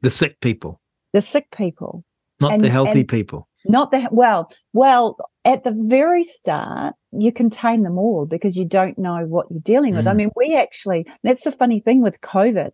The 0.00 0.10
sick 0.10 0.40
people. 0.40 0.80
The 1.12 1.20
sick 1.20 1.48
people. 1.56 2.04
Not 2.40 2.54
and, 2.54 2.60
the 2.62 2.70
healthy 2.70 3.04
people. 3.04 3.48
Not 3.68 3.90
the, 3.90 4.08
well, 4.10 4.50
well, 4.72 5.16
at 5.44 5.64
the 5.64 5.74
very 5.76 6.24
start, 6.24 6.94
you 7.12 7.32
contain 7.32 7.82
them 7.82 7.98
all 7.98 8.26
because 8.26 8.56
you 8.56 8.64
don't 8.64 8.98
know 8.98 9.26
what 9.26 9.46
you're 9.50 9.60
dealing 9.60 9.94
with. 9.94 10.06
Mm. 10.06 10.10
I 10.10 10.12
mean, 10.14 10.30
we 10.34 10.56
actually, 10.56 11.06
that's 11.22 11.44
the 11.44 11.52
funny 11.52 11.80
thing 11.80 12.02
with 12.02 12.20
COVID. 12.22 12.70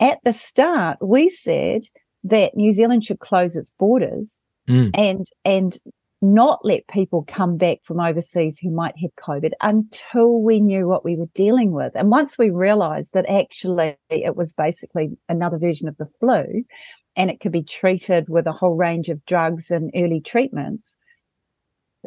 At 0.00 0.18
the 0.24 0.32
start, 0.32 0.98
we 1.00 1.28
said 1.28 1.82
that 2.24 2.56
New 2.56 2.72
Zealand 2.72 3.04
should 3.04 3.20
close 3.20 3.56
its 3.56 3.72
borders 3.78 4.40
mm. 4.68 4.90
and 4.94 5.26
and 5.44 5.78
not 6.22 6.60
let 6.64 6.86
people 6.86 7.24
come 7.26 7.56
back 7.56 7.78
from 7.82 7.98
overseas 7.98 8.56
who 8.56 8.70
might 8.70 8.94
have 8.96 9.10
COVID 9.16 9.50
until 9.60 10.40
we 10.40 10.60
knew 10.60 10.86
what 10.86 11.04
we 11.04 11.16
were 11.16 11.28
dealing 11.34 11.72
with. 11.72 11.92
And 11.96 12.10
once 12.10 12.38
we 12.38 12.48
realized 12.48 13.12
that 13.14 13.28
actually 13.28 13.96
it 14.08 14.36
was 14.36 14.52
basically 14.52 15.10
another 15.28 15.58
version 15.58 15.88
of 15.88 15.96
the 15.96 16.08
flu 16.20 16.62
and 17.16 17.30
it 17.30 17.40
could 17.40 17.52
be 17.52 17.62
treated 17.62 18.28
with 18.28 18.46
a 18.46 18.52
whole 18.52 18.74
range 18.74 19.08
of 19.08 19.24
drugs 19.26 19.70
and 19.70 19.90
early 19.94 20.20
treatments, 20.20 20.96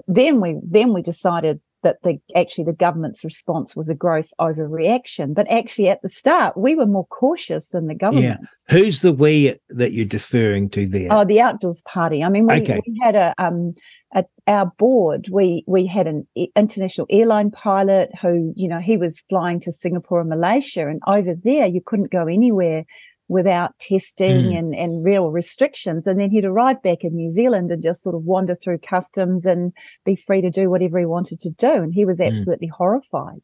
then 0.07 0.41
we 0.41 0.55
then 0.63 0.93
we 0.93 1.01
decided 1.01 1.59
that 1.85 2.01
the 2.01 2.19
actually 2.35 2.63
the 2.63 2.73
government's 2.73 3.23
response 3.23 3.75
was 3.75 3.89
a 3.89 3.95
gross 3.95 4.33
overreaction. 4.41 5.33
But 5.35 5.49
actually, 5.49 5.87
at 5.87 6.01
the 6.01 6.09
start, 6.09 6.57
we 6.57 6.73
were 6.73 6.87
more 6.87 7.05
cautious 7.05 7.69
than 7.69 7.87
the 7.87 7.93
government. 7.93 8.39
Yeah. 8.41 8.47
Who's 8.75 9.01
the 9.01 9.13
we 9.13 9.55
that 9.69 9.93
you're 9.93 10.05
deferring 10.05 10.69
to 10.71 10.87
there? 10.87 11.07
Oh, 11.11 11.23
the 11.23 11.39
outdoors 11.39 11.83
party. 11.83 12.23
I 12.23 12.29
mean, 12.29 12.47
we, 12.47 12.55
okay. 12.55 12.81
we 12.85 12.99
had 13.01 13.15
a 13.15 13.33
um 13.37 13.75
at 14.13 14.27
our 14.47 14.65
board, 14.77 15.29
we 15.31 15.63
we 15.67 15.85
had 15.85 16.07
an 16.07 16.27
international 16.55 17.07
airline 17.09 17.51
pilot 17.51 18.09
who, 18.19 18.51
you 18.55 18.67
know, 18.67 18.79
he 18.79 18.97
was 18.97 19.23
flying 19.29 19.59
to 19.61 19.71
Singapore 19.71 20.19
and 20.21 20.29
Malaysia, 20.29 20.87
and 20.89 21.01
over 21.07 21.35
there 21.35 21.67
you 21.67 21.81
couldn't 21.85 22.11
go 22.11 22.25
anywhere 22.25 22.83
without 23.27 23.77
testing 23.79 24.47
mm. 24.47 24.57
and, 24.57 24.75
and 24.75 25.03
real 25.03 25.31
restrictions. 25.31 26.05
And 26.05 26.19
then 26.19 26.29
he'd 26.29 26.45
arrive 26.45 26.81
back 26.83 27.03
in 27.03 27.15
New 27.15 27.29
Zealand 27.29 27.71
and 27.71 27.81
just 27.81 28.03
sort 28.03 28.15
of 28.15 28.23
wander 28.23 28.55
through 28.55 28.79
customs 28.79 29.45
and 29.45 29.73
be 30.05 30.15
free 30.15 30.41
to 30.41 30.49
do 30.49 30.69
whatever 30.69 30.99
he 30.99 31.05
wanted 31.05 31.39
to 31.41 31.49
do. 31.49 31.73
And 31.73 31.93
he 31.93 32.05
was 32.05 32.19
mm. 32.19 32.27
absolutely 32.27 32.67
mm. 32.67 32.77
horrified. 32.77 33.41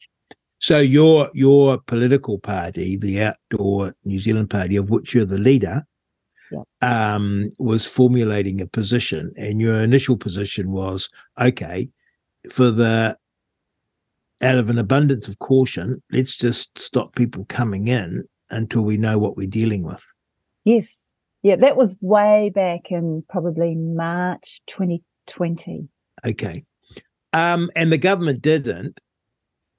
So 0.59 0.79
your 0.79 1.29
your 1.33 1.79
political 1.79 2.37
party, 2.37 2.95
the 2.95 3.23
Outdoor 3.23 3.95
New 4.05 4.19
Zealand 4.19 4.51
Party, 4.51 4.75
of 4.75 4.91
which 4.91 5.15
you're 5.15 5.25
the 5.25 5.39
leader, 5.39 5.83
yep. 6.51 6.61
um, 6.83 7.49
was 7.57 7.87
formulating 7.87 8.61
a 8.61 8.67
position, 8.67 9.33
and 9.37 9.59
your 9.59 9.81
initial 9.81 10.17
position 10.17 10.71
was 10.71 11.09
okay 11.39 11.89
for 12.49 12.71
the 12.71 13.17
out 14.41 14.57
of 14.57 14.69
an 14.69 14.77
abundance 14.77 15.27
of 15.27 15.37
caution, 15.39 16.01
let's 16.11 16.35
just 16.35 16.77
stop 16.77 17.15
people 17.15 17.45
coming 17.47 17.87
in 17.87 18.23
until 18.52 18.82
we 18.82 18.98
know 18.98 19.18
what 19.18 19.38
we're 19.38 19.48
dealing 19.48 19.84
with. 19.84 20.06
Yes. 20.64 21.11
Yeah, 21.44 21.56
that 21.57 21.76
was 21.76 21.95
way 22.02 22.52
back 22.53 22.91
in 22.91 23.23
probably 23.28 23.76
March 23.76 24.61
2020. 24.68 25.88
Okay. 26.26 26.64
Um, 27.34 27.72
and 27.76 27.91
the 27.91 27.98
government 27.98 28.41
didn't. 28.41 28.99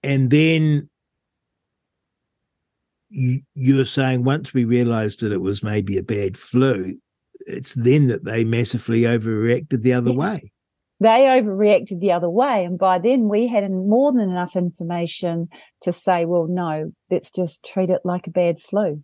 And 0.02 0.30
then 0.30 0.90
you, 3.10 3.42
you're 3.54 3.84
saying 3.84 4.24
once 4.24 4.52
we 4.52 4.64
realized 4.64 5.20
that 5.20 5.32
it 5.32 5.40
was 5.40 5.62
maybe 5.62 5.98
a 5.98 6.02
bad 6.02 6.36
flu, 6.36 6.96
it's 7.46 7.74
then 7.74 8.08
that 8.08 8.24
they 8.24 8.42
massively 8.42 9.02
overreacted 9.02 9.82
the 9.82 9.92
other 9.92 10.10
yeah. 10.10 10.16
way 10.16 10.51
they 11.02 11.24
overreacted 11.24 12.00
the 12.00 12.12
other 12.12 12.30
way. 12.30 12.64
And 12.64 12.78
by 12.78 12.98
then 12.98 13.28
we 13.28 13.46
had 13.46 13.70
more 13.70 14.12
than 14.12 14.30
enough 14.30 14.56
information 14.56 15.48
to 15.82 15.92
say, 15.92 16.24
well, 16.24 16.46
no, 16.48 16.92
let's 17.10 17.30
just 17.30 17.64
treat 17.64 17.90
it 17.90 18.02
like 18.04 18.26
a 18.26 18.30
bad 18.30 18.60
flu. 18.60 19.02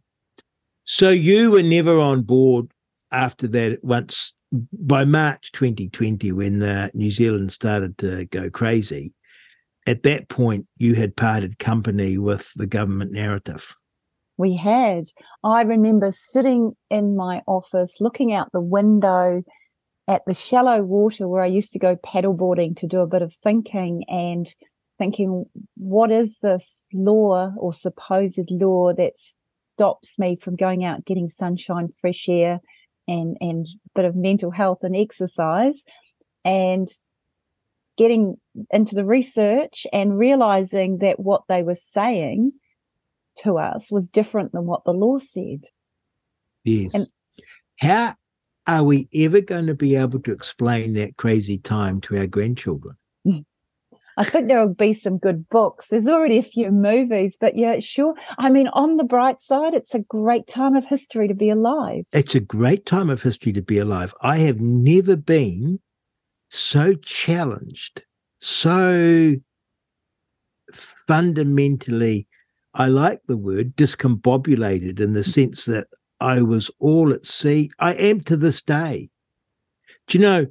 So 0.84 1.10
you 1.10 1.50
were 1.50 1.62
never 1.62 1.98
on 1.98 2.22
board 2.22 2.68
after 3.12 3.46
that 3.48 3.80
once 3.82 4.34
by 4.72 5.04
March 5.04 5.52
2020 5.52 6.32
when 6.32 6.58
the 6.60 6.90
New 6.94 7.10
Zealand 7.10 7.52
started 7.52 7.98
to 7.98 8.26
go 8.26 8.50
crazy. 8.50 9.14
At 9.86 10.02
that 10.02 10.28
point, 10.28 10.66
you 10.76 10.94
had 10.94 11.16
parted 11.16 11.58
company 11.58 12.18
with 12.18 12.50
the 12.56 12.66
government 12.66 13.12
narrative. 13.12 13.74
We 14.36 14.54
had. 14.54 15.04
I 15.42 15.62
remember 15.62 16.12
sitting 16.12 16.72
in 16.90 17.16
my 17.16 17.42
office 17.46 17.96
looking 18.00 18.32
out 18.32 18.50
the 18.52 18.60
window 18.60 19.42
at 20.08 20.22
the 20.26 20.34
shallow 20.34 20.82
water 20.82 21.28
where 21.28 21.42
I 21.42 21.46
used 21.46 21.72
to 21.74 21.78
go 21.78 21.94
paddleboarding 21.96 22.76
to 22.78 22.86
do 22.86 23.00
a 23.00 23.06
bit 23.06 23.22
of 23.22 23.34
thinking 23.34 24.04
and 24.08 24.52
thinking, 24.96 25.44
what 25.76 26.10
is 26.10 26.38
this 26.40 26.86
law 26.92 27.52
or 27.58 27.72
supposed 27.72 28.50
law 28.50 28.92
that 28.94 29.12
stops 29.74 30.18
me 30.18 30.34
from 30.34 30.56
going 30.56 30.84
out 30.84 31.04
getting 31.04 31.28
sunshine, 31.28 31.90
fresh 32.00 32.28
air, 32.28 32.60
and 33.06 33.36
and 33.40 33.66
a 33.66 33.88
bit 33.94 34.04
of 34.06 34.16
mental 34.16 34.50
health 34.50 34.78
and 34.82 34.96
exercise, 34.96 35.84
and 36.44 36.88
getting 37.96 38.36
into 38.70 38.94
the 38.94 39.04
research 39.04 39.86
and 39.92 40.18
realizing 40.18 40.98
that 40.98 41.20
what 41.20 41.42
they 41.48 41.62
were 41.62 41.74
saying 41.74 42.52
to 43.36 43.58
us 43.58 43.92
was 43.92 44.08
different 44.08 44.52
than 44.52 44.64
what 44.64 44.84
the 44.84 44.92
law 44.92 45.18
said. 45.18 45.64
Yes. 46.64 46.94
And 46.94 47.08
how 47.78 48.14
are 48.68 48.84
we 48.84 49.08
ever 49.14 49.40
going 49.40 49.66
to 49.66 49.74
be 49.74 49.96
able 49.96 50.20
to 50.20 50.30
explain 50.30 50.92
that 50.92 51.16
crazy 51.16 51.58
time 51.58 52.00
to 52.02 52.18
our 52.18 52.26
grandchildren? 52.26 52.96
Hmm. 53.24 53.38
I 54.18 54.24
think 54.24 54.48
there 54.48 54.60
will 54.60 54.74
be 54.74 54.92
some 54.92 55.16
good 55.16 55.48
books. 55.48 55.88
There's 55.88 56.08
already 56.08 56.38
a 56.38 56.42
few 56.42 56.70
movies, 56.70 57.36
but 57.40 57.56
yeah, 57.56 57.78
sure. 57.78 58.14
I 58.36 58.50
mean, 58.50 58.68
on 58.68 58.96
the 58.96 59.04
bright 59.04 59.40
side, 59.40 59.74
it's 59.74 59.94
a 59.94 60.00
great 60.00 60.46
time 60.46 60.74
of 60.76 60.84
history 60.84 61.28
to 61.28 61.34
be 61.34 61.50
alive. 61.50 62.04
It's 62.12 62.34
a 62.34 62.40
great 62.40 62.84
time 62.84 63.10
of 63.10 63.22
history 63.22 63.52
to 63.52 63.62
be 63.62 63.78
alive. 63.78 64.12
I 64.20 64.38
have 64.38 64.60
never 64.60 65.16
been 65.16 65.78
so 66.50 66.94
challenged, 66.94 68.04
so 68.40 69.36
fundamentally, 70.72 72.26
I 72.74 72.88
like 72.88 73.20
the 73.28 73.36
word 73.36 73.76
discombobulated 73.76 75.00
in 75.00 75.14
the 75.14 75.22
hmm. 75.22 75.30
sense 75.30 75.64
that 75.66 75.86
I 76.20 76.42
was 76.42 76.70
all 76.78 77.12
at 77.12 77.26
sea. 77.26 77.70
I 77.78 77.94
am 77.94 78.20
to 78.22 78.36
this 78.36 78.62
day. 78.62 79.10
Do 80.06 80.18
you 80.18 80.22
know, 80.22 80.46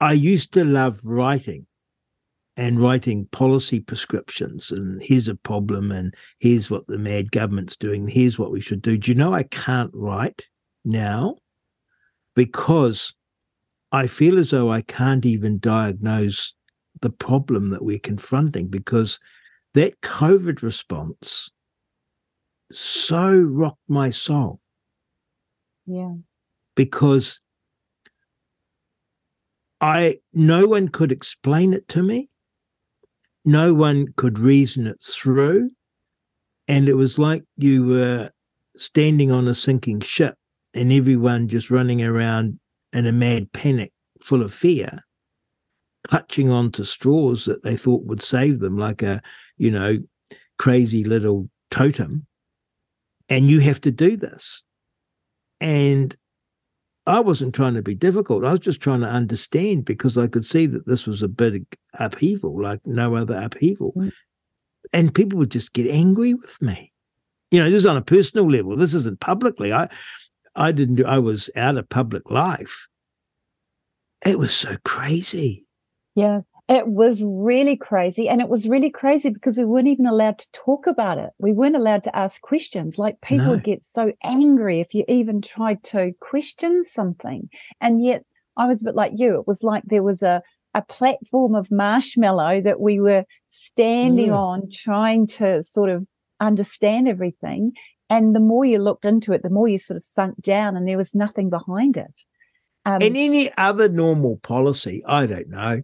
I 0.00 0.12
used 0.12 0.52
to 0.52 0.64
love 0.64 0.98
writing 1.04 1.66
and 2.56 2.80
writing 2.80 3.26
policy 3.32 3.80
prescriptions 3.80 4.70
and 4.70 5.02
here's 5.02 5.28
a 5.28 5.34
problem 5.34 5.92
and 5.92 6.14
here's 6.38 6.70
what 6.70 6.86
the 6.86 6.98
mad 6.98 7.30
government's 7.30 7.76
doing 7.76 8.08
here's 8.08 8.38
what 8.38 8.50
we 8.50 8.60
should 8.60 8.80
do 8.80 8.96
do 8.96 9.10
you 9.10 9.14
know 9.14 9.32
i 9.32 9.42
can't 9.42 9.90
write 9.92 10.46
now 10.84 11.36
because 12.34 13.14
i 13.92 14.06
feel 14.06 14.38
as 14.38 14.50
though 14.50 14.70
i 14.70 14.80
can't 14.80 15.26
even 15.26 15.58
diagnose 15.58 16.54
the 17.02 17.10
problem 17.10 17.70
that 17.70 17.84
we're 17.84 17.98
confronting 17.98 18.68
because 18.68 19.18
that 19.74 20.00
covid 20.00 20.62
response 20.62 21.50
so 22.72 23.38
rocked 23.38 23.88
my 23.88 24.10
soul. 24.10 24.60
Yeah. 25.86 26.14
Because 26.74 27.40
I 29.80 30.18
no 30.32 30.66
one 30.66 30.88
could 30.88 31.12
explain 31.12 31.72
it 31.72 31.88
to 31.88 32.02
me. 32.02 32.30
No 33.44 33.74
one 33.74 34.08
could 34.16 34.38
reason 34.38 34.86
it 34.86 35.02
through. 35.02 35.70
And 36.68 36.88
it 36.88 36.94
was 36.94 37.18
like 37.18 37.44
you 37.56 37.86
were 37.86 38.30
standing 38.76 39.30
on 39.30 39.46
a 39.46 39.54
sinking 39.54 40.00
ship 40.00 40.34
and 40.74 40.92
everyone 40.92 41.48
just 41.48 41.70
running 41.70 42.02
around 42.02 42.58
in 42.92 43.06
a 43.06 43.12
mad 43.12 43.52
panic 43.52 43.92
full 44.20 44.42
of 44.42 44.52
fear, 44.52 45.04
clutching 46.08 46.50
onto 46.50 46.82
straws 46.84 47.44
that 47.44 47.62
they 47.62 47.76
thought 47.76 48.04
would 48.04 48.22
save 48.22 48.58
them, 48.58 48.76
like 48.76 49.02
a, 49.02 49.22
you 49.56 49.70
know, 49.70 49.98
crazy 50.58 51.04
little 51.04 51.48
totem 51.70 52.26
and 53.28 53.48
you 53.48 53.60
have 53.60 53.80
to 53.82 53.90
do 53.90 54.16
this. 54.16 54.62
And 55.60 56.16
I 57.06 57.20
wasn't 57.20 57.54
trying 57.54 57.74
to 57.74 57.82
be 57.82 57.94
difficult. 57.94 58.44
I 58.44 58.50
was 58.50 58.60
just 58.60 58.80
trying 58.80 59.00
to 59.00 59.06
understand 59.06 59.84
because 59.84 60.18
I 60.18 60.26
could 60.26 60.44
see 60.44 60.66
that 60.66 60.86
this 60.86 61.06
was 61.06 61.22
a 61.22 61.28
big 61.28 61.64
upheaval, 61.94 62.60
like 62.60 62.80
no 62.84 63.14
other 63.14 63.40
upheaval. 63.40 63.92
Mm. 63.96 64.12
And 64.92 65.14
people 65.14 65.38
would 65.38 65.50
just 65.50 65.72
get 65.72 65.88
angry 65.88 66.34
with 66.34 66.60
me. 66.60 66.92
You 67.50 67.60
know, 67.62 67.70
this 67.70 67.80
is 67.80 67.86
on 67.86 67.96
a 67.96 68.02
personal 68.02 68.50
level. 68.50 68.76
This 68.76 68.94
isn't 68.94 69.20
publicly. 69.20 69.72
I 69.72 69.88
I 70.56 70.72
didn't 70.72 70.96
do 70.96 71.06
I 71.06 71.18
was 71.18 71.48
out 71.54 71.76
of 71.76 71.88
public 71.88 72.30
life. 72.30 72.88
It 74.24 74.38
was 74.38 74.52
so 74.52 74.76
crazy. 74.84 75.64
Yeah. 76.14 76.40
It 76.68 76.88
was 76.88 77.22
really 77.22 77.76
crazy. 77.76 78.28
And 78.28 78.40
it 78.40 78.48
was 78.48 78.68
really 78.68 78.90
crazy 78.90 79.30
because 79.30 79.56
we 79.56 79.64
weren't 79.64 79.86
even 79.86 80.06
allowed 80.06 80.38
to 80.38 80.50
talk 80.52 80.88
about 80.88 81.18
it. 81.18 81.30
We 81.38 81.52
weren't 81.52 81.76
allowed 81.76 82.02
to 82.04 82.16
ask 82.16 82.40
questions. 82.40 82.98
Like 82.98 83.20
people 83.20 83.54
no. 83.54 83.58
get 83.58 83.84
so 83.84 84.12
angry 84.24 84.80
if 84.80 84.92
you 84.92 85.04
even 85.06 85.40
tried 85.40 85.84
to 85.84 86.12
question 86.20 86.82
something. 86.82 87.48
And 87.80 88.04
yet 88.04 88.24
I 88.56 88.66
was 88.66 88.82
a 88.82 88.86
bit 88.86 88.96
like 88.96 89.12
you. 89.14 89.38
It 89.38 89.46
was 89.46 89.62
like 89.62 89.84
there 89.86 90.02
was 90.02 90.24
a, 90.24 90.42
a 90.74 90.82
platform 90.82 91.54
of 91.54 91.70
marshmallow 91.70 92.62
that 92.62 92.80
we 92.80 92.98
were 92.98 93.24
standing 93.48 94.30
mm. 94.30 94.36
on, 94.36 94.68
trying 94.72 95.28
to 95.28 95.62
sort 95.62 95.90
of 95.90 96.04
understand 96.40 97.06
everything. 97.06 97.72
And 98.10 98.34
the 98.34 98.40
more 98.40 98.64
you 98.64 98.78
looked 98.78 99.04
into 99.04 99.32
it, 99.32 99.42
the 99.42 99.50
more 99.50 99.68
you 99.68 99.78
sort 99.78 99.96
of 99.96 100.04
sunk 100.04 100.40
down 100.40 100.76
and 100.76 100.86
there 100.86 100.96
was 100.96 101.14
nothing 101.14 101.48
behind 101.48 101.96
it. 101.96 102.20
Um, 102.84 103.02
and 103.02 103.16
any 103.16 103.52
other 103.56 103.88
normal 103.88 104.38
policy, 104.42 105.02
I 105.06 105.26
don't 105.26 105.48
know, 105.48 105.82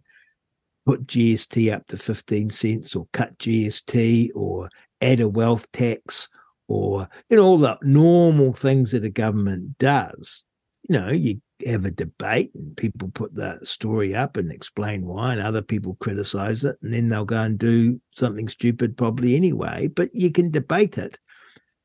put 0.87 1.07
GST 1.07 1.73
up 1.73 1.87
to 1.89 1.99
15 1.99 2.51
cents 2.51 2.97
or 2.97 3.07
cut 3.13 3.37
GST 3.39 4.31
or 4.35 4.69
add 5.01 5.21
a 5.21 5.29
wealth 5.29 5.71
tax 5.73 6.29
or 6.69 7.09
you 7.29 7.37
know 7.37 7.45
all 7.45 7.59
the 7.59 7.79
normal 7.83 8.53
things 8.53 8.93
that 8.93 9.05
a 9.05 9.11
government 9.11 9.79
does. 9.79 10.45
You 10.89 10.99
know 10.99 11.11
you 11.11 11.41
have 11.67 11.85
a 11.85 11.91
debate 11.91 12.51
and 12.55 12.77
people 12.77 13.09
put 13.15 13.35
the 13.35 13.59
story 13.63 14.15
up 14.15 14.37
and 14.37 14.51
explain 14.51 15.07
why 15.07 15.33
and 15.33 15.41
other 15.41 15.63
people 15.63 15.97
criticize 16.01 16.65
it 16.65 16.77
and 16.83 16.93
then 16.93 17.09
they'll 17.09 17.25
go 17.25 17.41
and 17.41 17.57
do 17.57 18.01
something 18.17 18.49
stupid 18.49 18.97
probably 18.97 19.37
anyway 19.37 19.87
but 19.87 20.13
you 20.13 20.31
can 20.33 20.51
debate 20.51 20.99
it. 20.99 21.19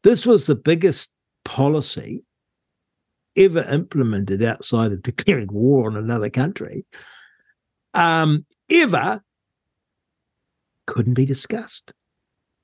This 0.04 0.26
was 0.26 0.46
the 0.46 0.56
biggest 0.56 1.12
policy 1.46 2.24
ever 3.36 3.62
implemented 3.72 4.44
outside 4.44 4.92
of 4.92 5.04
declaring 5.04 5.48
war 5.52 5.88
on 5.88 5.96
another 5.96 6.30
country. 6.30 6.86
Um, 7.94 8.46
ever 8.70 9.22
couldn't 10.86 11.16
be 11.16 11.26
discussed. 11.26 11.94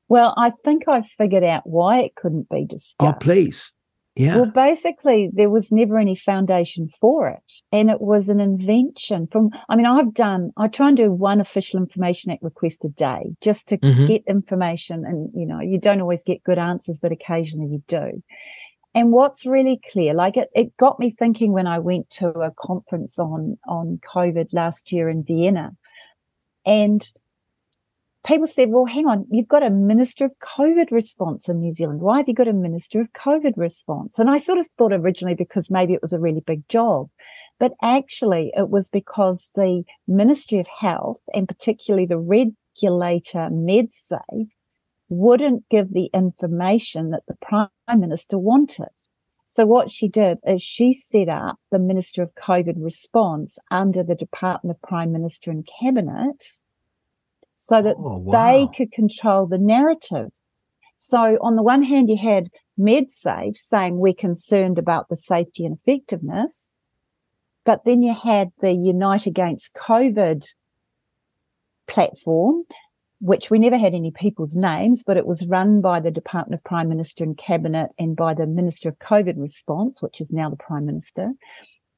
Well, 0.10 0.34
I 0.38 0.50
think 0.50 0.88
I 0.88 1.02
figured 1.02 1.44
out 1.44 1.64
why 1.66 2.02
it 2.02 2.16
couldn't 2.16 2.50
be 2.50 2.64
oh, 2.64 2.68
discussed. 2.68 2.98
Oh, 3.00 3.14
please. 3.20 3.74
Yeah. 4.16 4.36
Well, 4.36 4.52
basically, 4.52 5.32
there 5.34 5.50
was 5.50 5.72
never 5.72 5.98
any 5.98 6.16
foundation 6.16 6.88
for 6.88 7.30
it. 7.30 7.54
And 7.72 7.90
it 7.90 8.00
was 8.00 8.30
an 8.30 8.40
invention 8.40 9.28
from, 9.32 9.50
I 9.70 9.76
mean, 9.76 9.88
I've 9.88 10.14
done, 10.14 10.52
I 10.56 10.68
try 10.68 10.90
and 10.90 10.98
do 10.98 11.12
one 11.12 11.42
official 11.42 11.80
information 11.80 12.30
act 12.32 12.44
request 12.44 12.86
a 12.86 12.90
day 12.90 13.32
just 13.42 13.68
to 13.70 13.78
mm-hmm. 13.78 14.06
get 14.06 14.24
information. 14.28 15.04
And, 15.04 15.32
you 15.34 15.48
know, 15.48 15.60
you 15.62 15.80
don't 15.80 16.00
always 16.00 16.22
get 16.22 16.44
good 16.44 16.60
answers, 16.60 17.00
but 17.00 17.12
occasionally 17.12 17.72
you 17.72 17.84
do. 17.88 18.22
And 18.94 19.12
what's 19.12 19.48
really 19.48 19.82
clear, 19.92 20.14
like 20.14 20.38
it, 20.38 20.50
it 20.54 20.78
got 20.78 21.00
me 21.00 21.10
thinking 21.10 21.52
when 21.52 21.66
I 21.66 21.80
went 21.80 22.12
to 22.12 22.28
a 22.30 22.52
conference 22.52 23.18
on, 23.18 23.58
on 23.68 24.00
COVID 24.14 24.50
last 24.54 24.92
year 24.92 25.10
in 25.10 25.24
Vienna. 25.24 25.72
And 26.65 27.07
people 28.26 28.48
said, 28.48 28.69
well, 28.69 28.85
hang 28.85 29.07
on, 29.07 29.26
you've 29.30 29.48
got 29.48 29.64
a 29.64 29.69
minister 29.69 30.26
of 30.26 30.31
COVID 30.40 30.91
response 30.91 31.49
in 31.49 31.60
New 31.60 31.72
Zealand. 31.72 32.02
Why 32.02 32.18
have 32.18 32.27
you 32.27 32.34
got 32.34 32.48
a 32.48 32.53
minister 32.53 33.02
of 33.02 33.11
COVID 33.14 33.53
response? 33.57 34.19
And 34.19 34.30
I 34.30 34.38
sort 34.38 34.60
of 34.60 34.68
thought 34.77 34.94
originally 34.94 35.35
because 35.35 35.69
maybe 35.69 35.94
it 35.94 36.02
was 36.02 36.14
a 36.14 36.19
really 36.19 36.41
big 36.45 36.68
job. 36.69 37.10
But 37.60 37.73
actually, 37.81 38.52
it 38.56 38.69
was 38.69 38.90
because 38.90 39.52
the 39.56 39.84
Ministry 40.07 40.60
of 40.60 40.68
Health 40.68 41.22
and 41.34 41.48
particularly 41.48 42.06
the 42.06 42.18
regulator 42.18 43.49
MedSafe 43.52 44.49
wouldn't 45.10 45.69
give 45.69 45.94
the 45.94 46.10
information 46.14 47.11
that 47.11 47.23
the 47.27 47.35
prime 47.41 47.69
minister 47.99 48.38
wanted. 48.38 48.88
So 49.54 49.68
what 49.68 49.92
she 49.92 50.08
did 50.08 50.40
is 50.48 50.64
she 50.64 50.94
set 50.94 51.30
up 51.30 51.60
the 51.70 51.78
Minister 51.78 52.24
of 52.24 52.34
COVID 52.34 52.74
response 52.78 53.60
under 53.70 54.02
the 54.02 54.16
Department 54.16 54.76
of 54.76 54.82
Prime 54.82 55.12
Minister 55.12 55.52
and 55.52 55.64
Cabinet 55.80 56.44
so 57.56 57.80
that 57.84 57.96
oh, 58.00 58.18
wow. 58.18 58.32
they 58.32 58.68
could 58.76 58.92
control 58.92 59.46
the 59.46 59.60
narrative. 59.60 60.32
So 60.98 61.38
on 61.40 61.56
the 61.56 61.62
one 61.62 61.84
hand, 61.84 62.10
you 62.10 62.18
had 62.18 62.50
MedSafe 62.80 63.56
saying 63.56 64.00
we're 64.00 64.16
concerned 64.16 64.80
about 64.80 65.10
the 65.10 65.16
safety 65.16 65.68
and 65.68 65.78
effectiveness, 65.78 66.72
but 67.64 67.86
then 67.86 68.02
you 68.02 68.16
had 68.16 68.50
the 68.60 68.72
Unite 68.72 69.28
Against 69.28 69.76
COVID 69.76 70.48
platform 71.86 72.64
which 73.24 73.50
we 73.50 73.58
never 73.58 73.78
had 73.78 73.94
any 73.94 74.12
people's 74.12 74.54
names, 74.54 75.02
but 75.02 75.16
it 75.16 75.26
was 75.26 75.48
run 75.48 75.80
by 75.80 76.02
the 76.02 76.12
Department 76.12 76.60
of 76.60 76.64
Prime 76.66 76.90
Minister 76.90 77.24
and 77.24 77.38
Cabinet 77.38 77.90
and 77.98 78.18
by 78.18 78.34
the 78.34 78.45
Minister 78.45 78.90
of 78.90 79.00
COVID 79.00 79.36
Response, 79.38 80.02
which 80.02 80.20
is 80.20 80.34
now 80.34 80.50
the 80.50 80.58
Prime 80.58 80.86
Minister. 80.86 81.32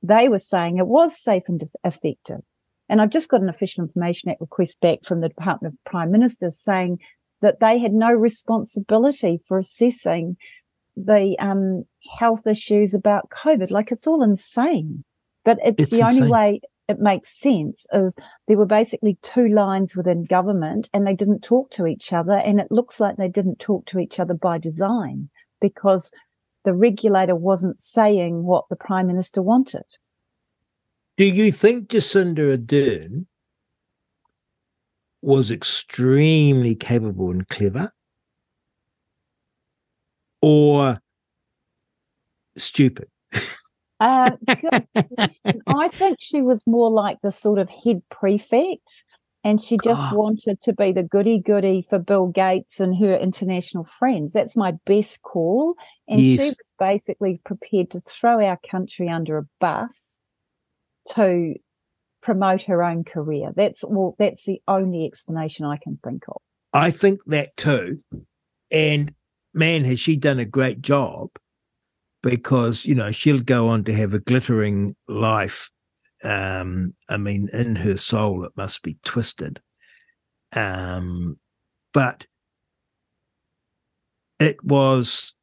They 0.04 0.30
were 0.30 0.38
saying 0.38 0.78
it 0.78 0.86
was 0.86 1.20
safe 1.20 1.42
and 1.48 1.64
effective. 1.84 2.42
And 2.90 3.02
I've 3.02 3.10
just 3.10 3.28
got 3.28 3.42
an 3.42 3.50
official 3.50 3.84
information 3.84 4.30
act 4.30 4.40
request 4.40 4.80
back 4.82 5.00
from 5.04 5.22
the 5.22 5.30
Department 5.30 5.74
of 5.74 5.84
Prime 5.92 6.12
Minister 6.12 6.52
saying 6.52 7.00
that 7.42 7.60
they 7.60 7.80
had 7.80 7.94
no 7.94 8.12
responsibility 8.12 9.42
for 9.48 9.58
assessing 9.58 10.38
the 10.96 11.36
um, 11.40 11.86
health 12.20 12.46
issues 12.46 12.94
about 12.94 13.32
COVID. 13.32 13.72
Like 13.72 13.92
it's 13.92 14.06
all 14.06 14.22
insane. 14.22 15.04
But 15.44 15.58
it's, 15.66 15.76
it's 15.80 15.90
the 15.90 16.06
insane. 16.06 16.22
only 16.22 16.32
way 16.32 16.62
it 16.88 17.00
makes 17.00 17.40
sense 17.40 17.88
is 17.92 18.16
there 18.48 18.58
were 18.58 18.66
basically 18.66 19.18
two 19.22 19.48
lines 19.48 19.96
within 19.96 20.24
government 20.24 20.90
and 20.94 21.06
they 21.06 21.16
didn't 21.16 21.42
talk 21.42 21.72
to 21.72 21.88
each 21.88 22.14
other. 22.14 22.34
And 22.34 22.60
it 22.60 22.72
looks 22.72 23.00
like 23.00 23.18
they 23.18 23.28
didn't 23.28 23.60
talk 23.60 23.86
to 23.88 24.00
each 24.00 24.20
other 24.20 24.34
by 24.34 24.58
design 24.58 25.30
because 25.60 26.12
the 26.64 26.74
regulator 26.74 27.36
wasn't 27.36 27.82
saying 27.82 28.44
what 28.44 28.66
the 28.70 28.76
prime 28.76 29.08
minister 29.08 29.42
wanted. 29.42 29.86
Do 31.18 31.26
you 31.26 31.52
think 31.52 31.90
Jacinda 31.90 32.58
Ardern 32.58 33.26
was 35.22 35.50
extremely 35.50 36.76
capable 36.76 37.32
and 37.32 37.48
clever? 37.48 37.92
Or 40.42 41.00
stupid? 42.58 43.08
Uh, 44.00 44.32
I 45.68 45.88
think 45.90 46.18
she 46.20 46.42
was 46.42 46.66
more 46.68 46.92
like 46.92 47.22
the 47.22 47.32
sort 47.32 47.60
of 47.60 47.70
head 47.70 48.02
prefect, 48.10 49.06
and 49.44 49.62
she 49.62 49.78
just 49.84 50.02
God. 50.02 50.16
wanted 50.16 50.62
to 50.62 50.74
be 50.74 50.92
the 50.92 51.04
goody 51.04 51.40
goody 51.40 51.86
for 51.88 52.00
Bill 52.00 52.28
Gates 52.28 52.80
and 52.80 52.98
her 52.98 53.16
international 53.16 53.86
friends. 53.86 54.34
That's 54.34 54.56
my 54.56 54.74
best 54.86 55.22
call. 55.22 55.76
And 56.08 56.20
yes. 56.20 56.42
she 56.42 56.48
was 56.48 56.72
basically 56.80 57.40
prepared 57.46 57.92
to 57.92 58.00
throw 58.00 58.44
our 58.44 58.58
country 58.70 59.08
under 59.08 59.38
a 59.38 59.46
bus 59.60 60.20
to 61.10 61.56
promote 62.22 62.64
her 62.64 62.84
own 62.84 63.04
career. 63.04 63.52
That's 63.56 63.86
well, 63.88 64.16
that's 64.18 64.46
the 64.46 64.62
only 64.68 65.06
explanation 65.06 65.66
I 65.66 65.78
can 65.78 66.00
think 66.04 66.24
of. 66.28 66.42
I 66.74 66.92
think 66.92 67.24
that 67.28 67.56
too. 67.56 68.02
And 68.72 69.14
man, 69.54 69.86
has 69.86 70.00
she 70.00 70.18
done 70.18 70.40
a 70.40 70.46
great 70.46 70.82
job 70.82 71.30
because 72.26 72.86
you 72.86 72.96
know 72.96 73.12
she'll 73.12 73.40
go 73.40 73.68
on 73.68 73.84
to 73.84 73.94
have 73.94 74.16
a 74.16 74.20
glittering 74.20 74.96
life. 75.08 75.70
Um, 76.24 76.96
I 77.08 77.18
mean, 77.18 77.50
in 77.54 77.76
her 77.76 77.98
soul, 77.98 78.44
it 78.44 78.52
must 78.58 78.82
be 78.82 78.98
twisted. 79.06 79.62
Um, 80.52 81.38
but 81.94 82.26
it 84.40 84.62
was 84.64 85.36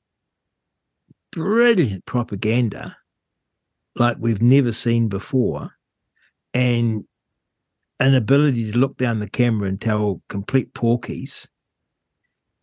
brilliant 1.30 2.04
propaganda 2.04 2.96
like 3.94 4.16
we've 4.18 4.42
never 4.42 4.72
seen 4.72 5.08
before 5.08 5.70
and 6.52 7.04
an 8.00 8.14
ability 8.14 8.72
to 8.72 8.78
look 8.78 8.96
down 8.96 9.20
the 9.20 9.30
camera 9.30 9.68
and 9.68 9.80
tell 9.80 10.20
complete 10.28 10.74
porkies 10.74 11.46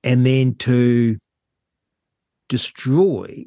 and 0.04 0.26
then 0.26 0.54
to 0.56 1.18
destroy 2.50 3.46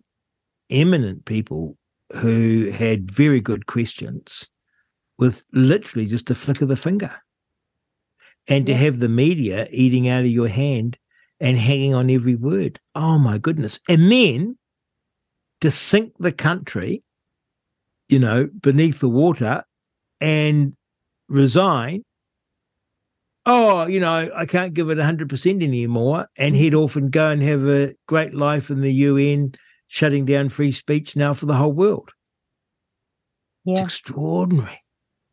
eminent 0.73 1.24
people 1.24 1.77
who 2.15 2.70
had 2.70 3.11
very 3.11 3.40
good 3.40 3.66
questions 3.66 4.49
with 5.19 5.44
literally 5.53 6.07
just 6.07 6.31
a 6.31 6.35
flick 6.35 6.61
of 6.62 6.69
the 6.69 6.77
finger. 6.77 7.15
And 8.49 8.66
to 8.66 8.74
have 8.74 8.99
the 8.99 9.09
media 9.09 9.69
eating 9.70 10.09
out 10.09 10.23
of 10.24 10.31
your 10.31 10.49
hand 10.49 10.99
and 11.39 11.57
hanging 11.57 11.94
on 11.94 12.11
every 12.11 12.35
word. 12.35 12.81
Oh 12.94 13.19
my 13.19 13.39
goodness. 13.39 13.78
And 13.89 14.11
then 14.11 14.59
to 15.61 15.70
sink 15.70 16.12
the 16.19 16.32
country, 16.32 17.05
you 18.09 18.19
know, 18.19 18.49
beneath 18.61 18.99
the 18.99 19.09
water 19.09 19.62
and 20.20 20.74
resign 21.28 22.03
oh, 23.47 23.86
you 23.86 24.01
know, 24.01 24.31
I 24.35 24.47
can't 24.47 24.74
give 24.74 24.90
it 24.90 24.99
100% 24.99 25.62
anymore, 25.62 26.27
and 26.36 26.55
mm. 26.55 26.59
head 26.62 26.74
off 26.74 26.97
and 26.97 27.11
go 27.11 27.31
and 27.31 27.43
have 27.43 27.66
a 27.66 27.94
great 28.07 28.35
life 28.35 28.70
in 28.70 28.81
the 28.81 28.93
UN, 28.93 29.55
shutting 29.93 30.24
down 30.24 30.48
free 30.48 30.73
speech 30.73 31.16
now 31.16 31.35
for 31.35 31.44
the 31.44 31.52
whole 31.52 31.70
world. 31.70 32.12
Yeah. 33.66 33.74
It's 33.74 33.82
extraordinary. 33.82 34.81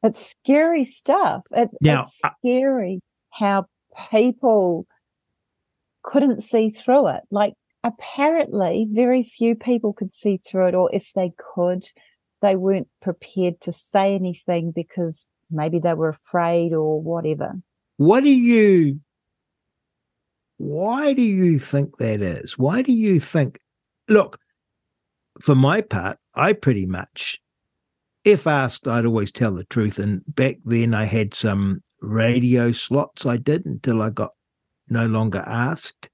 It's 0.04 0.36
scary 0.44 0.84
stuff. 0.84 1.44
It's, 1.52 1.74
Now, 1.80 2.02
it's 2.02 2.20
scary 2.42 3.00
how 3.30 3.68
people 4.12 4.86
couldn't 6.04 6.44
see 6.44 6.72
through 6.72 7.08
it. 7.08 7.22
Like, 7.32 7.54
apparently, 7.86 8.86
very 8.92 9.24
few 9.24 9.56
people 9.56 9.94
could 9.94 10.12
see 10.12 10.42
through 10.46 10.68
it, 10.68 10.76
or 10.76 10.94
if 10.94 11.14
they 11.16 11.32
could, 11.56 11.86
they 12.42 12.58
weren't 12.58 12.90
prepared 13.02 13.62
to 13.62 13.72
say 13.72 14.14
anything 14.14 14.74
because 14.76 15.26
maybe 15.50 15.80
they 15.80 15.94
were 15.94 16.10
afraid 16.10 16.74
or 16.74 17.02
whatever. 17.02 17.54
What 17.96 18.24
do 18.24 18.30
you, 18.30 19.00
why 20.58 21.14
do 21.14 21.22
you 21.22 21.60
think 21.60 21.96
that 22.00 22.20
is? 22.20 22.58
Why 22.58 22.82
do 22.82 22.92
you 22.92 23.22
think, 23.22 23.58
look, 24.10 24.38
for 25.42 25.56
my 25.56 25.82
part, 25.82 26.18
I 26.36 26.54
pretty 26.54 26.86
much, 26.86 27.40
if 28.24 28.46
asked, 28.48 28.88
I'd 28.88 29.06
always 29.06 29.32
tell 29.32 29.54
the 29.54 29.66
truth. 29.66 29.98
And 29.98 30.22
back 30.28 30.58
then 30.66 30.94
I 30.94 31.06
had 31.06 31.34
some 31.34 31.82
radio 32.02 32.72
slots 32.72 33.26
I 33.26 33.38
did 33.38 33.66
until 33.66 34.02
I 34.02 34.10
got 34.10 34.32
no 34.90 35.06
longer 35.08 35.44
asked. 35.46 36.10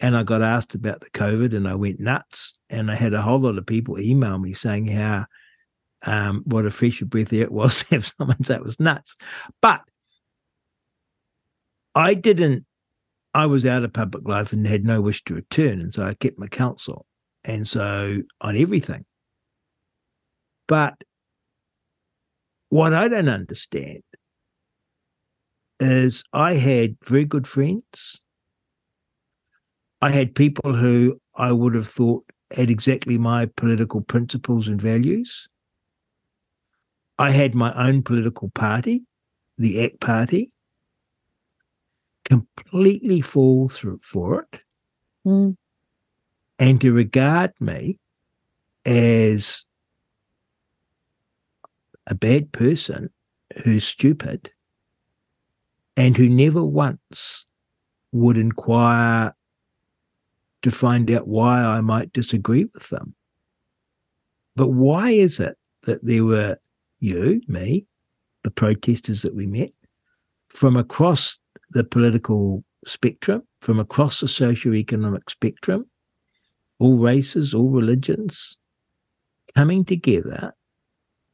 And 0.00 0.16
I 0.16 0.22
got 0.22 0.42
asked 0.42 0.74
about 0.74 1.00
the 1.00 1.10
COVID 1.10 1.54
and 1.54 1.68
I 1.68 1.74
went 1.74 2.00
nuts. 2.00 2.58
And 2.70 2.90
I 2.90 2.94
had 2.94 3.12
a 3.12 3.22
whole 3.22 3.40
lot 3.40 3.58
of 3.58 3.66
people 3.66 4.00
email 4.00 4.38
me 4.38 4.54
saying 4.54 4.86
how 4.86 5.26
um, 6.06 6.42
what 6.46 6.64
a 6.64 6.70
fresh 6.70 7.00
breath 7.00 7.32
air 7.32 7.42
it 7.42 7.52
was 7.52 7.82
to 7.84 7.96
have 7.96 8.06
someone 8.06 8.42
say 8.42 8.54
it 8.54 8.64
was 8.64 8.80
nuts. 8.80 9.16
But 9.60 9.82
I 11.94 12.14
didn't, 12.14 12.64
I 13.34 13.46
was 13.46 13.66
out 13.66 13.84
of 13.84 13.92
public 13.92 14.26
life 14.26 14.52
and 14.52 14.66
had 14.66 14.84
no 14.84 15.00
wish 15.00 15.22
to 15.24 15.34
return. 15.34 15.80
And 15.80 15.92
so 15.92 16.02
I 16.02 16.14
kept 16.14 16.38
my 16.38 16.46
counsel. 16.46 17.06
And 17.44 17.66
so 17.66 18.22
on 18.40 18.56
everything. 18.56 19.04
But 20.68 20.96
what 22.70 22.92
I 22.94 23.08
don't 23.08 23.28
understand 23.28 24.02
is 25.80 26.22
I 26.32 26.54
had 26.54 26.96
very 27.04 27.24
good 27.24 27.46
friends. 27.46 28.22
I 30.02 30.10
had 30.10 30.34
people 30.34 30.74
who 30.74 31.20
I 31.36 31.52
would 31.52 31.74
have 31.74 31.88
thought 31.88 32.24
had 32.50 32.70
exactly 32.70 33.18
my 33.18 33.46
political 33.46 34.00
principles 34.00 34.68
and 34.68 34.80
values. 34.80 35.48
I 37.20 37.30
had 37.30 37.54
my 37.54 37.72
own 37.74 38.02
political 38.02 38.50
party, 38.50 39.04
the 39.58 39.84
ACT 39.84 40.00
Party, 40.00 40.52
completely 42.24 43.20
fall 43.20 43.68
through 43.68 44.00
for 44.02 44.42
it, 44.52 44.60
Mm. 45.26 45.56
And 46.60 46.80
to 46.82 46.92
regard 46.92 47.52
me 47.58 47.98
as 48.84 49.64
a 52.06 52.14
bad 52.14 52.52
person 52.52 53.10
who's 53.64 53.84
stupid 53.84 54.52
and 55.96 56.16
who 56.16 56.28
never 56.28 56.62
once 56.62 57.46
would 58.12 58.36
inquire 58.36 59.34
to 60.62 60.70
find 60.70 61.10
out 61.10 61.26
why 61.26 61.64
I 61.64 61.80
might 61.80 62.12
disagree 62.12 62.66
with 62.74 62.90
them. 62.90 63.14
But 64.54 64.68
why 64.68 65.10
is 65.10 65.40
it 65.40 65.56
that 65.84 66.04
there 66.04 66.24
were 66.24 66.58
you, 66.98 67.40
me, 67.48 67.86
the 68.44 68.50
protesters 68.50 69.22
that 69.22 69.34
we 69.34 69.46
met 69.46 69.70
from 70.48 70.76
across 70.76 71.38
the 71.70 71.84
political 71.84 72.64
spectrum, 72.86 73.42
from 73.62 73.80
across 73.80 74.20
the 74.20 74.28
socio-economic 74.28 75.30
spectrum, 75.30 75.89
all 76.80 76.96
races, 76.98 77.54
all 77.54 77.68
religions, 77.68 78.58
coming 79.54 79.84
together 79.84 80.54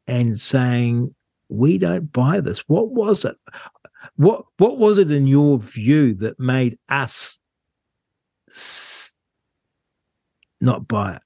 and 0.07 0.39
saying, 0.41 1.15
we 1.49 1.79
don't 1.79 2.13
buy 2.13 2.41
this. 2.41 2.65
What 2.67 2.91
was 2.91 3.25
it? 3.25 3.37
What 4.17 4.45
what 4.59 4.79
was 4.79 4.99
it 4.99 5.11
in 5.11 5.27
your 5.27 5.59
view 5.59 6.15
that 6.15 6.39
made 6.41 6.79
us 6.89 7.41
not 10.61 10.87
buy 10.89 11.17
it? 11.17 11.23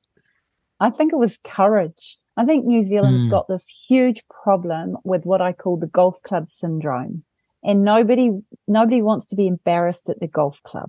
I 0.80 0.90
think 0.90 1.12
it 1.12 1.16
was 1.16 1.38
courage. 1.44 2.18
I 2.36 2.44
think 2.44 2.64
New 2.64 2.82
Zealand's 2.82 3.26
Mm. 3.26 3.30
got 3.30 3.48
this 3.48 3.66
huge 3.88 4.22
problem 4.28 4.96
with 5.04 5.24
what 5.24 5.42
I 5.42 5.52
call 5.52 5.76
the 5.76 5.86
golf 5.86 6.22
club 6.22 6.48
syndrome. 6.48 7.24
And 7.62 7.84
nobody 7.84 8.30
nobody 8.66 9.02
wants 9.02 9.26
to 9.26 9.36
be 9.36 9.46
embarrassed 9.46 10.08
at 10.08 10.20
the 10.20 10.28
golf 10.28 10.62
club. 10.62 10.88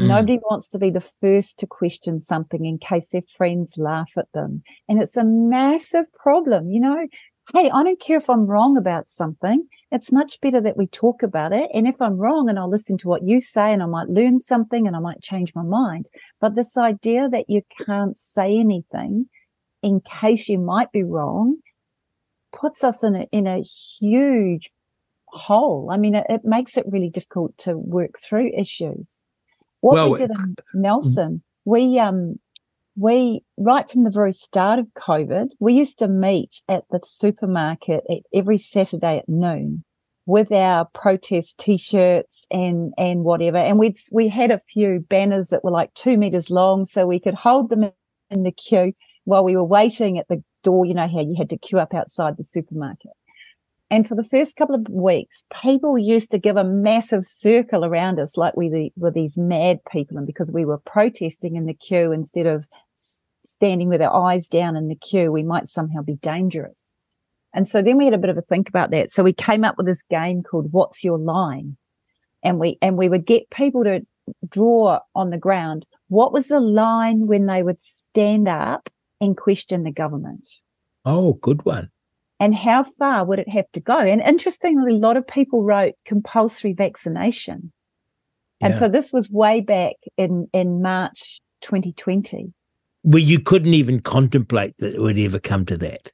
Mm. 0.00 0.06
Nobody 0.06 0.38
wants 0.38 0.66
to 0.68 0.78
be 0.78 0.90
the 0.90 1.06
first 1.20 1.58
to 1.58 1.66
question 1.66 2.20
something 2.20 2.64
in 2.64 2.78
case 2.78 3.10
their 3.10 3.22
friends 3.36 3.76
laugh 3.76 4.12
at 4.16 4.32
them. 4.32 4.62
And 4.88 5.00
it's 5.00 5.16
a 5.16 5.24
massive 5.24 6.10
problem, 6.14 6.70
you 6.70 6.80
know. 6.80 7.06
Hey, 7.52 7.68
I 7.68 7.82
don't 7.82 8.00
care 8.00 8.16
if 8.16 8.30
I'm 8.30 8.46
wrong 8.46 8.78
about 8.78 9.08
something. 9.08 9.66
It's 9.90 10.12
much 10.12 10.40
better 10.40 10.60
that 10.62 10.76
we 10.76 10.86
talk 10.86 11.22
about 11.22 11.52
it. 11.52 11.68
And 11.74 11.86
if 11.86 12.00
I'm 12.00 12.16
wrong 12.16 12.48
and 12.48 12.58
I'll 12.58 12.70
listen 12.70 12.96
to 12.98 13.08
what 13.08 13.24
you 13.24 13.40
say 13.40 13.72
and 13.72 13.82
I 13.82 13.86
might 13.86 14.08
learn 14.08 14.38
something 14.38 14.86
and 14.86 14.96
I 14.96 15.00
might 15.00 15.20
change 15.20 15.54
my 15.54 15.64
mind. 15.64 16.06
But 16.40 16.54
this 16.54 16.78
idea 16.78 17.28
that 17.28 17.50
you 17.50 17.62
can't 17.84 18.16
say 18.16 18.56
anything 18.56 19.28
in 19.82 20.00
case 20.00 20.48
you 20.48 20.58
might 20.58 20.92
be 20.92 21.02
wrong 21.02 21.56
puts 22.52 22.84
us 22.84 23.02
in 23.02 23.16
a, 23.16 23.26
in 23.32 23.46
a 23.46 23.62
huge 23.62 24.70
hole. 25.26 25.90
I 25.92 25.96
mean, 25.96 26.14
it, 26.14 26.26
it 26.28 26.44
makes 26.44 26.76
it 26.76 26.86
really 26.88 27.10
difficult 27.10 27.58
to 27.58 27.76
work 27.76 28.18
through 28.18 28.52
issues. 28.56 29.20
What 29.80 29.94
Well, 29.94 30.10
we 30.12 30.18
did 30.18 30.30
in 30.30 30.56
Nelson, 30.74 31.42
we 31.64 31.98
um 31.98 32.38
we 32.96 33.42
right 33.56 33.88
from 33.90 34.04
the 34.04 34.10
very 34.10 34.32
start 34.32 34.78
of 34.78 34.86
COVID, 34.94 35.48
we 35.58 35.72
used 35.72 35.98
to 36.00 36.08
meet 36.08 36.60
at 36.68 36.84
the 36.90 37.00
supermarket 37.04 38.04
at 38.10 38.18
every 38.34 38.58
Saturday 38.58 39.18
at 39.18 39.28
noon 39.28 39.84
with 40.26 40.52
our 40.52 40.84
protest 40.94 41.58
t-shirts 41.58 42.46
and 42.50 42.92
and 42.98 43.24
whatever. 43.24 43.56
And 43.56 43.78
we'd 43.78 43.96
we 44.12 44.28
had 44.28 44.50
a 44.50 44.60
few 44.60 45.04
banners 45.08 45.48
that 45.48 45.64
were 45.64 45.70
like 45.70 45.94
two 45.94 46.16
meters 46.16 46.50
long, 46.50 46.84
so 46.84 47.06
we 47.06 47.20
could 47.20 47.34
hold 47.34 47.70
them 47.70 47.90
in 48.30 48.42
the 48.42 48.52
queue 48.52 48.92
while 49.24 49.44
we 49.44 49.56
were 49.56 49.64
waiting 49.64 50.18
at 50.18 50.28
the 50.28 50.42
door. 50.62 50.84
You 50.84 50.94
know 50.94 51.08
how 51.08 51.20
you 51.20 51.34
had 51.36 51.50
to 51.50 51.58
queue 51.58 51.78
up 51.78 51.94
outside 51.94 52.36
the 52.36 52.44
supermarket. 52.44 53.12
And 53.90 54.06
for 54.06 54.14
the 54.14 54.24
first 54.24 54.54
couple 54.54 54.76
of 54.76 54.88
weeks, 54.88 55.42
people 55.60 55.98
used 55.98 56.30
to 56.30 56.38
give 56.38 56.56
a 56.56 56.62
massive 56.62 57.24
circle 57.24 57.84
around 57.84 58.20
us 58.20 58.36
like 58.36 58.56
we 58.56 58.92
were 58.96 59.10
these 59.10 59.36
mad 59.36 59.80
people. 59.90 60.16
And 60.16 60.26
because 60.26 60.52
we 60.52 60.64
were 60.64 60.78
protesting 60.78 61.56
in 61.56 61.66
the 61.66 61.74
queue 61.74 62.12
instead 62.12 62.46
of 62.46 62.66
standing 63.44 63.88
with 63.88 64.00
our 64.00 64.14
eyes 64.14 64.46
down 64.46 64.76
in 64.76 64.86
the 64.86 64.94
queue, 64.94 65.32
we 65.32 65.42
might 65.42 65.66
somehow 65.66 66.02
be 66.02 66.14
dangerous. 66.14 66.90
And 67.52 67.66
so 67.66 67.82
then 67.82 67.96
we 67.96 68.04
had 68.04 68.14
a 68.14 68.18
bit 68.18 68.30
of 68.30 68.38
a 68.38 68.42
think 68.42 68.68
about 68.68 68.92
that. 68.92 69.10
So 69.10 69.24
we 69.24 69.32
came 69.32 69.64
up 69.64 69.76
with 69.76 69.86
this 69.86 70.04
game 70.08 70.44
called 70.44 70.68
What's 70.70 71.02
Your 71.02 71.18
Line? 71.18 71.76
And 72.44 72.60
we, 72.60 72.78
and 72.80 72.96
we 72.96 73.08
would 73.08 73.26
get 73.26 73.50
people 73.50 73.82
to 73.84 74.06
draw 74.48 75.00
on 75.16 75.30
the 75.30 75.36
ground. 75.36 75.84
What 76.06 76.32
was 76.32 76.46
the 76.46 76.60
line 76.60 77.26
when 77.26 77.46
they 77.46 77.64
would 77.64 77.80
stand 77.80 78.46
up 78.46 78.88
and 79.20 79.36
question 79.36 79.82
the 79.82 79.90
government? 79.90 80.46
Oh, 81.04 81.32
good 81.34 81.64
one. 81.64 81.90
And 82.40 82.54
how 82.54 82.82
far 82.82 83.24
would 83.26 83.38
it 83.38 83.48
have 83.50 83.70
to 83.74 83.80
go? 83.80 83.98
And 83.98 84.22
interestingly, 84.22 84.92
a 84.92 84.96
lot 84.96 85.18
of 85.18 85.26
people 85.26 85.62
wrote 85.62 85.94
compulsory 86.06 86.72
vaccination. 86.72 87.70
And 88.62 88.74
Yeah. 88.74 88.80
so 88.80 88.88
this 88.88 89.12
was 89.12 89.30
way 89.30 89.60
back 89.60 89.96
in, 90.16 90.48
in 90.52 90.82
March 90.82 91.40
2020. 91.60 92.52
Well, 93.02 93.18
you 93.18 93.40
couldn't 93.40 93.74
even 93.74 94.00
contemplate 94.00 94.74
that 94.78 94.94
it 94.94 95.00
would 95.00 95.18
ever 95.18 95.38
come 95.38 95.66
to 95.66 95.76
that. 95.78 96.12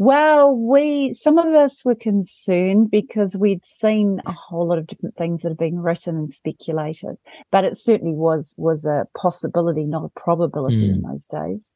Well, 0.00 0.54
we, 0.54 1.12
some 1.12 1.38
of 1.38 1.46
us 1.46 1.84
were 1.84 1.94
concerned 1.94 2.90
because 2.90 3.36
we'd 3.36 3.64
seen 3.64 4.22
a 4.26 4.32
whole 4.32 4.68
lot 4.68 4.78
of 4.78 4.86
different 4.86 5.16
things 5.16 5.42
that 5.42 5.48
have 5.48 5.58
been 5.58 5.80
written 5.80 6.16
and 6.16 6.30
speculated, 6.30 7.16
but 7.50 7.64
it 7.64 7.76
certainly 7.76 8.14
was, 8.14 8.54
was 8.56 8.84
a 8.84 9.06
possibility, 9.16 9.84
not 9.84 10.04
a 10.04 10.20
probability 10.20 10.88
in 10.88 11.00
hmm. 11.00 11.10
those 11.10 11.26
days. 11.26 11.72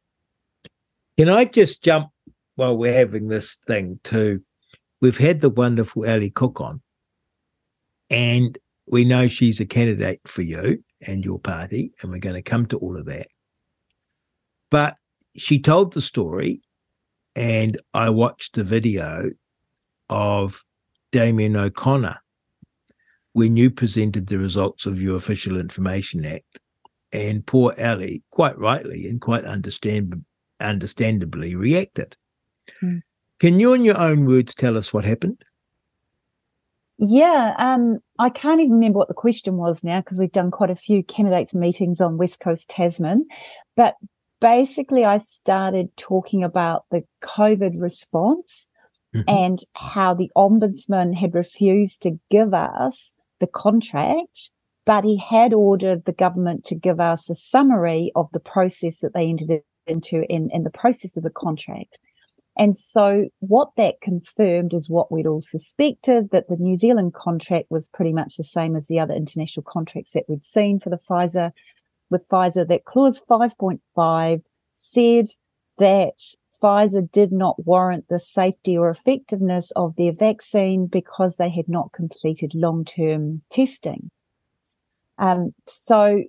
Can 1.18 1.28
I 1.28 1.44
just 1.46 1.82
jump 1.82 2.10
while 2.56 2.76
we're 2.76 2.92
having 2.92 3.28
this 3.28 3.56
thing 3.66 4.00
too, 4.04 4.42
we've 5.00 5.18
had 5.18 5.40
the 5.40 5.50
wonderful 5.50 6.08
Ali 6.08 6.30
Cook 6.30 6.60
on, 6.60 6.80
and 8.10 8.58
we 8.86 9.04
know 9.04 9.28
she's 9.28 9.60
a 9.60 9.66
candidate 9.66 10.20
for 10.26 10.42
you 10.42 10.82
and 11.06 11.24
your 11.24 11.38
party, 11.38 11.92
and 12.00 12.10
we're 12.10 12.18
going 12.18 12.34
to 12.34 12.42
come 12.42 12.66
to 12.66 12.78
all 12.78 12.96
of 12.96 13.06
that. 13.06 13.28
But 14.70 14.96
she 15.36 15.60
told 15.60 15.92
the 15.92 16.00
story, 16.00 16.62
and 17.34 17.80
I 17.94 18.10
watched 18.10 18.54
the 18.54 18.64
video 18.64 19.30
of 20.10 20.62
Damien 21.10 21.56
O'Connor 21.56 22.18
when 23.32 23.56
you 23.56 23.70
presented 23.70 24.26
the 24.26 24.38
results 24.38 24.84
of 24.84 25.00
your 25.00 25.16
Official 25.16 25.58
Information 25.58 26.24
Act. 26.24 26.58
And 27.12 27.46
poor 27.46 27.74
Ali, 27.78 28.22
quite 28.30 28.58
rightly 28.58 29.06
and 29.06 29.20
quite 29.20 29.44
understand, 29.44 30.24
understandably, 30.60 31.54
reacted. 31.54 32.16
Hmm. 32.80 32.98
Can 33.38 33.58
you, 33.58 33.72
in 33.74 33.84
your 33.84 33.98
own 33.98 34.26
words, 34.26 34.54
tell 34.54 34.76
us 34.76 34.92
what 34.92 35.04
happened? 35.04 35.42
Yeah, 36.98 37.54
um, 37.58 37.98
I 38.20 38.30
can't 38.30 38.60
even 38.60 38.74
remember 38.74 38.98
what 38.98 39.08
the 39.08 39.14
question 39.14 39.56
was 39.56 39.82
now 39.82 40.00
because 40.00 40.18
we've 40.18 40.30
done 40.30 40.52
quite 40.52 40.70
a 40.70 40.76
few 40.76 41.02
candidates 41.02 41.52
meetings 41.52 42.00
on 42.00 42.18
West 42.18 42.38
Coast 42.38 42.68
Tasman. 42.68 43.26
But 43.76 43.96
basically, 44.40 45.04
I 45.04 45.16
started 45.16 45.88
talking 45.96 46.44
about 46.44 46.84
the 46.92 47.02
COVID 47.22 47.80
response 47.80 48.70
mm-hmm. 49.12 49.28
and 49.28 49.58
how 49.74 50.14
the 50.14 50.30
ombudsman 50.36 51.14
had 51.14 51.34
refused 51.34 52.02
to 52.02 52.20
give 52.30 52.54
us 52.54 53.14
the 53.40 53.48
contract, 53.48 54.50
but 54.86 55.02
he 55.02 55.16
had 55.16 55.52
ordered 55.52 56.04
the 56.04 56.12
government 56.12 56.64
to 56.66 56.76
give 56.76 57.00
us 57.00 57.28
a 57.28 57.34
summary 57.34 58.12
of 58.14 58.28
the 58.32 58.40
process 58.40 59.00
that 59.00 59.14
they 59.14 59.26
entered 59.26 59.62
into 59.88 60.24
in, 60.32 60.50
in 60.52 60.62
the 60.62 60.70
process 60.70 61.16
of 61.16 61.24
the 61.24 61.30
contract. 61.30 61.98
And 62.56 62.76
so 62.76 63.28
what 63.38 63.70
that 63.76 64.00
confirmed 64.02 64.74
is 64.74 64.90
what 64.90 65.10
we'd 65.10 65.26
all 65.26 65.40
suspected 65.40 66.30
that 66.32 66.48
the 66.48 66.56
New 66.56 66.76
Zealand 66.76 67.14
contract 67.14 67.70
was 67.70 67.88
pretty 67.88 68.12
much 68.12 68.36
the 68.36 68.44
same 68.44 68.76
as 68.76 68.88
the 68.88 69.00
other 69.00 69.14
international 69.14 69.64
contracts 69.66 70.12
that 70.12 70.24
we'd 70.28 70.42
seen 70.42 70.78
for 70.78 70.90
the 70.90 70.98
Pfizer 70.98 71.52
with 72.10 72.28
Pfizer 72.28 72.68
that 72.68 72.84
clause 72.84 73.22
5.5 73.28 74.42
said 74.74 75.28
that 75.78 76.12
Pfizer 76.62 77.10
did 77.10 77.32
not 77.32 77.66
warrant 77.66 78.04
the 78.08 78.18
safety 78.18 78.76
or 78.76 78.90
effectiveness 78.90 79.72
of 79.74 79.96
their 79.96 80.12
vaccine 80.12 80.86
because 80.86 81.36
they 81.36 81.50
had 81.50 81.68
not 81.68 81.92
completed 81.92 82.54
long-term 82.54 83.42
testing. 83.50 84.10
Um, 85.18 85.54
so, 85.66 86.22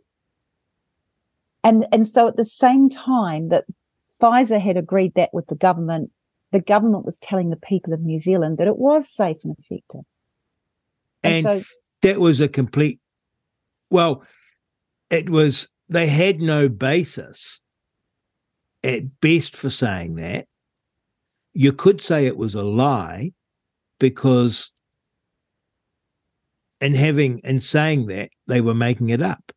and 1.63 1.85
and 1.91 2.07
so 2.07 2.27
at 2.27 2.35
the 2.35 2.43
same 2.43 2.89
time 2.89 3.49
that 3.49 3.65
Pfizer 4.23 4.59
had 4.59 4.77
agreed 4.77 5.13
that 5.15 5.33
with 5.33 5.47
the 5.47 5.55
government. 5.55 6.11
The 6.51 6.61
government 6.61 7.05
was 7.05 7.19
telling 7.19 7.49
the 7.49 7.57
people 7.57 7.93
of 7.93 8.01
New 8.01 8.19
Zealand 8.19 8.57
that 8.57 8.67
it 8.67 8.77
was 8.77 9.09
safe 9.09 9.37
and 9.43 9.55
effective. 9.59 10.01
And, 11.23 11.45
and 11.45 11.59
so 11.59 11.65
that 12.03 12.19
was 12.19 12.39
a 12.39 12.47
complete, 12.47 12.99
well, 13.89 14.23
it 15.09 15.29
was, 15.29 15.67
they 15.89 16.07
had 16.07 16.41
no 16.41 16.69
basis 16.69 17.59
at 18.83 19.19
best 19.19 19.55
for 19.55 19.69
saying 19.69 20.15
that. 20.15 20.47
You 21.53 21.73
could 21.73 22.01
say 22.01 22.25
it 22.25 22.37
was 22.37 22.55
a 22.55 22.63
lie 22.63 23.31
because 23.99 24.71
in 26.81 26.95
having 26.95 27.39
in 27.39 27.59
saying 27.59 28.07
that 28.07 28.29
they 28.47 28.59
were 28.59 28.73
making 28.73 29.09
it 29.09 29.21
up 29.21 29.51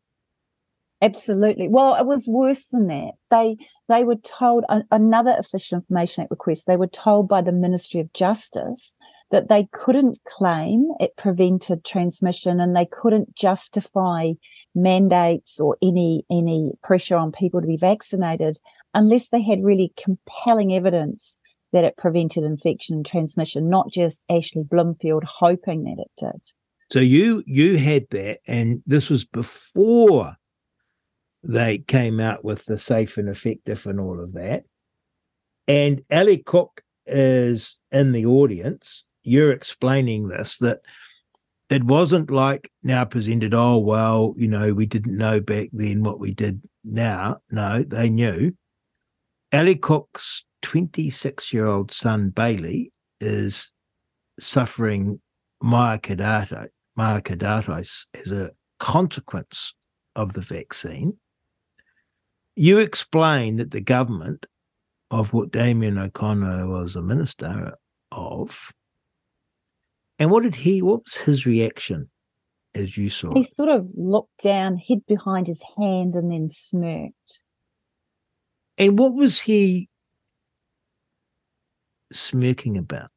Absolutely. 1.01 1.67
Well, 1.67 1.95
it 1.95 2.07
was 2.07 2.27
worse 2.27 2.67
than 2.67 2.87
that. 2.87 3.11
They 3.29 3.57
they 3.87 4.03
were 4.03 4.15
told 4.15 4.65
uh, 4.67 4.81
another 4.89 5.35
official 5.37 5.77
information 5.77 6.23
act 6.23 6.31
request. 6.31 6.65
They 6.65 6.77
were 6.77 6.87
told 6.87 7.27
by 7.27 7.41
the 7.41 7.51
Ministry 7.51 7.99
of 7.99 8.11
Justice 8.13 8.95
that 9.29 9.47
they 9.47 9.67
couldn't 9.71 10.19
claim 10.25 10.91
it 10.99 11.15
prevented 11.15 11.85
transmission, 11.85 12.59
and 12.59 12.75
they 12.75 12.87
couldn't 12.87 13.35
justify 13.35 14.31
mandates 14.73 15.59
or 15.59 15.77
any 15.83 16.25
any 16.31 16.71
pressure 16.83 17.15
on 17.15 17.31
people 17.31 17.61
to 17.61 17.67
be 17.67 17.77
vaccinated 17.77 18.57
unless 18.95 19.29
they 19.29 19.43
had 19.43 19.63
really 19.63 19.93
compelling 20.03 20.73
evidence 20.73 21.37
that 21.73 21.83
it 21.83 21.97
prevented 21.97 22.43
infection 22.43 22.95
and 22.95 23.05
transmission, 23.05 23.69
not 23.69 23.91
just 23.91 24.21
Ashley 24.31 24.63
Bloomfield 24.63 25.25
hoping 25.25 25.83
that 25.83 26.01
it 26.01 26.11
did. 26.17 26.41
So 26.89 26.99
you 26.99 27.43
you 27.45 27.77
had 27.77 28.07
that, 28.11 28.39
and 28.47 28.81
this 28.87 29.09
was 29.09 29.25
before 29.25 30.36
they 31.43 31.79
came 31.79 32.19
out 32.19 32.43
with 32.43 32.65
the 32.65 32.77
safe 32.77 33.17
and 33.17 33.29
effective 33.29 33.85
and 33.85 33.99
all 33.99 34.19
of 34.19 34.33
that. 34.33 34.63
And 35.67 36.01
Ali 36.11 36.37
Cook 36.37 36.81
is 37.05 37.79
in 37.91 38.11
the 38.11 38.25
audience. 38.25 39.05
You're 39.23 39.51
explaining 39.51 40.27
this 40.27 40.57
that 40.57 40.79
it 41.69 41.83
wasn't 41.83 42.31
like 42.31 42.71
now 42.83 43.03
presented, 43.03 43.53
oh, 43.53 43.77
well, 43.77 44.33
you 44.37 44.47
know, 44.47 44.73
we 44.73 44.85
didn't 44.85 45.17
know 45.17 45.41
back 45.41 45.69
then 45.73 46.03
what 46.03 46.19
we 46.19 46.33
did 46.33 46.61
now. 46.83 47.37
No, 47.51 47.83
they 47.83 48.09
knew. 48.09 48.53
Ali 49.53 49.75
Cook's 49.75 50.45
26 50.61 51.53
year 51.53 51.67
old 51.67 51.91
son, 51.91 52.29
Bailey, 52.29 52.91
is 53.19 53.71
suffering 54.39 55.19
myocarditis, 55.61 56.67
myocarditis 56.97 58.05
as 58.13 58.31
a 58.31 58.51
consequence 58.79 59.73
of 60.15 60.33
the 60.33 60.41
vaccine. 60.41 61.17
You 62.59 62.79
explain 62.79 63.57
that 63.57 63.69
the 63.69 63.81
government 63.81 64.47
of 65.11 65.31
what 65.31 65.51
Damien 65.51 65.99
O'Connor 65.99 66.67
was 66.67 66.95
a 66.95 67.03
minister 67.03 67.77
of, 68.11 68.73
and 70.17 70.31
what 70.31 70.41
did 70.41 70.55
he, 70.55 70.81
what 70.81 71.03
was 71.03 71.17
his 71.17 71.45
reaction 71.45 72.09
as 72.73 72.97
you 72.97 73.11
saw? 73.11 73.35
He 73.35 73.43
sort 73.43 73.69
of 73.69 73.87
looked 73.95 74.41
down, 74.41 74.77
hid 74.83 75.05
behind 75.05 75.45
his 75.45 75.61
hand, 75.77 76.15
and 76.15 76.31
then 76.31 76.49
smirked. 76.49 77.43
And 78.79 78.97
what 78.97 79.13
was 79.13 79.39
he 79.41 79.87
smirking 82.11 82.75
about? 82.75 83.11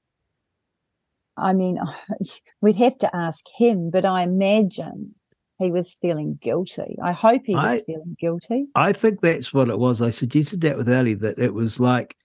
I 1.38 1.54
mean, 1.54 1.78
we'd 2.60 2.76
have 2.76 2.98
to 2.98 3.16
ask 3.16 3.42
him, 3.56 3.88
but 3.88 4.04
I 4.04 4.22
imagine 4.24 5.14
he 5.60 5.70
was 5.70 5.96
feeling 6.00 6.38
guilty. 6.40 6.96
I 7.02 7.12
hope 7.12 7.42
he 7.44 7.54
was 7.54 7.64
I, 7.64 7.80
feeling 7.82 8.16
guilty. 8.18 8.66
I 8.74 8.92
think 8.92 9.20
that's 9.20 9.52
what 9.52 9.68
it 9.68 9.78
was. 9.78 10.00
I 10.00 10.10
suggested 10.10 10.62
that 10.62 10.76
with 10.76 10.90
Ali 10.90 11.14
that 11.14 11.38
it 11.38 11.52
was 11.52 11.78
like 11.78 12.16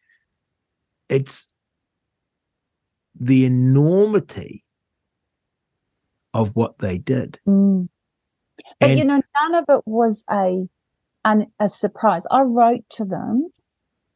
it's 1.09 1.47
the 3.19 3.45
enormity 3.45 4.63
of 6.33 6.55
what 6.55 6.79
they 6.79 6.97
did. 6.97 7.39
Mm. 7.47 7.89
But 8.79 8.89
and, 8.89 8.99
you 8.99 9.05
know, 9.05 9.21
none 9.41 9.55
of 9.55 9.65
it 9.69 9.81
was 9.85 10.23
a 10.31 10.67
an, 11.25 11.47
a 11.59 11.67
surprise. 11.67 12.23
I 12.31 12.41
wrote 12.41 12.85
to 12.91 13.03
them 13.03 13.49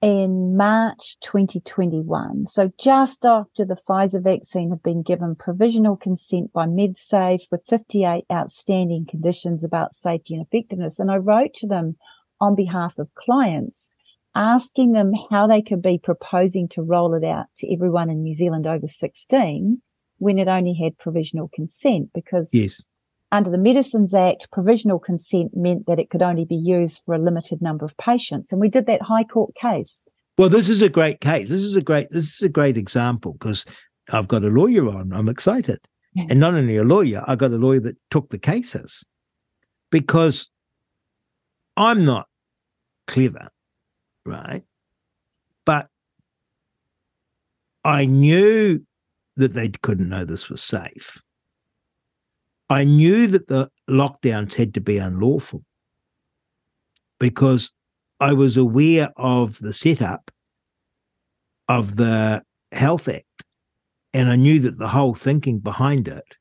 in 0.02 0.56
March 0.56 1.18
2021. 1.22 2.48
So 2.48 2.72
just 2.80 3.26
after 3.26 3.66
the 3.66 3.76
Pfizer 3.76 4.24
vaccine 4.24 4.70
had 4.70 4.82
been 4.82 5.04
given 5.04 5.36
provisional 5.36 5.98
consent 5.98 6.54
by 6.54 6.66
MedSafe 6.66 7.44
with 7.52 7.62
58 7.70 8.24
outstanding 8.32 9.06
conditions 9.10 9.64
about 9.64 9.94
safety 9.94 10.36
and 10.36 10.46
effectiveness. 10.46 11.00
And 11.00 11.12
I 11.12 11.18
wrote 11.18 11.54
to 11.56 11.68
them 11.68 11.98
on 12.40 12.56
behalf 12.56 12.98
of 12.98 13.14
clients 13.16 13.90
asking 14.36 14.94
them 14.94 15.12
how 15.30 15.48
they 15.48 15.62
could 15.62 15.82
be 15.82 16.00
proposing 16.02 16.68
to 16.70 16.82
roll 16.82 17.14
it 17.14 17.26
out 17.26 17.48
to 17.58 17.74
everyone 17.74 18.10
in 18.10 18.22
New 18.22 18.34
Zealand 18.34 18.68
over 18.68 18.88
16 18.88 19.82
when 20.18 20.38
it 20.38 20.48
only 20.48 20.74
had 20.74 20.98
provisional 20.98 21.50
consent 21.54 22.10
because 22.14 22.50
yes 22.54 22.84
under 23.32 23.50
the 23.50 23.58
Medicines 23.58 24.14
Act, 24.14 24.50
provisional 24.52 25.00
consent 25.00 25.52
meant 25.56 25.86
that 25.86 26.00
it 26.00 26.10
could 26.10 26.22
only 26.22 26.46
be 26.46 26.56
used 26.56 27.02
for 27.06 27.14
a 27.14 27.20
limited 27.20 27.62
number 27.62 27.86
of 27.86 27.96
patients. 27.98 28.52
And 28.52 28.60
we 28.60 28.70
did 28.70 28.86
that 28.88 29.04
High 29.04 29.24
Court 29.24 29.54
case. 29.56 30.02
Well, 30.38 30.50
this 30.50 30.70
is 30.70 30.82
a 30.82 30.90
great 30.90 31.22
case. 31.22 31.50
This 31.50 31.62
is 31.62 31.76
a 31.76 31.82
great 31.82 32.10
this 32.12 32.36
is 32.36 32.42
a 32.42 32.50
great 32.50 32.78
example 32.78 33.34
because 33.34 33.66
I've 34.12 34.28
got 34.28 34.44
a 34.44 34.48
lawyer 34.48 34.88
on. 34.88 35.12
I'm 35.14 35.30
excited. 35.30 35.80
And 36.30 36.40
not 36.40 36.54
only 36.54 36.76
a 36.76 36.84
lawyer, 36.84 37.24
I 37.28 37.36
got 37.36 37.52
a 37.52 37.58
lawyer 37.58 37.80
that 37.82 37.98
took 38.10 38.30
the 38.30 38.40
cases 38.40 39.06
because 39.92 40.50
I'm 41.78 42.04
not 42.04 42.28
clever, 43.08 43.50
right? 44.26 44.64
But 45.66 45.88
I 47.86 48.06
knew 48.06 48.86
that 49.38 49.54
they 49.54 49.70
couldn't 49.70 50.10
know 50.10 50.26
this 50.26 50.50
was 50.50 50.62
safe. 50.62 51.22
I 52.70 52.84
knew 52.84 53.28
that 53.28 53.48
the 53.48 53.70
lockdowns 53.90 54.54
had 54.54 54.74
to 54.76 54.82
be 54.82 54.98
unlawful 54.98 55.64
because 57.20 57.72
I 58.20 58.34
was 58.34 58.58
aware 58.58 59.12
of 59.18 59.58
the 59.60 59.74
setup 59.74 60.32
of 61.68 61.96
the 61.96 62.44
Health 62.72 63.08
Act. 63.08 63.26
And 64.14 64.30
I 64.30 64.36
knew 64.36 64.60
that 64.62 64.80
the 64.80 64.88
whole 64.88 65.16
thinking 65.16 65.60
behind 65.60 66.08
it 66.08 66.36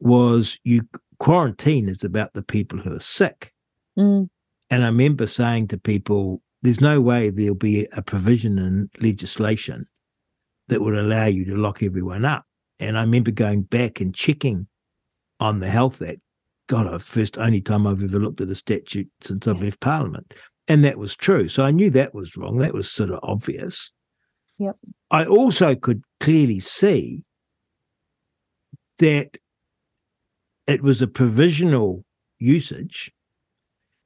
was 0.00 0.58
you 0.64 0.82
quarantine 1.18 1.88
is 1.88 2.02
about 2.02 2.32
the 2.32 2.42
people 2.42 2.78
who 2.78 2.96
are 2.96 3.00
sick. 3.00 3.52
Mm. 3.98 4.28
And 4.70 4.84
I 4.84 4.86
remember 4.86 5.26
saying 5.26 5.68
to 5.68 5.78
people, 5.78 6.42
there's 6.62 6.80
no 6.80 7.00
way 7.00 7.30
there'll 7.30 7.54
be 7.54 7.86
a 7.92 8.02
provision 8.02 8.58
in 8.58 8.88
legislation 9.00 9.86
that 10.68 10.80
would 10.80 10.96
allow 10.96 11.26
you 11.26 11.44
to 11.46 11.56
lock 11.56 11.82
everyone 11.82 12.24
up. 12.24 12.44
And 12.78 12.96
I 12.96 13.02
remember 13.02 13.30
going 13.30 13.62
back 13.62 14.00
and 14.00 14.14
checking 14.14 14.66
on 15.40 15.60
the 15.60 15.68
Health 15.68 16.00
Act. 16.02 16.20
God, 16.68 16.86
I 16.86 16.98
first 16.98 17.36
only 17.38 17.60
time 17.60 17.86
I've 17.86 18.02
ever 18.02 18.20
looked 18.20 18.40
at 18.40 18.48
a 18.48 18.54
statute 18.54 19.08
since 19.22 19.48
I've 19.48 19.60
left 19.60 19.80
Parliament, 19.80 20.34
and 20.68 20.84
that 20.84 20.98
was 20.98 21.16
true. 21.16 21.48
So 21.48 21.64
I 21.64 21.72
knew 21.72 21.90
that 21.90 22.14
was 22.14 22.36
wrong. 22.36 22.58
That 22.58 22.74
was 22.74 22.90
sort 22.90 23.10
of 23.10 23.18
obvious. 23.24 23.90
Yep. 24.58 24.76
I 25.10 25.24
also 25.24 25.74
could 25.74 26.02
clearly 26.20 26.60
see 26.60 27.24
that 28.98 29.38
it 30.66 30.82
was 30.82 31.02
a 31.02 31.08
provisional 31.08 32.04
usage. 32.38 33.10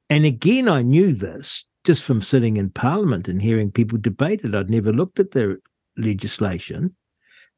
And 0.09 0.25
again, 0.25 0.67
I 0.67 0.81
knew 0.81 1.13
this 1.13 1.65
just 1.83 2.03
from 2.03 2.21
sitting 2.21 2.57
in 2.57 2.69
Parliament 2.71 3.27
and 3.27 3.41
hearing 3.41 3.71
people 3.71 3.99
debate 3.99 4.41
it. 4.43 4.55
I'd 4.55 4.69
never 4.69 4.91
looked 4.91 5.19
at 5.19 5.31
the 5.31 5.57
legislation, 5.97 6.95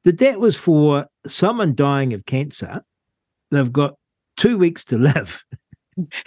that 0.04 0.20
that 0.20 0.40
was 0.40 0.58
for 0.58 1.08
someone 1.26 1.76
dying 1.76 2.14
of 2.14 2.26
cancer 2.26 2.82
they've 3.52 3.72
got 3.72 3.96
two 4.38 4.58
weeks 4.58 4.84
to 4.86 4.98
live. 4.98 5.44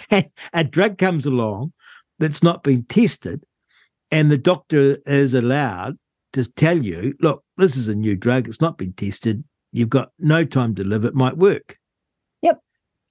and 0.09 0.29
a 0.53 0.63
drug 0.63 0.97
comes 0.97 1.25
along 1.25 1.73
that's 2.19 2.43
not 2.43 2.63
been 2.63 2.83
tested, 2.85 3.43
and 4.11 4.31
the 4.31 4.37
doctor 4.37 4.97
is 5.05 5.33
allowed 5.33 5.97
to 6.33 6.49
tell 6.53 6.83
you, 6.83 7.13
look, 7.19 7.43
this 7.57 7.75
is 7.75 7.87
a 7.87 7.95
new 7.95 8.15
drug, 8.15 8.47
it's 8.47 8.61
not 8.61 8.77
been 8.77 8.93
tested, 8.93 9.43
you've 9.71 9.89
got 9.89 10.11
no 10.19 10.45
time 10.45 10.75
to 10.75 10.83
live, 10.83 11.05
it 11.05 11.15
might 11.15 11.37
work. 11.37 11.77
Yep, 12.41 12.59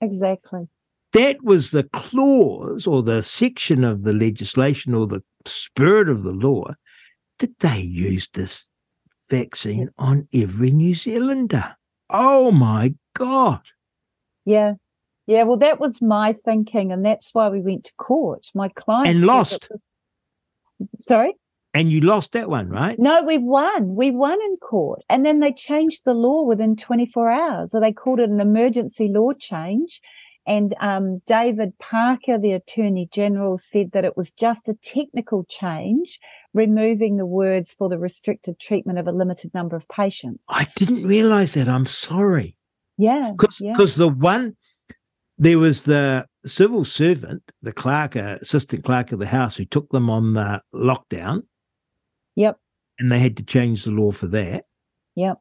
exactly. 0.01 0.69
That 1.13 1.43
was 1.43 1.71
the 1.71 1.85
clause 1.93 2.87
or 2.87 3.03
the 3.03 3.23
section 3.23 3.83
of 3.85 4.05
the 4.05 4.13
legislation 4.13 4.95
or 4.95 5.07
the 5.07 5.23
spirit 5.45 6.09
of 6.09 6.23
the 6.23 6.33
law 6.33 6.65
that 7.41 7.59
they 7.59 7.81
used 7.81 8.35
this 8.35 8.69
vaccine 9.29 9.89
on 9.99 10.29
every 10.33 10.71
New 10.71 10.95
Zealander. 10.95 11.77
Oh 12.09 12.51
my 12.53 12.95
God. 13.15 13.61
Yeah. 14.45 14.75
Yeah. 15.27 15.45
Well, 15.45 15.59
that 15.59 15.81
was 15.81 16.03
my 16.03 16.37
thinking. 16.45 16.93
And 16.93 17.05
that's 17.05 17.31
why 17.33 17.49
we 17.49 17.61
went 17.61 17.85
to 17.85 17.93
court. 17.97 18.47
My 18.55 18.69
client 18.69 19.09
and 19.09 19.27
lost. 19.27 19.69
Was... 19.71 19.81
Sorry? 21.05 21.35
And 21.73 21.93
you 21.93 22.01
lost 22.01 22.33
that 22.33 22.51
one, 22.51 22.69
right? 22.69 22.99
No, 22.99 23.23
we 23.23 23.39
won. 23.39 23.95
We 23.95 24.11
won 24.11 24.41
in 24.41 24.57
court. 24.57 25.03
And 25.09 25.25
then 25.25 25.39
they 25.39 25.53
changed 25.53 26.03
the 26.05 26.15
law 26.15 26.43
within 26.43 26.75
24 26.75 27.31
hours. 27.31 27.71
So 27.71 27.79
they 27.79 27.93
called 27.93 28.19
it 28.19 28.29
an 28.29 28.41
emergency 28.41 29.09
law 29.09 29.33
change. 29.39 30.01
And 30.47 30.75
um, 30.81 31.23
David 31.27 31.79
Parker, 31.79 32.39
the 32.39 32.53
Attorney 32.53 33.09
General, 33.13 33.57
said 33.57 33.93
that 33.93 34.05
it 34.05 34.17
was 34.17 34.33
just 34.33 34.69
a 34.69 34.75
technical 34.83 35.45
change, 35.49 36.19
removing 36.55 37.19
the 37.19 37.27
words 37.27 37.75
for 37.75 37.89
the 37.89 37.99
restricted 37.99 38.59
treatment 38.59 38.99
of 38.99 39.07
a 39.07 39.13
limited 39.13 39.55
number 39.55 39.77
of 39.77 39.87
patients. 39.89 40.47
I 40.51 40.67
didn't 40.75 41.07
realize 41.07 41.55
that. 41.55 41.69
I'm 41.69 41.87
sorry. 41.87 42.57
Yeah. 43.01 43.33
Because 43.33 43.61
yeah. 43.61 43.73
the 43.75 44.09
one, 44.09 44.55
there 45.39 45.59
was 45.59 45.85
the 45.85 46.27
civil 46.45 46.85
servant, 46.85 47.43
the 47.63 47.73
clerk, 47.73 48.15
uh, 48.15 48.37
assistant 48.43 48.85
clerk 48.85 49.11
of 49.11 49.19
the 49.19 49.27
House, 49.27 49.57
who 49.57 49.65
took 49.65 49.89
them 49.89 50.11
on 50.11 50.35
the 50.35 50.63
lockdown. 50.75 51.43
Yep. 52.37 52.59
And 52.99 53.11
they 53.11 53.19
had 53.19 53.39
to 53.39 53.43
change 53.43 53.85
the 53.85 53.91
law 53.91 54.11
for 54.11 54.27
that. 54.29 54.67
Yep. 55.17 55.39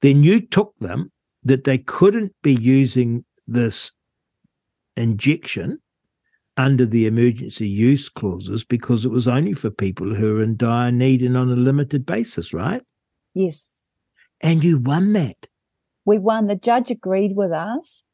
Then 0.00 0.22
you 0.22 0.40
took 0.40 0.74
them 0.78 1.12
that 1.44 1.64
they 1.64 1.76
couldn't 1.76 2.32
be 2.42 2.54
using 2.54 3.24
this 3.46 3.92
injection 4.96 5.78
under 6.56 6.86
the 6.86 7.06
emergency 7.06 7.68
use 7.68 8.08
clauses 8.08 8.64
because 8.64 9.04
it 9.04 9.10
was 9.10 9.28
only 9.28 9.52
for 9.52 9.70
people 9.70 10.14
who 10.14 10.38
are 10.38 10.42
in 10.42 10.56
dire 10.56 10.90
need 10.90 11.20
and 11.20 11.36
on 11.36 11.50
a 11.50 11.56
limited 11.56 12.06
basis, 12.06 12.54
right? 12.54 12.82
Yes. 13.34 13.82
And 14.40 14.64
you 14.64 14.78
won 14.78 15.12
that. 15.12 15.46
We 16.04 16.18
won. 16.18 16.46
The 16.46 16.54
judge 16.54 16.90
agreed 16.90 17.36
with 17.36 17.52
us 17.52 18.04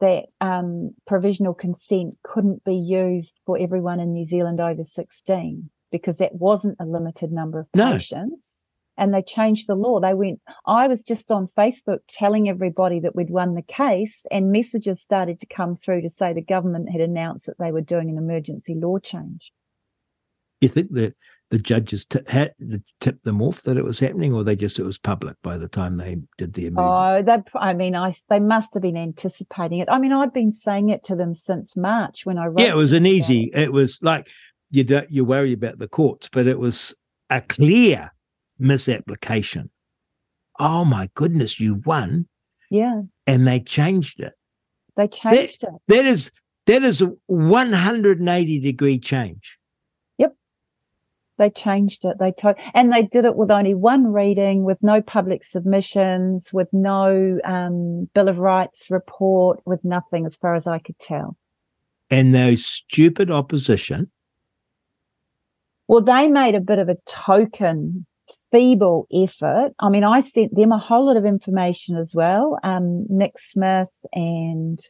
that 0.00 0.26
um, 0.40 0.94
provisional 1.06 1.54
consent 1.54 2.16
couldn't 2.22 2.64
be 2.64 2.76
used 2.76 3.38
for 3.46 3.58
everyone 3.58 4.00
in 4.00 4.12
New 4.12 4.24
Zealand 4.24 4.60
over 4.60 4.84
16 4.84 5.70
because 5.90 6.18
that 6.18 6.34
wasn't 6.34 6.76
a 6.78 6.84
limited 6.84 7.32
number 7.32 7.60
of 7.60 7.72
patients. 7.72 8.58
No 8.58 8.62
and 8.96 9.12
they 9.12 9.22
changed 9.22 9.66
the 9.66 9.74
law. 9.74 10.00
They 10.00 10.14
went, 10.14 10.40
I 10.66 10.86
was 10.86 11.02
just 11.02 11.30
on 11.30 11.48
Facebook 11.56 11.98
telling 12.08 12.48
everybody 12.48 13.00
that 13.00 13.14
we'd 13.14 13.30
won 13.30 13.54
the 13.54 13.62
case, 13.62 14.26
and 14.30 14.52
messages 14.52 15.00
started 15.00 15.38
to 15.40 15.46
come 15.46 15.74
through 15.74 16.02
to 16.02 16.08
say 16.08 16.32
the 16.32 16.40
government 16.40 16.90
had 16.90 17.00
announced 17.00 17.46
that 17.46 17.58
they 17.58 17.72
were 17.72 17.80
doing 17.80 18.08
an 18.08 18.18
emergency 18.18 18.74
law 18.74 18.98
change. 18.98 19.52
You 20.60 20.68
think 20.68 20.92
that 20.92 21.14
the 21.50 21.58
judges 21.58 22.04
t- 22.04 22.18
had 22.26 22.52
tipped 23.00 23.24
them 23.24 23.40
off 23.40 23.62
that 23.62 23.76
it 23.76 23.84
was 23.84 23.98
happening, 23.98 24.34
or 24.34 24.42
they 24.42 24.56
just 24.56 24.78
it 24.78 24.84
was 24.84 24.98
public 24.98 25.36
by 25.42 25.56
the 25.56 25.68
time 25.68 25.96
they 25.96 26.16
did 26.38 26.54
the 26.54 26.66
emergency? 26.66 27.18
Oh, 27.18 27.22
they, 27.22 27.58
I 27.58 27.72
mean, 27.72 27.94
I 27.94 28.12
they 28.28 28.40
must 28.40 28.74
have 28.74 28.82
been 28.82 28.96
anticipating 28.96 29.78
it. 29.78 29.88
I 29.90 29.98
mean, 29.98 30.12
I'd 30.12 30.32
been 30.32 30.50
saying 30.50 30.88
it 30.88 31.04
to 31.04 31.16
them 31.16 31.34
since 31.34 31.76
March 31.76 32.26
when 32.26 32.38
I 32.38 32.46
wrote. 32.46 32.60
Yeah, 32.60 32.70
it 32.70 32.76
was 32.76 32.92
an 32.92 33.06
easy. 33.06 33.50
It 33.54 33.72
was 33.72 33.98
like 34.02 34.28
you 34.70 34.84
don't 34.84 35.10
you 35.10 35.24
worry 35.24 35.52
about 35.52 35.78
the 35.78 35.88
courts, 35.88 36.28
but 36.30 36.46
it 36.46 36.58
was 36.58 36.94
a 37.30 37.40
clear 37.40 38.10
misapplication. 38.58 39.70
Oh 40.58 40.84
my 40.84 41.08
goodness, 41.14 41.60
you 41.60 41.82
won. 41.84 42.26
Yeah. 42.70 43.02
And 43.26 43.46
they 43.46 43.60
changed 43.60 44.20
it. 44.20 44.34
They 44.96 45.08
changed 45.08 45.60
that, 45.60 45.68
it. 45.68 45.80
That 45.88 46.06
is 46.06 46.30
that 46.66 46.82
is 46.82 47.02
a 47.02 47.12
180 47.26 48.60
degree 48.60 48.98
change. 48.98 49.58
They 51.38 51.50
changed 51.50 52.04
it. 52.04 52.18
They 52.18 52.32
told 52.32 52.56
and 52.74 52.92
they 52.92 53.02
did 53.02 53.24
it 53.24 53.36
with 53.36 53.50
only 53.50 53.74
one 53.74 54.12
reading, 54.12 54.64
with 54.64 54.82
no 54.82 55.02
public 55.02 55.44
submissions, 55.44 56.52
with 56.52 56.68
no 56.72 57.38
um, 57.44 58.08
Bill 58.14 58.28
of 58.28 58.38
Rights 58.38 58.90
report, 58.90 59.60
with 59.66 59.84
nothing 59.84 60.24
as 60.24 60.36
far 60.36 60.54
as 60.54 60.66
I 60.66 60.78
could 60.78 60.98
tell. 60.98 61.36
And 62.10 62.34
those 62.34 62.64
stupid 62.64 63.30
opposition. 63.30 64.10
Well, 65.88 66.02
they 66.02 66.28
made 66.28 66.54
a 66.54 66.60
bit 66.60 66.78
of 66.78 66.88
a 66.88 66.96
token 67.06 68.06
feeble 68.50 69.06
effort. 69.12 69.72
I 69.80 69.88
mean, 69.88 70.04
I 70.04 70.20
sent 70.20 70.54
them 70.54 70.72
a 70.72 70.78
whole 70.78 71.06
lot 71.06 71.16
of 71.16 71.24
information 71.24 71.96
as 71.96 72.14
well. 72.14 72.58
Um, 72.62 73.06
Nick 73.08 73.38
Smith 73.38 73.92
and 74.12 74.80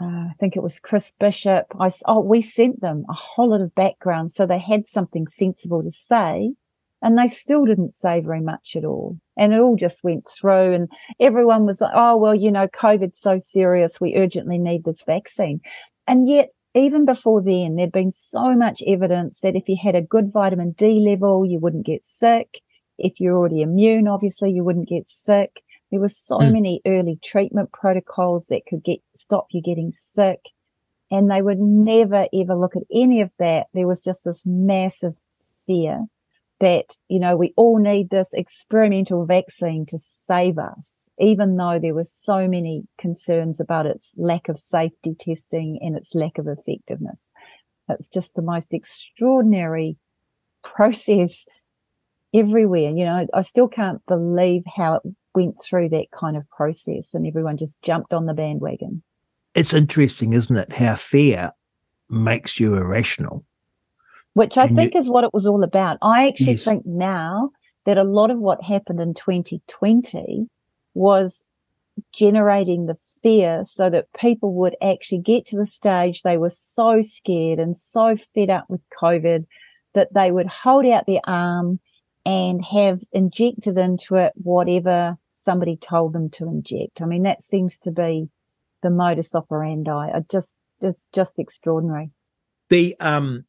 uh, 0.00 0.04
I 0.30 0.32
think 0.38 0.56
it 0.56 0.62
was 0.62 0.80
Chris 0.80 1.12
Bishop. 1.18 1.66
I, 1.78 1.90
oh, 2.06 2.20
we 2.20 2.40
sent 2.40 2.80
them 2.80 3.04
a 3.08 3.14
whole 3.14 3.50
lot 3.50 3.60
of 3.60 3.74
background 3.74 4.30
so 4.30 4.46
they 4.46 4.58
had 4.58 4.86
something 4.86 5.26
sensible 5.26 5.82
to 5.82 5.90
say. 5.90 6.52
And 7.00 7.16
they 7.16 7.28
still 7.28 7.64
didn't 7.64 7.94
say 7.94 8.20
very 8.20 8.40
much 8.40 8.74
at 8.74 8.84
all. 8.84 9.18
And 9.36 9.52
it 9.52 9.60
all 9.60 9.76
just 9.76 10.02
went 10.02 10.28
through, 10.28 10.72
and 10.72 10.88
everyone 11.20 11.64
was 11.64 11.80
like, 11.80 11.92
oh, 11.94 12.16
well, 12.16 12.34
you 12.34 12.50
know, 12.50 12.66
COVID's 12.66 13.20
so 13.20 13.38
serious. 13.38 14.00
We 14.00 14.16
urgently 14.16 14.58
need 14.58 14.82
this 14.84 15.04
vaccine. 15.04 15.60
And 16.08 16.28
yet, 16.28 16.48
even 16.74 17.04
before 17.04 17.40
then, 17.40 17.76
there'd 17.76 17.92
been 17.92 18.10
so 18.10 18.52
much 18.54 18.82
evidence 18.84 19.40
that 19.40 19.54
if 19.54 19.68
you 19.68 19.76
had 19.80 19.94
a 19.94 20.02
good 20.02 20.32
vitamin 20.32 20.72
D 20.72 21.04
level, 21.08 21.46
you 21.46 21.60
wouldn't 21.60 21.86
get 21.86 22.02
sick. 22.02 22.60
If 22.98 23.20
you're 23.20 23.36
already 23.36 23.62
immune, 23.62 24.08
obviously, 24.08 24.50
you 24.50 24.64
wouldn't 24.64 24.88
get 24.88 25.08
sick. 25.08 25.62
There 25.90 26.00
were 26.00 26.08
so 26.08 26.38
mm. 26.38 26.52
many 26.52 26.80
early 26.86 27.18
treatment 27.22 27.72
protocols 27.72 28.46
that 28.46 28.66
could 28.66 28.84
get 28.84 29.00
stop 29.14 29.46
you 29.50 29.62
getting 29.62 29.90
sick. 29.90 30.40
And 31.10 31.30
they 31.30 31.40
would 31.40 31.58
never 31.58 32.26
ever 32.34 32.54
look 32.54 32.76
at 32.76 32.82
any 32.92 33.22
of 33.22 33.30
that. 33.38 33.68
There 33.72 33.86
was 33.86 34.02
just 34.02 34.24
this 34.24 34.44
massive 34.44 35.14
fear 35.66 36.06
that, 36.60 36.96
you 37.08 37.20
know, 37.20 37.36
we 37.36 37.54
all 37.56 37.78
need 37.78 38.10
this 38.10 38.34
experimental 38.34 39.24
vaccine 39.24 39.86
to 39.86 39.96
save 39.96 40.58
us, 40.58 41.08
even 41.18 41.56
though 41.56 41.78
there 41.80 41.94
were 41.94 42.04
so 42.04 42.48
many 42.48 42.82
concerns 42.98 43.60
about 43.60 43.86
its 43.86 44.14
lack 44.18 44.48
of 44.48 44.58
safety 44.58 45.14
testing 45.18 45.78
and 45.80 45.96
its 45.96 46.14
lack 46.14 46.36
of 46.36 46.48
effectiveness. 46.48 47.30
It's 47.88 48.08
just 48.08 48.34
the 48.34 48.42
most 48.42 48.74
extraordinary 48.74 49.96
process 50.62 51.46
everywhere. 52.34 52.90
You 52.90 53.04
know, 53.04 53.26
I 53.32 53.42
still 53.42 53.68
can't 53.68 54.04
believe 54.06 54.64
how 54.66 54.94
it 54.94 55.02
went 55.42 55.60
through 55.62 55.88
that 55.90 56.10
kind 56.10 56.36
of 56.36 56.48
process 56.50 57.14
and 57.14 57.26
everyone 57.26 57.56
just 57.56 57.80
jumped 57.82 58.12
on 58.12 58.26
the 58.26 58.34
bandwagon. 58.34 59.02
It's 59.54 59.72
interesting, 59.72 60.32
isn't 60.32 60.56
it, 60.56 60.72
how 60.72 60.94
fear 60.96 61.50
makes 62.08 62.58
you 62.60 62.74
irrational 62.74 63.44
which 64.38 64.56
I 64.56 64.68
think 64.68 64.94
you, 64.94 65.00
is 65.00 65.10
what 65.10 65.24
it 65.24 65.34
was 65.34 65.48
all 65.48 65.64
about. 65.64 65.98
I 66.00 66.28
actually 66.28 66.52
yes. 66.52 66.64
think 66.64 66.86
now 66.86 67.50
that 67.86 67.98
a 67.98 68.04
lot 68.04 68.30
of 68.30 68.38
what 68.38 68.62
happened 68.62 69.00
in 69.00 69.14
2020 69.14 70.46
was 70.94 71.44
generating 72.12 72.86
the 72.86 72.96
fear 73.20 73.64
so 73.64 73.90
that 73.90 74.06
people 74.16 74.54
would 74.54 74.76
actually 74.80 75.18
get 75.18 75.44
to 75.46 75.56
the 75.56 75.66
stage 75.66 76.22
they 76.22 76.36
were 76.36 76.50
so 76.50 77.02
scared 77.02 77.58
and 77.58 77.76
so 77.76 78.14
fed 78.32 78.48
up 78.48 78.66
with 78.68 78.80
COVID 79.02 79.44
that 79.94 80.14
they 80.14 80.30
would 80.30 80.46
hold 80.46 80.86
out 80.86 81.06
their 81.08 81.20
arm 81.24 81.80
and 82.24 82.64
have 82.64 83.00
injected 83.10 83.76
into 83.76 84.14
it 84.14 84.32
whatever 84.36 85.16
somebody 85.38 85.76
told 85.76 86.12
them 86.12 86.30
to 86.30 86.44
inject. 86.44 87.00
I 87.00 87.06
mean, 87.06 87.22
that 87.22 87.42
seems 87.42 87.78
to 87.78 87.90
be 87.90 88.28
the 88.82 88.90
modus 88.90 89.34
operandi. 89.34 89.90
I 89.90 90.20
just, 90.30 90.54
just, 90.80 91.04
just 91.12 91.38
extraordinary. 91.38 92.10
The 92.70 92.96
um, 93.00 93.44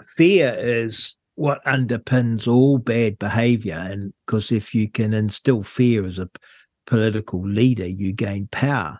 fear 0.00 0.54
is 0.56 1.16
what 1.34 1.64
underpins 1.64 2.46
all 2.46 2.78
bad 2.78 3.18
behavior. 3.18 3.78
And 3.78 4.12
because 4.26 4.52
if 4.52 4.74
you 4.74 4.90
can 4.90 5.12
instill 5.12 5.62
fear 5.62 6.04
as 6.04 6.18
a 6.18 6.30
political 6.86 7.46
leader, 7.46 7.86
you 7.86 8.12
gain 8.12 8.48
power 8.50 8.98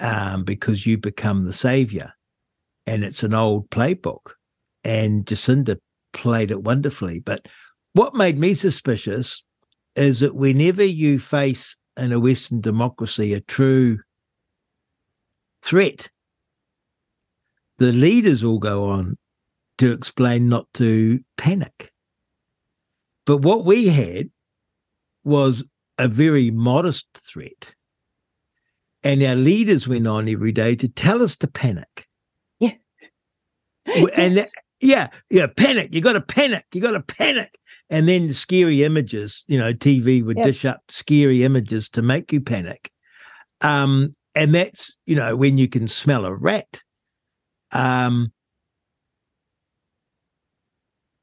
um, 0.00 0.44
because 0.44 0.86
you 0.86 0.98
become 0.98 1.44
the 1.44 1.52
savior. 1.52 2.12
And 2.86 3.04
it's 3.04 3.22
an 3.22 3.34
old 3.34 3.70
playbook. 3.70 4.32
And 4.84 5.24
Jacinda 5.26 5.78
played 6.12 6.50
it 6.50 6.62
wonderfully. 6.62 7.20
But 7.20 7.46
what 7.92 8.14
made 8.14 8.38
me 8.38 8.54
suspicious 8.54 9.42
is 9.98 10.20
that 10.20 10.36
whenever 10.36 10.84
you 10.84 11.18
face 11.18 11.76
in 11.96 12.12
a 12.12 12.20
Western 12.20 12.60
democracy 12.60 13.34
a 13.34 13.40
true 13.40 13.98
threat, 15.62 16.08
the 17.78 17.92
leaders 17.92 18.44
all 18.44 18.58
go 18.58 18.86
on 18.86 19.16
to 19.78 19.90
explain 19.90 20.48
not 20.48 20.66
to 20.74 21.20
panic. 21.36 21.92
But 23.26 23.38
what 23.38 23.64
we 23.64 23.88
had 23.88 24.30
was 25.24 25.64
a 25.98 26.08
very 26.08 26.50
modest 26.50 27.06
threat. 27.14 27.74
And 29.02 29.22
our 29.22 29.36
leaders 29.36 29.86
went 29.86 30.06
on 30.06 30.28
every 30.28 30.52
day 30.52 30.76
to 30.76 30.88
tell 30.88 31.22
us 31.22 31.36
to 31.36 31.48
panic. 31.48 32.06
Yeah. 32.60 32.72
and 34.16 34.36
that, 34.38 34.50
yeah, 34.80 35.08
yeah, 35.30 35.46
panic. 35.46 35.94
You 35.94 36.00
got 36.00 36.12
to 36.12 36.20
panic. 36.20 36.64
You 36.72 36.80
got 36.80 36.92
to 36.92 37.02
panic. 37.02 37.58
And 37.90 38.08
then 38.08 38.28
the 38.28 38.34
scary 38.34 38.84
images, 38.84 39.44
you 39.46 39.58
know, 39.58 39.72
TV 39.72 40.24
would 40.24 40.36
Yep. 40.38 40.46
dish 40.46 40.64
up 40.64 40.82
scary 40.88 41.42
images 41.42 41.88
to 41.90 42.02
make 42.02 42.32
you 42.32 42.40
panic. 42.40 42.90
Um, 43.60 44.12
and 44.34 44.54
that's, 44.54 44.96
you 45.06 45.16
know, 45.16 45.34
when 45.36 45.58
you 45.58 45.68
can 45.68 45.88
smell 45.88 46.24
a 46.24 46.34
rat. 46.34 46.80
Um, 47.72 48.32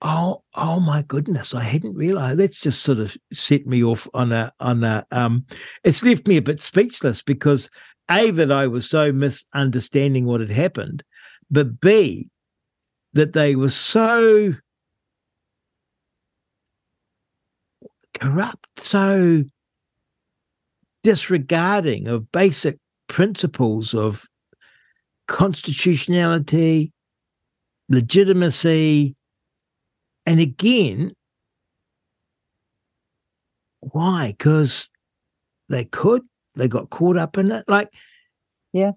oh, 0.01 0.43
oh 0.55 0.79
my 0.79 1.03
goodness, 1.03 1.53
I 1.53 1.61
hadn't 1.61 1.95
realized. 1.95 2.39
That's 2.39 2.59
just 2.59 2.83
sort 2.83 2.99
of 2.99 3.15
set 3.31 3.65
me 3.65 3.83
off 3.83 4.07
on 4.13 4.31
a, 4.31 4.51
on 4.59 4.83
a, 4.83 5.05
um, 5.11 5.45
it's 5.83 6.03
left 6.03 6.27
me 6.27 6.37
a 6.37 6.41
bit 6.41 6.59
speechless 6.59 7.21
because 7.21 7.69
A, 8.11 8.31
that 8.31 8.51
I 8.51 8.67
was 8.67 8.89
so 8.89 9.11
misunderstanding 9.11 10.25
what 10.25 10.41
had 10.41 10.51
happened, 10.51 11.03
but 11.49 11.79
B, 11.79 12.29
that 13.15 13.33
they 13.33 13.55
were 13.55 13.69
so 13.69 14.53
corrupt, 18.13 18.79
so 18.79 19.43
disregarding 21.03 22.07
of 22.07 22.31
basic 22.31 22.77
principles 23.07 23.93
of 23.93 24.25
constitutionality, 25.27 26.91
legitimacy, 27.89 29.15
and 30.25 30.39
again, 30.39 31.13
why? 33.79 34.33
Because 34.37 34.89
they 35.69 35.85
could, 35.85 36.23
they 36.55 36.67
got 36.67 36.89
caught 36.89 37.17
up 37.17 37.37
in 37.37 37.51
it. 37.51 37.63
Like, 37.67 37.89
It- 38.89 38.95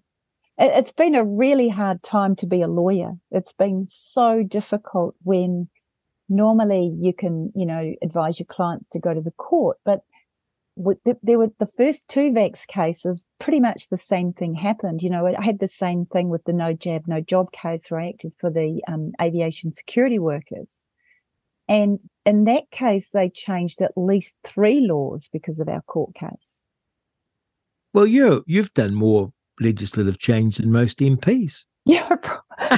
It's 0.58 0.92
been 0.92 1.14
a 1.14 1.24
really 1.24 1.68
hard 1.68 2.02
time 2.02 2.34
to 2.36 2.46
be 2.46 2.62
a 2.62 2.68
lawyer. 2.68 3.12
It's 3.30 3.52
been 3.52 3.86
so 3.88 4.42
difficult 4.42 5.14
when 5.22 5.68
normally 6.28 6.96
you 6.98 7.12
can, 7.12 7.52
you 7.54 7.64
know, 7.64 7.94
advise 8.02 8.40
your 8.40 8.46
clients 8.46 8.88
to 8.88 8.98
go 8.98 9.14
to 9.14 9.20
the 9.20 9.30
court, 9.32 9.78
but 9.84 10.02
there 10.76 11.38
were 11.38 11.50
the 11.58 11.66
first 11.66 12.08
two 12.08 12.30
vax 12.30 12.66
cases, 12.66 13.24
pretty 13.38 13.60
much 13.60 13.88
the 13.88 13.96
same 13.96 14.32
thing 14.32 14.54
happened. 14.54 15.02
You 15.02 15.10
know, 15.10 15.26
I 15.26 15.44
had 15.44 15.58
the 15.60 15.68
same 15.68 16.06
thing 16.06 16.28
with 16.28 16.44
the 16.44 16.52
no 16.52 16.72
jab, 16.72 17.06
no 17.06 17.20
job 17.20 17.52
case 17.52 17.90
where 17.90 18.00
I 18.00 18.08
acted 18.08 18.32
for 18.38 18.50
the 18.50 18.82
um, 18.88 19.12
aviation 19.20 19.72
security 19.72 20.18
workers. 20.18 20.82
And 21.68 21.98
in 22.24 22.44
that 22.44 22.70
case, 22.70 23.10
they 23.10 23.28
changed 23.28 23.80
at 23.82 23.92
least 23.96 24.36
three 24.44 24.80
laws 24.80 25.28
because 25.32 25.60
of 25.60 25.68
our 25.68 25.82
court 25.82 26.14
case. 26.14 26.60
well, 27.92 28.06
you 28.06 28.44
you've 28.46 28.72
done 28.74 28.94
more 28.94 29.32
legislative 29.60 30.18
change 30.18 30.56
than 30.56 30.72
most 30.72 30.98
MPs. 30.98 31.64
Yeah, 31.84 32.16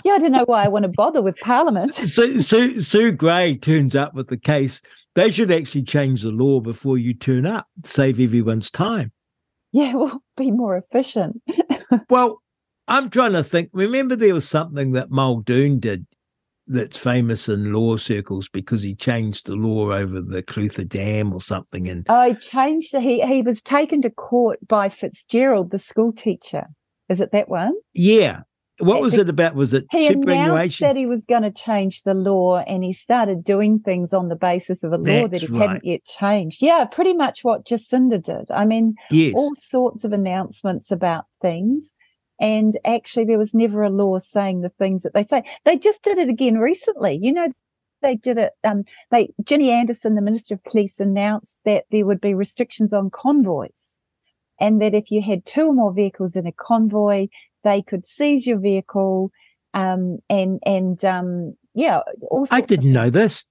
yeah. 0.04 0.12
I 0.12 0.18
don't 0.18 0.30
know 0.32 0.44
why 0.44 0.64
I 0.64 0.68
want 0.68 0.84
to 0.84 0.88
bother 0.88 1.20
with 1.20 1.36
Parliament. 1.40 1.94
Sue, 1.94 2.40
Sue, 2.40 2.80
Sue 2.80 3.12
Grey 3.12 3.56
turns 3.56 3.96
up 3.96 4.14
with 4.14 4.28
the 4.28 4.36
case. 4.36 4.80
They 5.16 5.32
should 5.32 5.50
actually 5.50 5.82
change 5.82 6.22
the 6.22 6.30
law 6.30 6.60
before 6.60 6.96
you 6.96 7.12
turn 7.14 7.44
up, 7.44 7.66
save 7.84 8.20
everyone's 8.20 8.70
time. 8.70 9.10
Yeah, 9.72 9.94
we'll 9.94 10.22
be 10.36 10.50
more 10.50 10.76
efficient. 10.76 11.42
Well, 12.08 12.40
I'm 12.86 13.10
trying 13.10 13.32
to 13.32 13.42
think. 13.42 13.70
Remember, 13.72 14.14
there 14.14 14.34
was 14.34 14.48
something 14.48 14.92
that 14.92 15.10
Muldoon 15.10 15.80
did 15.80 16.06
that's 16.70 16.96
famous 16.96 17.48
in 17.48 17.72
law 17.72 17.96
circles 17.96 18.48
because 18.48 18.82
he 18.82 18.94
changed 18.94 19.46
the 19.46 19.56
law 19.56 19.92
over 19.92 20.20
the 20.20 20.42
Clutha 20.42 20.88
Dam 20.88 21.32
or 21.32 21.40
something. 21.40 21.88
And 21.88 22.06
I 22.08 22.34
changed. 22.34 22.92
The, 22.92 23.00
he 23.00 23.20
he 23.22 23.42
was 23.42 23.60
taken 23.60 24.02
to 24.02 24.10
court 24.10 24.58
by 24.66 24.88
Fitzgerald, 24.88 25.70
the 25.70 25.78
school 25.78 26.12
teacher. 26.12 26.66
Is 27.08 27.20
it 27.20 27.32
that 27.32 27.48
one? 27.48 27.74
yeah, 27.92 28.42
what 28.80 28.98
Uh, 28.98 29.02
was 29.02 29.18
it 29.18 29.28
about? 29.28 29.54
Was 29.54 29.74
it 29.74 29.84
He 29.90 30.06
announced 30.06 30.80
that 30.80 30.96
he 30.96 31.06
was 31.06 31.24
going 31.24 31.42
to 31.42 31.50
change 31.50 32.02
the 32.02 32.14
law, 32.14 32.58
and 32.58 32.82
he 32.82 32.92
started 32.92 33.44
doing 33.44 33.78
things 33.80 34.12
on 34.12 34.28
the 34.28 34.36
basis 34.36 34.82
of 34.82 34.92
a 34.92 34.96
law 34.96 35.28
that 35.28 35.40
he 35.40 35.46
right. 35.48 35.62
hadn't 35.62 35.84
yet 35.84 36.04
changed. 36.04 36.62
Yeah, 36.62 36.84
pretty 36.86 37.14
much 37.14 37.44
what 37.44 37.66
Jacinda 37.66 38.22
did. 38.22 38.50
I 38.50 38.64
mean, 38.64 38.94
yes. 39.10 39.34
all 39.36 39.54
sorts 39.54 40.04
of 40.04 40.12
announcements 40.12 40.90
about 40.90 41.24
things. 41.42 41.92
And 42.40 42.76
actually, 42.84 43.26
there 43.26 43.38
was 43.38 43.54
never 43.54 43.82
a 43.82 43.90
law 43.90 44.18
saying 44.18 44.62
the 44.62 44.70
things 44.70 45.02
that 45.02 45.14
they 45.14 45.22
say. 45.22 45.44
They 45.64 45.76
just 45.76 46.02
did 46.02 46.18
it 46.18 46.28
again 46.28 46.58
recently. 46.58 47.18
You 47.20 47.32
know, 47.32 47.48
they 48.02 48.16
did 48.16 48.38
it. 48.38 48.52
Um, 48.64 48.84
they 49.10 49.28
Ginny 49.44 49.70
Andersen, 49.70 50.14
the 50.14 50.22
Minister 50.22 50.54
of 50.54 50.64
Police, 50.64 51.00
announced 51.00 51.60
that 51.64 51.84
there 51.90 52.06
would 52.06 52.20
be 52.20 52.34
restrictions 52.34 52.92
on 52.92 53.10
convoys, 53.10 53.98
and 54.58 54.80
that 54.80 54.94
if 54.94 55.10
you 55.10 55.22
had 55.22 55.44
two 55.44 55.66
or 55.66 55.74
more 55.74 55.92
vehicles 55.92 56.34
in 56.34 56.46
a 56.46 56.52
convoy, 56.52 57.28
they 57.62 57.82
could 57.82 58.06
seize 58.06 58.46
your 58.46 58.58
vehicle. 58.58 59.30
Um, 59.74 60.18
and 60.28 60.60
and 60.64 61.04
um, 61.04 61.56
yeah, 61.74 62.00
I 62.50 62.60
didn't 62.60 62.92
know 62.92 63.10
this. 63.10 63.44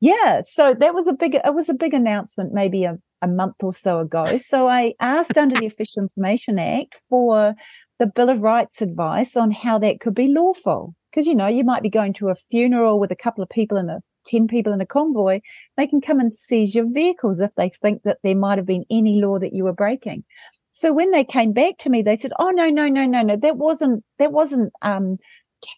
yeah, 0.00 0.42
so 0.44 0.74
that 0.74 0.94
was 0.94 1.06
a 1.06 1.12
big 1.12 1.34
it 1.34 1.54
was 1.54 1.68
a 1.68 1.74
big 1.74 1.92
announcement 1.92 2.52
maybe 2.54 2.84
a, 2.84 2.98
a 3.20 3.28
month 3.28 3.56
or 3.62 3.72
so 3.72 3.98
ago. 3.98 4.24
So 4.38 4.68
I 4.68 4.94
asked 5.00 5.36
under 5.36 5.58
the 5.58 5.66
Official 5.66 6.02
Information 6.02 6.58
Act 6.58 7.00
for 7.10 7.54
the 7.98 8.06
Bill 8.06 8.30
of 8.30 8.42
Rights 8.42 8.80
advice 8.80 9.36
on 9.36 9.50
how 9.50 9.78
that 9.78 10.00
could 10.00 10.14
be 10.14 10.28
lawful. 10.28 10.94
Because 11.10 11.26
you 11.26 11.34
know, 11.34 11.46
you 11.46 11.64
might 11.64 11.82
be 11.82 11.90
going 11.90 12.12
to 12.14 12.28
a 12.28 12.34
funeral 12.50 13.00
with 13.00 13.10
a 13.10 13.16
couple 13.16 13.42
of 13.42 13.48
people 13.48 13.78
in 13.78 13.88
a 13.88 14.00
10 14.26 14.46
people 14.46 14.72
in 14.72 14.80
a 14.80 14.86
convoy, 14.86 15.40
they 15.76 15.86
can 15.86 16.00
come 16.00 16.20
and 16.20 16.32
seize 16.32 16.74
your 16.74 16.86
vehicles 16.90 17.40
if 17.40 17.50
they 17.56 17.68
think 17.68 18.02
that 18.02 18.18
there 18.22 18.34
might 18.34 18.58
have 18.58 18.66
been 18.66 18.84
any 18.90 19.20
law 19.20 19.38
that 19.38 19.54
you 19.54 19.64
were 19.64 19.72
breaking. 19.72 20.22
So 20.70 20.92
when 20.92 21.10
they 21.10 21.24
came 21.24 21.52
back 21.52 21.78
to 21.78 21.90
me, 21.90 22.02
they 22.02 22.14
said, 22.14 22.32
"Oh 22.38 22.50
no, 22.50 22.68
no, 22.68 22.88
no, 22.88 23.06
no, 23.06 23.22
no, 23.22 23.36
that 23.36 23.56
wasn't 23.56 24.04
that 24.18 24.32
wasn't 24.32 24.72
um, 24.82 25.16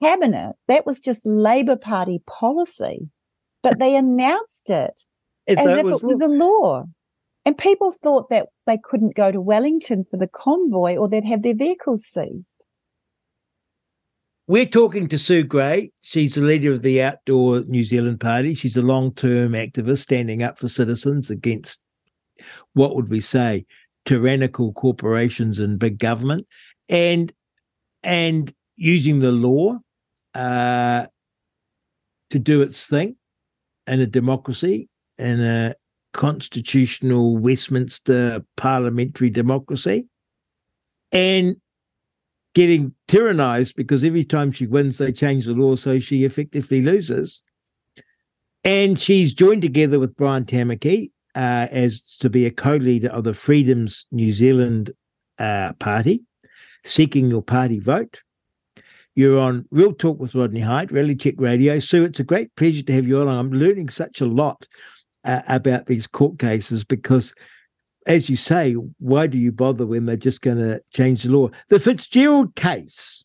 cabinet. 0.03 0.55
That 0.67 0.85
was 0.85 1.01
just 1.01 1.25
Labor 1.25 1.77
Party 1.77 2.23
policy." 2.27 3.09
But 3.63 3.79
they 3.79 3.95
announced 3.95 4.69
it 4.69 5.05
as 5.47 5.59
if 5.59 5.79
it 5.79 5.85
was, 5.85 6.03
it 6.03 6.07
was 6.07 6.21
a 6.21 6.29
law. 6.29 6.85
And 7.45 7.57
people 7.57 7.95
thought 8.03 8.29
that 8.31 8.49
they 8.67 8.79
couldn't 8.83 9.15
go 9.15 9.33
to 9.33 9.41
Wellington 9.41 10.05
for 10.11 10.17
the 10.17 10.29
convoy 10.29 10.97
or 10.97 11.09
they'd 11.09 11.25
have 11.25 11.43
their 11.43 11.55
vehicles 11.55 12.05
seized. 12.05 12.65
We're 14.47 14.67
talking 14.67 15.09
to 15.09 15.19
Sue 15.19 15.45
Grey. 15.45 15.93
She's 16.01 16.35
the 16.35 16.41
leader 16.43 16.73
of 16.73 16.83
the 16.83 17.03
Outdoor 17.03 17.61
New 17.61 17.85
Zealand 17.85 18.21
Party. 18.21 18.53
She's 18.53 18.77
a 18.77 18.83
long 18.83 19.15
term 19.15 19.53
activist 19.53 19.99
standing 19.99 20.43
up 20.43 20.59
for 20.59 20.69
citizens 20.69 21.31
against 21.31 21.81
what 22.75 22.97
would 22.97 23.11
we 23.11 23.21
say 23.21 23.65
tyrannical 24.05 24.73
corporations 24.73 25.59
and 25.59 25.79
big 25.79 25.99
government 25.99 26.47
and 26.89 27.33
and 28.03 28.53
using 28.77 29.21
the 29.21 29.31
law 29.31 29.79
uh, 30.35 31.07
to 32.31 32.39
do 32.39 32.63
its 32.63 32.87
thing 32.87 33.17
in 33.87 34.01
a 34.01 34.07
democracy 34.07 34.89
in 35.19 35.41
a 35.41 35.75
constitutional 36.13 37.37
Westminster 37.37 38.45
parliamentary 38.57 39.31
democracy 39.31 40.09
and 41.13 41.57
getting 42.55 42.95
tyrannized 43.09 43.77
because 43.77 44.03
every 44.05 44.25
time 44.25 44.53
she 44.53 44.67
wins, 44.67 44.99
they 44.99 45.13
change 45.13 45.47
the 45.47 45.55
law 45.55 45.75
so 45.75 45.99
she 45.99 46.25
effectively 46.25 46.83
loses. 46.83 47.43
And 48.65 48.99
she's 48.99 49.33
joined 49.33 49.63
together 49.63 49.99
with 49.99 50.17
Brian 50.17 50.45
Tamaki 50.45 51.13
uh, 51.35 51.69
as 51.71 52.03
to 52.21 52.29
be 52.29 52.45
a 52.47 52.51
co-leader 52.51 53.09
of 53.09 53.25
the 53.25 53.35
Freedoms 53.35 54.07
New 54.13 54.33
Zealand 54.33 54.91
uh, 55.39 55.73
party, 55.75 56.23
seeking 56.85 57.31
your 57.31 57.43
party 57.43 57.79
vote. 57.79 58.21
You're 59.15 59.41
on 59.41 59.67
Real 59.71 59.93
Talk 59.93 60.21
with 60.21 60.35
Rodney 60.35 60.61
Hide, 60.61 60.93
Reality 60.93 61.17
Check 61.17 61.35
Radio. 61.39 61.79
Sue, 61.79 62.05
it's 62.05 62.21
a 62.21 62.25
great 62.25 62.55
pleasure 62.57 62.83
to 62.83 62.93
have 62.93 63.09
you 63.09 63.21
on. 63.21 63.29
I'm 63.29 63.53
learning 63.53 63.89
such 63.89 64.21
a 64.21 64.27
lot 64.27 64.67
uh, 65.25 65.43
about 65.49 65.87
these 65.87 66.07
court 66.07 66.39
cases 66.39 66.85
because 66.85 67.35
as 68.07 68.31
you 68.31 68.37
say, 68.37 68.73
why 68.99 69.27
do 69.27 69.39
you 69.39 69.53
bother 69.53 69.87
when 69.87 70.07
they're 70.07 70.17
just 70.17 70.43
going 70.43 70.59
to 70.59 70.83
change 70.93 71.23
the 71.23 71.31
law? 71.31 71.49
The 71.69 71.79
Fitzgerald 71.79 72.55
case 72.57 73.25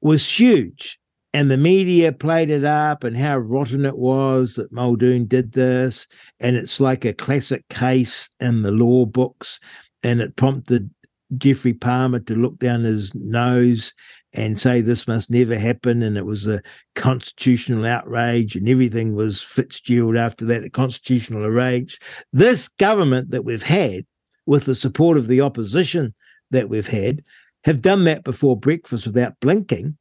was 0.00 0.28
huge, 0.28 0.98
and 1.32 1.50
the 1.50 1.56
media 1.56 2.12
played 2.12 2.50
it 2.50 2.64
up 2.64 3.02
and 3.02 3.16
how 3.16 3.38
rotten 3.38 3.86
it 3.86 3.96
was 3.96 4.54
that 4.54 4.72
Muldoon 4.72 5.26
did 5.26 5.52
this, 5.52 6.06
and 6.40 6.56
it's 6.56 6.80
like 6.80 7.04
a 7.04 7.14
classic 7.14 7.66
case 7.68 8.28
in 8.40 8.62
the 8.62 8.72
law 8.72 9.06
books, 9.06 9.58
and 10.02 10.20
it 10.20 10.36
prompted 10.36 10.90
Geoffrey 11.38 11.72
Palmer 11.72 12.20
to 12.20 12.34
look 12.34 12.58
down 12.58 12.82
his 12.82 13.14
nose 13.14 13.94
and 14.34 14.58
say 14.58 14.80
this 14.80 15.06
must 15.06 15.30
never 15.30 15.58
happen, 15.58 16.02
and 16.02 16.16
it 16.16 16.24
was 16.26 16.46
a 16.46 16.62
constitutional 16.94 17.84
outrage, 17.86 18.56
and 18.56 18.68
everything 18.68 19.14
was 19.14 19.42
Fitzgerald 19.42 20.16
after 20.16 20.44
that, 20.46 20.64
a 20.64 20.70
constitutional 20.70 21.44
outrage. 21.44 21.98
This 22.32 22.68
government 22.68 23.30
that 23.30 23.44
we've 23.44 23.62
had, 23.62 24.04
with 24.46 24.64
the 24.64 24.74
support 24.74 25.18
of 25.18 25.28
the 25.28 25.40
opposition 25.40 26.14
that 26.50 26.68
we've 26.68 26.86
had, 26.86 27.22
have 27.64 27.82
done 27.82 28.04
that 28.04 28.24
before 28.24 28.56
breakfast 28.58 29.06
without 29.06 29.34
blinking. 29.40 29.96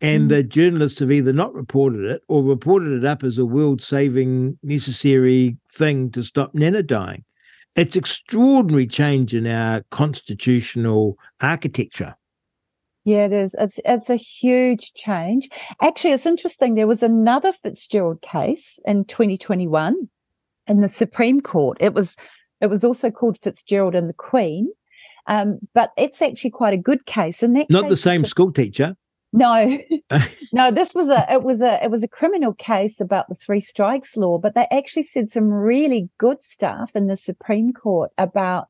And 0.00 0.24
Mm. 0.26 0.28
the 0.30 0.42
journalists 0.42 0.98
have 0.98 1.12
either 1.12 1.32
not 1.32 1.54
reported 1.54 2.04
it 2.04 2.22
or 2.28 2.42
reported 2.42 2.92
it 2.92 3.04
up 3.04 3.22
as 3.22 3.38
a 3.38 3.46
world 3.46 3.80
saving 3.80 4.58
necessary 4.62 5.56
thing 5.72 6.10
to 6.10 6.22
stop 6.22 6.54
Nana 6.54 6.82
dying. 6.82 7.24
it's 7.74 7.96
extraordinary 7.96 8.86
change 8.86 9.32
in 9.32 9.46
our 9.46 9.82
constitutional 9.90 11.16
architecture. 11.40 12.14
Yeah, 13.04 13.24
it 13.26 13.32
is. 13.32 13.56
It's 13.58 13.80
it's 13.84 14.10
a 14.10 14.16
huge 14.16 14.92
change. 14.94 15.50
Actually, 15.80 16.12
it's 16.12 16.26
interesting. 16.26 16.74
There 16.74 16.86
was 16.86 17.02
another 17.02 17.52
Fitzgerald 17.52 18.22
case 18.22 18.78
in 18.84 19.04
2021 19.06 20.08
in 20.68 20.80
the 20.80 20.88
Supreme 20.88 21.40
Court. 21.40 21.78
It 21.80 21.94
was 21.94 22.16
it 22.60 22.68
was 22.68 22.84
also 22.84 23.10
called 23.10 23.38
Fitzgerald 23.42 23.96
and 23.96 24.08
the 24.08 24.14
Queen, 24.14 24.68
um, 25.26 25.58
but 25.74 25.90
it's 25.96 26.22
actually 26.22 26.50
quite 26.50 26.74
a 26.74 26.78
good 26.78 27.06
case. 27.06 27.42
And 27.42 27.56
that 27.56 27.68
not 27.70 27.88
the 27.88 27.96
same 27.96 28.24
school 28.24 28.52
teacher. 28.52 28.96
No, 29.32 29.78
no. 30.52 30.70
This 30.70 30.94
was 30.94 31.08
a 31.08 31.26
it 31.32 31.42
was 31.42 31.60
a 31.60 31.82
it 31.82 31.90
was 31.90 32.04
a 32.04 32.08
criminal 32.08 32.54
case 32.54 33.00
about 33.00 33.28
the 33.28 33.34
three 33.34 33.60
strikes 33.60 34.16
law, 34.16 34.38
but 34.38 34.54
they 34.54 34.66
actually 34.70 35.04
said 35.04 35.28
some 35.28 35.50
really 35.52 36.08
good 36.18 36.40
stuff 36.40 36.94
in 36.94 37.08
the 37.08 37.16
Supreme 37.16 37.72
Court 37.72 38.12
about 38.16 38.68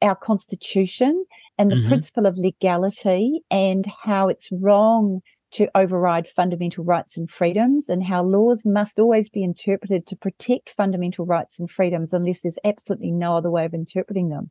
our 0.00 0.16
constitution 0.16 1.24
and 1.58 1.70
the 1.70 1.76
mm-hmm. 1.76 1.88
principle 1.88 2.26
of 2.26 2.36
legality 2.36 3.40
and 3.50 3.86
how 3.86 4.28
it's 4.28 4.50
wrong 4.52 5.20
to 5.52 5.68
override 5.74 6.26
fundamental 6.26 6.82
rights 6.82 7.16
and 7.16 7.30
freedoms 7.30 7.88
and 7.88 8.02
how 8.02 8.22
laws 8.22 8.64
must 8.64 8.98
always 8.98 9.28
be 9.28 9.44
interpreted 9.44 10.06
to 10.06 10.16
protect 10.16 10.70
fundamental 10.70 11.26
rights 11.26 11.58
and 11.58 11.70
freedoms 11.70 12.14
unless 12.14 12.40
there's 12.40 12.58
absolutely 12.64 13.10
no 13.10 13.36
other 13.36 13.50
way 13.50 13.66
of 13.66 13.74
interpreting 13.74 14.30
them. 14.30 14.50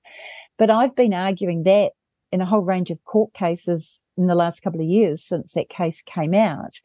But 0.60 0.70
I've 0.70 0.96
been 0.96 1.14
arguing 1.14 1.64
that 1.64 1.94
in 2.32 2.40
a 2.40 2.46
whole 2.46 2.62
range 2.62 2.92
of 2.92 3.04
court 3.04 3.34
cases 3.34 4.04
in 4.16 4.28
the 4.28 4.36
last 4.36 4.62
couple 4.62 4.80
of 4.80 4.88
years 4.88 5.24
since 5.24 5.54
that 5.54 5.70
case 5.70 6.04
came 6.04 6.34
out. 6.34 6.80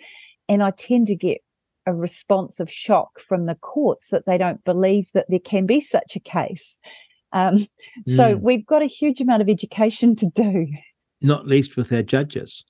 And 0.49 0.63
I 0.63 0.71
tend 0.71 1.09
to 1.09 1.15
get 1.15 1.39
a 1.87 1.95
response 1.95 2.59
of 2.59 2.71
shock 2.71 3.21
from 3.21 3.47
the 3.47 3.55
courts 3.55 4.09
that 4.09 4.27
they 4.27 4.39
don't 4.39 4.65
believe 4.65 5.11
that 5.15 5.27
there 5.29 5.39
can 5.39 5.67
be 5.67 5.81
such 5.81 6.17
a 6.17 6.21
case. 6.21 6.79
Um, 7.33 7.67
mm. 8.09 8.17
So 8.17 8.37
we've 8.37 8.67
got 8.67 8.83
a 8.83 8.87
huge 8.87 9.21
amount 9.21 9.43
of 9.43 9.49
education 9.49 10.17
to 10.17 10.27
do. 10.27 10.67
Not 11.21 11.47
least 11.47 11.77
with 11.77 11.93
our 11.93 12.03
judges. 12.03 12.65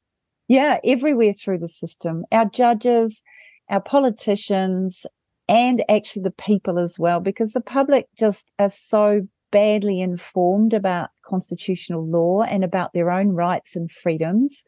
Yeah, 0.49 0.79
everywhere 0.85 1.33
through 1.33 1.59
the 1.59 1.69
system. 1.69 2.25
Our 2.31 2.47
judges, 2.47 3.23
our 3.69 3.81
politicians, 3.81 5.05
and 5.49 5.85
actually 5.89 6.23
the 6.23 6.31
people 6.31 6.79
as 6.79 6.99
well, 6.99 7.21
because 7.21 7.53
the 7.53 7.61
public 7.61 8.07
just 8.17 8.53
are 8.59 8.69
so 8.69 9.27
badly 9.51 10.01
informed 10.01 10.73
about 10.73 11.11
constitutional 11.25 12.07
law 12.07 12.43
and 12.43 12.65
about 12.65 12.93
their 12.93 13.11
own 13.11 13.31
rights 13.31 13.75
and 13.75 13.91
freedoms 13.91 14.65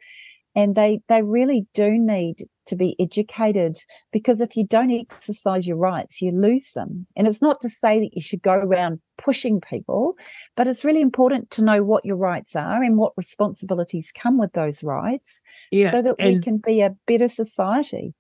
and 0.59 0.75
they 0.75 1.01
they 1.09 1.23
really 1.23 1.67
do 1.73 1.93
need 1.93 2.49
to 2.67 2.75
be 2.75 2.97
educated 2.99 3.79
because 4.13 4.41
if 4.41 4.57
you 4.57 4.67
don't 4.67 4.91
exercise 4.91 5.67
your 5.67 5.77
rights 5.77 6.21
you 6.21 6.33
lose 6.33 6.73
them. 6.73 7.07
And 7.17 7.29
it's 7.29 7.41
not 7.41 7.61
to 7.61 7.69
say 7.69 8.01
that 8.01 8.11
you 8.13 8.21
should 8.21 8.43
go 8.43 8.55
around 8.55 9.01
pushing 9.17 9.61
people 9.61 10.17
but 10.57 10.67
it's 10.67 10.85
really 10.85 11.01
important 11.01 11.51
to 11.53 11.63
know 11.63 11.85
what 11.85 12.05
your 12.05 12.17
rights 12.17 12.57
are 12.57 12.83
and 12.83 12.99
what 12.99 13.13
responsibilities 13.17 14.13
come 14.13 14.37
with 14.37 14.53
those 14.53 14.83
rights 14.83 15.41
yeah, 15.71 15.93
so 15.93 16.03
that 16.03 16.17
we 16.19 16.41
can 16.41 16.59
be 16.59 16.81
a 16.81 16.95
better 17.07 17.29
society. 17.29 18.13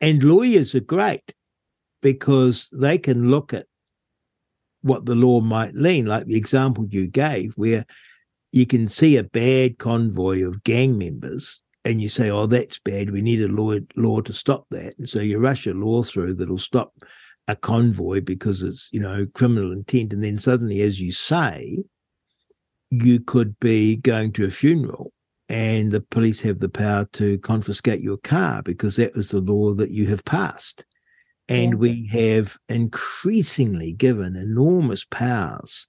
And 0.00 0.22
lawyers 0.24 0.74
are 0.74 0.80
great 0.80 1.32
because 2.02 2.68
they 2.72 2.98
can 2.98 3.30
look 3.30 3.54
at 3.54 3.66
what 4.82 5.06
the 5.06 5.14
law 5.14 5.40
might 5.40 5.74
lean 5.74 6.06
like 6.06 6.26
the 6.26 6.36
example 6.36 6.86
you 6.90 7.06
gave 7.06 7.54
where 7.54 7.86
you 8.52 8.66
can 8.66 8.88
see 8.88 9.16
a 9.16 9.24
bad 9.24 9.78
convoy 9.78 10.44
of 10.44 10.62
gang 10.64 10.98
members 10.98 11.62
and 11.84 12.00
you 12.00 12.08
say, 12.08 12.30
"Oh, 12.30 12.46
that's 12.46 12.78
bad. 12.78 13.10
We 13.10 13.20
need 13.20 13.42
a 13.42 13.48
law 13.48 13.78
law 13.96 14.20
to 14.20 14.32
stop 14.32 14.66
that." 14.70 14.98
And 14.98 15.08
so 15.08 15.20
you 15.20 15.38
rush 15.38 15.66
a 15.66 15.74
law 15.74 16.02
through 16.02 16.34
that'll 16.34 16.58
stop 16.58 16.92
a 17.46 17.56
convoy 17.56 18.20
because 18.20 18.62
it's 18.62 18.88
you 18.92 19.00
know 19.00 19.26
criminal 19.34 19.72
intent, 19.72 20.12
and 20.12 20.22
then 20.22 20.38
suddenly, 20.38 20.80
as 20.80 21.00
you 21.00 21.12
say, 21.12 21.84
you 22.90 23.20
could 23.20 23.58
be 23.60 23.96
going 23.96 24.32
to 24.32 24.44
a 24.44 24.50
funeral 24.50 25.12
and 25.48 25.92
the 25.92 26.00
police 26.00 26.40
have 26.40 26.60
the 26.60 26.68
power 26.68 27.06
to 27.12 27.38
confiscate 27.38 28.00
your 28.00 28.16
car 28.18 28.62
because 28.62 28.96
that 28.96 29.14
was 29.14 29.28
the 29.28 29.40
law 29.40 29.74
that 29.74 29.90
you 29.90 30.06
have 30.06 30.24
passed. 30.24 30.86
And 31.48 31.72
yeah. 31.72 31.76
we 31.76 32.06
have 32.06 32.56
increasingly 32.68 33.92
given 33.92 34.36
enormous 34.36 35.04
powers 35.04 35.86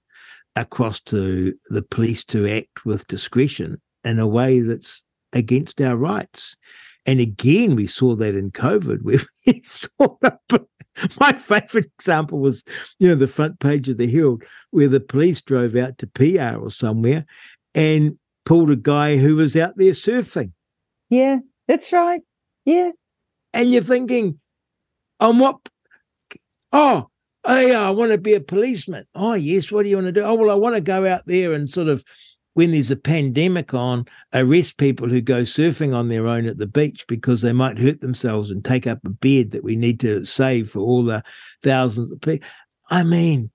across 0.58 1.00
to 1.02 1.54
the 1.70 1.82
police 1.82 2.24
to 2.26 2.50
act 2.50 2.86
with 2.86 3.08
discretion 3.08 3.82
in 4.04 4.20
a 4.20 4.28
way 4.28 4.60
that's 4.60 5.05
against 5.34 5.82
our 5.82 5.96
rights. 5.96 6.56
And 7.06 7.20
again, 7.20 7.76
we 7.76 7.88
saw 7.88 8.16
that 8.16 8.36
in 8.36 8.52
COVID, 8.52 9.04
where 9.04 9.20
we 9.46 9.62
saw 9.64 10.18
my 11.20 11.34
favorite 11.34 11.92
example 11.98 12.40
was, 12.40 12.64
you 13.00 13.08
know, 13.08 13.16
the 13.16 13.28
front 13.28 13.60
page 13.60 13.90
of 13.90 13.98
the 13.98 14.10
Herald, 14.10 14.44
where 14.72 14.88
the 14.88 15.00
police 15.00 15.42
drove 15.42 15.76
out 15.76 15.98
to 16.00 16.08
Piha 16.08 16.62
or 16.62 16.72
somewhere 16.72 17.26
and 17.74 18.18
pulled 18.46 18.72
a 18.72 18.76
guy 18.76 19.18
who 19.18 19.36
was 19.36 19.56
out 19.56 19.74
there 19.78 19.92
surfing. 19.92 20.52
Yeah, 21.10 21.40
that's 21.68 21.92
right. 21.92 22.22
Yeah. 22.64 22.92
And 23.54 23.72
you're 23.72 23.84
thinking, 23.84 24.40
on 25.20 25.40
what? 25.40 25.58
Oh, 26.74 27.10
oh 27.44 27.60
yeah, 27.60 27.88
I 27.88 27.92
want 27.92 28.12
to 28.12 28.18
be 28.18 28.34
a 28.34 28.42
policeman. 28.42 29.06
Oh, 29.14 29.34
yes. 29.34 29.72
What 29.72 29.84
do 29.84 29.90
you 29.90 29.98
want 29.98 30.08
to 30.08 30.12
do? 30.12 30.22
Oh, 30.22 30.34
well, 30.34 30.52
I 30.52 30.56
want 30.56 30.76
to 30.76 30.82
go 30.82 31.06
out 31.08 31.24
there 31.26 31.54
and 31.54 31.70
sort 31.70 31.88
of 31.88 32.04
when 32.56 32.72
there's 32.72 32.90
a 32.90 32.96
pandemic 32.96 33.74
on, 33.74 34.06
arrest 34.34 34.78
people 34.78 35.10
who 35.10 35.20
go 35.20 35.42
surfing 35.42 35.94
on 35.94 36.08
their 36.08 36.26
own 36.26 36.46
at 36.46 36.58
the 36.58 36.66
beach 36.66 37.06
because 37.08 37.42
they 37.42 37.52
might 37.52 37.78
hurt 37.78 38.00
themselves 38.00 38.50
and 38.50 38.64
take 38.64 38.88
up 38.88 39.00
a 39.06 39.10
bed 39.10 39.52
that 39.52 39.64
we 39.64 39.76
need 39.76 40.00
to 40.00 40.26
save 40.26 40.72
for 40.72 40.80
all 40.80 41.04
the 41.04 41.22
thousands 41.62 42.12
of 42.12 42.22
people. 42.22 42.48
I 42.90 43.04
mean, 43.04 43.52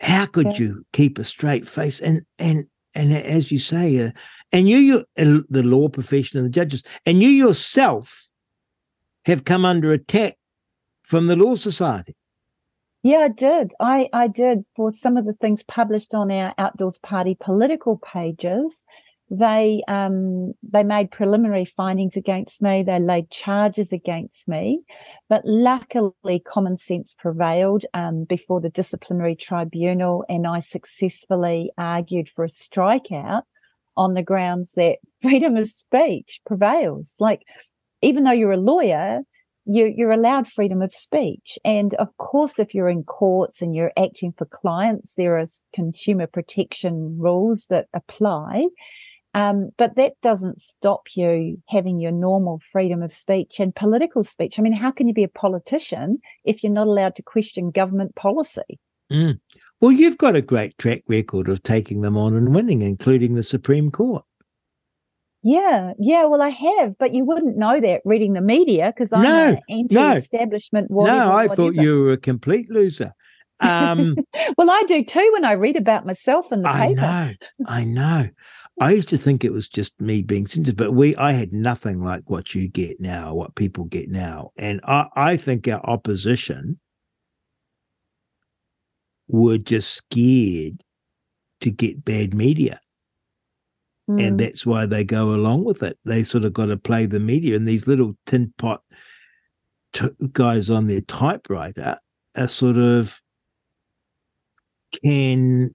how 0.00 0.26
could 0.26 0.48
yeah. 0.48 0.58
you 0.58 0.86
keep 0.92 1.16
a 1.18 1.24
straight 1.24 1.66
face? 1.66 2.00
And 2.00 2.22
and 2.40 2.66
and 2.92 3.12
as 3.12 3.52
you 3.52 3.60
say, 3.60 3.98
uh, 4.04 4.10
and 4.50 4.68
you, 4.68 4.78
you, 4.78 4.98
uh, 5.16 5.40
the 5.48 5.62
law 5.62 5.88
profession 5.88 6.38
and 6.38 6.46
the 6.46 6.50
judges, 6.50 6.82
and 7.06 7.22
you 7.22 7.28
yourself 7.28 8.28
have 9.26 9.44
come 9.44 9.64
under 9.64 9.92
attack 9.92 10.36
from 11.04 11.28
the 11.28 11.36
Law 11.36 11.54
Society. 11.54 12.16
Yeah, 13.02 13.18
I 13.18 13.28
did. 13.28 13.72
I, 13.80 14.08
I 14.12 14.28
did 14.28 14.64
for 14.76 14.92
some 14.92 15.16
of 15.16 15.24
the 15.26 15.32
things 15.32 15.64
published 15.64 16.14
on 16.14 16.30
our 16.30 16.54
Outdoors 16.56 16.98
Party 16.98 17.36
political 17.38 17.98
pages. 17.98 18.84
They 19.28 19.82
um, 19.88 20.52
they 20.62 20.84
made 20.84 21.10
preliminary 21.10 21.64
findings 21.64 22.16
against 22.16 22.60
me. 22.62 22.82
They 22.82 23.00
laid 23.00 23.30
charges 23.30 23.92
against 23.92 24.46
me, 24.46 24.82
but 25.28 25.42
luckily 25.44 26.38
common 26.46 26.76
sense 26.76 27.14
prevailed 27.18 27.84
um, 27.94 28.24
before 28.24 28.60
the 28.60 28.68
disciplinary 28.68 29.34
tribunal, 29.34 30.24
and 30.28 30.46
I 30.46 30.58
successfully 30.60 31.72
argued 31.78 32.28
for 32.28 32.44
a 32.44 32.48
strikeout 32.48 33.42
on 33.96 34.14
the 34.14 34.22
grounds 34.22 34.72
that 34.74 34.98
freedom 35.22 35.56
of 35.56 35.68
speech 35.68 36.40
prevails. 36.46 37.14
Like, 37.18 37.42
even 38.02 38.24
though 38.24 38.32
you're 38.32 38.52
a 38.52 38.56
lawyer, 38.58 39.22
you, 39.64 39.92
you're 39.94 40.12
allowed 40.12 40.46
freedom 40.46 40.82
of 40.82 40.92
speech. 40.92 41.58
And 41.64 41.94
of 41.94 42.16
course, 42.16 42.58
if 42.58 42.74
you're 42.74 42.88
in 42.88 43.04
courts 43.04 43.62
and 43.62 43.74
you're 43.74 43.92
acting 43.96 44.32
for 44.36 44.44
clients, 44.44 45.14
there 45.14 45.38
are 45.38 45.44
consumer 45.72 46.26
protection 46.26 47.16
rules 47.18 47.66
that 47.70 47.86
apply. 47.94 48.66
Um, 49.34 49.70
but 49.78 49.96
that 49.96 50.12
doesn't 50.22 50.60
stop 50.60 51.06
you 51.14 51.62
having 51.68 52.00
your 52.00 52.12
normal 52.12 52.60
freedom 52.70 53.02
of 53.02 53.14
speech 53.14 53.60
and 53.60 53.74
political 53.74 54.22
speech. 54.22 54.58
I 54.58 54.62
mean, 54.62 54.74
how 54.74 54.90
can 54.90 55.08
you 55.08 55.14
be 55.14 55.24
a 55.24 55.28
politician 55.28 56.18
if 56.44 56.62
you're 56.62 56.72
not 56.72 56.86
allowed 56.86 57.16
to 57.16 57.22
question 57.22 57.70
government 57.70 58.14
policy? 58.14 58.78
Mm. 59.10 59.40
Well, 59.80 59.92
you've 59.92 60.18
got 60.18 60.36
a 60.36 60.42
great 60.42 60.76
track 60.78 61.02
record 61.08 61.48
of 61.48 61.62
taking 61.62 62.02
them 62.02 62.16
on 62.16 62.34
and 62.34 62.54
winning, 62.54 62.82
including 62.82 63.34
the 63.34 63.42
Supreme 63.42 63.90
Court. 63.90 64.24
Yeah, 65.42 65.92
yeah. 65.98 66.24
Well, 66.24 66.40
I 66.40 66.50
have, 66.50 66.96
but 66.98 67.12
you 67.12 67.24
wouldn't 67.24 67.56
know 67.56 67.80
that 67.80 68.02
reading 68.04 68.34
the 68.34 68.40
media 68.40 68.92
because 68.94 69.12
I'm 69.12 69.22
no, 69.22 69.48
an 69.48 69.60
anti-establishment. 69.68 70.88
No, 70.90 71.04
no 71.04 71.32
I 71.32 71.48
thought 71.48 71.74
you 71.74 72.04
were 72.04 72.12
a 72.12 72.16
complete 72.16 72.70
loser. 72.70 73.12
Um, 73.60 74.16
well, 74.56 74.70
I 74.70 74.82
do 74.86 75.04
too 75.04 75.30
when 75.32 75.44
I 75.44 75.52
read 75.52 75.76
about 75.76 76.06
myself 76.06 76.52
in 76.52 76.62
the 76.62 76.68
I 76.68 76.88
paper. 76.88 77.00
I 77.00 77.36
know, 77.58 77.66
I 77.66 77.84
know. 77.84 78.28
I 78.80 78.92
used 78.92 79.08
to 79.10 79.18
think 79.18 79.44
it 79.44 79.52
was 79.52 79.68
just 79.68 80.00
me 80.00 80.22
being 80.22 80.46
sensitive, 80.46 80.76
but 80.76 80.92
we 80.92 81.14
I 81.16 81.32
had 81.32 81.52
nothing 81.52 82.02
like 82.02 82.22
what 82.30 82.54
you 82.54 82.68
get 82.68 83.00
now, 83.00 83.34
what 83.34 83.54
people 83.54 83.84
get 83.84 84.08
now, 84.08 84.50
and 84.56 84.80
I, 84.84 85.06
I 85.14 85.36
think 85.36 85.68
our 85.68 85.84
opposition 85.84 86.78
were 89.28 89.58
just 89.58 89.90
scared 89.90 90.82
to 91.60 91.70
get 91.70 92.04
bad 92.04 92.34
media. 92.34 92.80
Mm. 94.12 94.26
And 94.26 94.40
that's 94.40 94.66
why 94.66 94.86
they 94.86 95.04
go 95.04 95.32
along 95.32 95.64
with 95.64 95.82
it. 95.82 95.98
They 96.04 96.24
sort 96.24 96.44
of 96.44 96.52
got 96.52 96.66
to 96.66 96.76
play 96.76 97.06
the 97.06 97.20
media, 97.20 97.56
and 97.56 97.66
these 97.66 97.86
little 97.86 98.16
tin 98.26 98.52
pot 98.58 98.82
t- 99.92 100.08
guys 100.32 100.70
on 100.70 100.86
their 100.86 101.00
typewriter 101.02 101.98
are 102.36 102.48
sort 102.48 102.76
of 102.76 103.20
can 105.02 105.74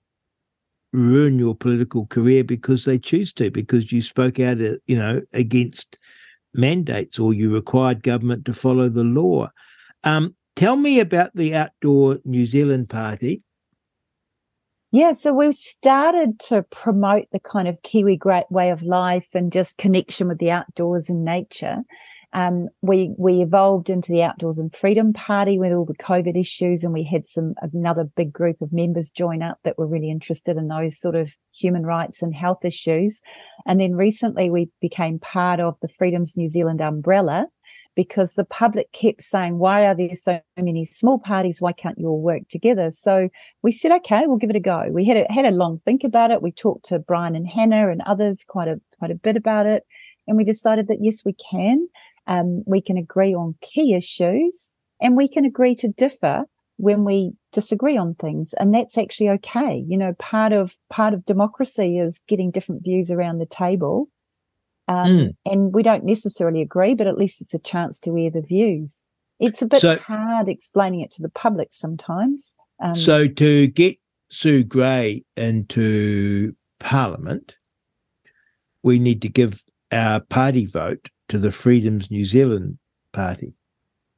ruin 0.93 1.39
your 1.39 1.55
political 1.55 2.05
career 2.07 2.43
because 2.43 2.85
they 2.85 2.99
choose 2.99 3.33
to, 3.33 3.49
because 3.51 3.91
you 3.91 4.01
spoke 4.01 4.39
out, 4.39 4.61
uh, 4.61 4.75
you 4.85 4.97
know, 4.97 5.21
against 5.33 5.97
mandates 6.53 7.19
or 7.19 7.33
you 7.33 7.53
required 7.53 8.03
government 8.03 8.45
to 8.45 8.53
follow 8.53 8.89
the 8.89 9.03
law. 9.03 9.49
Um, 10.03 10.35
tell 10.55 10.77
me 10.77 10.99
about 10.99 11.31
the 11.35 11.55
outdoor 11.55 12.19
New 12.25 12.45
Zealand 12.45 12.89
party 12.89 13.43
Yeah, 14.91 15.11
so 15.11 15.33
we've 15.33 15.53
started 15.53 16.39
to 16.47 16.63
promote 16.63 17.25
the 17.31 17.41
kind 17.41 17.67
of 17.67 17.81
Kiwi 17.83 18.15
great 18.15 18.49
way 18.49 18.69
of 18.69 18.81
life 18.81 19.29
and 19.33 19.51
just 19.51 19.77
connection 19.77 20.29
with 20.29 20.37
the 20.37 20.51
outdoors 20.51 21.09
and 21.09 21.25
nature. 21.25 21.79
Um, 22.33 22.67
we 22.81 23.13
we 23.17 23.41
evolved 23.41 23.89
into 23.89 24.11
the 24.11 24.21
Outdoors 24.21 24.57
and 24.57 24.73
Freedom 24.75 25.13
Party 25.13 25.57
with 25.57 25.71
all 25.71 25.85
the 25.85 25.95
COVID 25.95 26.37
issues, 26.39 26.83
and 26.83 26.93
we 26.93 27.03
had 27.03 27.25
some 27.25 27.53
another 27.61 28.03
big 28.15 28.33
group 28.33 28.61
of 28.61 28.73
members 28.73 29.09
join 29.09 29.41
up 29.41 29.59
that 29.63 29.77
were 29.77 29.87
really 29.87 30.11
interested 30.11 30.57
in 30.57 30.67
those 30.67 30.99
sort 30.99 31.15
of 31.15 31.31
human 31.53 31.83
rights 31.83 32.21
and 32.21 32.35
health 32.35 32.65
issues. 32.65 33.21
And 33.65 33.79
then 33.79 33.95
recently, 33.95 34.49
we 34.49 34.69
became 34.81 35.19
part 35.19 35.59
of 35.59 35.75
the 35.81 35.87
Freedoms 35.87 36.35
New 36.35 36.49
Zealand 36.49 36.81
umbrella, 36.81 37.47
because 37.97 38.35
the 38.35 38.45
public 38.45 38.91
kept 38.93 39.23
saying, 39.23 39.57
Why 39.57 39.87
are 39.87 39.95
there 39.95 40.13
so 40.13 40.39
many 40.55 40.85
small 40.85 41.17
parties? 41.17 41.59
Why 41.59 41.73
can't 41.73 41.97
you 41.97 42.07
all 42.07 42.21
work 42.21 42.43
together? 42.47 42.91
So 42.91 43.27
we 43.63 43.71
said, 43.71 43.91
Okay, 43.91 44.21
we'll 44.25 44.37
give 44.37 44.51
it 44.51 44.55
a 44.55 44.61
go. 44.61 44.85
We 44.91 45.03
had 45.03 45.17
a, 45.17 45.25
had 45.33 45.45
a 45.45 45.51
long 45.51 45.81
think 45.83 46.03
about 46.03 46.29
it. 46.29 46.43
We 46.43 46.51
talked 46.51 46.85
to 46.89 46.99
Brian 46.99 47.35
and 47.35 47.47
Hannah 47.47 47.89
and 47.89 48.01
others 48.03 48.45
quite 48.47 48.67
a 48.67 48.79
quite 48.99 49.11
a 49.11 49.15
bit 49.15 49.35
about 49.35 49.65
it. 49.65 49.83
And 50.27 50.37
we 50.37 50.43
decided 50.43 50.87
that 50.87 50.99
yes, 51.01 51.25
we 51.25 51.33
can. 51.33 51.87
Um, 52.27 52.63
we 52.67 52.81
can 52.81 52.97
agree 52.97 53.33
on 53.33 53.55
key 53.61 53.95
issues 53.95 54.73
and 55.01 55.17
we 55.17 55.27
can 55.27 55.45
agree 55.45 55.75
to 55.75 55.87
differ 55.87 56.43
when 56.75 57.03
we 57.03 57.31
disagree 57.51 57.97
on 57.97 58.13
things 58.15 58.53
and 58.59 58.73
that's 58.73 58.97
actually 58.97 59.29
okay 59.29 59.83
you 59.87 59.97
know 59.97 60.13
part 60.19 60.53
of 60.53 60.75
part 60.91 61.13
of 61.13 61.25
democracy 61.25 61.97
is 61.97 62.21
getting 62.27 62.51
different 62.51 62.83
views 62.83 63.09
around 63.09 63.39
the 63.39 63.47
table 63.47 64.09
um, 64.87 65.07
mm. 65.07 65.29
And 65.45 65.73
we 65.73 65.83
don't 65.83 66.05
necessarily 66.05 66.61
agree, 66.61 66.95
but 66.95 67.07
at 67.07 67.17
least 67.17 67.41
it's 67.41 67.53
a 67.53 67.59
chance 67.59 67.99
to 67.99 68.15
hear 68.15 68.29
the 68.29 68.41
views. 68.41 69.03
It's 69.39 69.61
a 69.61 69.67
bit 69.67 69.81
so, 69.81 69.97
hard 69.97 70.47
explaining 70.47 71.01
it 71.01 71.11
to 71.11 71.21
the 71.21 71.29
public 71.29 71.69
sometimes. 71.71 72.55
Um, 72.81 72.95
so 72.95 73.27
to 73.27 73.67
get 73.67 73.97
Sue 74.29 74.63
Grey 74.63 75.23
into 75.35 76.55
Parliament, 76.79 77.55
we 78.81 78.99
need 78.99 79.21
to 79.21 79.29
give 79.29 79.63
our 79.91 80.21
party 80.21 80.65
vote 80.65 81.09
to 81.29 81.37
the 81.37 81.51
Freedoms 81.51 82.09
New 82.09 82.25
Zealand 82.25 82.77
Party. 83.13 83.53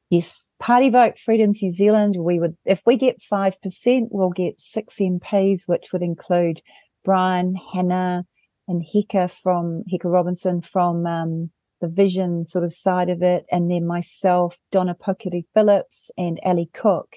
Yes, 0.08 0.50
party 0.58 0.90
vote 0.90 1.18
Freedoms 1.18 1.62
New 1.62 1.70
Zealand. 1.70 2.16
We 2.18 2.38
would, 2.38 2.56
if 2.64 2.82
we 2.86 2.96
get 2.96 3.22
five 3.22 3.60
percent, 3.62 4.08
we'll 4.10 4.30
get 4.30 4.60
six 4.60 4.96
MPs, 4.96 5.62
which 5.66 5.92
would 5.92 6.02
include 6.02 6.62
Brian, 7.04 7.54
Hannah, 7.72 8.24
and 8.70 8.82
Hika 8.82 9.28
from 9.30 9.82
Hika 9.92 10.04
Robinson 10.04 10.62
from 10.62 11.04
um, 11.04 11.50
the 11.80 11.88
vision 11.88 12.44
sort 12.44 12.64
of 12.64 12.72
side 12.72 13.10
of 13.10 13.20
it, 13.20 13.44
and 13.50 13.70
then 13.70 13.86
myself, 13.86 14.56
Donna 14.70 14.94
Pokere-Phillips, 14.94 16.10
and 16.16 16.38
Ali 16.44 16.70
Cook. 16.72 17.16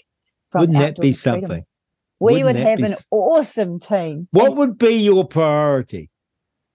Wouldn't 0.54 0.80
that 0.80 1.00
be 1.00 1.14
something? 1.14 1.64
We 2.20 2.44
Wouldn't 2.44 2.46
would 2.46 2.56
have 2.56 2.80
an 2.80 2.98
awesome 3.12 3.80
team. 3.80 4.28
What 4.32 4.48
and, 4.48 4.58
would 4.58 4.78
be 4.78 4.96
your 4.96 5.28
priority? 5.28 6.10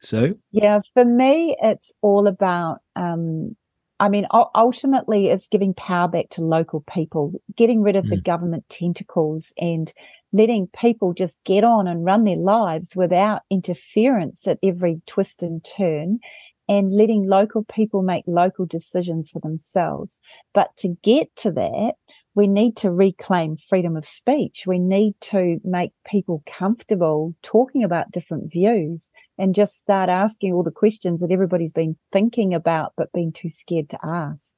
So 0.00 0.32
yeah, 0.52 0.80
for 0.94 1.04
me, 1.04 1.56
it's 1.60 1.92
all 2.00 2.28
about. 2.28 2.78
Um, 2.94 3.56
I 4.00 4.08
mean, 4.08 4.28
ultimately, 4.54 5.26
it's 5.26 5.48
giving 5.48 5.74
power 5.74 6.06
back 6.06 6.28
to 6.30 6.42
local 6.42 6.84
people, 6.92 7.32
getting 7.56 7.82
rid 7.82 7.96
of 7.96 8.04
mm. 8.04 8.10
the 8.10 8.20
government 8.20 8.68
tentacles, 8.68 9.52
and 9.58 9.92
letting 10.32 10.68
people 10.78 11.14
just 11.14 11.38
get 11.44 11.64
on 11.64 11.86
and 11.86 12.04
run 12.04 12.24
their 12.24 12.36
lives 12.36 12.94
without 12.94 13.42
interference 13.50 14.46
at 14.46 14.58
every 14.62 15.00
twist 15.06 15.42
and 15.42 15.64
turn 15.64 16.20
and 16.68 16.92
letting 16.92 17.26
local 17.26 17.64
people 17.64 18.02
make 18.02 18.24
local 18.26 18.66
decisions 18.66 19.30
for 19.30 19.40
themselves. 19.40 20.20
But 20.52 20.76
to 20.78 20.96
get 21.02 21.34
to 21.36 21.50
that, 21.52 21.94
we 22.34 22.46
need 22.46 22.76
to 22.76 22.90
reclaim 22.90 23.56
freedom 23.56 23.96
of 23.96 24.04
speech. 24.04 24.64
We 24.66 24.78
need 24.78 25.14
to 25.22 25.58
make 25.64 25.92
people 26.06 26.42
comfortable 26.46 27.34
talking 27.42 27.82
about 27.82 28.12
different 28.12 28.52
views 28.52 29.10
and 29.38 29.54
just 29.54 29.78
start 29.78 30.08
asking 30.08 30.52
all 30.52 30.62
the 30.62 30.70
questions 30.70 31.20
that 31.20 31.32
everybody's 31.32 31.72
been 31.72 31.96
thinking 32.12 32.54
about 32.54 32.92
but 32.96 33.12
being 33.12 33.32
too 33.32 33.48
scared 33.48 33.88
to 33.90 33.98
ask. 34.04 34.54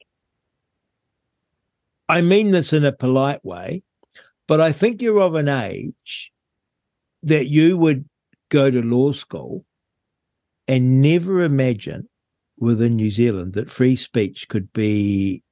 I 2.09 2.23
mean 2.23 2.51
this 2.51 2.73
in 2.73 2.85
a 2.85 2.93
polite 2.93 3.45
way. 3.45 3.85
But 4.51 4.61
I 4.61 4.73
think 4.73 5.01
you're 5.01 5.21
of 5.21 5.37
an 5.37 5.49
age 5.49 6.33
that 7.23 7.47
you 7.47 7.79
would 7.79 8.07
go 8.49 8.69
to 8.69 8.83
law 8.83 9.13
school 9.13 9.65
and 10.67 11.01
never 11.01 11.43
imagine 11.43 12.09
within 12.59 12.97
New 12.97 13.13
Zealand 13.13 13.53
that 13.53 13.71
free 13.71 13.95
speech 13.95 14.49
could 14.49 14.73
be 14.73 15.45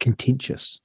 contentious. 0.00 0.80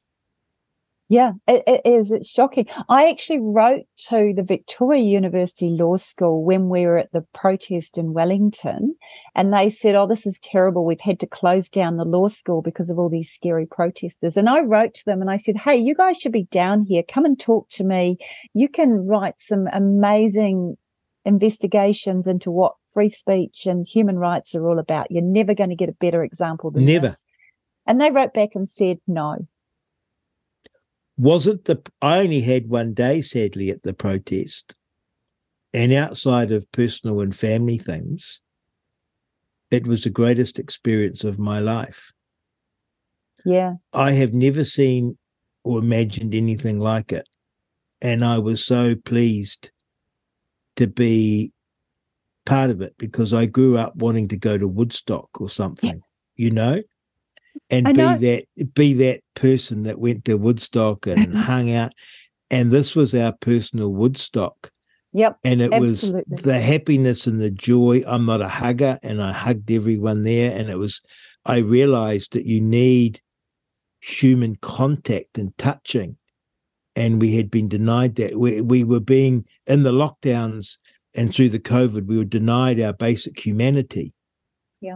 Yeah, 1.07 1.33
it, 1.47 1.63
it 1.67 1.81
is. 1.85 2.11
It's 2.11 2.27
shocking. 2.27 2.65
I 2.89 3.09
actually 3.09 3.39
wrote 3.39 3.85
to 4.09 4.33
the 4.35 4.41
Victoria 4.41 5.03
University 5.03 5.69
Law 5.69 5.97
School 5.97 6.43
when 6.43 6.67
we 6.67 6.87
were 6.87 6.97
at 6.97 7.11
the 7.11 7.23
protest 7.33 7.99
in 7.99 8.13
Wellington, 8.13 8.95
and 9.35 9.53
they 9.53 9.69
said, 9.69 9.93
Oh, 9.93 10.07
this 10.07 10.25
is 10.25 10.39
terrible. 10.39 10.83
We've 10.83 10.99
had 10.99 11.19
to 11.19 11.27
close 11.27 11.69
down 11.69 11.97
the 11.97 12.05
law 12.05 12.27
school 12.27 12.63
because 12.63 12.89
of 12.89 12.97
all 12.97 13.09
these 13.09 13.29
scary 13.29 13.67
protesters. 13.67 14.35
And 14.35 14.49
I 14.49 14.61
wrote 14.61 14.95
to 14.95 15.05
them 15.05 15.21
and 15.21 15.29
I 15.29 15.35
said, 15.35 15.57
Hey, 15.57 15.75
you 15.75 15.93
guys 15.93 16.17
should 16.17 16.31
be 16.31 16.45
down 16.45 16.83
here. 16.83 17.03
Come 17.03 17.25
and 17.25 17.39
talk 17.39 17.69
to 17.71 17.83
me. 17.83 18.17
You 18.55 18.67
can 18.67 19.05
write 19.05 19.39
some 19.39 19.67
amazing 19.71 20.75
investigations 21.23 22.25
into 22.25 22.49
what 22.49 22.73
free 22.91 23.09
speech 23.09 23.67
and 23.67 23.85
human 23.87 24.17
rights 24.17 24.55
are 24.55 24.67
all 24.67 24.79
about. 24.79 25.11
You're 25.11 25.21
never 25.21 25.53
going 25.53 25.69
to 25.69 25.75
get 25.75 25.89
a 25.89 25.93
better 25.99 26.23
example 26.23 26.71
than 26.71 26.85
never. 26.85 27.09
this. 27.09 27.23
And 27.85 28.01
they 28.01 28.09
wrote 28.09 28.33
back 28.33 28.55
and 28.55 28.67
said, 28.67 28.97
No 29.05 29.47
was 31.17 31.47
it 31.47 31.65
the 31.65 31.81
I 32.01 32.19
only 32.19 32.41
had 32.41 32.69
one 32.69 32.93
day 32.93 33.21
sadly 33.21 33.69
at 33.69 33.83
the 33.83 33.93
protest. 33.93 34.75
And 35.73 35.91
outside 35.91 36.51
of 36.51 36.71
personal 36.71 37.19
and 37.19 37.35
family 37.35 37.77
things 37.77 38.41
it 39.71 39.85
was 39.87 40.03
the 40.03 40.09
greatest 40.09 40.57
experience 40.57 41.23
of 41.23 41.39
my 41.39 41.59
life. 41.59 42.13
Yeah. 43.43 43.73
I 43.91 44.11
have 44.13 44.33
never 44.33 44.63
seen 44.63 45.17
or 45.63 45.79
imagined 45.79 46.33
anything 46.33 46.79
like 46.79 47.11
it. 47.11 47.27
And 48.01 48.23
I 48.23 48.37
was 48.37 48.63
so 48.63 48.95
pleased 48.95 49.71
to 50.77 50.87
be 50.87 51.51
part 52.45 52.69
of 52.69 52.81
it 52.81 52.93
because 52.97 53.33
I 53.33 53.47
grew 53.47 53.77
up 53.77 53.95
wanting 53.95 54.27
to 54.29 54.37
go 54.37 54.57
to 54.57 54.67
Woodstock 54.67 55.41
or 55.41 55.49
something 55.49 56.01
you 56.35 56.51
know 56.51 56.81
and 57.69 57.85
be 57.85 57.93
that 57.93 58.45
be 58.73 58.93
that 58.93 59.21
person 59.35 59.83
that 59.83 59.99
went 59.99 60.25
to 60.25 60.35
Woodstock 60.35 61.07
and 61.07 61.35
hung 61.35 61.71
out. 61.71 61.93
And 62.51 62.71
this 62.71 62.95
was 62.95 63.13
our 63.15 63.33
personal 63.33 63.89
Woodstock. 63.89 64.71
Yep. 65.13 65.39
And 65.43 65.61
it 65.61 65.73
absolutely. 65.73 66.23
was 66.29 66.41
the 66.41 66.59
happiness 66.59 67.25
and 67.25 67.39
the 67.39 67.49
joy. 67.49 68.03
I'm 68.05 68.25
not 68.25 68.41
a 68.41 68.49
hugger, 68.49 68.99
and 69.01 69.21
I 69.21 69.31
hugged 69.31 69.71
everyone 69.71 70.23
there. 70.23 70.57
And 70.57 70.69
it 70.69 70.77
was, 70.77 71.01
I 71.45 71.59
realized 71.59 72.33
that 72.33 72.45
you 72.45 72.59
need 72.59 73.21
human 74.01 74.57
contact 74.57 75.37
and 75.37 75.57
touching. 75.57 76.17
And 76.97 77.21
we 77.21 77.35
had 77.35 77.49
been 77.49 77.69
denied 77.69 78.15
that. 78.15 78.37
We, 78.37 78.61
we 78.61 78.83
were 78.83 78.99
being 78.99 79.45
in 79.67 79.83
the 79.83 79.93
lockdowns 79.93 80.77
and 81.15 81.33
through 81.33 81.49
the 81.49 81.59
COVID, 81.59 82.05
we 82.05 82.17
were 82.17 82.25
denied 82.25 82.79
our 82.79 82.93
basic 82.93 83.39
humanity. 83.39 84.13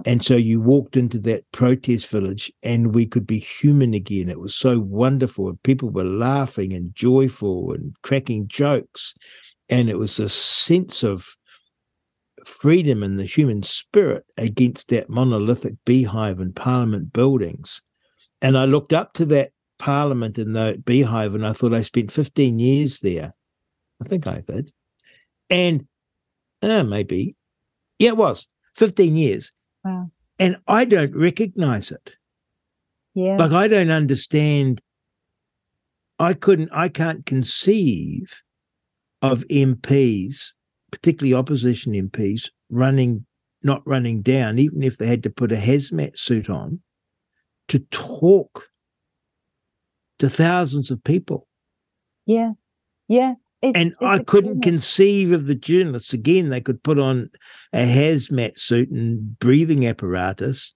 And 0.05 0.23
so 0.23 0.35
you 0.35 0.61
walked 0.61 0.97
into 0.97 1.19
that 1.19 1.49
protest 1.51 2.07
village 2.07 2.51
and 2.63 2.93
we 2.93 3.05
could 3.05 3.25
be 3.25 3.39
human 3.39 3.93
again. 3.93 4.29
It 4.29 4.39
was 4.39 4.55
so 4.55 4.79
wonderful. 4.79 5.57
People 5.63 5.89
were 5.89 6.03
laughing 6.03 6.73
and 6.73 6.93
joyful 6.93 7.73
and 7.73 7.95
cracking 8.01 8.47
jokes. 8.47 9.13
And 9.69 9.89
it 9.89 9.97
was 9.97 10.19
a 10.19 10.29
sense 10.29 11.03
of 11.03 11.35
freedom 12.45 13.03
in 13.03 13.15
the 13.15 13.25
human 13.25 13.63
spirit 13.63 14.25
against 14.37 14.89
that 14.89 15.09
monolithic 15.09 15.75
beehive 15.85 16.39
and 16.39 16.55
parliament 16.55 17.13
buildings. 17.13 17.81
And 18.41 18.57
I 18.57 18.65
looked 18.65 18.93
up 18.93 19.13
to 19.13 19.25
that 19.25 19.51
parliament 19.77 20.37
in 20.37 20.53
the 20.53 20.81
beehive 20.85 21.35
and 21.35 21.45
I 21.45 21.53
thought 21.53 21.73
I 21.73 21.83
spent 21.83 22.11
15 22.11 22.59
years 22.59 22.99
there. 22.99 23.33
I 24.03 24.07
think 24.07 24.27
I 24.27 24.43
did. 24.45 24.71
And 25.49 25.87
uh, 26.61 26.83
maybe, 26.83 27.35
yeah, 27.97 28.09
it 28.09 28.17
was 28.17 28.47
15 28.75 29.15
years. 29.15 29.51
Wow. 29.89 30.11
And 30.37 30.57
I 30.67 30.85
don't 30.85 31.15
recognize 31.15 31.91
it. 31.91 32.15
Yeah. 33.13 33.37
Like 33.37 33.51
I 33.51 33.67
don't 33.67 33.91
understand. 33.91 34.81
I 36.19 36.33
couldn't, 36.33 36.69
I 36.71 36.89
can't 36.89 37.25
conceive 37.25 38.41
of 39.21 39.45
MPs, 39.47 40.53
particularly 40.91 41.33
opposition 41.33 41.93
MPs, 41.93 42.49
running, 42.69 43.25
not 43.63 43.81
running 43.85 44.21
down, 44.21 44.59
even 44.59 44.83
if 44.83 44.97
they 44.97 45.07
had 45.07 45.23
to 45.23 45.29
put 45.29 45.51
a 45.51 45.55
hazmat 45.55 46.17
suit 46.17 46.49
on 46.49 46.81
to 47.69 47.79
talk 47.91 48.67
to 50.19 50.29
thousands 50.29 50.91
of 50.91 51.03
people. 51.03 51.47
Yeah. 52.25 52.51
Yeah. 53.07 53.35
It's, 53.61 53.77
and 53.77 53.91
it's 53.91 54.01
I 54.01 54.23
couldn't 54.23 54.61
conceive 54.61 55.31
of 55.31 55.45
the 55.45 55.55
journalists. 55.55 56.13
Again, 56.13 56.49
they 56.49 56.61
could 56.61 56.81
put 56.83 56.97
on 56.99 57.29
a 57.73 57.79
hazmat 57.79 58.57
suit 58.57 58.89
and 58.91 59.37
breathing 59.39 59.85
apparatus 59.85 60.73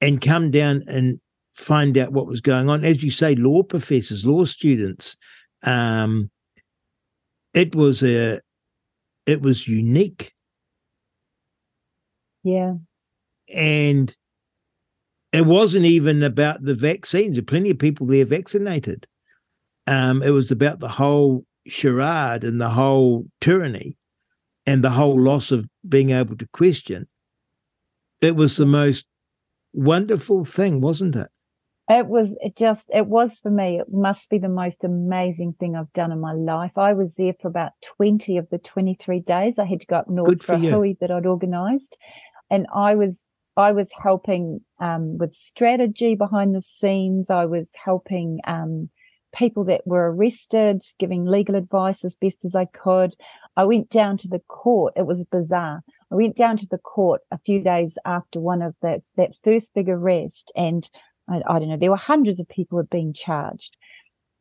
and 0.00 0.20
come 0.20 0.50
down 0.50 0.84
and 0.86 1.20
find 1.54 1.98
out 1.98 2.12
what 2.12 2.26
was 2.28 2.40
going 2.40 2.68
on. 2.68 2.84
As 2.84 3.02
you 3.02 3.10
say, 3.10 3.34
law 3.34 3.64
professors, 3.64 4.24
law 4.24 4.44
students, 4.44 5.16
um, 5.64 6.30
it 7.54 7.74
was 7.74 8.02
a 8.02 8.40
it 9.26 9.42
was 9.42 9.66
unique 9.66 10.32
Yeah. 12.44 12.74
and 13.52 14.14
it 15.32 15.44
wasn't 15.44 15.84
even 15.84 16.22
about 16.22 16.62
the 16.62 16.74
vaccines. 16.74 17.36
There 17.36 17.42
are 17.42 17.44
plenty 17.44 17.70
of 17.70 17.78
people 17.78 18.06
there 18.06 18.24
vaccinated. 18.24 19.06
Um, 19.86 20.22
it 20.22 20.30
was 20.30 20.50
about 20.50 20.80
the 20.80 20.88
whole 20.88 21.44
charade 21.68 22.44
and 22.44 22.60
the 22.60 22.70
whole 22.70 23.26
tyranny 23.40 23.96
and 24.66 24.82
the 24.82 24.90
whole 24.90 25.20
loss 25.20 25.50
of 25.50 25.66
being 25.88 26.10
able 26.10 26.36
to 26.36 26.48
question. 26.52 27.08
It 28.20 28.36
was 28.36 28.56
the 28.56 28.66
most 28.66 29.06
wonderful 29.72 30.44
thing, 30.44 30.80
wasn't 30.80 31.16
it? 31.16 31.28
It 31.90 32.06
was 32.06 32.36
it 32.42 32.54
just 32.54 32.90
it 32.92 33.06
was 33.06 33.38
for 33.38 33.50
me. 33.50 33.78
It 33.78 33.86
must 33.90 34.28
be 34.28 34.36
the 34.36 34.48
most 34.48 34.84
amazing 34.84 35.54
thing 35.58 35.74
I've 35.74 35.92
done 35.94 36.12
in 36.12 36.20
my 36.20 36.34
life. 36.34 36.76
I 36.76 36.92
was 36.92 37.14
there 37.14 37.32
for 37.40 37.48
about 37.48 37.72
20 37.96 38.36
of 38.36 38.46
the 38.50 38.58
23 38.58 39.20
days. 39.20 39.58
I 39.58 39.64
had 39.64 39.80
to 39.80 39.86
go 39.86 39.96
up 39.96 40.10
north 40.10 40.28
Good 40.28 40.40
for, 40.40 40.58
for 40.58 40.66
a 40.66 40.70
hui 40.70 40.96
that 41.00 41.10
I'd 41.10 41.24
organized. 41.24 41.96
And 42.50 42.66
I 42.74 42.94
was 42.94 43.24
I 43.56 43.72
was 43.72 43.90
helping 44.02 44.60
um, 44.80 45.16
with 45.16 45.34
strategy 45.34 46.14
behind 46.14 46.54
the 46.54 46.60
scenes. 46.60 47.30
I 47.30 47.46
was 47.46 47.70
helping 47.82 48.40
um, 48.46 48.90
people 49.34 49.64
that 49.64 49.86
were 49.86 50.12
arrested, 50.12 50.82
giving 50.98 51.24
legal 51.24 51.54
advice 51.54 52.04
as 52.04 52.14
best 52.14 52.44
as 52.44 52.54
I 52.54 52.64
could. 52.66 53.14
I 53.56 53.64
went 53.64 53.90
down 53.90 54.16
to 54.18 54.28
the 54.28 54.40
court. 54.48 54.94
It 54.96 55.06
was 55.06 55.24
bizarre. 55.24 55.82
I 56.10 56.14
went 56.14 56.36
down 56.36 56.56
to 56.58 56.66
the 56.66 56.78
court 56.78 57.22
a 57.30 57.38
few 57.38 57.60
days 57.62 57.98
after 58.04 58.40
one 58.40 58.62
of 58.62 58.74
that 58.82 59.02
that 59.16 59.36
first 59.44 59.74
big 59.74 59.88
arrest, 59.88 60.50
and 60.56 60.88
I, 61.28 61.42
I 61.46 61.58
don't 61.58 61.68
know, 61.68 61.76
there 61.76 61.90
were 61.90 61.96
hundreds 61.96 62.40
of 62.40 62.48
people 62.48 62.82
been 62.82 63.12
charged. 63.12 63.76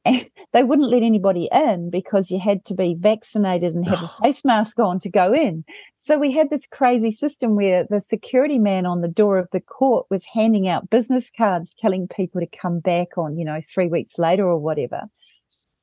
They 0.54 0.64
wouldn't 0.64 0.90
let 0.90 1.04
anybody 1.04 1.50
in 1.52 1.90
because 1.90 2.32
you 2.32 2.40
had 2.40 2.64
to 2.66 2.74
be 2.74 2.96
vaccinated 2.98 3.76
and 3.76 3.88
have 3.88 4.02
a 4.02 4.08
face 4.24 4.46
mask 4.46 4.80
on 4.80 5.00
to 5.02 5.10
go 5.10 5.34
in. 5.34 5.66
So 5.98 6.18
we 6.18 6.32
had 6.32 6.50
this 6.50 6.66
crazy 6.66 7.12
system 7.12 7.56
where 7.56 7.86
the 7.90 8.00
security 8.00 8.58
man 8.58 8.86
on 8.86 9.02
the 9.02 9.08
door 9.08 9.38
of 9.38 9.50
the 9.52 9.60
court 9.60 10.08
was 10.10 10.26
handing 10.26 10.68
out 10.68 10.90
business 10.90 11.30
cards 11.30 11.74
telling 11.74 12.08
people 12.08 12.42
to 12.42 12.48
come 12.48 12.80
back 12.80 13.18
on, 13.18 13.38
you 13.38 13.46
know, 13.46 13.60
three 13.62 13.88
weeks 13.88 14.18
later 14.18 14.48
or 14.48 14.58
whatever. 14.58 15.04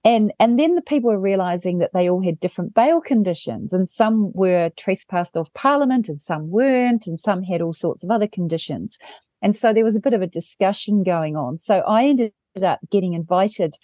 And 0.03 0.33
and 0.41 0.59
then 0.59 0.75
the 0.75 0.83
people 0.83 1.11
were 1.11 1.19
realizing 1.19 1.79
that 1.79 1.93
they 1.95 2.11
all 2.11 2.23
had 2.23 2.41
different 2.41 2.75
bail 2.75 3.01
conditions 3.01 3.73
and 3.73 3.89
some 3.89 4.33
were 4.35 4.71
trespassed 4.77 5.37
off 5.37 5.53
parliament 5.55 6.09
and 6.09 6.21
some 6.21 6.51
weren't 6.51 7.07
and 7.07 7.19
some 7.19 7.43
had 7.43 7.63
all 7.63 7.73
sorts 7.73 8.03
of 8.03 8.11
other 8.11 8.29
conditions. 8.29 8.99
And 9.41 9.55
so 9.55 9.73
there 9.73 9.85
was 9.85 9.97
a 9.97 10.01
bit 10.01 10.15
of 10.15 10.23
a 10.23 10.27
discussion 10.27 11.03
going 11.03 11.37
on. 11.37 11.59
So 11.59 11.81
I 11.81 12.05
ended 12.05 12.33
up 12.63 12.81
getting 12.91 13.15
invited 13.15 13.77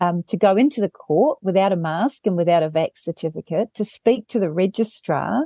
um, 0.00 0.22
to 0.28 0.36
go 0.36 0.56
into 0.56 0.80
the 0.80 0.88
court 0.88 1.38
without 1.42 1.72
a 1.72 1.76
mask 1.76 2.26
and 2.26 2.36
without 2.36 2.62
a 2.62 2.70
vax 2.70 2.98
certificate 2.98 3.68
to 3.74 3.84
speak 3.84 4.26
to 4.28 4.38
the 4.38 4.50
registrar 4.50 5.44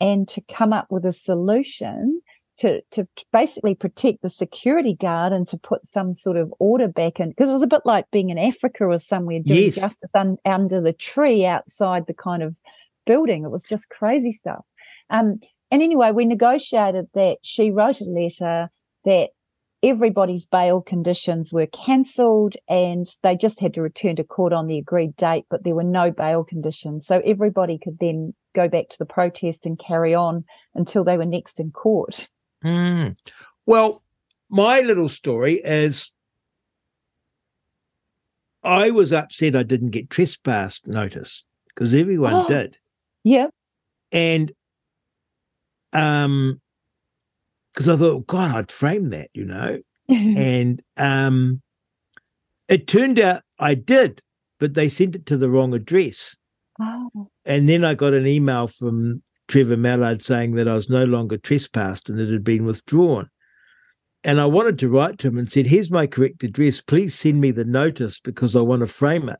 and 0.00 0.28
to 0.28 0.40
come 0.42 0.72
up 0.72 0.86
with 0.90 1.04
a 1.04 1.12
solution 1.12 2.20
to, 2.58 2.82
to 2.90 3.08
basically 3.32 3.74
protect 3.74 4.20
the 4.20 4.28
security 4.28 4.94
guard 4.94 5.32
and 5.32 5.48
to 5.48 5.56
put 5.56 5.86
some 5.86 6.12
sort 6.12 6.36
of 6.36 6.52
order 6.58 6.88
back 6.88 7.18
in 7.18 7.30
because 7.30 7.48
it 7.48 7.52
was 7.52 7.62
a 7.62 7.66
bit 7.66 7.80
like 7.86 8.04
being 8.10 8.28
in 8.28 8.38
Africa 8.38 8.84
or 8.84 8.98
somewhere 8.98 9.40
doing 9.40 9.64
Yes. 9.64 9.76
justice 9.76 10.10
un, 10.14 10.36
under 10.44 10.80
the 10.80 10.92
tree 10.92 11.46
outside 11.46 12.06
the 12.06 12.14
kind 12.14 12.42
of 12.42 12.54
building. 13.06 13.44
It 13.44 13.50
was 13.50 13.64
just 13.64 13.88
crazy 13.88 14.30
stuff. 14.30 14.64
Um, 15.08 15.40
and 15.70 15.82
anyway, 15.82 16.10
we 16.12 16.26
negotiated 16.26 17.06
that 17.14 17.38
she 17.42 17.70
wrote 17.70 18.00
a 18.00 18.04
letter 18.04 18.70
that 19.04 19.30
everybody's 19.82 20.44
bail 20.46 20.80
conditions 20.82 21.52
were 21.52 21.66
cancelled 21.66 22.54
and 22.68 23.06
they 23.22 23.36
just 23.36 23.60
had 23.60 23.74
to 23.74 23.82
return 23.82 24.16
to 24.16 24.24
court 24.24 24.52
on 24.52 24.66
the 24.66 24.78
agreed 24.78 25.16
date, 25.16 25.46
but 25.50 25.64
there 25.64 25.74
were 25.74 25.82
no 25.84 26.10
bail 26.10 26.44
conditions. 26.44 27.06
So 27.06 27.20
everybody 27.24 27.78
could 27.78 27.98
then 27.98 28.34
go 28.54 28.68
back 28.68 28.88
to 28.90 28.98
the 28.98 29.06
protest 29.06 29.64
and 29.64 29.78
carry 29.78 30.14
on 30.14 30.44
until 30.74 31.04
they 31.04 31.16
were 31.16 31.24
next 31.24 31.60
in 31.60 31.70
court. 31.70 32.28
Mm. 32.64 33.16
Well, 33.66 34.02
my 34.50 34.80
little 34.80 35.08
story 35.08 35.60
is 35.64 36.12
I 38.62 38.90
was 38.90 39.12
upset 39.12 39.56
I 39.56 39.62
didn't 39.62 39.90
get 39.90 40.10
trespass 40.10 40.80
notice 40.84 41.44
because 41.68 41.94
everyone 41.94 42.34
Oh. 42.34 42.46
did. 42.48 42.76
Yeah. 43.24 43.46
And 44.12 44.52
um 45.92 46.60
because 47.72 47.88
I 47.88 47.96
thought, 47.96 48.26
God, 48.26 48.54
I'd 48.54 48.72
frame 48.72 49.10
that, 49.10 49.30
you 49.34 49.44
know. 49.44 49.80
and 50.08 50.82
um 50.96 51.62
it 52.68 52.86
turned 52.86 53.18
out 53.18 53.42
I 53.58 53.74
did, 53.74 54.22
but 54.58 54.74
they 54.74 54.88
sent 54.88 55.14
it 55.14 55.26
to 55.26 55.36
the 55.36 55.50
wrong 55.50 55.74
address. 55.74 56.36
oh, 56.80 57.28
And 57.44 57.68
then 57.68 57.84
I 57.84 57.94
got 57.94 58.14
an 58.14 58.26
email 58.26 58.66
from 58.66 59.22
Trevor 59.48 59.76
Mallard 59.76 60.22
saying 60.22 60.54
that 60.54 60.68
I 60.68 60.74
was 60.74 60.88
no 60.88 61.04
longer 61.04 61.36
trespassed 61.36 62.08
and 62.08 62.20
it 62.20 62.30
had 62.30 62.44
been 62.44 62.64
withdrawn. 62.64 63.28
And 64.22 64.40
I 64.40 64.44
wanted 64.46 64.78
to 64.80 64.88
write 64.88 65.18
to 65.18 65.28
him 65.28 65.38
and 65.38 65.50
said, 65.50 65.66
Here's 65.66 65.90
my 65.90 66.06
correct 66.06 66.42
address. 66.44 66.80
Please 66.80 67.14
send 67.18 67.40
me 67.40 67.50
the 67.50 67.64
notice 67.64 68.20
because 68.20 68.54
I 68.54 68.60
want 68.60 68.80
to 68.80 68.86
frame 68.86 69.28
it 69.28 69.38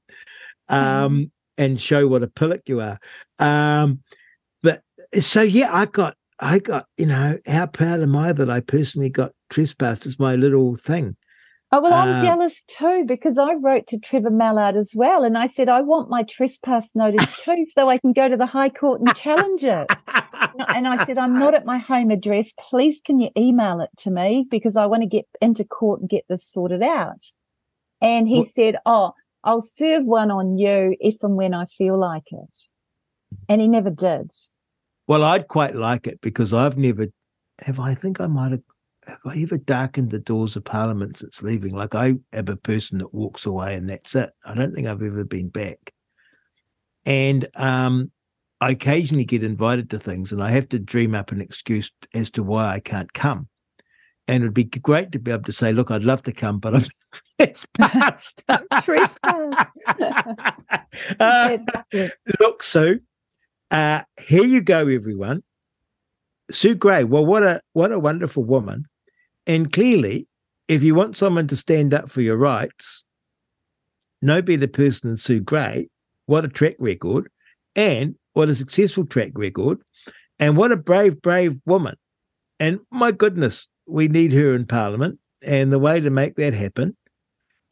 um, 0.69 1.31
and 1.59 1.81
show 1.81 2.09
what 2.09 2.23
a 2.23 2.29
pillock 2.29 2.63
you 2.67 2.81
are. 2.81 2.99
Um, 3.39 4.01
but 4.63 4.83
so, 5.21 5.43
yeah, 5.43 5.75
I 5.75 5.87
got, 5.87 6.17
I 6.41 6.59
got, 6.59 6.87
you 6.97 7.07
know, 7.07 7.39
how 7.47 7.67
proud 7.67 8.01
am 8.01 8.17
I 8.17 8.33
that 8.33 8.51
I 8.51 8.61
personally 8.61 9.11
got 9.11 9.33
trespassed 9.51 10.07
as 10.07 10.19
my 10.19 10.37
little 10.37 10.77
thing. 10.77 11.17
Oh, 11.73 11.81
well, 11.81 11.95
I'm 11.95 12.17
Uh, 12.17 12.21
jealous 12.23 12.63
too 12.63 13.05
because 13.07 13.39
I 13.39 13.55
wrote 13.55 13.87
to 13.89 13.99
Trevor 13.99 14.31
Mallard 14.31 14.75
as 14.75 14.93
well. 14.97 15.23
And 15.23 15.39
I 15.39 15.47
said, 15.47 15.69
I 15.69 15.83
want 15.83 16.11
my 16.11 16.25
trespass 16.25 16.97
notice 16.97 17.27
too 17.45 17.65
so 17.75 17.89
I 17.89 17.99
can 17.99 18.13
go 18.13 18.29
to 18.29 18.37
the 18.37 18.47
High 18.47 18.71
Court 18.71 19.01
and 19.01 19.15
challenge 19.15 19.63
it. 19.63 19.87
and 20.69 20.89
I 20.89 21.05
said, 21.05 21.17
I'm 21.17 21.39
not 21.39 21.55
at 21.55 21.65
my 21.65 21.79
home 21.79 22.11
address. 22.11 22.53
Please, 22.59 23.01
can 23.05 23.21
you 23.21 23.31
email 23.37 23.81
it 23.81 23.91
to 23.99 24.11
me 24.11 24.47
because 24.51 24.77
I 24.77 24.87
want 24.87 25.03
to 25.03 25.09
get 25.09 25.27
into 25.41 25.65
court 25.65 26.01
and 26.01 26.09
get 26.09 26.25
this 26.29 26.45
sorted 26.45 26.83
out. 26.83 27.23
And 28.01 28.27
he 28.27 28.45
said, 28.45 28.77
Oh, 28.85 29.13
I'll 29.45 29.63
serve 29.63 30.05
one 30.05 30.31
on 30.31 30.59
you 30.59 30.97
if 31.01 31.23
and 31.23 31.37
when 31.37 31.55
I 31.55 31.67
feel 31.67 31.99
like 31.99 32.33
it. 32.33 32.57
And 33.49 33.61
he 33.61 33.69
never 33.69 33.91
did. 33.91 34.33
Well, 35.11 35.25
I'd 35.25 35.49
quite 35.49 35.75
like 35.75 36.07
it 36.07 36.21
because 36.21 36.53
I've 36.53 36.79
never 36.79 37.09
have 37.67 37.81
I 37.81 37.97
think 37.97 38.21
I 38.21 38.29
might 38.29 38.53
have 38.53 38.63
have 39.09 39.19
I 39.27 39.43
ever 39.43 39.59
darkened 39.59 40.13
the 40.13 40.21
doors 40.21 40.55
of 40.55 40.65
Parliament 40.65 41.17
since 41.17 41.43
leaving? 41.43 41.75
Like 41.75 41.97
I 41.97 42.15
am 42.33 42.47
a 42.47 42.55
person 42.55 42.99
that 42.99 43.13
walks 43.13 43.45
away 43.45 43.75
and 43.75 43.91
that's 43.91 44.15
it. 44.15 44.31
I 44.45 44.55
don't 44.55 44.73
think 44.73 44.87
I've 44.87 45.03
ever 45.03 45.25
been 45.25 45.49
back. 45.49 45.93
And 47.05 47.49
um 47.57 48.13
I 48.61 48.71
occasionally 48.71 49.25
get 49.25 49.43
invited 49.43 49.91
to 49.91 49.99
things 49.99 50.31
and 50.31 50.41
I 50.41 50.51
have 50.51 50.69
to 50.69 50.79
dream 50.79 51.17
up 51.17 51.33
an 51.33 51.41
excuse 51.41 51.91
as 52.15 52.31
to 52.31 52.45
why 52.45 52.73
I 52.73 52.79
can't 52.79 53.13
come. 53.13 53.49
And 54.29 54.45
it'd 54.45 54.55
be 54.55 54.63
great 54.63 55.11
to 55.11 55.19
be 55.19 55.33
able 55.33 55.43
to 55.43 55.53
say, 55.53 55.73
look, 55.73 55.91
I'd 55.91 56.05
love 56.05 56.23
to 56.23 56.33
come, 56.33 56.61
but 56.61 56.77
I'm 56.77 56.85
trespassed. 57.41 58.45
Trespass. 58.85 59.67
Uh, 61.19 61.49
Exactly. 61.53 62.11
look, 62.41 62.63
Sue, 62.63 63.01
uh, 63.71 64.03
here 64.21 64.45
you 64.45 64.61
go, 64.61 64.87
everyone. 64.89 65.43
Sue 66.51 66.75
Grey. 66.75 67.05
Well, 67.05 67.25
what 67.25 67.43
a 67.43 67.61
what 67.73 67.93
a 67.93 67.99
wonderful 67.99 68.45
woman. 68.45 68.85
And 69.47 69.73
clearly, 69.73 70.29
if 70.69 70.83
you 70.83 70.95
want 70.95 71.17
someone 71.17 71.47
to 71.49 71.57
stand 71.57 71.95
up 71.95 72.11
for 72.11 72.21
your 72.21 72.37
rights, 72.37 73.05
no 74.23 74.43
better 74.43 74.69
person 74.69 75.11
than 75.11 75.19
Sue 75.19 75.41
Grey. 75.41 75.89
What 76.27 76.45
a 76.45 76.49
track 76.49 76.77
record, 76.79 77.29
and 77.75 78.15
what 78.35 78.49
a 78.49 78.55
successful 78.55 79.05
track 79.05 79.33
record, 79.35 79.79
and 80.39 80.57
what 80.57 80.71
a 80.71 80.77
brave, 80.77 81.21
brave 81.21 81.57
woman. 81.67 81.97
And 82.61 82.79
my 82.91 83.11
goodness, 83.11 83.67
we 83.87 84.07
need 84.07 84.33
her 84.33 84.55
in 84.55 84.67
Parliament. 84.67 85.19
And 85.45 85.73
the 85.73 85.79
way 85.79 86.01
to 86.01 86.11
make 86.11 86.37
that 86.37 86.53
happen 86.53 86.97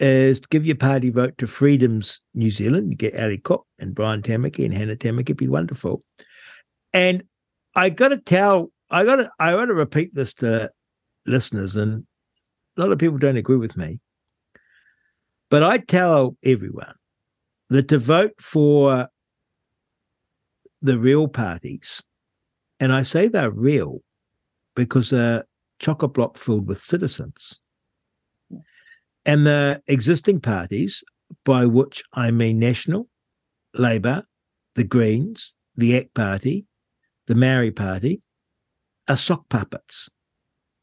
is 0.01 0.41
to 0.41 0.49
give 0.49 0.65
your 0.65 0.77
party 0.77 1.11
vote 1.11 1.37
to 1.39 1.47
Freedoms 1.47 2.21
New 2.35 2.51
Zealand. 2.51 2.91
You 2.91 2.97
get 2.97 3.19
Ali 3.19 3.39
Cook 3.39 3.67
and 3.79 3.95
Brian 3.95 4.23
Tamaki 4.23 4.65
and 4.65 4.75
Hannah 4.75 4.97
Tamaki. 4.97 5.21
It'd 5.21 5.37
be 5.37 5.49
wonderful. 5.49 6.05
And 6.93 7.25
I 7.75 7.91
got 7.91 8.09
to 8.09 8.19
tell, 8.19 8.71
I 8.91 9.05
got 9.05 9.17
to, 9.17 9.31
I 9.39 9.55
want 9.55 9.69
to 9.69 9.75
repeat 9.75 10.15
this 10.15 10.35
to 10.35 10.71
listeners, 11.27 11.77
and 11.77 12.05
a 12.77 12.81
lot 12.81 12.93
of 12.93 12.99
people 12.99 13.19
don't 13.19 13.37
agree 13.37 13.57
with 13.57 13.77
me. 13.77 14.01
But 15.51 15.63
I 15.63 15.79
tell 15.79 16.37
everyone 16.45 16.95
that 17.71 17.89
to 17.89 17.99
vote 17.99 18.33
for 18.41 19.09
the 20.81 20.99
real 20.99 21.29
parties, 21.29 22.03
and 22.81 22.93
I 22.93 23.03
say 23.03 23.29
they're 23.29 23.51
real 23.51 24.01
because 24.75 25.11
they're 25.11 25.45
chock 25.79 26.03
a 26.03 26.09
block 26.09 26.39
filled 26.39 26.67
with 26.67 26.81
citizens. 26.81 27.61
And 29.29 29.47
the 29.47 29.83
existing 29.87 30.41
parties, 30.41 31.05
by 31.45 31.67
which 31.67 32.03
I 32.15 32.31
mean 32.31 32.59
National, 32.59 33.09
Labour, 33.75 34.25
the 34.75 34.85
Greens, 34.85 35.55
the 35.77 35.99
ACT 35.99 36.15
Party, 36.15 36.67
the 37.27 37.35
Maori 37.35 37.71
Party, 37.71 38.23
are 39.07 39.19
sock 39.19 39.47
puppets. 39.51 40.09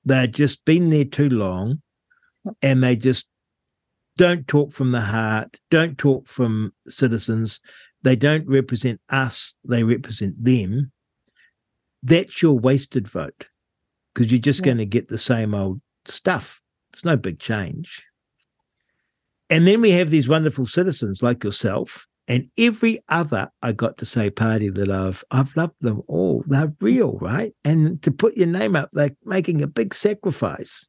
They've 0.05 0.31
just 0.31 0.63
been 0.63 0.91
there 0.91 1.05
too 1.05 1.27
long 1.29 1.81
and 2.61 2.83
they 2.83 2.95
just 2.95 3.25
don't 4.15 4.47
talk 4.47 4.71
from 4.73 4.91
the 4.91 5.01
heart, 5.01 5.57
don't 5.71 5.97
talk 5.97 6.27
from 6.27 6.71
citizens. 6.87 7.59
they 8.03 8.15
don't 8.15 8.47
represent 8.47 9.01
us, 9.09 9.55
they 9.67 9.83
represent 9.83 10.35
them, 10.43 10.91
that's 12.03 12.39
your 12.43 12.53
wasted 12.59 13.07
vote 13.07 13.47
because 14.13 14.31
you're 14.31 14.39
just 14.39 14.59
Yeah. 14.59 14.65
going 14.65 14.77
to 14.77 14.85
get 14.85 15.07
the 15.07 15.17
same 15.17 15.55
old 15.55 15.81
stuff. 16.05 16.61
It's 16.93 17.03
no 17.03 17.17
big 17.17 17.39
change. 17.39 18.03
And 19.49 19.67
then 19.67 19.81
we 19.81 19.91
have 19.91 20.09
these 20.09 20.27
wonderful 20.27 20.65
citizens 20.65 21.21
like 21.21 21.43
yourself 21.43 22.07
and 22.27 22.49
every 22.57 22.99
other, 23.09 23.51
I 23.61 23.71
got 23.71 23.97
to 23.97 24.05
say, 24.05 24.29
party 24.31 24.69
that 24.69 24.89
I've 24.89 25.23
I've 25.29 25.55
loved 25.55 25.75
them 25.81 26.01
all. 26.07 26.43
They're 26.47 26.73
real, 26.81 27.17
right? 27.19 27.53
And 27.63 28.01
to 28.01 28.11
put 28.11 28.35
your 28.35 28.47
name 28.47 28.75
up, 28.75 28.89
they're 28.93 29.15
making 29.23 29.61
a 29.61 29.67
big 29.67 29.93
sacrifice. 29.93 30.87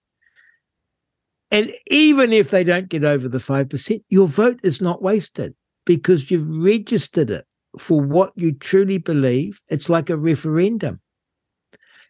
And 1.50 1.72
even 1.88 2.32
if 2.32 2.50
they 2.50 2.64
don't 2.64 2.88
get 2.88 3.04
over 3.04 3.28
the 3.28 3.38
5%, 3.38 4.02
your 4.08 4.26
vote 4.26 4.60
is 4.62 4.80
not 4.80 5.02
wasted 5.02 5.54
because 5.84 6.30
you've 6.30 6.48
registered 6.48 7.30
it 7.30 7.44
for 7.78 8.00
what 8.00 8.32
you 8.34 8.52
truly 8.52 8.98
believe. 8.98 9.60
It's 9.68 9.88
like 9.88 10.10
a 10.10 10.16
referendum. 10.16 11.00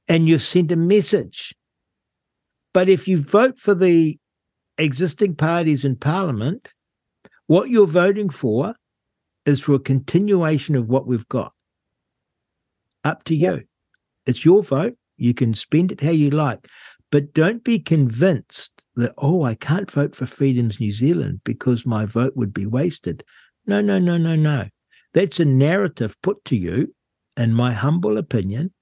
And 0.08 0.28
you've 0.28 0.42
sent 0.42 0.70
a 0.70 0.76
message. 0.76 1.54
But 2.72 2.88
if 2.88 3.08
you 3.08 3.20
vote 3.20 3.58
for 3.58 3.74
the 3.74 4.18
existing 4.78 5.34
parties 5.34 5.84
in 5.84 5.96
parliament, 5.96 6.72
what 7.46 7.70
you're 7.70 7.86
voting 7.86 8.30
for 8.30 8.74
is 9.44 9.60
for 9.60 9.74
a 9.74 9.80
continuation 9.80 10.74
of 10.74 10.88
what 10.88 11.06
we've 11.06 11.28
got. 11.28 11.52
Up 13.04 13.22
to 13.24 13.36
you. 13.36 13.62
It's 14.26 14.44
your 14.44 14.62
vote. 14.62 14.96
You 15.16 15.32
can 15.32 15.54
spend 15.54 15.92
it 15.92 16.00
how 16.00 16.10
you 16.10 16.30
like. 16.30 16.66
But 17.12 17.32
don't 17.32 17.62
be 17.62 17.78
convinced 17.78 18.82
that, 18.96 19.14
oh, 19.18 19.44
I 19.44 19.54
can't 19.54 19.90
vote 19.90 20.16
for 20.16 20.26
Freedoms 20.26 20.80
New 20.80 20.92
Zealand 20.92 21.40
because 21.44 21.86
my 21.86 22.04
vote 22.04 22.34
would 22.36 22.52
be 22.52 22.66
wasted. 22.66 23.22
No, 23.66 23.80
no, 23.80 23.98
no, 23.98 24.16
no, 24.16 24.34
no. 24.34 24.66
That's 25.14 25.38
a 25.38 25.44
narrative 25.44 26.16
put 26.22 26.44
to 26.46 26.56
you, 26.56 26.94
in 27.36 27.54
my 27.54 27.72
humble 27.72 28.18
opinion, 28.18 28.72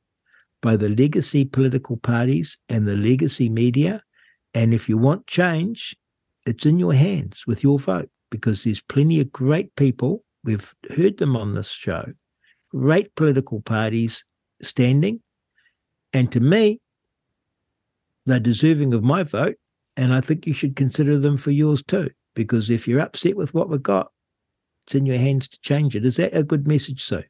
by 0.62 0.76
the 0.76 0.88
legacy 0.88 1.44
political 1.44 1.98
parties 1.98 2.56
and 2.68 2.86
the 2.86 2.96
legacy 2.96 3.48
media. 3.50 4.02
And 4.55 4.72
if 4.72 4.89
you 4.89 4.97
want 4.97 5.26
change, 5.26 5.97
it's 6.47 6.64
in 6.64 6.78
your 6.78 6.94
hands 6.94 7.44
with 7.47 7.62
your 7.62 7.78
vote 7.78 8.09
because 8.31 8.62
there's 8.64 8.81
plenty 8.81 9.20
of 9.20 9.32
great 9.32 9.74
people. 9.76 10.24
We've 10.44 10.74
heard 10.97 11.18
them 11.18 11.36
on 11.36 11.55
this 11.55 11.68
show, 11.68 12.12
great 12.70 13.14
political 13.16 13.60
parties 13.60 14.24
standing. 14.62 15.20
And 16.12 16.31
to 16.32 16.40
me, 16.40 16.81
they're 18.26 18.40
deserving 18.40 18.94
of 18.94 19.02
my 19.02 19.24
vote. 19.24 19.56
And 19.97 20.12
I 20.12 20.20
think 20.20 20.47
you 20.47 20.55
should 20.55 20.76
consider 20.76 21.18
them 21.18 21.36
for 21.36 21.51
yours 21.51 21.82
too. 21.82 22.10
Because 22.35 22.68
if 22.68 22.89
you're 22.89 23.01
upset 23.01 23.36
with 23.36 23.55
what 23.55 23.68
we've 23.68 23.82
got, 23.82 24.10
it's 24.85 24.94
in 24.94 25.06
your 25.06 25.16
hands 25.16 25.48
to 25.48 25.59
change 25.60 25.97
it. 25.97 26.05
Is 26.05 26.16
that 26.16 26.36
a 26.36 26.43
good 26.43 26.66
message, 26.66 27.02
Sue? 27.05 27.22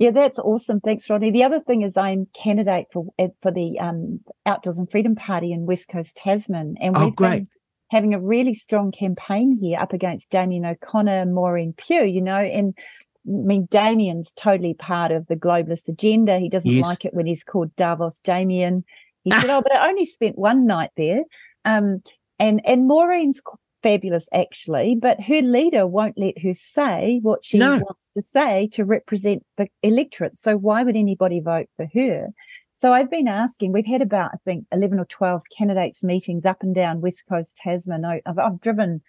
Yeah, 0.00 0.12
that's 0.12 0.38
awesome. 0.38 0.80
Thanks, 0.80 1.08
Rodney. 1.10 1.30
The 1.30 1.44
other 1.44 1.60
thing 1.60 1.82
is 1.82 1.98
I'm 1.98 2.26
candidate 2.32 2.86
for 2.90 3.04
eh, 3.18 3.28
for 3.42 3.50
the 3.52 3.78
um, 3.78 4.20
Outdoors 4.46 4.78
and 4.78 4.90
Freedom 4.90 5.14
Party 5.14 5.52
in 5.52 5.66
West 5.66 5.88
Coast 5.88 6.16
Tasman, 6.16 6.76
and 6.80 6.96
Oh, 6.96 7.04
we've 7.04 7.14
great. 7.14 7.30
been 7.40 7.48
having 7.90 8.14
a 8.14 8.20
really 8.20 8.54
strong 8.54 8.92
campaign 8.92 9.58
here 9.60 9.78
up 9.78 9.92
against 9.92 10.30
Damien 10.30 10.64
O'Connor, 10.64 11.26
Maureen 11.26 11.74
Pugh. 11.76 12.06
You 12.06 12.22
know, 12.22 12.38
and 12.38 12.74
I 12.78 13.30
mean 13.30 13.66
Damien's 13.70 14.32
totally 14.36 14.72
part 14.72 15.12
of 15.12 15.26
the 15.26 15.36
globalist 15.36 15.86
agenda. 15.88 16.38
He 16.38 16.48
doesn't 16.48 16.70
Yes. 16.72 16.82
like 16.82 17.04
it 17.04 17.12
when 17.12 17.26
he's 17.26 17.44
called 17.44 17.76
Davos 17.76 18.20
Damien. 18.20 18.84
He 19.22 19.30
said, 19.32 19.44
"Oh, 19.50 19.60
but 19.62 19.76
I 19.76 19.90
only 19.90 20.06
spent 20.06 20.38
one 20.38 20.66
night 20.66 20.92
there." 20.96 21.24
Um, 21.66 22.02
and 22.38 22.62
and 22.64 22.88
Maureen's 22.88 23.42
fabulous 23.82 24.28
actually, 24.32 24.94
but 24.94 25.20
her 25.22 25.42
leader 25.42 25.86
won't 25.86 26.18
let 26.18 26.38
her 26.42 26.52
say 26.52 27.18
what 27.22 27.44
she 27.44 27.58
No. 27.58 27.76
wants 27.78 28.10
to 28.16 28.22
say 28.22 28.68
to 28.72 28.84
represent 28.84 29.44
the 29.56 29.68
electorate. 29.82 30.36
So 30.38 30.56
why 30.56 30.82
would 30.82 30.96
anybody 30.96 31.40
vote 31.40 31.68
for 31.76 31.86
her? 31.94 32.28
So 32.74 32.92
I've 32.92 33.10
been 33.10 33.28
asking. 33.28 33.72
We've 33.72 33.86
had 33.86 34.00
about 34.02 34.30
I 34.32 34.38
think 34.44 34.64
eleven 34.72 34.98
or 34.98 35.04
twelve 35.04 35.42
candidates 35.56 36.02
meetings 36.02 36.46
up 36.46 36.62
and 36.62 36.74
down 36.74 37.00
West 37.02 37.24
Coast 37.28 37.56
Tasman. 37.62 38.04
I- 38.04 38.22
I've, 38.26 38.38
I've 38.38 38.60
driven. 38.60 39.02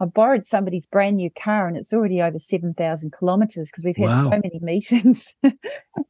I 0.00 0.06
borrowed 0.06 0.42
somebody's 0.42 0.86
brand 0.88 1.16
new 1.18 1.30
car 1.30 1.68
and 1.68 1.76
it's 1.76 1.92
already 1.92 2.20
over 2.20 2.36
7,000 2.36 3.12
kilometers 3.12 3.70
because 3.70 3.84
we've 3.84 3.96
had 3.96 4.08
Wow. 4.08 4.24
so 4.24 4.30
many 4.30 4.58
meetings. 4.60 5.32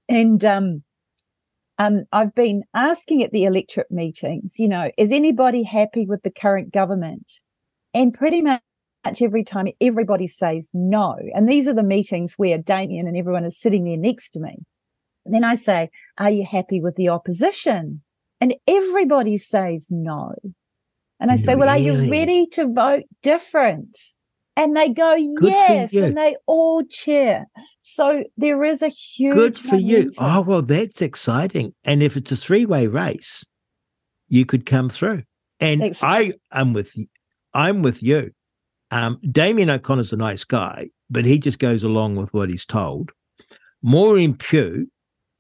and 0.09 0.43
um, 0.43 0.82
um, 1.78 2.05
I've 2.11 2.35
been 2.35 2.65
asking 2.73 3.23
at 3.23 3.32
the 3.32 3.45
electorate 3.45 3.91
meetings, 3.91 4.59
you 4.59 4.69
know, 4.69 4.91
is 4.97 5.12
anybody 5.12 5.62
happy 5.65 6.07
with 6.07 6.23
the 6.23 6.31
current 6.31 6.73
government? 6.73 7.41
And 7.94 8.12
pretty 8.12 8.42
much 8.42 8.60
every 9.20 9.44
time 9.44 9.68
everybody 9.80 10.26
says 10.26 10.68
no. 10.74 11.16
And 11.34 11.48
these 11.48 11.68
are 11.68 11.74
the 11.74 11.82
meetings 11.82 12.34
where 12.36 12.58
Damien 12.58 13.06
and 13.06 13.16
everyone 13.16 13.44
is 13.44 13.58
sitting 13.58 13.84
there 13.84 13.96
next 13.96 14.30
to 14.30 14.40
me. 14.40 14.64
And 15.24 15.34
then 15.34 15.44
I 15.44 15.54
say, 15.54 15.90
Are 16.18 16.30
you 16.30 16.44
happy 16.44 16.80
with 16.80 16.96
the 16.96 17.08
opposition? 17.08 18.02
And 18.40 18.54
everybody 18.66 19.36
says 19.36 19.86
no. 19.90 20.34
And 21.20 21.30
I 21.30 21.36
say, 21.36 21.54
Well, 21.54 21.68
are 21.68 21.78
you 21.78 22.10
ready 22.10 22.46
to 22.52 22.66
vote 22.66 23.04
different? 23.22 23.96
And 24.56 24.76
they 24.76 24.88
go, 24.88 25.16
for 25.40 25.48
Yes. 25.48 25.94
And 25.94 26.16
they 26.16 26.36
all 26.46 26.82
cheer. 26.88 27.46
So 27.80 28.24
there 28.36 28.64
is 28.64 28.82
a 28.82 28.88
huge 28.88 29.34
Good 29.34 29.58
for 29.58 29.76
you. 29.76 30.10
Oh, 30.18 30.42
well, 30.42 30.62
that's 30.62 31.02
exciting. 31.02 31.74
And 31.84 32.02
if 32.02 32.16
it's 32.16 32.32
a 32.32 32.36
three 32.36 32.66
way 32.66 32.86
race, 32.86 33.44
you 34.28 34.44
could 34.44 34.66
come 34.66 34.88
through. 34.88 35.22
And. 35.60 35.96
I 36.02 36.32
am 36.52 36.72
with 36.72 36.96
you. 36.96 37.06
I'm 37.55 37.82
with 37.82 38.02
you. 38.02 38.31
Um, 38.90 39.18
Damien 39.31 39.70
O'Connor's 39.70 40.12
a 40.12 40.16
nice 40.16 40.44
guy, 40.44 40.90
but 41.10 41.24
he 41.24 41.39
just 41.39 41.59
goes 41.59 41.82
along 41.82 42.16
with 42.16 42.32
what 42.35 42.51
he's 42.51 42.64
told. 42.66 43.10
Maureen 43.82 44.35
Pugh 44.35 44.86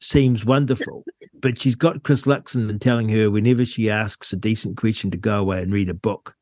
seems 0.00 0.44
wonderful, 0.44 1.04
but 1.40 1.60
she's 1.60 1.74
got 1.74 2.02
Chris 2.02 2.22
Luxon 2.22 2.78
telling 2.80 3.08
her 3.10 3.30
whenever 3.30 3.64
she 3.64 3.90
asks 3.90 4.32
a 4.32 4.36
decent 4.36 4.76
question 4.76 5.10
to 5.10 5.16
go 5.16 5.38
away 5.38 5.62
and 5.62 5.72
read 5.72 5.88
a 5.88 5.94
book 5.94 6.34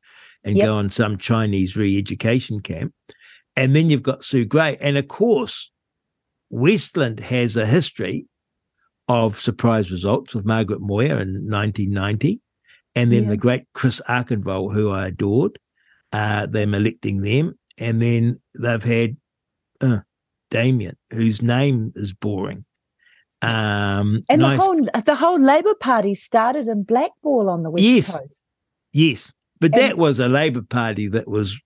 and 0.43 0.57
Yep. 0.57 0.65
go 0.65 0.75
on 0.75 0.89
some 0.89 1.17
Chinese 1.17 1.75
re-education 1.75 2.59
camp. 2.61 2.93
And 3.55 3.75
then 3.75 3.89
you've 3.89 4.03
got 4.03 4.25
Sue 4.25 4.45
Grey. 4.45 4.77
And 4.81 4.97
of 4.97 5.07
course, 5.07 5.71
Westland 6.49 7.19
has 7.19 7.55
a 7.55 7.65
history 7.65 8.27
of 9.07 9.39
surprise 9.39 9.91
results 9.91 10.33
with 10.33 10.45
Margaret 10.45 10.81
Moir 10.81 11.19
in 11.19 11.49
1990. 11.49 12.41
And 12.95 13.11
then 13.11 13.23
Yeah. 13.23 13.29
the 13.31 13.37
great 13.37 13.63
Chris 13.73 14.01
Auchinvole, 14.09 14.73
who 14.73 14.89
I 14.89 15.07
adored, 15.07 15.57
uh, 16.13 16.45
them 16.45 16.73
electing 16.73 17.21
them. 17.21 17.57
And 17.77 18.01
then 18.01 18.39
they've 18.59 18.83
had 18.83 19.17
uh, 19.81 19.99
Damien, 20.51 20.95
whose 21.11 21.41
name 21.41 21.91
is 21.95 22.13
boring. 22.13 22.63
Um, 23.41 24.23
And 24.29 24.41
nice- 24.41 24.57
the 24.59 24.63
whole 24.63 24.87
the 25.05 25.15
whole 25.15 25.39
Labour 25.41 25.73
Party 25.75 26.15
started 26.15 26.67
in 26.67 26.83
Blackball 26.83 27.49
on 27.49 27.63
the 27.63 27.69
West 27.71 27.83
Yes. 27.83 28.11
Coast. 28.19 28.41
Yes, 28.93 29.33
but 29.59 29.73
And- 29.73 29.81
that 29.81 29.97
was 29.97 30.19
a 30.19 30.29
Labour 30.29 30.61
Party 30.61 31.07
that 31.09 31.27
was 31.27 31.59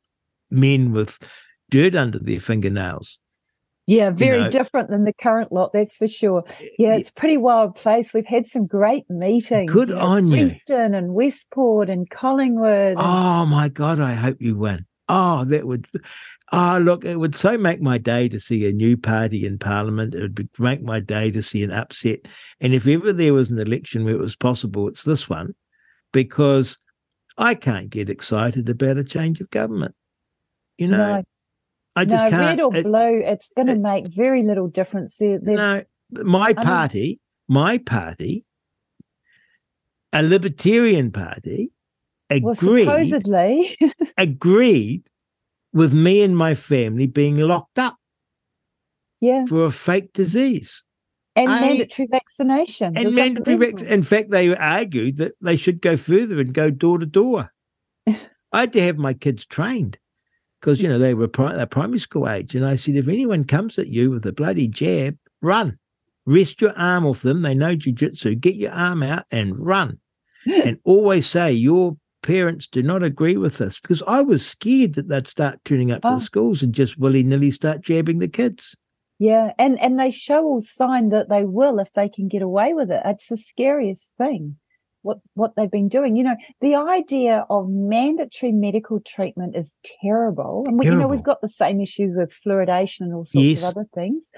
men 0.49 0.91
with 0.93 1.19
dirt 1.69 1.93
under 1.93 2.17
their 2.19 2.39
fingernails. 2.39 3.19
Yeah, 3.87 4.09
very 4.09 4.43
know- 4.43 4.49
different 4.49 4.89
than 4.89 5.05
the 5.05 5.13
current 5.13 5.51
lot, 5.51 5.71
that's 5.73 5.95
for 5.95 6.09
sure. 6.09 6.43
Yeah, 6.77 6.95
it's 6.95 7.09
a 7.09 7.13
pretty 7.13 7.37
wild 7.37 7.75
place. 7.75 8.13
We've 8.13 8.25
had 8.25 8.45
some 8.45 8.67
great 8.67 9.09
meetings. 9.09 9.71
Good 9.71 9.89
know, 9.89 9.99
on 9.99 10.27
you. 10.27 10.47
Brisbane 10.47 10.93
and 10.93 11.13
Westport 11.13 11.89
and 11.89 12.09
Collingwood. 12.09 12.97
and- 12.97 12.99
Oh 12.99 13.45
my 13.45 13.69
God, 13.69 14.01
I 14.01 14.13
hope 14.13 14.37
you 14.41 14.57
win. 14.57 14.85
Oh, 15.07 15.45
that 15.45 15.65
would. 15.65 15.87
Oh, 16.51 16.79
look, 16.81 17.05
it 17.05 17.17
would 17.17 17.35
so 17.35 17.57
make 17.57 17.81
my 17.81 17.97
day 17.97 18.27
to 18.29 18.39
see 18.41 18.67
a 18.67 18.73
new 18.73 18.97
party 18.97 19.45
in 19.45 19.57
Parliament. 19.57 20.13
It 20.15 20.21
would 20.21 20.35
be, 20.35 20.49
make 20.59 20.81
my 20.81 20.99
day 20.99 21.31
to 21.31 21.41
see 21.41 21.63
an 21.63 21.71
upset. 21.71 22.19
And 22.59 22.73
if 22.73 22.87
ever 22.87 23.13
there 23.13 23.33
was 23.33 23.49
an 23.49 23.59
election 23.59 24.03
where 24.03 24.15
it 24.15 24.19
was 24.19 24.35
possible, 24.35 24.87
it's 24.89 25.03
this 25.03 25.29
one, 25.29 25.55
because 26.11 26.77
I 27.37 27.53
can't 27.55 27.89
get 27.89 28.09
excited 28.09 28.67
about 28.67 28.97
a 28.97 29.03
change 29.03 29.39
of 29.39 29.49
government. 29.49 29.95
You 30.77 30.87
know, 30.89 31.15
no, 31.15 31.23
I 31.97 32.05
just 32.05 32.23
no, 32.25 32.29
can't. 32.29 32.41
red 32.41 32.61
or 32.61 32.75
it- 32.75 32.83
blue, 32.83 33.19
it's 33.19 33.51
going 33.55 33.67
to 33.67 33.73
it- 33.73 33.79
make 33.79 34.07
very 34.07 34.43
little 34.43 34.67
difference. 34.67 35.17
There, 35.17 35.39
no, 35.39 35.83
my 36.11 36.47
mean- 36.53 36.55
party, 36.57 37.19
my 37.47 37.77
party, 37.79 38.45
a 40.13 40.23
libertarian 40.23 41.11
party, 41.11 41.71
agreed, 42.29 42.43
well, 42.43 42.55
supposedly, 42.55 43.77
agreed 44.17 45.03
with 45.73 45.93
me 45.93 46.21
and 46.21 46.35
my 46.37 46.55
family 46.55 47.07
being 47.07 47.37
locked 47.37 47.77
up 47.79 47.97
yeah, 49.19 49.45
for 49.45 49.65
a 49.65 49.71
fake 49.71 50.13
disease 50.13 50.83
and 51.35 51.49
I- 51.49 51.61
mandatory 51.61 52.07
vaccinations. 52.07 52.93
and 52.95 53.13
mandatory 53.15 53.57
vac- 53.57 53.81
In 53.81 54.03
fact, 54.03 54.31
they 54.31 54.55
argued 54.55 55.17
that 55.17 55.33
they 55.41 55.55
should 55.57 55.81
go 55.81 55.97
further 55.97 56.39
and 56.39 56.53
go 56.53 56.69
door 56.69 56.99
to 56.99 57.05
door. 57.05 57.51
I 58.07 58.61
had 58.61 58.73
to 58.73 58.81
have 58.81 58.97
my 58.97 59.13
kids 59.13 59.45
trained 59.45 59.97
because 60.67 60.81
you 60.81 60.89
know 60.89 60.99
they 60.99 61.13
were 61.13 61.29
pri- 61.29 61.55
they're 61.55 61.65
primary 61.65 61.97
school 61.99 62.27
age, 62.27 62.53
and 62.53 62.65
I 62.65 62.75
said, 62.75 62.97
if 62.97 63.07
anyone 63.07 63.45
comes 63.45 63.79
at 63.79 63.87
you 63.87 64.11
with 64.11 64.25
a 64.25 64.33
bloody 64.33 64.67
jab, 64.67 65.17
run, 65.41 65.79
rest 66.25 66.59
your 66.59 66.77
arm 66.77 67.05
off 67.05 67.21
them. 67.21 67.41
They 67.41 67.55
know 67.55 67.77
jujitsu. 67.77 68.37
Get 68.37 68.55
your 68.55 68.73
arm 68.73 69.01
out 69.01 69.23
and 69.31 69.57
run, 69.57 69.97
and 70.45 70.77
always 70.83 71.25
say 71.25 71.53
your 71.53 71.95
parents 72.21 72.67
do 72.67 72.83
not 72.83 73.01
agree 73.01 73.37
with 73.37 73.59
this 73.59 73.79
because 73.79 74.03
I 74.05 74.19
was 74.21 74.45
scared 74.45 74.95
that 74.95 75.07
they'd 75.07 75.25
start 75.25 75.59
turning 75.63 75.89
up 75.89 76.01
to 76.01 76.09
Oh. 76.09 76.15
the 76.15 76.21
schools 76.25 76.61
and 76.61 76.73
just 76.73 76.97
willy 76.97 77.23
nilly 77.23 77.51
start 77.51 77.79
jabbing 77.79 78.19
the 78.19 78.27
kids. 78.27 78.75
Yeah, 79.19 79.53
and 79.57 79.79
and 79.79 79.97
they 79.97 80.11
show 80.11 80.43
all 80.43 80.59
sign 80.61 81.09
that 81.09 81.29
they 81.29 81.45
will 81.45 81.79
if 81.79 81.93
they 81.93 82.09
can 82.09 82.27
get 82.27 82.41
away 82.41 82.73
with 82.73 82.91
it. 82.91 83.01
It's 83.05 83.27
the 83.27 83.37
scariest 83.37 84.11
thing. 84.17 84.57
What 85.07 85.19
what 85.35 85.51
they've 85.55 85.71
been 85.79 85.87
doing. 85.97 86.15
You 86.17 86.23
know, 86.27 86.35
the 86.61 86.75
idea 86.75 87.45
of 87.49 87.69
mandatory 87.69 88.51
medical 88.51 88.99
treatment 88.99 89.55
is 89.55 89.75
terrible. 90.01 90.63
And 90.67 90.77
we, 90.77 90.85
you 90.85 90.91
know, 90.91 90.97
Terrible. 90.97 91.15
we've 91.15 91.23
got 91.31 91.41
the 91.41 91.47
same 91.63 91.79
issues 91.81 92.11
with 92.15 92.33
fluoridation 92.45 93.01
and 93.01 93.13
all 93.13 93.23
sorts 93.23 93.47
Yes. 93.47 93.63
of 93.63 93.69
other 93.77 93.87
things. 93.95 94.29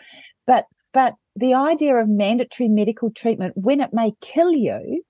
But 0.46 0.66
but 0.94 1.16
the 1.36 1.54
idea 1.56 1.96
of 1.96 2.08
mandatory 2.08 2.70
medical 2.70 3.10
treatment 3.22 3.54
when 3.56 3.82
it 3.82 3.92
may 3.94 4.14
kill 4.22 4.52
you, 4.52 5.04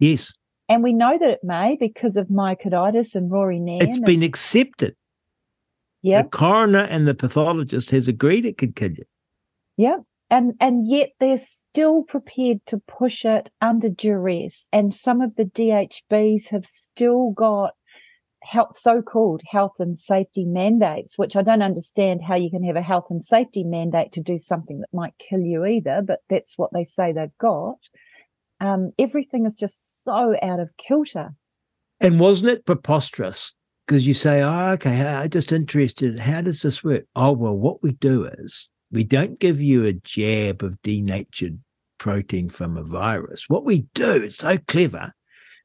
Yes, 0.00 0.32
and 0.68 0.82
we 0.82 0.92
know 0.92 1.16
that 1.18 1.30
it 1.30 1.40
may 1.42 1.76
because 1.80 2.16
of 2.16 2.26
myocarditis 2.28 3.14
and 3.14 3.30
Rory 3.30 3.58
Nairn. 3.58 3.82
it's 3.88 4.00
been 4.00 4.22
accepted. 4.22 4.94
yeah, 6.02 6.22
The 6.22 6.28
coroner 6.28 6.86
and 6.94 7.06
the 7.08 7.14
pathologist 7.14 7.90
has 7.90 8.06
agreed 8.08 8.44
it 8.44 8.58
could 8.58 8.74
kill 8.76 8.92
you. 8.92 9.04
Yeah. 9.78 9.96
And 10.28 10.54
and 10.60 10.88
yet 10.88 11.10
they're 11.20 11.38
still 11.38 12.02
prepared 12.02 12.58
to 12.66 12.78
push 12.78 13.24
it 13.24 13.50
under 13.60 13.88
duress. 13.88 14.66
And 14.72 14.92
some 14.92 15.20
of 15.20 15.36
the 15.36 15.44
DHBs 15.44 16.48
have 16.48 16.66
still 16.66 17.30
got 17.30 17.74
health 18.42 18.78
so-called 18.78 19.42
health 19.50 19.74
and 19.78 19.98
safety 19.98 20.44
mandates, 20.44 21.18
which 21.18 21.36
I 21.36 21.42
don't 21.42 21.62
understand 21.62 22.22
how 22.22 22.36
you 22.36 22.50
can 22.50 22.62
have 22.64 22.76
a 22.76 22.82
health 22.82 23.06
and 23.10 23.24
safety 23.24 23.64
mandate 23.64 24.12
to 24.12 24.20
do 24.20 24.38
something 24.38 24.80
that 24.80 24.88
might 24.92 25.14
kill 25.18 25.40
you 25.40 25.64
either, 25.64 26.02
but 26.06 26.20
that's 26.30 26.56
what 26.56 26.70
they 26.72 26.84
say 26.84 27.12
they've 27.12 27.28
got. 27.40 27.78
Um, 28.60 28.92
everything 28.98 29.46
is 29.46 29.54
just 29.54 30.04
so 30.04 30.36
out 30.42 30.60
of 30.60 30.70
kilter. 30.78 31.30
And 32.00 32.20
wasn't 32.20 32.50
it 32.50 32.66
preposterous? 32.66 33.54
Because 33.86 34.06
you 34.06 34.14
say, 34.14 34.42
oh, 34.42 34.72
okay, 34.72 35.00
I'm 35.00 35.30
just 35.30 35.52
interested. 35.52 36.18
How 36.18 36.40
does 36.40 36.62
this 36.62 36.82
work? 36.82 37.04
Oh, 37.14 37.32
well, 37.32 37.56
what 37.56 37.82
we 37.82 37.92
do 37.92 38.24
is 38.24 38.68
we 38.90 39.04
don't 39.04 39.38
give 39.38 39.60
you 39.60 39.84
a 39.84 39.92
jab 39.92 40.62
of 40.62 40.80
denatured 40.82 41.58
protein 41.98 42.48
from 42.48 42.76
a 42.76 42.84
virus. 42.84 43.48
What 43.48 43.64
we 43.64 43.86
do, 43.94 44.22
it's 44.22 44.38
so 44.38 44.58
clever, 44.66 45.12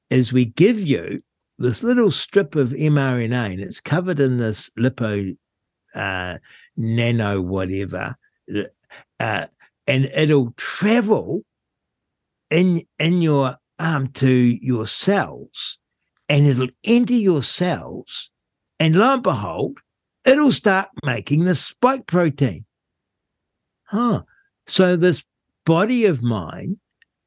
is 0.10 0.34
we 0.34 0.46
give 0.46 0.80
you 0.80 1.22
this 1.58 1.84
little 1.84 2.12
strip 2.12 2.56
of 2.56 2.70
mRNA 2.70 3.54
and 3.54 3.60
it's 3.60 3.80
covered 3.80 4.20
in 4.20 4.38
this 4.38 4.70
lipo 4.78 5.36
uh, 5.94 6.38
nano 6.76 7.42
whatever, 7.42 8.16
uh, 9.20 9.48
and 9.88 10.06
it'll 10.06 10.54
travel 10.58 11.44
in 12.50 12.84
in 13.00 13.22
your 13.22 13.58
arm 13.80 14.08
to 14.08 14.30
your 14.30 14.88
cells 14.88 15.78
and 16.30 16.48
it'll 16.48 16.70
enter 16.84 17.14
your 17.14 17.42
cells 17.42 18.30
and 18.80 18.96
lo 18.96 19.14
and 19.14 19.24
behold 19.24 19.80
it'll 20.26 20.52
start 20.52 20.90
making 21.04 21.46
the 21.46 21.56
spike 21.56 22.06
protein 22.06 22.66
huh. 23.92 24.22
So 24.68 24.96
this 24.96 25.24
body 25.66 26.06
of 26.06 26.24
mine 26.24 26.80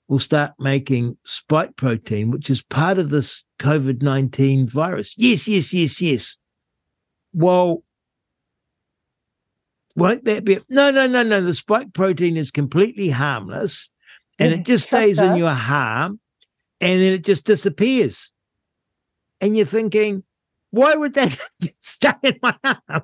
will 0.09 0.19
start 0.19 0.53
making 0.59 1.17
spike 1.25 1.77
protein 1.77 2.31
which 2.31 2.51
is 2.51 2.63
part 2.63 2.99
of 2.99 3.11
this 3.11 3.45
covid-19 3.59 4.71
virus. 4.71 5.15
Yes 5.17 5.47
yes 5.47 5.73
yes 5.73 6.01
yes. 6.01 6.37
Well 7.33 7.85
won't 9.97 10.25
that 10.25 10.45
be 10.45 10.59
no 10.69 10.91
no 10.91 11.07
no 11.07 11.23
no. 11.23 11.41
The 11.41 11.55
spike 11.55 11.93
protein 11.93 12.37
is 12.37 12.51
completely 12.51 13.11
harmless 13.11 13.91
and 14.39 14.51
Yeah, 14.51 14.55
it 14.57 14.59
mm-hmm. 14.61 14.65
just 14.65 14.89
trust 14.89 15.03
stays 15.03 15.19
in 15.21 15.37
your 15.37 15.51
arm 15.51 16.21
and 16.81 17.01
then 17.01 17.13
it 17.13 17.25
just 17.25 17.45
disappears. 17.45 18.33
And 19.41 19.57
you're 19.57 19.67
thinking 19.67 20.25
why 20.75 20.95
would 20.95 21.15
that 21.15 21.39
stay 21.79 22.13
in 22.23 22.39
my 22.43 22.55
arm 22.65 23.03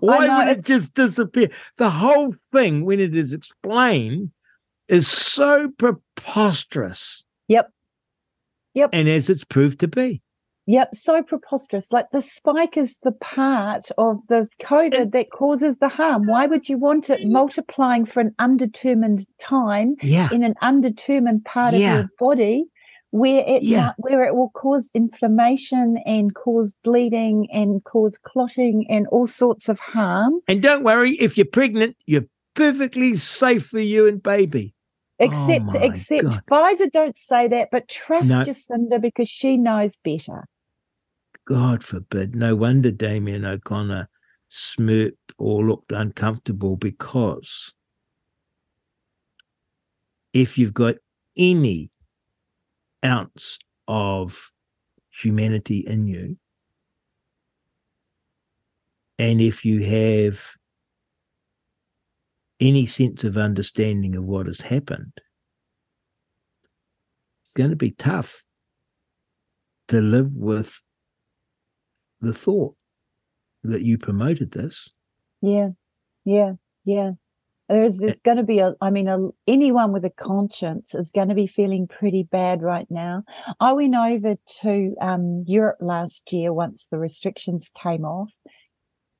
why 0.00 0.26
know, 0.26 0.36
would 0.38 0.48
it 0.48 0.58
it's- 0.58 0.64
just 0.64 0.94
disappear 0.94 1.48
the 1.76 1.90
whole 1.90 2.34
thing 2.52 2.84
when 2.84 2.98
it 3.00 3.14
is 3.14 3.32
explained 3.32 4.30
is 4.88 5.06
so 5.06 5.70
preposterous 5.78 7.24
Yep. 7.48 7.70
Yep. 8.74 8.90
and 8.92 9.08
as 9.08 9.28
it's 9.28 9.44
proved 9.44 9.80
to 9.80 9.88
be 9.88 10.22
Yep, 10.66 10.94
so 10.94 11.20
preposterous. 11.24 11.90
Like 11.90 12.10
the 12.12 12.20
spike 12.20 12.76
is 12.76 12.96
the 13.02 13.10
part 13.10 13.86
of 13.98 14.24
the 14.28 14.46
COVID 14.62 15.10
that 15.10 15.30
causes 15.32 15.78
the 15.78 15.88
harm. 15.88 16.28
Why 16.28 16.46
would 16.46 16.68
you 16.68 16.78
want 16.78 17.10
it 17.10 17.26
multiplying 17.26 18.04
for 18.04 18.20
an 18.20 18.32
undetermined 18.38 19.26
time 19.40 19.96
yeah 20.00 20.28
in 20.30 20.44
an 20.44 20.54
undetermined 20.62 21.44
part 21.44 21.74
Yeah. 21.74 21.78
of 21.94 21.98
your 22.00 22.08
body 22.20 22.64
where 23.10 23.44
it 23.46 23.62
Yeah. 23.62 23.92
where 23.98 24.24
it 24.24 24.34
will 24.34 24.50
cause 24.50 24.90
inflammation 24.94 25.98
and 26.06 26.34
cause 26.34 26.74
bleeding 26.84 27.48
and 27.52 27.82
cause 27.84 28.18
clotting 28.18 28.86
and 28.88 29.06
all 29.08 29.26
sorts 29.26 29.68
of 29.68 29.78
harm? 29.78 30.40
and 30.48 30.62
don't 30.62 30.84
worry 30.84 31.12
if 31.12 31.36
you're 31.36 31.46
pregnant 31.46 31.96
you're 32.06 32.26
perfectly 32.54 33.14
safe 33.16 33.66
for 33.66 33.80
you 33.80 34.06
and 34.06 34.22
baby 34.22 34.74
oh 35.20 35.24
Except 35.24 35.64
Oh 35.68 35.78
except 35.82 36.24
God. 36.24 36.42
Pfizer 36.50 36.90
don't 36.90 37.18
say 37.18 37.46
that, 37.48 37.68
but 37.70 37.88
trust 37.88 38.30
No. 38.30 38.42
Jacinda 38.44 39.00
because 39.00 39.28
she 39.28 39.58
knows 39.58 39.96
better. 40.02 40.46
God 41.46 41.82
forbid. 41.84 42.34
No 42.34 42.54
wonder 42.56 42.90
Damien 42.90 43.44
O'Connor 43.44 44.08
smirked 44.48 45.32
or 45.38 45.64
looked 45.64 45.92
uncomfortable 45.92 46.76
because 46.76 47.72
if 50.32 50.56
you've 50.56 50.74
got 50.74 50.94
any 51.36 51.90
ounce 53.04 53.58
of 53.88 54.50
humanity 55.10 55.84
in 55.86 56.06
you, 56.06 56.36
and 59.18 59.40
if 59.40 59.64
you 59.64 59.80
have 59.80 60.40
any 62.60 62.86
sense 62.86 63.24
of 63.24 63.36
understanding 63.36 64.16
of 64.16 64.24
what 64.24 64.46
has 64.46 64.60
happened, 64.60 65.12
it's 65.16 67.50
going 67.54 67.70
to 67.70 67.76
be 67.76 67.92
tough 67.92 68.44
to 69.88 70.00
live 70.00 70.32
with 70.34 70.80
the 72.20 72.34
thought 72.34 72.76
that 73.62 73.82
you 73.82 73.98
promoted 73.98 74.52
this. 74.52 74.90
Yeah, 75.40 75.70
yeah, 76.24 76.52
yeah. 76.84 77.12
There's 77.70 77.98
there's 77.98 78.18
going 78.18 78.38
to 78.38 78.42
be 78.42 78.58
a. 78.58 78.74
I 78.80 78.90
mean, 78.90 79.06
a, 79.06 79.28
anyone 79.46 79.92
with 79.92 80.04
a 80.04 80.10
conscience 80.10 80.92
is 80.92 81.12
going 81.12 81.28
to 81.28 81.36
be 81.36 81.46
feeling 81.46 81.86
pretty 81.86 82.24
bad 82.24 82.62
right 82.62 82.86
now. 82.90 83.22
I 83.60 83.72
went 83.72 83.94
over 83.94 84.34
to 84.62 84.94
um, 85.00 85.44
Europe 85.46 85.78
last 85.80 86.32
year 86.32 86.52
once 86.52 86.88
the 86.90 86.98
restrictions 86.98 87.70
came 87.80 88.04
off. 88.04 88.32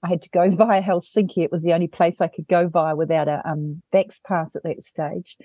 I 0.02 0.09
had 0.09 0.22
to 0.22 0.31
go 0.31 0.51
via 0.56 0.82
Helsinki. 0.82 1.39
It 1.44 1.52
was 1.52 1.62
the 1.62 1.74
only 1.74 1.86
place 1.86 2.20
I 2.20 2.27
could 2.27 2.48
go 2.48 2.68
via 2.68 2.97
without 2.97 3.28
a 3.28 3.40
um, 3.48 3.82
Vax 3.94 4.20
pass 4.22 4.56
at 4.56 4.64
that 4.64 4.82
stage. 4.82 5.36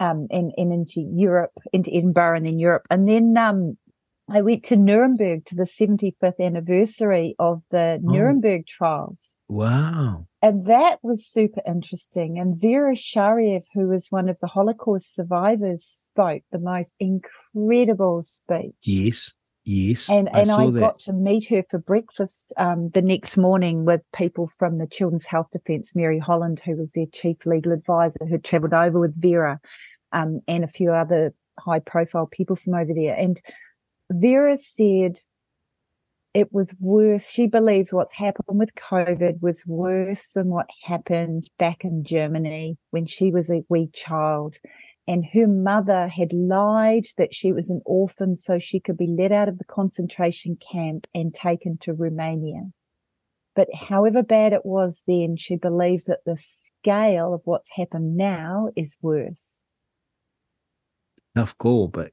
Um, 0.00 0.26
and, 0.32 0.52
and 0.56 0.72
into 0.72 1.00
Europe, 1.00 1.52
into 1.72 1.94
Edinburgh, 1.94 2.38
and 2.38 2.46
then 2.46 2.58
Europe, 2.58 2.88
and 2.90 3.08
then 3.08 3.36
um, 3.36 3.78
I 4.28 4.40
went 4.40 4.64
to 4.64 4.76
Nuremberg 4.76 5.44
to 5.46 5.54
the 5.54 5.64
75th 5.64 6.40
anniversary 6.40 7.34
of 7.38 7.62
the 7.70 7.98
Nuremberg 8.02 8.66
trials. 8.66 9.36
Wow. 9.48 10.26
And 10.40 10.66
that 10.66 11.00
was 11.02 11.26
super 11.26 11.60
interesting. 11.66 12.38
And 12.38 12.60
Vera 12.60 12.94
Sharav, 12.94 13.64
who 13.74 13.88
was 13.88 14.08
one 14.10 14.28
of 14.28 14.36
the 14.40 14.46
Holocaust 14.46 15.14
survivors, 15.14 15.84
spoke 15.84 16.42
the 16.50 16.58
most 16.58 16.92
incredible 16.98 18.22
speech. 18.22 18.74
Yes. 18.82 19.34
Yes. 19.64 20.10
And 20.10 20.28
I 20.32 20.40
and 20.40 20.50
I 20.50 20.70
that. 20.70 20.80
got 20.80 20.98
to 21.00 21.12
meet 21.12 21.46
her 21.48 21.64
for 21.70 21.78
breakfast 21.78 22.52
um, 22.56 22.90
the 22.90 23.02
next 23.02 23.36
morning 23.36 23.84
with 23.84 24.00
people 24.12 24.50
from 24.58 24.76
the 24.76 24.88
Children's 24.88 25.26
Health 25.26 25.48
Defence, 25.52 25.92
Mary 25.94 26.18
Holland, 26.18 26.60
who 26.64 26.76
was 26.76 26.92
their 26.92 27.06
chief 27.12 27.36
legal 27.46 27.72
advisor, 27.72 28.24
who 28.28 28.38
travelled 28.38 28.72
over 28.72 28.98
with 28.98 29.20
Vera, 29.20 29.60
um, 30.12 30.40
and 30.48 30.64
a 30.64 30.68
few 30.68 30.90
other 30.90 31.32
high 31.60 31.78
profile 31.78 32.26
people 32.26 32.56
from 32.56 32.74
over 32.74 32.92
there. 32.92 33.14
And 33.14 33.40
Vera 34.12 34.56
said 34.56 35.18
it 36.34 36.52
was 36.52 36.74
worse. 36.80 37.28
She 37.28 37.46
believes 37.46 37.92
what's 37.92 38.12
happened 38.12 38.58
with 38.58 38.74
COVID 38.74 39.42
was 39.42 39.66
worse 39.66 40.28
than 40.34 40.48
what 40.48 40.68
happened 40.84 41.50
back 41.58 41.84
in 41.84 42.04
Germany 42.04 42.78
when 42.90 43.06
she 43.06 43.30
was 43.30 43.50
a 43.50 43.64
wee 43.68 43.90
child. 43.92 44.56
And 45.06 45.26
her 45.34 45.46
mother 45.46 46.08
had 46.08 46.32
lied 46.32 47.06
that 47.18 47.34
she 47.34 47.52
was 47.52 47.68
an 47.68 47.82
orphan 47.84 48.36
so 48.36 48.58
she 48.58 48.80
could 48.80 48.96
be 48.96 49.08
let 49.08 49.32
out 49.32 49.48
of 49.48 49.58
the 49.58 49.64
concentration 49.64 50.56
camp 50.56 51.06
and 51.14 51.34
taken 51.34 51.76
to 51.78 51.92
Romania. 51.92 52.70
But 53.54 53.68
however 53.74 54.22
bad 54.22 54.52
it 54.52 54.64
was 54.64 55.02
then, 55.06 55.36
she 55.36 55.56
believes 55.56 56.04
that 56.04 56.20
the 56.24 56.36
scale 56.36 57.34
of 57.34 57.42
what's 57.44 57.76
happened 57.76 58.16
now 58.16 58.70
is 58.76 58.96
worse. 59.02 59.60
Tough 61.36 61.58
call, 61.58 61.88
but 61.88 62.12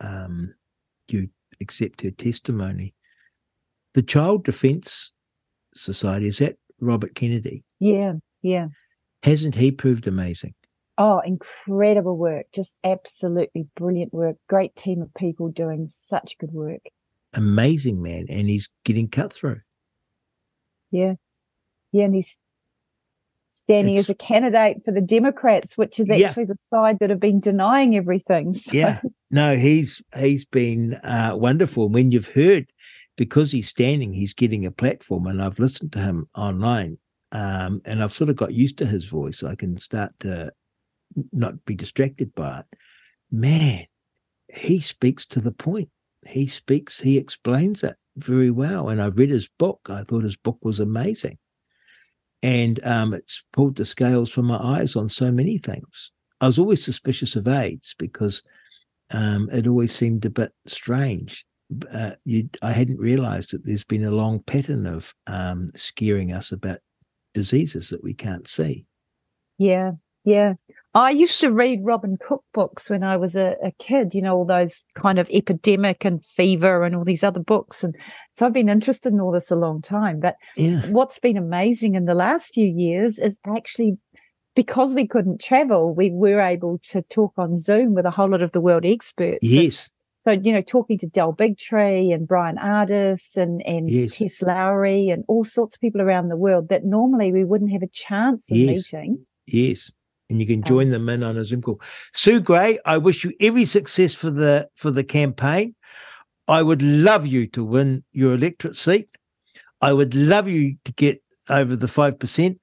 um, 0.00 0.54
you 1.08 1.28
accept 1.60 2.02
her 2.02 2.10
testimony. 2.10 2.94
The 3.94 4.02
Child 4.02 4.44
Defence 4.44 5.12
Society, 5.74 6.26
is 6.26 6.38
that 6.38 6.56
Robert 6.80 7.14
Kennedy? 7.14 7.64
Yeah, 7.80 8.14
yeah. 8.42 8.68
Hasn't 9.22 9.54
he 9.54 9.70
proved 9.70 10.06
amazing? 10.06 10.54
Oh, 10.96 11.20
incredible 11.24 12.16
work. 12.16 12.46
Just 12.52 12.74
absolutely 12.84 13.66
brilliant 13.76 14.12
work. 14.12 14.36
Great 14.48 14.76
team 14.76 15.02
of 15.02 15.12
people 15.14 15.48
doing 15.48 15.86
such 15.86 16.38
good 16.38 16.52
work. 16.52 16.82
Amazing 17.32 18.00
man. 18.00 18.26
And 18.28 18.48
he's 18.48 18.68
getting 18.84 19.08
cut 19.08 19.32
through. 19.32 19.60
Yeah. 20.90 21.14
Yeah. 21.90 22.04
And 22.04 22.14
he's 22.14 22.38
standing 23.50 23.94
it's, 23.94 24.06
as 24.06 24.10
a 24.10 24.14
candidate 24.14 24.84
for 24.84 24.92
the 24.92 25.00
Democrats, 25.00 25.78
which 25.78 25.98
is 25.98 26.10
actually 26.10 26.42
yeah. 26.44 26.48
the 26.48 26.56
side 26.56 26.98
that 27.00 27.10
have 27.10 27.20
been 27.20 27.40
denying 27.40 27.96
everything. 27.96 28.52
So. 28.64 28.72
Yeah, 28.72 29.00
no, 29.34 29.56
he's 29.56 30.00
he's 30.16 30.44
been 30.44 30.94
uh, 30.94 31.34
wonderful. 31.36 31.88
When 31.88 32.12
you've 32.12 32.28
heard, 32.28 32.70
because 33.16 33.50
he's 33.50 33.68
standing, 33.68 34.12
he's 34.12 34.34
getting 34.34 34.64
a 34.64 34.70
platform, 34.70 35.26
and 35.26 35.42
I've 35.42 35.58
listened 35.58 35.92
to 35.92 35.98
him 35.98 36.28
online, 36.36 36.98
um, 37.32 37.82
and 37.84 38.02
I've 38.02 38.12
sort 38.12 38.30
of 38.30 38.36
got 38.36 38.54
used 38.54 38.78
to 38.78 38.86
his 38.86 39.06
voice. 39.06 39.42
I 39.42 39.54
can 39.54 39.78
start 39.78 40.12
to 40.20 40.52
not 41.32 41.64
be 41.64 41.74
distracted 41.74 42.34
by 42.34 42.60
it. 42.60 42.78
Man, 43.30 43.86
he 44.54 44.80
speaks 44.80 45.26
to 45.26 45.40
the 45.40 45.52
point. 45.52 45.90
He 46.26 46.46
speaks. 46.46 47.00
He 47.00 47.18
explains 47.18 47.82
it 47.82 47.96
very 48.16 48.50
well. 48.50 48.88
And 48.88 49.00
I 49.02 49.06
read 49.06 49.30
his 49.30 49.48
book. 49.58 49.80
I 49.88 50.04
thought 50.04 50.24
his 50.24 50.36
book 50.36 50.58
was 50.62 50.78
amazing 50.78 51.38
and 52.44 52.78
um, 52.84 53.14
it's 53.14 53.42
pulled 53.54 53.76
the 53.76 53.86
scales 53.86 54.30
from 54.30 54.44
my 54.44 54.58
eyes 54.58 54.96
on 54.96 55.08
so 55.08 55.32
many 55.32 55.56
things. 55.56 56.12
I 56.42 56.46
was 56.46 56.58
always 56.58 56.84
suspicious 56.84 57.36
of 57.36 57.48
AIDS 57.48 57.94
because 57.98 58.42
um, 59.14 59.48
it 59.52 59.66
always 59.66 59.94
seemed 59.94 60.24
a 60.24 60.30
bit 60.30 60.52
strange. 60.66 61.44
Uh, 61.92 62.12
I 62.62 62.72
hadn't 62.72 62.98
realised 62.98 63.52
that 63.52 63.64
there's 63.64 63.84
been 63.84 64.04
a 64.04 64.10
long 64.10 64.40
pattern 64.40 64.86
of 64.86 65.14
um, 65.26 65.70
scaring 65.76 66.32
us 66.32 66.52
about 66.52 66.80
diseases 67.32 67.88
that 67.88 68.02
we 68.02 68.12
can't 68.12 68.48
see. 68.48 68.86
Yeah, 69.56 69.92
yeah. 70.24 70.54
I 70.94 71.10
used 71.10 71.40
to 71.40 71.50
read 71.50 71.80
Robin 71.82 72.16
Cook 72.20 72.44
books 72.52 72.88
when 72.88 73.02
I 73.02 73.16
was 73.16 73.34
a, 73.34 73.56
a, 73.64 73.72
kid, 73.80 74.14
you 74.14 74.22
know, 74.22 74.36
all 74.36 74.44
those 74.44 74.80
kind 74.96 75.18
of 75.18 75.28
epidemic 75.30 76.04
and 76.04 76.24
fever 76.24 76.84
and 76.84 76.94
all 76.94 77.04
these 77.04 77.24
other 77.24 77.40
books. 77.40 77.82
And 77.82 77.96
so 78.34 78.46
I've 78.46 78.52
been 78.52 78.68
interested 78.68 79.12
in 79.12 79.20
all 79.20 79.32
this 79.32 79.50
a 79.50 79.56
long 79.56 79.82
time. 79.82 80.20
But 80.20 80.36
yeah. 80.56 80.86
what's 80.90 81.18
been 81.18 81.36
amazing 81.36 81.96
in 81.96 82.04
the 82.04 82.14
last 82.14 82.54
few 82.54 82.66
years 82.66 83.18
is 83.18 83.38
actually 83.44 83.98
because 84.54 84.94
we 84.94 85.06
couldn't 85.06 85.40
travel, 85.40 85.94
we 85.94 86.10
were 86.10 86.40
able 86.40 86.78
to 86.90 87.02
talk 87.02 87.32
on 87.36 87.58
Zoom 87.58 87.94
with 87.94 88.06
a 88.06 88.10
whole 88.10 88.30
lot 88.30 88.42
of 88.42 88.52
the 88.52 88.60
world 88.60 88.84
experts. 88.84 89.38
Yes. 89.42 89.90
so, 90.22 90.32
you 90.32 90.52
know, 90.52 90.62
talking 90.62 90.98
to 90.98 91.06
Del 91.06 91.32
Bigtree 91.32 92.14
and 92.14 92.26
Brian 92.26 92.56
Ardis 92.56 93.36
and, 93.36 93.62
and 93.66 93.88
yes. 93.88 94.16
Tess 94.16 94.42
Lawrie 94.42 95.10
and 95.10 95.24
all 95.28 95.44
sorts 95.44 95.76
of 95.76 95.80
people 95.80 96.00
around 96.00 96.28
the 96.28 96.36
world 96.36 96.68
that 96.68 96.84
normally 96.84 97.32
we 97.32 97.44
wouldn't 97.44 97.72
have 97.72 97.82
a 97.82 97.88
chance 97.88 98.50
of 98.50 98.56
yes. 98.56 98.92
meeting. 98.92 99.26
Yes 99.46 99.92
and 100.30 100.40
you 100.40 100.46
can 100.46 100.58
um, 100.58 100.64
join 100.64 100.90
them 100.90 101.08
in 101.08 101.22
on 101.22 101.36
a 101.36 101.44
Zoom 101.44 101.62
call. 101.62 101.80
Sue 102.12 102.40
Grey, 102.40 102.78
I 102.84 102.98
wish 102.98 103.24
you 103.24 103.32
every 103.40 103.64
success 103.64 104.14
for 104.14 104.30
the 104.30 104.68
for 104.74 104.90
the 104.90 105.04
campaign. 105.04 105.74
I 106.48 106.62
would 106.62 106.82
love 106.82 107.26
you 107.26 107.46
to 107.48 107.64
win 107.64 108.04
your 108.12 108.34
electorate 108.34 108.76
seat. 108.76 109.08
I 109.80 109.92
would 109.92 110.14
love 110.14 110.48
you 110.48 110.76
to 110.84 110.92
get 110.92 111.22
over 111.48 111.76
the 111.76 111.88
five 111.88 112.18
percent. 112.18 112.58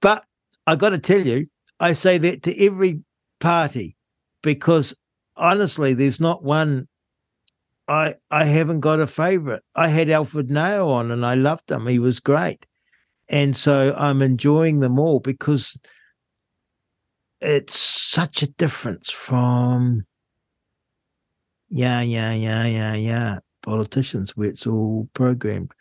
But 0.00 0.24
I 0.66 0.76
got 0.76 0.90
to 0.90 0.98
tell 0.98 1.26
you, 1.26 1.46
I 1.80 1.92
say 1.92 2.18
that 2.18 2.42
to 2.44 2.64
every 2.64 3.00
party 3.40 3.96
because 4.42 4.94
honestly, 5.36 5.94
there's 5.94 6.20
not 6.20 6.42
one. 6.42 6.88
I 7.86 8.14
I 8.30 8.44
haven't 8.44 8.80
got 8.80 9.00
a 9.00 9.06
favourite. 9.06 9.62
I 9.74 9.88
had 9.88 10.08
Alfred 10.08 10.48
Ngaro 10.48 10.88
on, 10.88 11.10
and 11.10 11.24
I 11.26 11.34
loved 11.34 11.70
him. 11.70 11.86
He 11.86 11.98
was 11.98 12.20
great, 12.20 12.66
and 13.28 13.56
so 13.56 13.94
I'm 13.96 14.22
enjoying 14.22 14.80
them 14.80 14.98
all 14.98 15.20
because 15.20 15.76
it's 17.40 17.78
such 17.78 18.42
a 18.42 18.46
difference 18.46 19.10
from 19.10 20.04
yeah, 21.68 22.00
yeah, 22.00 22.32
yeah, 22.32 22.64
yeah, 22.66 22.94
yeah, 22.94 23.38
politicians 23.62 24.36
where 24.36 24.48
it's 24.48 24.66
all 24.66 25.08
programmed. 25.12 25.72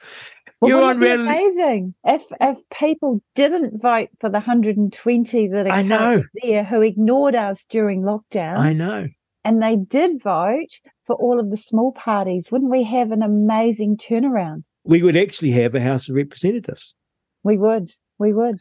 Well, 0.71 0.83
on 0.83 0.99
really 0.99 1.23
amazing. 1.23 1.95
If 2.03 2.23
if 2.39 2.59
people 2.69 3.21
didn't 3.35 3.81
vote 3.81 4.09
for 4.19 4.29
the 4.29 4.39
120 4.39 5.47
that 5.47 5.67
are 5.67 5.71
I 5.71 5.81
know 5.81 6.23
there 6.41 6.63
who 6.63 6.81
ignored 6.81 7.35
us 7.35 7.65
during 7.69 8.01
lockdown, 8.01 8.57
I 8.57 8.73
know, 8.73 9.07
and 9.43 9.61
they 9.61 9.75
did 9.75 10.21
vote 10.21 10.79
for 11.05 11.15
all 11.15 11.39
of 11.39 11.49
the 11.49 11.57
small 11.57 11.91
parties, 11.91 12.51
wouldn't 12.51 12.71
we 12.71 12.83
have 12.83 13.11
an 13.11 13.21
amazing 13.21 13.97
turnaround? 13.97 14.63
We 14.83 15.01
would 15.01 15.15
actually 15.15 15.51
have 15.51 15.75
a 15.75 15.81
House 15.81 16.09
of 16.09 16.15
Representatives. 16.15 16.95
We 17.43 17.57
would. 17.57 17.91
We 18.19 18.33
would. 18.33 18.59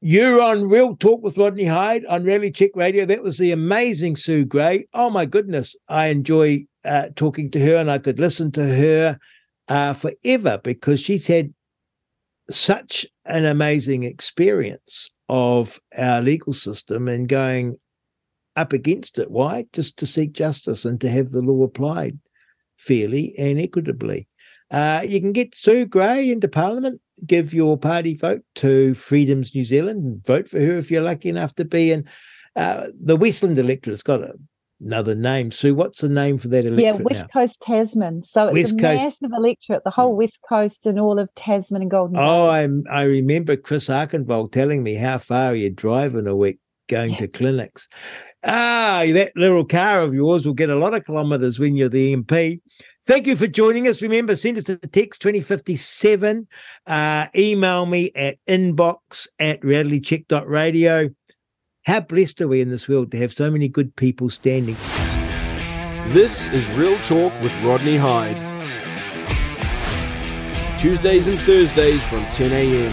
You're 0.00 0.40
on 0.40 0.68
Real 0.68 0.96
Talk 0.96 1.24
with 1.24 1.36
Rodney 1.36 1.64
Hide 1.64 2.04
on 2.06 2.22
Reality 2.22 2.52
Check 2.52 2.70
Radio. 2.76 3.04
That 3.04 3.22
was 3.22 3.38
the 3.38 3.50
amazing 3.50 4.14
Sue 4.14 4.44
Grey. 4.44 4.86
Oh 4.94 5.10
my 5.10 5.26
goodness, 5.26 5.74
I 5.88 6.06
enjoy 6.06 6.66
uh, 6.84 7.08
talking 7.16 7.50
to 7.50 7.60
her, 7.60 7.74
and 7.74 7.90
I 7.90 7.98
could 7.98 8.20
listen 8.20 8.52
to 8.52 8.64
her 8.64 9.18
uh, 9.68 9.92
forever 9.94 10.60
because 10.62 11.00
she's 11.00 11.26
had 11.26 11.52
such 12.50 13.06
an 13.26 13.44
amazing 13.44 14.04
experience 14.04 15.08
of 15.28 15.78
our 15.96 16.22
legal 16.22 16.54
system 16.54 17.08
and 17.08 17.28
going 17.28 17.76
up 18.56 18.72
against 18.72 19.18
it. 19.18 19.30
Why? 19.30 19.66
Just 19.72 19.98
to 19.98 20.06
seek 20.06 20.32
justice 20.32 20.84
and 20.84 21.00
to 21.00 21.08
have 21.10 21.30
the 21.30 21.42
law 21.42 21.64
applied 21.64 22.18
fairly 22.78 23.34
and 23.38 23.58
equitably. 23.58 24.26
Uh, 24.70 25.02
you 25.06 25.20
can 25.20 25.32
get 25.32 25.54
Sue 25.54 25.86
Grey 25.86 26.30
into 26.30 26.48
Parliament 26.48 27.00
give 27.26 27.54
your 27.54 27.76
party 27.76 28.14
vote 28.14 28.42
to 28.56 28.94
Freedoms 28.94 29.54
New 29.54 29.64
Zealand 29.64 30.04
and 30.04 30.24
vote 30.24 30.48
for 30.48 30.60
her 30.60 30.76
if 30.76 30.90
you're 30.90 31.02
lucky 31.02 31.28
enough 31.28 31.54
to 31.56 31.64
be 31.64 31.92
in 31.92 32.06
uh, 32.56 32.88
the 33.00 33.16
Westland 33.16 33.58
electorate. 33.58 33.94
It's 33.94 34.02
got 34.02 34.22
a, 34.22 34.34
another 34.80 35.14
name. 35.14 35.50
Sue, 35.52 35.74
what's 35.74 36.00
the 36.00 36.08
name 36.08 36.38
for 36.38 36.48
that 36.48 36.64
electorate? 36.64 36.96
Yeah, 36.96 37.02
West 37.02 37.20
now? 37.20 37.40
Coast 37.40 37.62
Tasman. 37.62 38.22
So 38.22 38.48
it's 38.48 38.54
West 38.54 38.72
a 38.72 38.82
Coast. 38.82 39.04
massive 39.04 39.30
electorate, 39.36 39.84
the 39.84 39.90
whole 39.90 40.16
West 40.16 40.40
Coast 40.48 40.86
and 40.86 40.98
all 40.98 41.18
of 41.18 41.28
Tasman 41.34 41.82
and 41.82 41.90
Golden. 41.90 42.16
Oh, 42.16 42.48
I 42.48 42.68
I 42.90 43.02
remember 43.02 43.56
Chris 43.56 43.88
Auchinvole 43.88 44.50
telling 44.52 44.82
me 44.82 44.94
how 44.94 45.18
far 45.18 45.54
you 45.54 45.70
drive 45.70 46.14
in 46.14 46.26
a 46.26 46.36
week 46.36 46.58
going 46.88 47.14
to 47.16 47.28
clinics. 47.28 47.88
Ah, 48.44 49.04
that 49.08 49.32
little 49.36 49.64
car 49.64 50.00
of 50.00 50.14
yours 50.14 50.46
will 50.46 50.54
get 50.54 50.70
a 50.70 50.76
lot 50.76 50.94
of 50.94 51.04
kilometres 51.04 51.58
when 51.58 51.76
you're 51.76 51.88
the 51.88 52.16
MP. 52.16 52.60
Thank 53.04 53.26
you 53.26 53.36
for 53.36 53.46
joining 53.46 53.88
us. 53.88 54.02
Remember, 54.02 54.36
send 54.36 54.58
us 54.58 54.68
a 54.68 54.76
text 54.76 55.22
2057. 55.22 56.46
Uh, 56.86 57.26
email 57.34 57.86
me 57.86 58.12
at 58.14 58.36
inbox 58.46 59.26
at 59.38 59.60
realitycheck.radio. 59.62 61.08
How 61.88 62.00
blessed 62.00 62.42
are 62.42 62.48
we 62.48 62.60
in 62.60 62.68
this 62.68 62.86
world 62.86 63.10
to 63.12 63.16
have 63.16 63.32
so 63.32 63.50
many 63.50 63.66
good 63.66 63.96
people 63.96 64.28
standing? 64.28 64.76
This 66.12 66.46
is 66.48 66.68
Real 66.72 66.98
Talk 66.98 67.32
with 67.40 67.50
Rodney 67.62 67.96
Hide. 67.96 68.36
Tuesdays 70.78 71.26
and 71.26 71.38
Thursdays 71.38 72.02
from 72.08 72.22
10 72.26 72.52
a.m. 72.52 72.92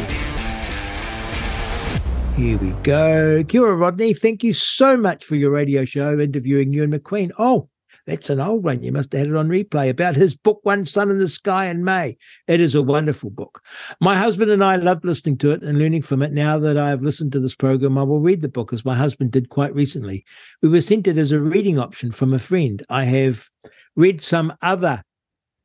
Here 2.36 2.58
we 2.58 2.72
go. 2.84 3.44
Kia 3.44 3.64
ora, 3.64 3.76
Rodney. 3.76 4.14
Thank 4.14 4.46
you 4.46 4.54
so 4.54 4.96
much 4.96 5.26
for 5.26 5.36
your 5.36 5.52
radio 5.52 5.84
show 5.84 6.18
interviewing 6.18 6.72
Ewan 6.72 6.94
McQueen. 6.94 7.34
Oh, 7.38 7.68
that's 8.06 8.30
an 8.30 8.40
old 8.40 8.64
one. 8.64 8.84
You 8.84 8.92
must 8.92 9.12
have 9.14 9.22
had 9.22 9.30
it 9.30 9.36
on 9.36 9.50
replay 9.50 9.90
about 9.90 10.16
his 10.16 10.36
book, 10.36 10.60
One 10.64 10.86
Sun 10.86 11.10
in 11.10 11.20
the 11.20 11.28
Sky 11.28 11.66
in 11.66 11.84
May. 11.84 12.18
It 12.48 12.60
is 12.60 12.76
a 12.76 12.82
wonderful 12.82 13.30
book. 13.30 13.62
My 14.00 14.18
husband 14.18 14.52
and 14.52 14.64
I 14.64 14.76
loved 14.76 15.06
listening 15.06 15.38
to 15.40 15.52
it 15.52 15.64
and 15.64 15.78
learning 15.78 16.04
from 16.04 16.22
it. 16.22 16.32
Now 16.32 16.60
that 16.60 16.78
I've 16.78 17.02
listened 17.02 17.32
to 17.32 17.40
this 17.40 17.56
program, 17.56 17.98
I 17.98 18.04
will 18.04 18.20
read 18.20 18.42
the 18.42 18.50
book 18.50 18.74
as 18.74 18.86
my 18.86 18.96
husband 18.96 19.32
did 19.32 19.50
quite 19.50 19.74
recently. 19.74 20.24
We 20.62 20.70
were 20.70 20.82
sent 20.82 21.08
it 21.08 21.18
as 21.18 21.32
a 21.32 21.40
reading 21.40 21.80
option 21.80 22.12
from 22.12 22.34
a 22.34 22.40
friend. 22.40 22.84
I 22.90 23.06
have 23.06 23.50
read 23.96 24.22
some 24.22 24.54
other 24.62 25.04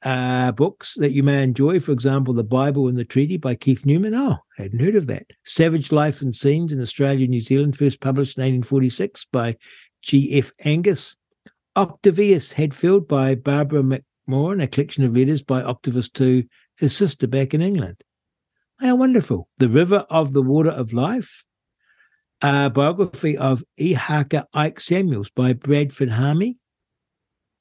uh, 0.02 0.52
books 0.52 0.94
that 0.94 1.12
you 1.12 1.22
may 1.22 1.42
enjoy. 1.42 1.78
For 1.78 1.92
example, 1.92 2.32
The 2.32 2.44
Bible 2.44 2.88
and 2.88 2.96
the 2.96 3.04
Treaty 3.04 3.36
by 3.36 3.54
Keith 3.54 3.84
Newman. 3.84 4.14
Oh, 4.14 4.38
I 4.58 4.62
hadn't 4.62 4.80
heard 4.80 4.96
of 4.96 5.06
that. 5.08 5.26
Savage 5.44 5.92
Life 5.92 6.22
and 6.22 6.34
Scenes 6.34 6.72
in 6.72 6.80
Australia 6.80 7.24
and 7.24 7.30
New 7.30 7.40
Zealand, 7.40 7.76
first 7.76 8.00
published 8.00 8.38
in 8.38 8.42
1846 8.42 9.26
by 9.30 9.56
G.F. 10.02 10.52
Angas. 10.64 11.16
Octavius 11.80 12.52
Hadfield 12.52 13.08
by 13.08 13.34
Barbara 13.34 13.82
Macmorran, 13.82 14.62
a 14.62 14.66
collection 14.66 15.02
of 15.02 15.16
letters 15.16 15.40
by 15.40 15.62
Octavius 15.62 16.10
to 16.10 16.44
his 16.76 16.94
sister 16.94 17.26
back 17.26 17.54
in 17.54 17.62
England. 17.62 17.96
How 18.80 18.96
wonderful. 18.96 19.48
The 19.56 19.70
River 19.70 20.04
of 20.10 20.34
the 20.34 20.42
Water 20.42 20.68
of 20.68 20.92
Life, 20.92 21.46
a 22.42 22.68
biography 22.68 23.34
of 23.38 23.64
Ihaka 23.80 24.44
Ike 24.52 24.78
Samuels 24.78 25.30
by 25.30 25.54
Bradford 25.54 26.10
Haami, 26.10 26.56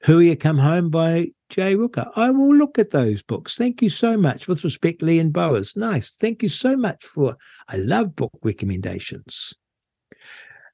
Hui 0.03 0.35
Come 0.35 0.57
Home 0.57 0.89
by 0.89 1.27
Jay 1.49 1.75
Rooker. 1.75 2.11
I 2.17 2.29
will 2.31 2.53
look 2.53 2.77
at 2.77 2.91
those 2.91 3.21
books. 3.21 3.55
Thank 3.55 3.81
you 3.81 3.89
so 3.89 4.17
much. 4.17 4.49
With 4.49 4.65
respect, 4.65 5.01
Lee 5.01 5.19
and 5.19 5.31
Bowers. 5.31 5.77
Nice. 5.77 6.11
Thank 6.11 6.43
you 6.43 6.49
so 6.49 6.75
much 6.75 7.05
for, 7.05 7.37
I 7.69 7.77
love 7.77 8.17
book 8.17 8.33
recommendations. 8.43 9.53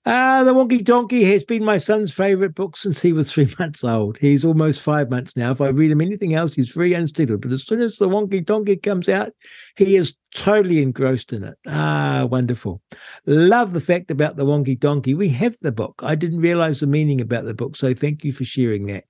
Ah, 0.08 0.44
The 0.46 0.54
Wonky 0.54 0.84
Donkey 0.84 1.24
has 1.24 1.44
been 1.44 1.66
my 1.66 1.80
son's 1.80 2.14
favorite 2.14 2.54
book 2.54 2.78
since 2.78 3.02
he 3.02 3.12
was 3.12 3.32
three 3.32 3.52
months 3.60 3.84
old. 3.84 4.20
He's 4.20 4.46
almost 4.46 4.82
five 4.82 5.10
months 5.10 5.36
now. 5.36 5.52
If 5.52 5.62
I 5.62 5.70
read 5.70 5.90
him 5.90 6.00
anything 6.02 6.36
else, 6.36 6.54
he's 6.54 6.70
very 6.70 6.94
unsettled. 6.94 7.42
But 7.42 7.52
as 7.52 7.66
soon 7.66 7.82
as 7.82 7.96
The 7.96 8.08
Wonky 8.08 8.46
Donkey 8.46 8.78
comes 8.78 9.10
out, 9.10 9.32
he 9.78 9.96
is 9.96 10.14
totally 10.36 10.84
engrossed 10.84 11.34
in 11.34 11.44
it. 11.44 11.56
Ah, 11.66 12.28
wonderful. 12.30 12.84
Love 13.26 13.74
the 13.74 13.82
fact 13.82 14.12
about 14.12 14.36
The 14.36 14.46
Wonky 14.46 14.80
Donkey. 14.80 15.16
We 15.16 15.30
have 15.30 15.58
the 15.62 15.72
book. 15.72 15.96
I 16.04 16.14
didn't 16.14 16.40
realize 16.40 16.82
the 16.82 16.88
meaning 16.88 17.20
about 17.20 17.46
the 17.46 17.56
book. 17.56 17.76
So 17.76 17.96
thank 17.96 18.24
you 18.24 18.32
for 18.32 18.46
sharing 18.46 18.86
that. 18.88 19.06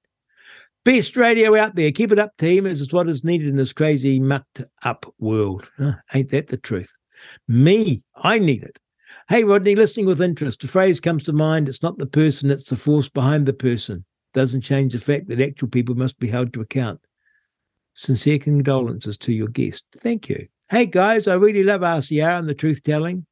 Best 0.85 1.17
radio 1.17 1.57
out 1.57 1.75
there. 1.75 1.91
Keep 1.91 2.13
it 2.13 2.19
up, 2.19 2.37
team. 2.37 2.63
This 2.63 2.79
is 2.79 2.93
what 2.93 3.09
is 3.09 3.23
needed 3.23 3.49
in 3.49 3.57
this 3.57 3.73
crazy, 3.73 4.21
mucked 4.21 4.61
up 4.83 5.05
world. 5.19 5.69
Huh? 5.77 5.95
Ain't 6.13 6.31
that 6.31 6.47
the 6.47 6.57
truth? 6.57 6.93
Me, 7.49 8.03
I 8.15 8.39
need 8.39 8.63
it. 8.63 8.79
Hey, 9.27 9.43
Rodney, 9.43 9.73
listening 9.73 10.05
with 10.05 10.21
interest. 10.21 10.63
A 10.63 10.67
phrase 10.67 10.99
comes 10.99 11.23
to 11.23 11.33
mind. 11.33 11.67
It's 11.67 11.81
not 11.81 11.97
the 11.97 12.05
person, 12.05 12.51
it's 12.51 12.69
the 12.69 12.75
force 12.75 13.09
behind 13.09 13.47
the 13.47 13.53
person. 13.53 14.05
Doesn't 14.35 14.61
change 14.61 14.93
the 14.93 14.99
fact 14.99 15.27
that 15.27 15.41
actual 15.41 15.67
people 15.67 15.95
must 15.95 16.19
be 16.19 16.27
held 16.27 16.53
to 16.53 16.61
account. 16.61 16.99
Sincere 17.95 18.37
condolences 18.37 19.17
to 19.17 19.33
your 19.33 19.47
guest. 19.47 19.83
Thank 19.97 20.29
you. 20.29 20.45
Hey, 20.69 20.85
guys, 20.85 21.27
I 21.27 21.33
really 21.35 21.63
love 21.63 21.81
RCR 21.81 22.37
and 22.37 22.47
the 22.47 22.53
truth 22.53 22.83
telling. 22.83 23.25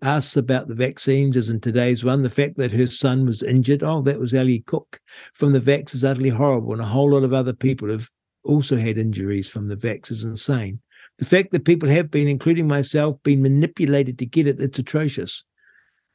Asks 0.00 0.34
about 0.38 0.68
the 0.68 0.74
vaccines, 0.74 1.36
as 1.36 1.50
in 1.50 1.60
today's 1.60 2.02
one. 2.02 2.22
The 2.22 2.30
fact 2.30 2.56
that 2.56 2.72
her 2.72 2.86
son 2.86 3.26
was 3.26 3.42
injured. 3.42 3.82
Oh, 3.82 4.00
that 4.00 4.18
was 4.18 4.32
Ellie 4.32 4.60
Cook 4.60 4.98
from 5.34 5.52
the 5.52 5.60
vax 5.60 5.94
is 5.94 6.04
utterly 6.04 6.30
horrible. 6.30 6.72
And 6.72 6.80
a 6.80 6.86
whole 6.86 7.10
lot 7.10 7.22
of 7.22 7.34
other 7.34 7.52
people 7.52 7.90
have 7.90 8.08
also 8.44 8.76
had 8.78 8.96
injuries 8.96 9.48
from 9.48 9.68
the 9.68 9.76
vax 9.76 10.10
is 10.10 10.24
insane. 10.24 10.80
The 11.18 11.24
fact 11.24 11.52
that 11.52 11.64
people 11.64 11.88
have 11.88 12.10
been, 12.10 12.28
including 12.28 12.66
myself, 12.66 13.22
been 13.22 13.42
manipulated 13.42 14.18
to 14.18 14.26
get 14.26 14.46
it, 14.46 14.60
it's 14.60 14.78
atrocious. 14.78 15.44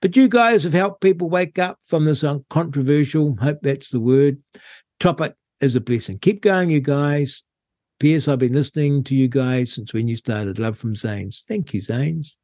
But 0.01 0.15
you 0.15 0.27
guys 0.27 0.63
have 0.63 0.73
helped 0.73 1.01
people 1.01 1.29
wake 1.29 1.59
up 1.59 1.77
from 1.85 2.05
this 2.05 2.23
controversial, 2.49 3.35
hope 3.41 3.59
that's 3.61 3.89
the 3.89 3.99
word, 3.99 4.41
topic 4.99 5.35
is 5.61 5.75
a 5.75 5.81
blessing. 5.81 6.19
Keep 6.19 6.41
going, 6.41 6.69
you 6.69 6.79
guys. 6.79 7.43
P.S. 7.99 8.29
I've 8.29 8.39
been 8.39 8.53
listening 8.53 9.03
to 9.05 9.15
you 9.15 9.27
guys 9.27 9.73
since 9.73 9.93
when 9.93 10.07
you 10.07 10.15
started. 10.15 10.57
Love 10.57 10.77
from 10.77 10.95
Zanes. 10.95 11.41
Thank 11.47 11.73
you, 11.73 11.81
Zanes. 11.81 12.37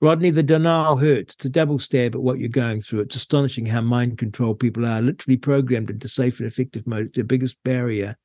Rodney, 0.00 0.30
the 0.30 0.42
denial 0.42 0.96
hurts. 0.96 1.34
It's 1.34 1.44
a 1.44 1.50
double 1.50 1.78
stab 1.78 2.14
at 2.14 2.22
what 2.22 2.38
you're 2.38 2.48
going 2.48 2.80
through. 2.80 3.00
It's 3.00 3.16
astonishing 3.16 3.66
how 3.66 3.82
mind 3.82 4.16
control 4.16 4.54
people 4.54 4.86
are, 4.86 5.02
literally 5.02 5.36
programmed 5.36 5.90
into 5.90 6.08
safe 6.08 6.40
and 6.40 6.46
effective 6.46 6.86
mode. 6.86 7.06
It's 7.08 7.18
the 7.18 7.24
biggest 7.24 7.56
barrier 7.64 8.16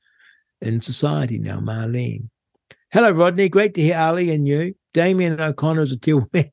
in 0.61 0.81
society 0.81 1.37
now, 1.37 1.59
Marlene. 1.59 2.29
Hello, 2.91 3.11
Rodney. 3.11 3.49
Great 3.49 3.75
to 3.75 3.83
hear 3.83 3.99
Ali 3.99 4.31
and 4.33 4.47
you. 4.47 4.73
Damien 4.95 5.39
O'Connor 5.39 5.83
is 5.83 5.91
a 5.91 5.97
teal 5.97 6.27
man. 6.33 6.49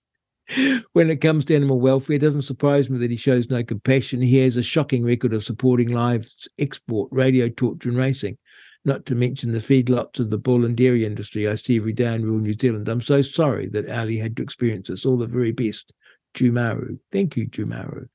when 0.92 1.08
it 1.08 1.22
comes 1.22 1.46
to 1.46 1.56
animal 1.56 1.80
welfare, 1.80 2.16
it 2.16 2.18
doesn't 2.18 2.42
surprise 2.42 2.90
me 2.90 2.98
that 2.98 3.10
he 3.10 3.16
shows 3.16 3.48
no 3.48 3.64
compassion. 3.64 4.20
He 4.20 4.36
has 4.40 4.58
a 4.58 4.62
shocking 4.62 5.02
record 5.02 5.32
of 5.32 5.44
supporting 5.44 5.92
live 5.92 6.30
export, 6.58 7.08
radio 7.10 7.48
torture, 7.48 7.88
and 7.88 7.96
racing, 7.96 8.36
not 8.84 9.06
to 9.06 9.14
mention 9.14 9.52
the 9.52 9.60
feedlots 9.60 10.18
of 10.18 10.28
the 10.28 10.36
bull 10.36 10.66
and 10.66 10.76
dairy 10.76 11.06
industry 11.06 11.48
I 11.48 11.54
see 11.54 11.78
every 11.78 11.94
day 11.94 12.14
in 12.14 12.26
rural 12.26 12.40
New 12.40 12.52
Zealand. 12.52 12.86
I'm 12.86 13.00
so 13.00 13.22
sorry 13.22 13.70
that 13.70 13.88
Ali 13.88 14.18
had 14.18 14.36
to 14.36 14.42
experience 14.42 14.88
this. 14.88 15.06
All 15.06 15.16
the 15.16 15.26
very 15.26 15.52
best. 15.52 15.90
Jumaru. 16.34 16.98
Thank 17.12 17.38
you, 17.38 17.48
Jumaru. 17.48 18.08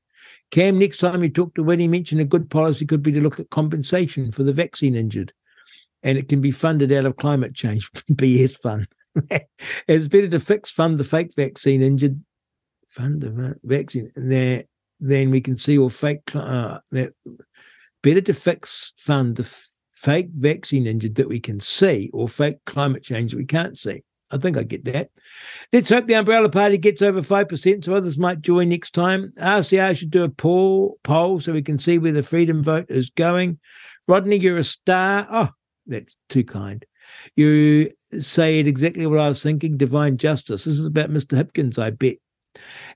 Cam, 0.52 0.78
next 0.78 0.98
time 0.98 1.24
you 1.24 1.28
talk 1.28 1.56
to 1.56 1.64
Winnie, 1.64 1.88
mention 1.88 2.20
a 2.20 2.24
good 2.24 2.48
policy 2.50 2.86
could 2.86 3.02
be 3.02 3.10
to 3.10 3.20
look 3.20 3.40
at 3.40 3.50
compensation 3.50 4.30
for 4.30 4.44
the 4.44 4.52
vaccine 4.52 4.94
injured 4.94 5.32
and 6.02 6.18
it 6.18 6.28
can 6.28 6.40
be 6.40 6.50
funded 6.50 6.92
out 6.92 7.04
of 7.04 7.16
climate 7.16 7.54
change. 7.54 7.90
BS 8.12 8.56
fund. 8.58 8.86
it's 9.88 10.08
better 10.08 10.28
to 10.28 10.40
fix 10.40 10.70
fund 10.70 10.98
the 10.98 11.04
fake 11.04 11.34
vaccine 11.36 11.82
injured, 11.82 12.22
fund 12.88 13.20
the 13.20 13.56
vaccine 13.64 14.10
there. 14.16 14.64
Then 15.00 15.30
we 15.30 15.40
can 15.40 15.56
see 15.58 15.78
all 15.78 15.90
fake 15.90 16.22
uh, 16.34 16.78
that 16.92 17.12
better 18.02 18.20
to 18.20 18.32
fix 18.32 18.92
fund 18.96 19.36
the 19.36 19.42
f- 19.42 19.68
fake 19.92 20.28
vaccine 20.32 20.86
injured 20.86 21.16
that 21.16 21.28
we 21.28 21.40
can 21.40 21.60
see 21.60 22.10
or 22.12 22.28
fake 22.28 22.58
climate 22.66 23.02
change 23.02 23.32
that 23.32 23.38
we 23.38 23.44
can't 23.44 23.76
see. 23.76 24.02
I 24.32 24.38
think 24.38 24.56
I 24.56 24.62
get 24.62 24.84
that. 24.86 25.10
Let's 25.72 25.90
hope 25.90 26.06
the 26.06 26.14
umbrella 26.14 26.48
party 26.48 26.78
gets 26.78 27.02
over 27.02 27.20
5% 27.20 27.84
so 27.84 27.94
others 27.94 28.18
might 28.18 28.40
join 28.40 28.70
next 28.70 28.92
time. 28.92 29.32
RCR 29.38 29.96
should 29.96 30.10
do 30.10 30.24
a 30.24 30.28
poll, 30.28 30.98
poll 31.04 31.38
so 31.38 31.52
we 31.52 31.62
can 31.62 31.78
see 31.78 31.98
where 31.98 32.12
the 32.12 32.22
freedom 32.22 32.62
vote 32.62 32.86
is 32.88 33.10
going. 33.10 33.58
Rodney, 34.08 34.38
you're 34.38 34.58
a 34.58 34.64
star. 34.64 35.26
Oh, 35.30 35.48
that's 35.86 36.14
too 36.28 36.44
kind. 36.44 36.84
You 37.36 37.90
say 38.20 38.60
it 38.60 38.68
exactly 38.68 39.06
what 39.06 39.18
I 39.18 39.28
was 39.28 39.42
thinking 39.42 39.76
divine 39.76 40.16
justice. 40.16 40.64
This 40.64 40.78
is 40.78 40.86
about 40.86 41.10
Mr. 41.10 41.36
Hipkins, 41.36 41.78
I 41.78 41.90
bet. 41.90 42.16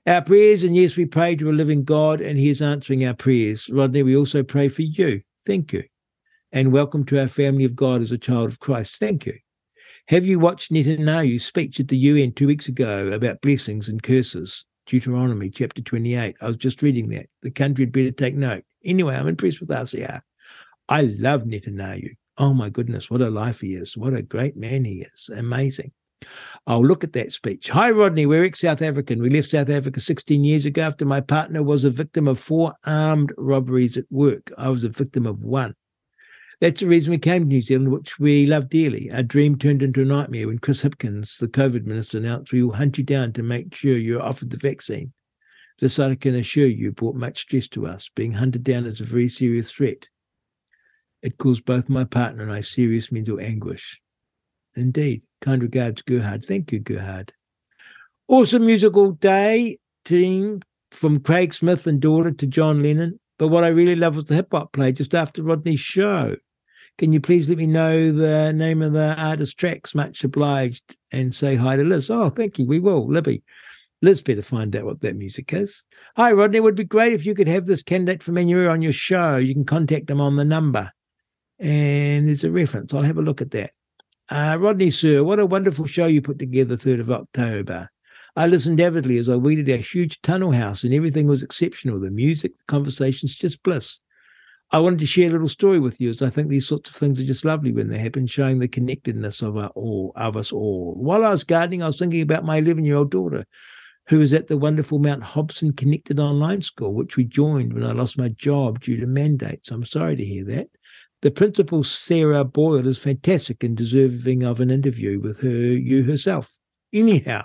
Our 0.05 0.21
prayers, 0.21 0.63
and 0.63 0.75
yes, 0.75 0.95
we 0.95 1.05
pray 1.05 1.35
to 1.35 1.49
a 1.49 1.51
living 1.51 1.83
God, 1.83 2.21
and 2.21 2.37
He 2.37 2.49
is 2.49 2.61
answering 2.61 3.05
our 3.05 3.13
prayers. 3.13 3.69
Rodney, 3.69 4.03
we 4.03 4.15
also 4.15 4.43
pray 4.43 4.69
for 4.69 4.83
you. 4.83 5.21
Thank 5.45 5.73
you. 5.73 5.83
And 6.51 6.71
welcome 6.71 7.05
to 7.05 7.19
our 7.19 7.27
family 7.27 7.65
of 7.65 7.75
God 7.75 8.01
as 8.01 8.11
a 8.11 8.17
child 8.17 8.49
of 8.49 8.59
Christ. 8.59 8.97
Thank 8.97 9.25
you. 9.25 9.37
Have 10.07 10.25
you 10.25 10.39
watched 10.39 10.71
Netanyahu's 10.71 11.45
speech 11.45 11.79
at 11.79 11.89
the 11.89 11.97
UN 11.97 12.31
two 12.31 12.47
weeks 12.47 12.69
ago 12.69 13.11
about 13.11 13.41
blessings 13.41 13.89
and 13.89 14.01
curses? 14.01 14.63
Deuteronomy 14.85 15.49
chapter 15.49 15.81
28. 15.81 16.37
I 16.39 16.47
was 16.47 16.55
just 16.55 16.81
reading 16.81 17.09
that. 17.09 17.27
The 17.41 17.51
country 17.51 17.83
had 17.83 17.91
better 17.91 18.11
take 18.11 18.35
note. 18.35 18.63
Anyway, 18.85 19.15
I'm 19.15 19.27
impressed 19.27 19.59
with 19.59 19.69
RCR. 19.69 20.21
I 20.87 21.01
love 21.01 21.43
Netanyahu. 21.43 22.15
Oh 22.37 22.53
my 22.53 22.69
goodness, 22.69 23.09
what 23.09 23.21
a 23.21 23.29
life 23.29 23.61
he 23.61 23.73
is. 23.73 23.97
What 23.97 24.13
a 24.13 24.21
great 24.21 24.55
man 24.55 24.85
he 24.85 25.01
is. 25.01 25.29
Amazing. 25.35 25.91
I'll 26.65 26.85
look 26.85 27.03
at 27.03 27.13
that 27.13 27.33
speech. 27.33 27.69
Hi, 27.69 27.89
Rodney. 27.91 28.25
We're 28.25 28.43
ex 28.43 28.61
South 28.61 28.81
African. 28.81 29.21
We 29.21 29.29
left 29.29 29.51
South 29.51 29.69
Africa 29.69 29.99
16 29.99 30.43
years 30.43 30.65
ago 30.65 30.81
after 30.81 31.05
my 31.05 31.21
partner 31.21 31.63
was 31.63 31.83
a 31.83 31.89
victim 31.89 32.27
of 32.27 32.39
four 32.39 32.73
armed 32.85 33.33
robberies 33.37 33.97
at 33.97 34.05
work. 34.09 34.51
I 34.57 34.69
was 34.69 34.83
a 34.83 34.89
victim 34.89 35.25
of 35.25 35.43
one. 35.43 35.75
That's 36.59 36.81
the 36.81 36.87
reason 36.87 37.11
we 37.11 37.19
came 37.19 37.43
to 37.43 37.47
New 37.47 37.61
Zealand, 37.61 37.91
which 37.91 38.17
we 38.17 38.47
love 38.47 38.69
dearly. 38.69 39.11
Our 39.11 39.21
dream 39.21 39.57
turned 39.57 39.83
into 39.83 40.01
a 40.01 40.05
nightmare 40.05 40.47
when 40.47 40.57
Chris 40.57 40.81
Hipkins, 40.81 41.37
the 41.37 41.47
COVID 41.47 41.85
minister, 41.85 42.17
announced 42.17 42.51
we 42.51 42.63
will 42.63 42.73
hunt 42.73 42.97
you 42.97 43.03
down 43.03 43.31
to 43.33 43.43
make 43.43 43.75
sure 43.75 43.95
you're 43.95 44.23
offered 44.23 44.49
the 44.49 44.57
vaccine. 44.57 45.13
This, 45.79 45.99
I 45.99 46.15
can 46.15 46.33
assure 46.33 46.65
you, 46.65 46.91
brought 46.91 47.15
much 47.15 47.41
stress 47.41 47.67
to 47.69 47.85
us. 47.85 48.09
Being 48.15 48.31
hunted 48.31 48.63
down 48.63 48.85
is 48.85 48.99
a 48.99 49.03
very 49.05 49.29
serious 49.29 49.71
threat. 49.71 50.09
It 51.27 51.39
caused 51.39 51.65
both 51.65 51.89
my 51.89 52.05
partner 52.05 52.41
and 52.41 52.53
I 52.53 52.61
serious 52.61 53.11
mental 53.11 53.37
anguish. 53.37 54.01
Indeed. 54.77 55.23
Kind 55.41 55.61
regards, 55.61 56.01
Gerhard. 56.01 56.45
Thank 56.45 56.71
you, 56.71 56.79
Gerhard. 56.79 57.33
Awesome 58.29 58.65
musical 58.65 59.11
day, 59.11 59.77
team, 60.05 60.61
from 60.91 61.19
Craig 61.19 61.53
Smith 61.53 61.85
and 61.85 61.99
daughter 61.99 62.31
to 62.31 62.47
John 62.47 62.81
Lennon. 62.81 63.19
But 63.37 63.49
what 63.49 63.65
I 63.65 63.67
really 63.67 63.97
love 63.97 64.15
was 64.15 64.23
the 64.23 64.35
hip 64.35 64.47
hop 64.53 64.71
play 64.71 64.93
just 64.93 65.13
after 65.13 65.43
Rodney's 65.43 65.81
show. 65.81 66.37
Can 66.97 67.11
you 67.11 67.19
please 67.19 67.49
let 67.49 67.57
me 67.57 67.67
know 67.67 68.13
the 68.13 68.53
name 68.53 68.81
of 68.81 68.93
the 68.93 69.13
artist 69.21 69.57
tracks? 69.57 69.93
Much 69.93 70.23
obliged. 70.23 70.95
And 71.11 71.35
say 71.35 71.55
hi 71.55 71.75
to 71.75 71.83
Liz. 71.83 72.09
Oh, 72.09 72.29
thank 72.29 72.57
you. 72.57 72.65
We 72.65 72.79
will, 72.79 73.05
Libby. 73.05 73.43
Liz 74.01 74.21
better 74.21 74.41
find 74.41 74.73
out 74.77 74.85
what 74.85 75.01
that 75.01 75.17
music 75.17 75.51
is. 75.51 75.83
Hi, 76.15 76.31
Rodney. 76.31 76.59
It 76.59 76.63
would 76.63 76.75
be 76.75 76.85
great 76.85 77.11
if 77.11 77.25
you 77.25 77.35
could 77.35 77.49
have 77.49 77.65
this 77.65 77.83
candidate 77.83 78.23
from 78.23 78.35
Manuel 78.35 78.71
on 78.71 78.81
your 78.81 78.93
show. 78.93 79.35
You 79.35 79.53
can 79.53 79.65
contact 79.65 80.07
them 80.07 80.21
on 80.21 80.37
the 80.37 80.45
number 80.45 80.93
and 81.59 82.27
there's 82.27 82.43
a 82.43 82.51
reference. 82.51 82.93
I'll 82.93 83.03
have 83.03 83.17
a 83.17 83.21
look 83.21 83.41
at 83.41 83.51
that. 83.51 83.71
Uh, 84.29 84.57
Rodney 84.59 84.91
Sir, 84.91 85.23
what 85.23 85.39
a 85.39 85.45
wonderful 85.45 85.85
show 85.85 86.05
you 86.05 86.21
put 86.21 86.39
together 86.39 86.75
3rd 86.75 86.99
of 86.99 87.11
October. 87.11 87.89
I 88.35 88.45
listened 88.45 88.79
avidly 88.79 89.17
as 89.17 89.29
I 89.29 89.35
weeded 89.35 89.69
our 89.69 89.77
huge 89.77 90.21
tunnel 90.21 90.51
house, 90.51 90.83
and 90.83 90.93
everything 90.93 91.27
was 91.27 91.41
exceptional. 91.41 91.99
The 91.99 92.11
music, 92.11 92.57
the 92.57 92.63
conversations, 92.67 93.35
just 93.35 93.63
bliss. 93.63 93.99
I 94.69 94.79
wanted 94.79 94.99
to 94.99 95.05
share 95.05 95.29
a 95.29 95.31
little 95.31 95.47
story 95.47 95.79
with 95.79 96.01
you, 96.01 96.09
as 96.09 96.21
I 96.21 96.29
think 96.29 96.49
these 96.49 96.67
sorts 96.67 96.89
of 96.89 96.95
things 96.95 97.19
are 97.19 97.25
just 97.25 97.45
lovely 97.45 97.71
when 97.71 97.87
they 97.89 97.97
happen, 97.97 98.27
showing 98.27 98.59
the 98.59 98.67
connectedness 98.67 99.41
of 99.41 99.57
our 99.57 99.69
all, 99.69 100.11
of 100.15 100.35
us 100.35 100.51
all. 100.51 100.93
While 100.95 101.23
I 101.23 101.31
was 101.31 101.45
gardening, 101.45 101.81
I 101.81 101.87
was 101.87 101.97
thinking 101.97 102.21
about 102.21 102.43
my 102.43 102.57
11 102.57 102.83
year 102.83 102.97
old 102.97 103.09
daughter, 103.09 103.45
who 104.07 104.19
is 104.19 104.33
at 104.33 104.47
the 104.47 104.57
wonderful 104.57 104.99
Mount 104.99 105.23
Hobson 105.23 105.71
Connected 105.71 106.19
Online 106.19 106.61
School, 106.61 106.93
which 106.93 107.15
we 107.15 107.23
joined 107.23 107.73
when 107.73 107.85
I 107.85 107.93
lost 107.93 108.17
my 108.17 108.29
job 108.29 108.81
due 108.81 108.99
to 108.99 109.07
mandates. 109.07 109.71
I'm 109.71 109.85
sorry 109.85 110.17
to 110.17 110.25
hear 110.25 110.43
that. 110.45 110.67
The 111.27 111.31
principal, 111.31 111.83
Sarah 111.83 112.45
Boyle, 112.45 112.87
is 112.87 112.97
fantastic 112.97 113.61
and 113.61 113.75
deserving 113.75 114.43
of 114.43 114.61
an 114.61 114.71
interview 114.71 115.19
with 115.19 115.41
her, 115.41 115.49
you 115.49 116.03
herself. 116.03 116.57
Anyhow, 116.93 117.43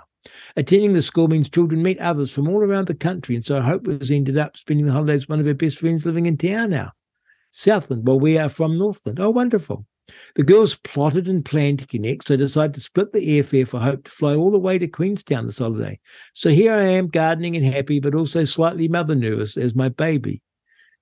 attending 0.55 0.93
the 0.93 1.01
school 1.01 1.27
means 1.27 1.49
children 1.49 1.83
meet 1.83 1.99
others 1.99 2.31
from 2.31 2.47
all 2.47 2.63
around 2.63 2.87
the 2.87 2.95
country, 2.95 3.35
and 3.35 3.45
so 3.45 3.59
Hope 3.59 3.87
has 3.87 4.09
ended 4.09 4.37
up 4.37 4.55
spending 4.55 4.85
the 4.85 4.93
holidays 4.93 5.23
with 5.23 5.31
one 5.31 5.41
of 5.41 5.45
her 5.47 5.53
best 5.53 5.79
friends 5.79 6.05
living 6.05 6.27
in 6.27 6.37
Te 6.37 6.47
Anau, 6.47 6.91
Southland, 7.51 8.07
while 8.07 8.21
we 8.21 8.37
are 8.37 8.47
from 8.47 8.77
Northland. 8.77 9.19
Oh, 9.19 9.31
wonderful. 9.31 9.85
The 10.35 10.43
girls 10.43 10.77
plotted 10.77 11.27
and 11.27 11.43
planned 11.43 11.79
to 11.79 11.87
connect, 11.87 12.29
so 12.29 12.37
decided 12.37 12.75
to 12.75 12.79
split 12.79 13.11
the 13.11 13.37
airfare 13.37 13.67
for 13.67 13.81
Hope 13.81 14.05
to 14.05 14.11
fly 14.11 14.33
all 14.33 14.51
the 14.51 14.59
way 14.59 14.79
to 14.79 14.87
Queenstown 14.87 15.45
this 15.45 15.59
holiday. 15.59 15.99
So 16.33 16.51
here 16.51 16.71
I 16.71 16.83
am, 16.83 17.09
gardening 17.09 17.57
and 17.57 17.65
happy, 17.65 17.99
but 17.99 18.15
also 18.15 18.45
slightly 18.45 18.87
mother 18.87 19.13
nervous 19.13 19.57
as 19.57 19.75
my 19.75 19.89
baby 19.89 20.41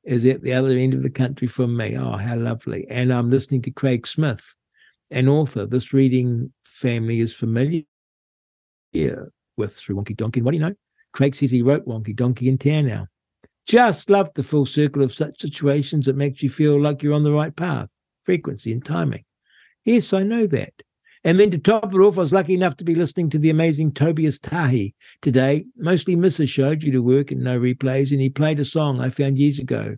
is 0.04 0.26
at 0.26 0.42
the 0.42 0.54
other 0.54 0.70
end 0.70 0.94
of 0.94 1.04
the 1.04 1.10
country 1.10 1.48
from 1.48 1.78
me. 1.78 1.98
Oh, 1.98 2.18
how 2.18 2.36
lovely. 2.36 2.88
And 2.90 3.14
I'm 3.14 3.30
listening 3.30 3.62
to 3.64 3.72
Craig 3.72 4.08
Smith, 4.08 4.56
an 5.12 5.28
author. 5.28 5.66
This 5.66 5.94
reading 5.94 6.52
family 6.66 7.20
is 7.20 7.34
familiar 7.34 7.84
with 9.58 9.76
through 9.76 9.96
Wonky 9.96 10.16
Donkey. 10.16 10.42
What 10.42 10.52
do 10.52 10.58
you 10.58 10.64
know? 10.64 10.76
Craig 11.14 11.36
says 11.36 11.52
he 11.52 11.62
wrote 11.62 11.86
Wonky 11.86 12.16
Donkey 12.16 12.48
in 12.48 12.58
Te 12.58 12.70
Anau. 12.70 13.06
Just 13.68 14.10
love 14.10 14.30
the 14.34 14.44
full 14.44 14.66
circle 14.66 15.04
of 15.04 15.14
such 15.14 15.40
situations 15.40 16.06
that 16.06 16.16
makes 16.16 16.42
you 16.42 16.50
feel 16.50 16.82
like 16.82 17.04
you're 17.04 17.14
on 17.14 17.24
the 17.24 17.32
right 17.32 17.56
path, 17.56 17.90
frequency 18.24 18.72
and 18.72 18.84
timing. 18.84 19.24
Yes, 19.84 20.14
I 20.14 20.24
know 20.24 20.48
that. 20.48 20.74
And 21.24 21.40
then 21.40 21.52
to 21.52 21.60
top 21.60 21.94
it 21.94 22.00
off, 22.00 22.18
I 22.18 22.22
was 22.22 22.34
lucky 22.34 22.56
enough 22.56 22.78
to 22.78 22.84
be 22.84 22.96
listening 22.96 23.30
to 23.30 23.38
the 23.38 23.52
amazing 23.52 23.92
Tobias 23.92 24.40
Tahi 24.40 24.96
today. 25.22 25.66
Mostly 25.78 26.16
a 26.16 26.48
show 26.48 26.74
due 26.74 26.92
to 26.92 27.04
work 27.04 27.32
and 27.32 27.42
no 27.42 27.60
replays. 27.60 28.12
And 28.12 28.20
he 28.20 28.30
played 28.30 28.60
a 28.60 28.66
song 28.66 29.00
I 29.00 29.10
found 29.10 29.38
years 29.38 29.60
ago 29.60 29.96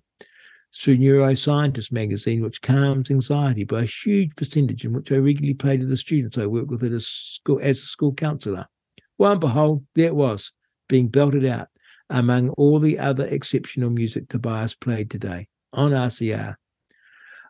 through 0.75 0.97
Neuroscientist 0.97 1.91
magazine, 1.91 2.41
which 2.41 2.61
calms 2.61 3.09
anxiety 3.09 3.63
by 3.63 3.83
a 3.83 3.85
huge 3.85 4.35
percentage, 4.35 4.83
and 4.83 4.95
which 4.95 5.11
I 5.11 5.15
regularly 5.15 5.53
play 5.53 5.77
to 5.77 5.85
the 5.85 5.95
students 5.95 6.37
I 6.37 6.47
work 6.47 6.69
with 6.69 6.83
at 6.83 6.91
a 6.91 6.99
school 6.99 7.59
as 7.61 7.79
a 7.79 7.85
school 7.85 8.13
counsellor. 8.13 8.67
Well 9.17 9.33
and 9.33 9.41
behold, 9.41 9.85
there 9.95 10.07
it 10.07 10.15
was, 10.15 10.51
being 10.89 11.07
belted 11.07 11.45
out. 11.45 11.69
among 12.09 12.49
all 12.49 12.79
the 12.79 12.99
other 12.99 13.25
exceptional 13.25 13.89
music 13.89 14.29
Tobias 14.29 14.75
played 14.75 15.09
today 15.09 15.47
on 15.71 15.91
RCR. 15.91 16.55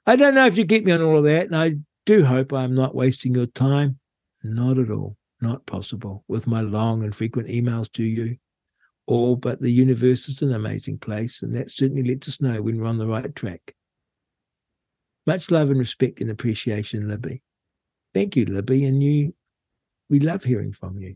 I 0.05 0.15
don't 0.15 0.35
know 0.35 0.45
if 0.45 0.57
you 0.57 0.63
get 0.63 0.85
me 0.85 0.91
on 0.91 1.01
all 1.01 1.17
of 1.17 1.23
that, 1.23 1.47
and 1.47 1.55
I 1.55 1.75
do 2.05 2.23
hope 2.23 2.53
I'm 2.53 2.75
not 2.75 2.95
wasting 2.95 3.34
your 3.34 3.45
time. 3.45 3.99
Not 4.43 4.77
at 4.77 4.91
all. 4.91 5.17
Not 5.41 5.65
possible 5.65 6.23
with 6.27 6.47
my 6.47 6.61
long 6.61 7.03
and 7.03 7.15
frequent 7.15 7.49
emails 7.49 7.91
to 7.93 8.03
you. 8.03 8.38
All 9.05 9.35
but 9.35 9.59
the 9.59 9.71
universe 9.71 10.30
is 10.30 10.41
an 10.41 10.53
amazing 10.53 10.99
place, 10.99 11.41
and 11.41 11.53
that 11.55 11.71
certainly 11.71 12.03
lets 12.03 12.30
us 12.30 12.39
know 12.39 12.61
when 12.61 12.80
we're 12.80 12.88
on 12.88 12.97
the 12.97 13.07
right 13.07 13.35
track. 13.35 13.75
Much 15.25 15.51
love 15.51 15.69
and 15.69 15.80
respect 15.80 16.21
and 16.21 16.30
appreciation, 16.30 17.09
Libby. 17.09 17.41
Thank 18.13 18.35
you, 18.35 18.45
Libby, 18.45 18.85
and 18.85 19.01
you. 19.01 19.34
We 20.09 20.19
love 20.19 20.43
hearing 20.43 20.71
from 20.71 20.97
you. 20.97 21.15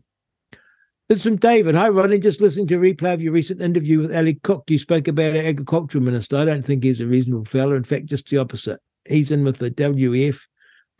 It's 1.08 1.22
from 1.22 1.36
David. 1.36 1.74
Hi, 1.74 1.88
Rodney. 1.88 2.18
Just 2.18 2.42
listening 2.42 2.66
to 2.66 2.76
a 2.76 2.78
replay 2.78 3.14
of 3.14 3.22
your 3.22 3.32
recent 3.32 3.62
interview 3.62 4.00
with 4.00 4.14
Ali 4.14 4.34
Cook. 4.34 4.64
You 4.68 4.78
spoke 4.78 5.08
about 5.08 5.34
our 5.34 5.42
agricultural 5.42 6.04
minister. 6.04 6.36
I 6.36 6.44
don't 6.44 6.64
think 6.64 6.84
he's 6.84 7.00
a 7.00 7.06
reasonable 7.06 7.46
fellow. 7.46 7.76
In 7.76 7.84
fact, 7.84 8.06
just 8.06 8.28
the 8.28 8.36
opposite. 8.36 8.80
He's 9.06 9.30
in 9.30 9.42
with 9.42 9.56
the 9.56 9.70
WF, 9.70 10.38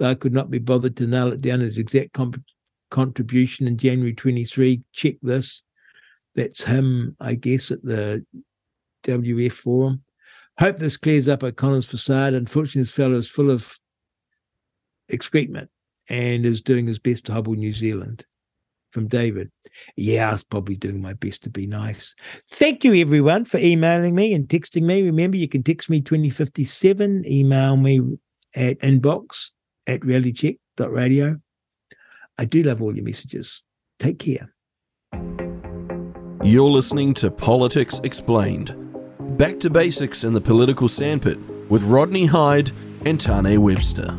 I 0.01 0.15
could 0.15 0.33
not 0.33 0.51
be 0.51 0.59
bothered 0.59 0.97
to 0.99 1.07
nail 1.07 1.33
it 1.33 1.43
down 1.43 1.61
his 1.61 1.79
exact 1.79 2.13
comp- 2.13 2.43
contribution 2.91 3.67
in 3.67 3.77
January 3.77 4.15
23. 4.15 4.83
Check 4.93 5.17
this. 5.23 5.63
That's 6.35 6.65
him, 6.65 7.17
I 7.21 7.35
guess, 7.35 7.71
at 7.71 7.83
the 7.83 8.25
WF 9.05 9.53
forum. 9.53 10.03
Hope 10.59 10.77
this 10.77 10.97
clears 10.97 11.29
up 11.29 11.43
O'Connor's 11.43 11.87
facade. 11.87 12.35
Unfortunately, 12.35 12.83
this 12.83 12.91
fellow 12.91 13.17
is 13.17 13.29
full 13.29 13.51
of 13.51 13.77
excrement 15.09 15.71
and 16.09 16.45
is 16.45 16.63
doing 16.63 16.87
his 16.87 16.99
best 16.99 17.27
to 17.27 17.33
hobble 17.33 17.55
New 17.55 17.73
Zealand 17.73 18.25
from 18.91 19.09
David. 19.09 19.51
Yeah, 19.97 20.29
I 20.29 20.33
was 20.33 20.45
probably 20.45 20.77
doing 20.77 21.01
my 21.01 21.13
best 21.13 21.43
to 21.45 21.51
be 21.51 21.67
nice. 21.67 22.15
Thank 22.51 22.85
you, 22.85 22.95
everyone, 22.95 23.45
for 23.45 23.59
emailing 23.59 24.15
me 24.15 24.33
and 24.33 24.49
texting 24.49 24.83
me. 24.83 25.03
Remember, 25.03 25.37
you 25.37 25.49
can 25.49 25.63
text 25.63 25.91
me 25.91 26.01
2057, 26.01 27.25
email 27.27 27.77
me 27.77 28.01
at 28.57 28.79
inbox 28.81 29.51
at 29.89 30.01
realitycheck.radio. 30.03 31.39
I 32.39 32.45
do 32.45 32.63
love 32.63 32.81
all 32.81 32.95
your 32.95 33.05
messages. 33.05 33.63
Take 33.99 34.21
care. 34.21 34.55
You're 36.45 36.71
listening 36.71 37.15
to 37.15 37.31
Politics 37.33 38.01
Explained. 38.05 38.75
Back 39.37 39.59
to 39.61 39.71
basics 39.71 40.23
in 40.23 40.35
the 40.35 40.41
political 40.41 40.87
sandpit 40.87 41.39
with 41.69 41.83
Rodney 41.83 42.27
Hide 42.27 42.71
and 43.05 43.21
Tane 43.21 43.61
Webster. 43.61 44.17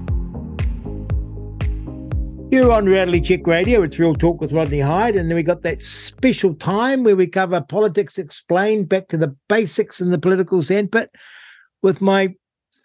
Here 2.52 2.72
on 2.72 2.88
Reality 2.88 3.22
Check 3.22 3.46
Radio, 3.46 3.84
it's 3.84 4.00
Real 4.00 4.16
Talk 4.16 4.42
with 4.42 4.52
Rodney 4.52 4.80
Hide, 4.80 5.16
and 5.16 5.30
then 5.30 5.36
we 5.36 5.44
got 5.44 5.62
that 5.62 5.84
special 5.84 6.56
time 6.56 7.04
where 7.04 7.16
we 7.16 7.28
cover 7.28 7.62
politics 7.62 8.18
explained 8.18 8.90
back 8.90 9.08
to 9.10 9.18
the 9.18 9.36
basics 9.48 10.02
in 10.02 10.10
the 10.10 10.18
political 10.18 10.64
sandpit 10.64 11.12
with 11.84 12.02
my 12.02 12.34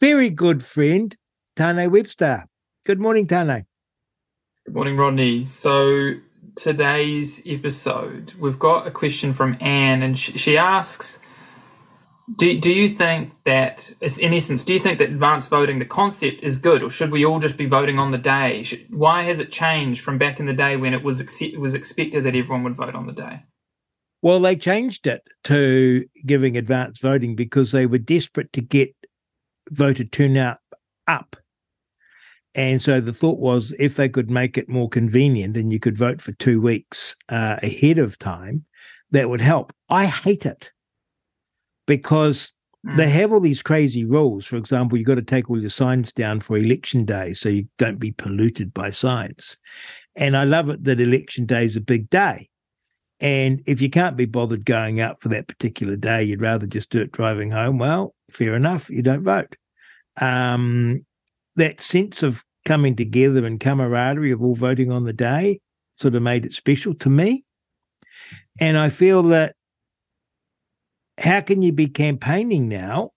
very 0.00 0.28
good 0.28 0.62
friend 0.62 1.16
Tane 1.56 1.90
Webster. 1.90 2.44
Good 2.84 3.00
morning, 3.00 3.26
Tane. 3.26 3.64
Good 4.66 4.74
morning, 4.74 4.98
Rodney. 4.98 5.44
So 5.44 6.16
today's 6.54 7.42
episode, 7.46 8.34
we've 8.34 8.58
got 8.58 8.86
a 8.86 8.90
question 8.90 9.32
from 9.32 9.56
Anne, 9.58 10.02
and 10.02 10.18
she 10.18 10.58
asks 10.58 11.18
do, 12.36 12.58
do 12.58 12.70
you 12.70 12.90
think 12.90 13.32
that, 13.44 13.90
in 14.18 14.34
essence, 14.34 14.64
do 14.64 14.74
you 14.74 14.78
think 14.78 14.98
that 14.98 15.08
advanced 15.08 15.48
voting, 15.48 15.78
the 15.78 15.86
concept 15.86 16.42
is 16.42 16.58
good, 16.58 16.82
or 16.82 16.90
should 16.90 17.10
we 17.10 17.24
all 17.24 17.38
just 17.38 17.56
be 17.56 17.64
voting 17.64 17.98
on 17.98 18.10
the 18.10 18.18
day? 18.18 18.62
Should, 18.64 18.86
why 18.90 19.22
has 19.22 19.38
it 19.38 19.50
changed 19.50 20.02
from 20.02 20.18
back 20.18 20.38
in 20.38 20.44
the 20.44 20.52
day 20.52 20.76
when 20.76 20.92
it 20.92 21.02
was 21.02 21.20
it 21.40 21.58
was 21.58 21.72
expected 21.72 22.24
that 22.24 22.36
everyone 22.36 22.64
would 22.64 22.76
vote 22.76 22.94
on 22.94 23.06
the 23.06 23.12
day? 23.12 23.44
Well, 24.20 24.40
they 24.40 24.56
changed 24.56 25.06
it 25.06 25.22
to 25.44 26.04
giving 26.26 26.58
advanced 26.58 27.00
voting 27.00 27.34
because 27.34 27.72
they 27.72 27.86
were 27.86 27.96
desperate 27.96 28.52
to 28.52 28.60
get 28.60 28.94
voter 29.70 30.04
turnout 30.04 30.58
up. 31.06 31.36
And 32.54 32.80
so 32.80 33.00
the 33.00 33.12
thought 33.12 33.40
was 33.40 33.74
if 33.78 33.96
they 33.96 34.08
could 34.08 34.30
make 34.30 34.56
it 34.56 34.68
more 34.68 34.88
convenient 34.88 35.56
and 35.56 35.72
you 35.72 35.80
could 35.80 35.98
vote 35.98 36.20
for 36.20 36.32
two 36.32 36.60
weeks 36.60 37.16
uh, 37.28 37.56
ahead 37.62 37.98
of 37.98 38.18
time, 38.18 38.64
that 39.10 39.28
would 39.28 39.40
help. 39.40 39.72
I 39.88 40.06
hate 40.06 40.46
it 40.46 40.72
because 41.86 42.52
mm. 42.86 42.96
they 42.96 43.08
have 43.10 43.32
all 43.32 43.40
these 43.40 43.62
crazy 43.62 44.04
rules. 44.04 44.46
For 44.46 44.56
example, 44.56 44.96
you've 44.96 45.06
got 45.06 45.16
to 45.16 45.22
take 45.22 45.50
all 45.50 45.60
your 45.60 45.70
signs 45.70 46.12
down 46.12 46.40
for 46.40 46.56
election 46.56 47.04
day 47.04 47.32
so 47.32 47.48
you 47.48 47.66
don't 47.78 47.98
be 47.98 48.12
polluted 48.12 48.72
by 48.72 48.90
signs. 48.90 49.56
And 50.16 50.36
I 50.36 50.44
love 50.44 50.68
it 50.70 50.84
that 50.84 51.00
election 51.00 51.46
day 51.46 51.64
is 51.64 51.76
a 51.76 51.80
big 51.80 52.08
day. 52.08 52.48
And 53.20 53.62
if 53.66 53.80
you 53.80 53.90
can't 53.90 54.16
be 54.16 54.26
bothered 54.26 54.64
going 54.64 55.00
out 55.00 55.20
for 55.20 55.28
that 55.30 55.48
particular 55.48 55.96
day, 55.96 56.22
you'd 56.24 56.42
rather 56.42 56.66
just 56.66 56.90
do 56.90 57.00
it 57.00 57.12
driving 57.12 57.50
home. 57.50 57.78
Well, 57.78 58.14
fair 58.30 58.54
enough, 58.54 58.90
you 58.90 59.02
don't 59.02 59.24
vote. 59.24 59.56
Um, 60.20 61.04
that 61.56 61.80
sense 61.80 62.22
of 62.22 62.44
coming 62.64 62.96
together 62.96 63.44
and 63.44 63.60
camaraderie 63.60 64.30
of 64.30 64.42
all 64.42 64.54
voting 64.54 64.90
on 64.90 65.04
the 65.04 65.12
day 65.12 65.60
sort 65.96 66.14
of 66.14 66.22
made 66.22 66.44
it 66.44 66.54
special 66.54 66.94
to 66.94 67.10
me. 67.10 67.44
And 68.60 68.76
I 68.76 68.88
feel 68.88 69.22
that 69.24 69.54
how 71.18 71.40
can 71.40 71.62
you 71.62 71.72
be 71.72 71.86
campaigning 71.86 72.68
now 72.68 73.10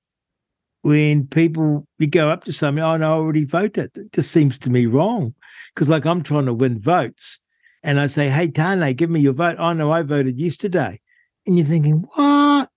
when 0.81 1.27
people 1.27 1.87
you 1.97 2.07
go 2.07 2.29
up 2.29 2.43
to 2.43 2.53
somebody, 2.53 2.83
oh 2.83 2.97
no, 2.97 3.13
I 3.13 3.17
already 3.17 3.45
voted? 3.45 3.91
It 3.95 4.11
just 4.13 4.31
seems 4.31 4.57
to 4.59 4.69
me 4.69 4.85
wrong. 4.85 5.33
Because 5.73 5.89
like 5.89 6.05
I'm 6.05 6.23
trying 6.23 6.45
to 6.45 6.53
win 6.53 6.79
votes 6.79 7.39
and 7.83 7.99
I 7.99 8.07
say, 8.07 8.29
Hey 8.29 8.49
Tane, 8.49 8.95
give 8.95 9.09
me 9.09 9.19
your 9.19 9.33
vote. 9.33 9.57
Oh 9.59 9.73
no, 9.73 9.91
I 9.91 10.03
voted 10.03 10.39
yesterday. 10.39 10.99
And 11.45 11.57
you're 11.57 11.67
thinking, 11.67 12.05
what? 12.15 12.69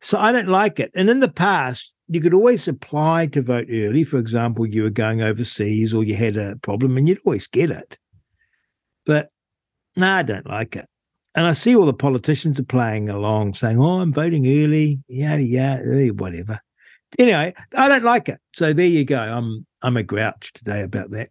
So 0.00 0.18
I 0.18 0.32
don't 0.32 0.48
like 0.48 0.80
it. 0.80 0.90
And 0.94 1.08
in 1.08 1.20
the 1.20 1.30
past, 1.30 1.92
you 2.08 2.20
could 2.20 2.34
always 2.34 2.66
apply 2.66 3.26
to 3.26 3.42
vote 3.42 3.68
early. 3.70 4.02
For 4.02 4.18
example, 4.18 4.66
you 4.66 4.82
were 4.82 4.90
going 4.90 5.22
overseas 5.22 5.92
or 5.92 6.04
you 6.04 6.14
had 6.16 6.36
a 6.36 6.56
problem 6.56 6.96
and 6.96 7.08
you'd 7.08 7.20
always 7.24 7.46
get 7.46 7.70
it. 7.70 7.98
But 9.04 9.30
no, 9.96 10.10
I 10.10 10.22
don't 10.22 10.48
like 10.48 10.76
it. 10.76 10.86
And 11.34 11.46
I 11.46 11.52
see 11.52 11.76
all 11.76 11.86
the 11.86 11.92
politicians 11.92 12.58
are 12.58 12.64
playing 12.64 13.10
along, 13.10 13.54
saying, 13.54 13.80
"Oh, 13.80 14.00
I'm 14.00 14.12
voting 14.12 14.46
early, 14.46 15.04
yada 15.08 15.42
yada, 15.42 15.82
eh, 15.84 16.08
whatever." 16.08 16.58
Anyway, 17.18 17.54
I 17.76 17.88
don't 17.88 18.02
like 18.02 18.28
it. 18.28 18.40
So 18.54 18.72
there 18.72 18.86
you 18.86 19.04
go. 19.04 19.20
I'm 19.20 19.66
I'm 19.82 19.96
a 19.96 20.02
grouch 20.02 20.52
today 20.54 20.82
about 20.82 21.10
that. 21.12 21.30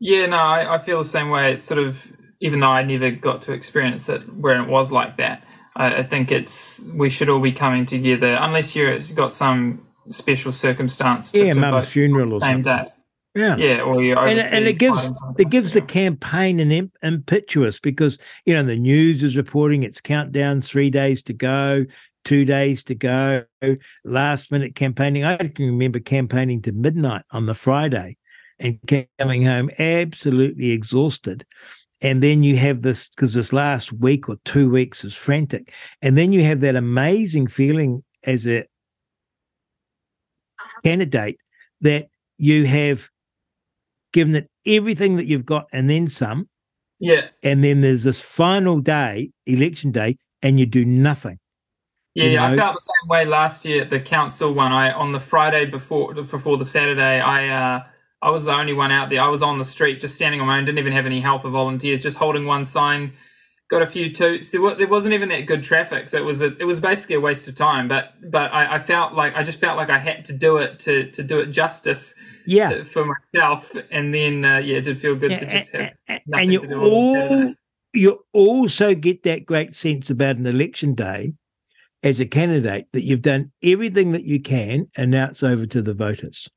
Yeah, 0.00 0.26
no, 0.26 0.36
I, 0.36 0.74
I 0.74 0.78
feel 0.78 0.98
the 0.98 1.04
same 1.04 1.30
way. 1.30 1.52
It's 1.52 1.62
sort 1.62 1.78
of 1.78 2.10
even 2.40 2.60
though 2.60 2.68
I 2.68 2.82
never 2.82 3.10
got 3.10 3.42
to 3.42 3.52
experience 3.52 4.08
it 4.08 4.20
where 4.34 4.60
it 4.60 4.68
was 4.68 4.90
like 4.90 5.16
that. 5.18 5.44
I, 5.76 5.98
I 5.98 6.02
think 6.02 6.32
it's 6.32 6.80
we 6.94 7.08
should 7.08 7.28
all 7.28 7.40
be 7.40 7.52
coming 7.52 7.86
together, 7.86 8.38
unless 8.40 8.74
you've 8.74 9.14
got 9.14 9.32
some 9.32 9.86
special 10.08 10.52
circumstance. 10.52 11.32
To, 11.32 11.44
yeah, 11.44 11.52
to 11.52 11.60
mum's 11.60 11.88
funeral 11.88 12.34
or 12.34 12.40
same 12.40 12.64
something. 12.64 12.86
day. 12.86 12.92
Yeah, 13.34 13.56
yeah, 13.56 13.80
or 13.82 14.02
you 14.02 14.16
and, 14.16 14.38
and 14.38 14.64
it 14.64 14.78
gives 14.78 15.10
it 15.38 15.50
gives 15.50 15.74
the 15.74 15.82
campaign 15.82 16.58
an 16.58 16.72
imp- 16.72 16.96
impetuous 17.02 17.78
because 17.78 18.18
you 18.46 18.54
know 18.54 18.62
the 18.62 18.76
news 18.76 19.22
is 19.22 19.36
reporting 19.36 19.82
it's 19.82 20.00
countdown, 20.00 20.62
three 20.62 20.88
days 20.88 21.22
to 21.24 21.34
go, 21.34 21.84
two 22.24 22.46
days 22.46 22.82
to 22.84 22.94
go, 22.94 23.44
last 24.04 24.50
minute 24.50 24.74
campaigning. 24.74 25.24
I 25.24 25.36
can 25.36 25.66
remember 25.66 26.00
campaigning 26.00 26.62
to 26.62 26.72
midnight 26.72 27.24
on 27.30 27.44
the 27.44 27.54
Friday 27.54 28.16
and 28.58 28.78
coming 29.18 29.42
home 29.42 29.70
absolutely 29.78 30.70
exhausted. 30.70 31.44
And 32.02 32.22
then 32.22 32.42
you 32.42 32.56
have 32.58 32.82
this 32.82 33.08
because 33.08 33.32
this 33.32 33.52
last 33.52 33.92
week 33.92 34.28
or 34.28 34.36
two 34.44 34.68
weeks 34.68 35.04
is 35.04 35.14
frantic, 35.14 35.72
and 36.02 36.16
then 36.16 36.32
you 36.32 36.44
have 36.44 36.60
that 36.60 36.76
amazing 36.76 37.46
feeling 37.46 38.04
as 38.24 38.46
a 38.46 38.66
candidate 40.84 41.38
that 41.80 42.08
you 42.38 42.66
have 42.66 43.08
given 44.12 44.34
it 44.34 44.50
everything 44.66 45.16
that 45.16 45.26
you've 45.26 45.46
got 45.46 45.66
and 45.72 45.88
then 45.88 46.08
some. 46.08 46.48
Yeah. 46.98 47.28
And 47.42 47.62
then 47.62 47.80
there's 47.82 48.04
this 48.04 48.20
final 48.20 48.80
day, 48.80 49.30
election 49.46 49.90
day, 49.90 50.16
and 50.42 50.58
you 50.58 50.66
do 50.66 50.84
nothing. 50.84 51.38
Yeah, 52.14 52.24
you 52.24 52.36
know? 52.36 52.44
I 52.44 52.56
felt 52.56 52.74
the 52.74 52.80
same 52.80 53.08
way 53.08 53.24
last 53.26 53.64
year 53.66 53.82
at 53.82 53.90
the 53.90 54.00
council 54.00 54.54
one. 54.54 54.72
I 54.72 54.90
on 54.92 55.12
the 55.12 55.20
Friday 55.20 55.66
before 55.66 56.14
before 56.14 56.56
the 56.56 56.64
Saturday, 56.64 57.20
I 57.20 57.48
uh 57.48 57.82
I 58.22 58.30
was 58.30 58.44
the 58.44 58.52
only 58.52 58.72
one 58.72 58.90
out 58.90 59.10
there. 59.10 59.20
I 59.20 59.28
was 59.28 59.42
on 59.42 59.58
the 59.58 59.64
street 59.64 60.00
just 60.00 60.14
standing 60.14 60.40
on 60.40 60.46
my 60.46 60.58
own, 60.58 60.64
didn't 60.64 60.78
even 60.78 60.92
have 60.92 61.06
any 61.06 61.20
help 61.20 61.44
of 61.44 61.52
volunteers, 61.52 62.00
just 62.02 62.16
holding 62.16 62.46
one 62.46 62.64
sign, 62.64 63.12
got 63.68 63.82
a 63.82 63.86
few 63.86 64.12
toots. 64.12 64.50
There, 64.50 64.74
there 64.74 64.88
wasn't 64.88 65.14
even 65.14 65.28
that 65.28 65.46
good 65.46 65.62
traffic, 65.62 66.08
so 66.08 66.18
it 66.18 66.24
was 66.24 66.40
a, 66.40 66.56
it 66.58 66.64
was 66.64 66.80
basically 66.80 67.16
a 67.16 67.20
waste 67.20 67.46
of 67.46 67.54
time. 67.54 67.88
But 67.88 68.14
but 68.30 68.52
I, 68.52 68.76
I 68.76 68.78
felt 68.78 69.12
like 69.14 69.36
I 69.36 69.42
just 69.42 69.60
felt 69.60 69.76
like 69.76 69.90
I 69.90 69.98
had 69.98 70.24
to 70.26 70.32
do 70.32 70.56
it 70.56 70.78
to 70.80 71.10
to 71.10 71.22
do 71.22 71.38
it 71.40 71.46
justice 71.46 72.14
yeah 72.46 72.70
to, 72.70 72.84
for 72.84 73.04
myself 73.04 73.76
and 73.90 74.14
then 74.14 74.44
uh, 74.44 74.58
yeah 74.58 74.78
it 74.78 74.82
did 74.82 74.98
feel 74.98 75.16
good 75.16 75.32
yeah, 75.32 75.38
to 75.40 75.46
just 75.46 75.72
have 75.72 75.92
and, 76.08 76.20
and 76.32 76.52
you 76.52 76.60
all 76.80 77.54
you 77.92 78.24
also 78.32 78.94
get 78.94 79.22
that 79.24 79.44
great 79.44 79.74
sense 79.74 80.08
about 80.08 80.36
an 80.36 80.46
election 80.46 80.94
day 80.94 81.34
as 82.02 82.20
a 82.20 82.26
candidate 82.26 82.86
that 82.92 83.02
you've 83.02 83.22
done 83.22 83.50
everything 83.62 84.12
that 84.12 84.24
you 84.24 84.40
can 84.40 84.86
and 84.96 85.10
now 85.10 85.26
it's 85.26 85.42
over 85.42 85.66
to 85.66 85.82
the 85.82 85.94
voters 85.94 86.48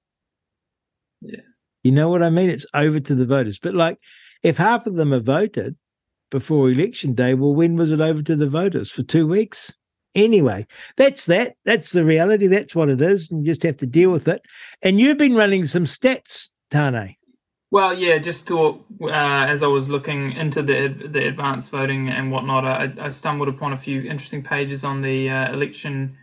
yeah 1.21 1.41
you 1.83 1.91
know 1.91 2.09
what 2.09 2.23
i 2.23 2.29
mean 2.29 2.49
it's 2.49 2.65
over 2.73 2.99
to 2.99 3.15
the 3.15 3.25
voters 3.25 3.59
but 3.59 3.73
like 3.73 3.97
if 4.43 4.57
half 4.57 4.85
of 4.85 4.95
them 4.95 5.13
are 5.13 5.19
voted 5.19 5.75
before 6.31 6.69
election 6.69 7.13
day 7.13 7.33
well 7.33 7.53
when 7.53 7.75
was 7.75 7.91
it 7.91 8.01
over 8.01 8.21
to 8.21 8.35
the 8.35 8.49
voters 8.49 8.91
for 8.91 9.03
two 9.03 9.27
weeks 9.27 9.73
Anyway, 10.15 10.65
that's 10.97 11.27
that. 11.27 11.55
That's 11.65 11.91
the 11.91 12.03
reality. 12.03 12.47
That's 12.47 12.75
what 12.75 12.89
it 12.89 13.01
is. 13.01 13.29
And 13.29 13.45
you 13.45 13.51
just 13.51 13.63
have 13.63 13.77
to 13.77 13.87
deal 13.87 14.09
with 14.09 14.27
it. 14.27 14.41
And 14.81 14.99
you've 14.99 15.17
been 15.17 15.35
running 15.35 15.65
some 15.65 15.85
stats, 15.85 16.49
Tane. 16.71 17.15
Well, 17.71 17.93
yeah, 17.93 18.17
just 18.17 18.47
thought 18.47 18.83
uh, 19.01 19.11
as 19.11 19.61
I 19.61 19.67
was 19.67 19.89
looking 19.89 20.31
into 20.31 20.63
the 20.63 20.87
the 20.87 21.27
advanced 21.27 21.69
voting 21.69 22.09
and 22.09 22.31
whatnot, 22.31 22.65
I, 22.65 22.91
I 22.99 23.09
stumbled 23.11 23.47
upon 23.47 23.73
a 23.73 23.77
few 23.77 24.01
interesting 24.01 24.41
pages 24.41 24.83
on 24.83 25.03
the 25.03 25.29
uh, 25.29 25.53
election 25.53 26.17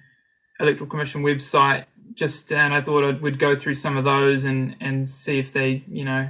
electoral 0.59 0.91
commission 0.91 1.23
website. 1.23 1.85
Just 2.15 2.52
and 2.52 2.75
I 2.75 2.81
thought 2.81 3.05
I 3.05 3.18
would 3.18 3.39
go 3.39 3.57
through 3.57 3.75
some 3.75 3.97
of 3.97 4.05
those 4.05 4.44
and 4.44 4.76
and 4.81 5.09
see 5.09 5.39
if 5.39 5.52
they, 5.52 5.85
you 5.89 6.05
know, 6.05 6.28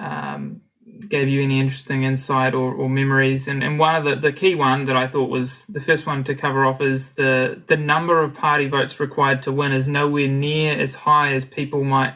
um, 0.00 0.62
gave 1.08 1.28
you 1.28 1.42
any 1.42 1.60
interesting 1.60 2.04
insight 2.04 2.54
or, 2.54 2.72
or 2.72 2.88
memories. 2.88 3.48
And 3.48 3.62
and 3.62 3.78
one 3.78 3.94
of 3.94 4.04
the 4.04 4.16
the 4.16 4.32
key 4.32 4.54
one 4.54 4.84
that 4.86 4.96
I 4.96 5.06
thought 5.06 5.30
was 5.30 5.66
the 5.66 5.80
first 5.80 6.06
one 6.06 6.24
to 6.24 6.34
cover 6.34 6.64
off 6.64 6.80
is 6.80 7.14
the 7.14 7.62
the 7.66 7.76
number 7.76 8.22
of 8.22 8.34
party 8.34 8.66
votes 8.66 8.98
required 9.00 9.42
to 9.42 9.52
win 9.52 9.72
is 9.72 9.88
nowhere 9.88 10.28
near 10.28 10.72
as 10.78 10.94
high 10.94 11.34
as 11.34 11.44
people 11.44 11.84
might 11.84 12.14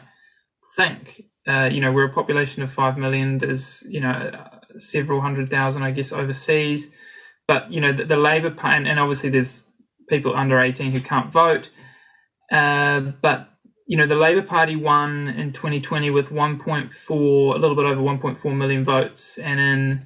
think 0.75 1.29
uh, 1.49 1.65
you 1.65 1.81
know, 1.81 1.91
we're 1.91 2.05
a 2.05 2.13
population 2.13 2.61
of 2.61 2.71
five 2.71 2.97
million. 2.97 3.39
There's, 3.39 3.83
you 3.89 3.99
know, 3.99 4.31
several 4.77 5.19
hundred 5.21 5.49
thousand, 5.49 5.81
I 5.81 5.91
guess, 5.91 6.11
overseas. 6.11 6.91
But 7.47 7.71
you 7.71 7.81
know, 7.81 7.91
the, 7.91 8.05
the 8.05 8.17
Labour 8.17 8.51
Party, 8.51 8.87
and 8.87 8.99
obviously 8.99 9.31
there's 9.31 9.63
people 10.07 10.35
under 10.35 10.59
18 10.59 10.91
who 10.91 10.99
can't 10.99 11.31
vote. 11.31 11.71
Uh, 12.51 12.99
but 13.21 13.49
you 13.87 13.97
know, 13.97 14.05
the 14.05 14.15
Labour 14.15 14.43
Party 14.43 14.75
won 14.75 15.29
in 15.29 15.51
2020 15.51 16.11
with 16.11 16.29
1.4, 16.29 17.09
a 17.09 17.57
little 17.57 17.75
bit 17.75 17.85
over 17.85 18.01
1.4 18.01 18.55
million 18.55 18.85
votes, 18.85 19.39
and 19.39 19.59
in 19.59 20.05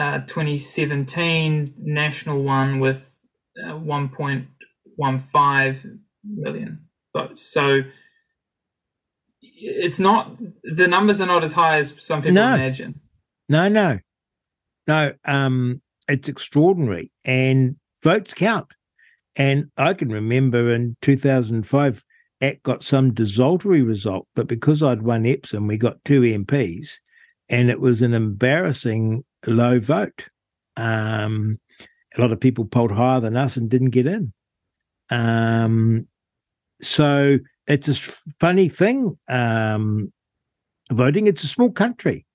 uh, 0.00 0.20
2017, 0.20 1.74
National 1.78 2.42
won 2.42 2.80
with 2.80 3.20
uh, 3.62 3.72
1.15 3.72 5.98
million 6.24 6.86
votes. 7.14 7.42
So 7.42 7.82
it's 9.42 10.00
not 10.00 10.36
the 10.62 10.88
numbers 10.88 11.20
are 11.20 11.26
not 11.26 11.44
as 11.44 11.52
high 11.52 11.78
as 11.78 11.94
some 12.02 12.22
people 12.22 12.34
no. 12.34 12.54
imagine. 12.54 13.00
No, 13.48 13.68
no, 13.68 13.98
no. 14.86 15.12
Um, 15.24 15.82
it's 16.08 16.28
extraordinary, 16.28 17.10
and 17.24 17.76
votes 18.02 18.34
count. 18.34 18.74
And 19.36 19.70
I 19.76 19.94
can 19.94 20.08
remember 20.08 20.72
in 20.72 20.96
2005, 21.02 22.04
ACT 22.40 22.62
got 22.62 22.82
some 22.82 23.12
desultory 23.14 23.82
result, 23.82 24.26
but 24.34 24.46
because 24.46 24.82
I'd 24.82 25.02
won 25.02 25.26
Epsom, 25.26 25.66
we 25.66 25.78
got 25.78 26.04
two 26.04 26.22
MPs, 26.22 26.96
and 27.48 27.70
it 27.70 27.80
was 27.80 28.02
an 28.02 28.14
embarrassing 28.14 29.24
low 29.46 29.78
vote. 29.78 30.28
Um, 30.76 31.58
a 32.16 32.20
lot 32.20 32.32
of 32.32 32.40
people 32.40 32.64
polled 32.64 32.92
higher 32.92 33.20
than 33.20 33.36
us 33.36 33.56
and 33.56 33.70
didn't 33.70 33.90
get 33.90 34.06
in. 34.06 34.32
Um, 35.10 36.08
so 36.82 37.38
it's 37.66 37.88
a 37.88 37.94
funny 38.40 38.68
thing. 38.68 39.18
Um, 39.28 40.12
voting, 40.90 41.26
it's 41.26 41.44
a 41.44 41.48
small 41.48 41.70
country. 41.70 42.26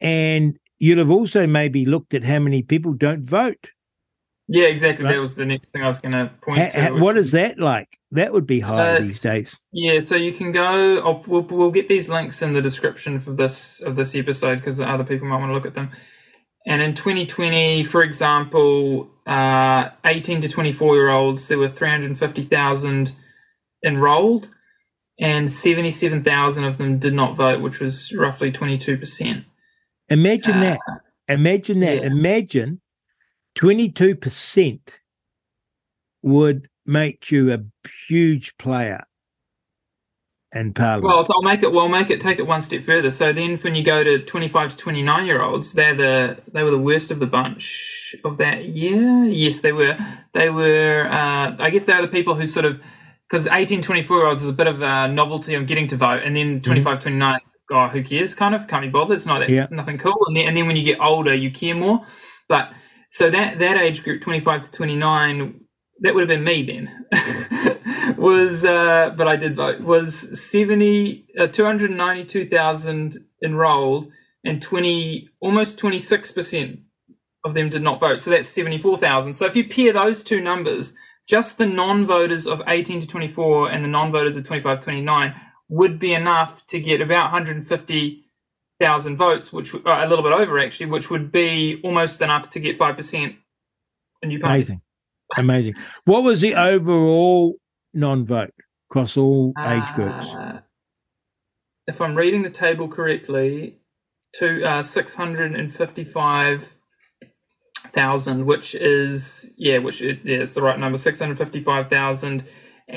And 0.00 0.58
you'll 0.78 0.98
have 0.98 1.10
also 1.10 1.46
maybe 1.46 1.86
looked 1.86 2.14
at 2.14 2.24
how 2.24 2.38
many 2.38 2.62
people 2.62 2.92
don't 2.92 3.22
vote. 3.22 3.68
Yeah, 4.48 4.66
exactly. 4.66 5.04
Right? 5.04 5.14
That 5.14 5.20
was 5.20 5.34
the 5.34 5.46
next 5.46 5.70
thing 5.70 5.82
I 5.82 5.86
was 5.86 6.00
going 6.00 6.12
to 6.12 6.30
point 6.40 6.72
ha, 6.72 6.88
to. 6.88 6.94
what 6.94 7.16
is 7.18 7.32
that 7.32 7.58
like? 7.58 7.98
That 8.12 8.32
would 8.32 8.46
be 8.46 8.60
high 8.60 8.96
uh, 8.96 9.00
these 9.00 9.20
days. 9.20 9.58
Yeah, 9.72 10.00
so 10.00 10.14
you 10.14 10.32
can 10.32 10.52
go. 10.52 10.98
I'll, 11.00 11.22
we'll, 11.26 11.42
we'll 11.42 11.72
get 11.72 11.88
these 11.88 12.08
links 12.08 12.42
in 12.42 12.52
the 12.52 12.62
description 12.62 13.18
for 13.18 13.32
this 13.32 13.80
of 13.80 13.96
this 13.96 14.14
episode 14.14 14.56
because 14.56 14.80
other 14.80 15.04
people 15.04 15.26
might 15.26 15.38
want 15.38 15.50
to 15.50 15.54
look 15.54 15.66
at 15.66 15.74
them. 15.74 15.90
And 16.66 16.82
in 16.82 16.94
2020, 16.94 17.84
for 17.84 18.02
example, 18.02 19.10
uh, 19.26 19.90
18 20.04 20.40
to 20.42 20.48
24 20.48 20.94
year 20.94 21.10
olds, 21.10 21.48
there 21.48 21.58
were 21.58 21.68
350,000 21.68 23.12
enrolled, 23.84 24.48
and 25.20 25.50
77,000 25.50 26.64
of 26.64 26.78
them 26.78 26.98
did 26.98 27.14
not 27.14 27.36
vote, 27.36 27.62
which 27.62 27.80
was 27.80 28.12
roughly 28.12 28.50
22%. 28.50 29.44
Imagine 30.08 30.54
uh, 30.54 30.60
that. 30.60 30.80
Imagine 31.28 31.80
that. 31.80 32.02
Yeah. 32.02 32.06
Imagine 32.06 32.80
22% 33.56 34.80
would 36.22 36.68
make 36.84 37.30
you 37.30 37.52
a 37.52 37.58
huge 38.08 38.56
player 38.58 39.04
in 40.54 40.72
Parliament. 40.72 41.04
Well, 41.04 41.26
I'll 41.30 41.42
make 41.42 41.62
it. 41.62 41.72
Well, 41.72 41.88
make 41.88 42.10
it. 42.10 42.20
Take 42.20 42.38
it 42.38 42.46
one 42.46 42.60
step 42.60 42.82
further. 42.82 43.10
So 43.10 43.32
then, 43.32 43.56
when 43.58 43.74
you 43.74 43.82
go 43.82 44.04
to 44.04 44.18
twenty-five 44.20 44.70
to 44.70 44.76
twenty-nine 44.76 45.26
year 45.26 45.42
olds, 45.42 45.72
they're 45.72 45.94
the 45.94 46.38
they 46.52 46.62
were 46.62 46.70
the 46.70 46.78
worst 46.78 47.10
of 47.10 47.18
the 47.18 47.26
bunch 47.26 48.14
of 48.24 48.38
that 48.38 48.66
year. 48.66 49.24
Yes, 49.24 49.60
they 49.60 49.72
were. 49.72 49.96
They 50.32 50.50
were. 50.50 51.08
Uh, 51.10 51.56
I 51.58 51.70
guess 51.70 51.84
they 51.84 51.92
are 51.92 52.02
the 52.02 52.08
people 52.08 52.34
who 52.34 52.46
sort 52.46 52.64
of 52.64 52.80
because 53.28 53.48
18, 53.48 53.82
24 53.82 54.16
year 54.16 54.26
olds 54.26 54.42
is 54.42 54.48
a 54.48 54.52
bit 54.52 54.68
of 54.68 54.82
a 54.82 55.08
novelty 55.08 55.54
of 55.54 55.66
getting 55.66 55.88
to 55.88 55.96
vote, 55.96 56.22
and 56.24 56.36
then 56.36 56.60
25, 56.62 56.98
mm-hmm. 56.98 57.02
29, 57.02 57.40
oh, 57.72 57.88
who 57.88 58.02
cares? 58.04 58.34
Kind 58.34 58.54
of 58.54 58.68
can't 58.68 58.82
be 58.82 58.88
bothered. 58.88 59.16
It's 59.16 59.26
not 59.26 59.40
that 59.40 59.48
yeah. 59.48 59.66
nothing 59.70 59.98
cool. 59.98 60.16
And 60.28 60.36
then, 60.36 60.46
and 60.46 60.56
then 60.56 60.66
when 60.66 60.76
you 60.76 60.84
get 60.84 61.00
older, 61.00 61.34
you 61.34 61.50
care 61.50 61.74
more. 61.74 62.06
But 62.48 62.70
so 63.16 63.30
that 63.30 63.58
that 63.60 63.78
age 63.78 64.04
group, 64.04 64.20
25 64.20 64.64
to 64.64 64.70
29, 64.72 65.58
that 66.00 66.14
would 66.14 66.20
have 66.20 66.28
been 66.28 66.44
me 66.44 66.62
then. 66.62 67.06
was 68.18 68.62
uh, 68.62 69.14
but 69.16 69.26
I 69.26 69.36
did 69.36 69.56
vote. 69.56 69.80
Was 69.80 70.38
70 70.38 71.26
uh, 71.40 71.46
292,000 71.46 73.16
enrolled, 73.42 74.12
and 74.44 74.60
20 74.60 75.30
almost 75.40 75.78
26 75.78 76.32
percent 76.32 76.80
of 77.42 77.54
them 77.54 77.70
did 77.70 77.80
not 77.80 78.00
vote. 78.00 78.20
So 78.20 78.30
that's 78.30 78.50
74,000. 78.50 79.32
So 79.32 79.46
if 79.46 79.56
you 79.56 79.66
pair 79.66 79.94
those 79.94 80.22
two 80.22 80.42
numbers 80.42 80.92
just 81.26 81.56
the 81.56 81.66
non-voters 81.66 82.46
of 82.46 82.60
18 82.66 83.00
to 83.00 83.08
24 83.08 83.70
and 83.70 83.82
the 83.82 83.88
non-voters 83.88 84.36
of 84.36 84.44
25 84.44 84.80
to 84.80 84.84
29 84.84 85.34
would 85.70 85.98
be 85.98 86.12
enough 86.12 86.66
to 86.66 86.78
get 86.78 87.00
about 87.00 87.30
150,000 88.78 89.16
votes, 89.16 89.52
which 89.52 89.74
uh, 89.74 89.80
a 89.84 90.06
little 90.06 90.22
bit 90.22 90.32
over 90.32 90.58
actually, 90.58 90.86
which 90.86 91.10
would 91.10 91.32
be 91.32 91.80
almost 91.82 92.20
enough 92.20 92.50
to 92.50 92.60
get 92.60 92.78
5% 92.78 93.36
a 94.22 94.26
new 94.26 94.40
party. 94.40 94.54
Amazing. 94.54 94.80
Amazing. 95.36 95.74
What 96.04 96.22
was 96.22 96.40
the 96.40 96.54
overall 96.54 97.56
non-vote 97.94 98.54
across 98.90 99.16
all 99.16 99.52
age 99.64 99.92
groups? 99.94 100.26
Uh, 100.26 100.60
if 101.86 102.00
I'm 102.00 102.14
reading 102.14 102.42
the 102.42 102.50
table 102.50 102.88
correctly, 102.88 103.78
to 104.34 104.62
uh, 104.64 104.82
655 104.82 106.76
thousand, 107.92 108.44
which 108.44 108.74
is 108.74 109.50
yeah, 109.56 109.78
which 109.78 110.02
is 110.02 110.18
yeah, 110.22 110.38
it's 110.38 110.54
the 110.54 110.62
right 110.62 110.78
number, 110.78 110.98
six 110.98 111.18
hundred 111.18 111.38
fifty-five 111.38 111.88
thousand, 111.88 112.44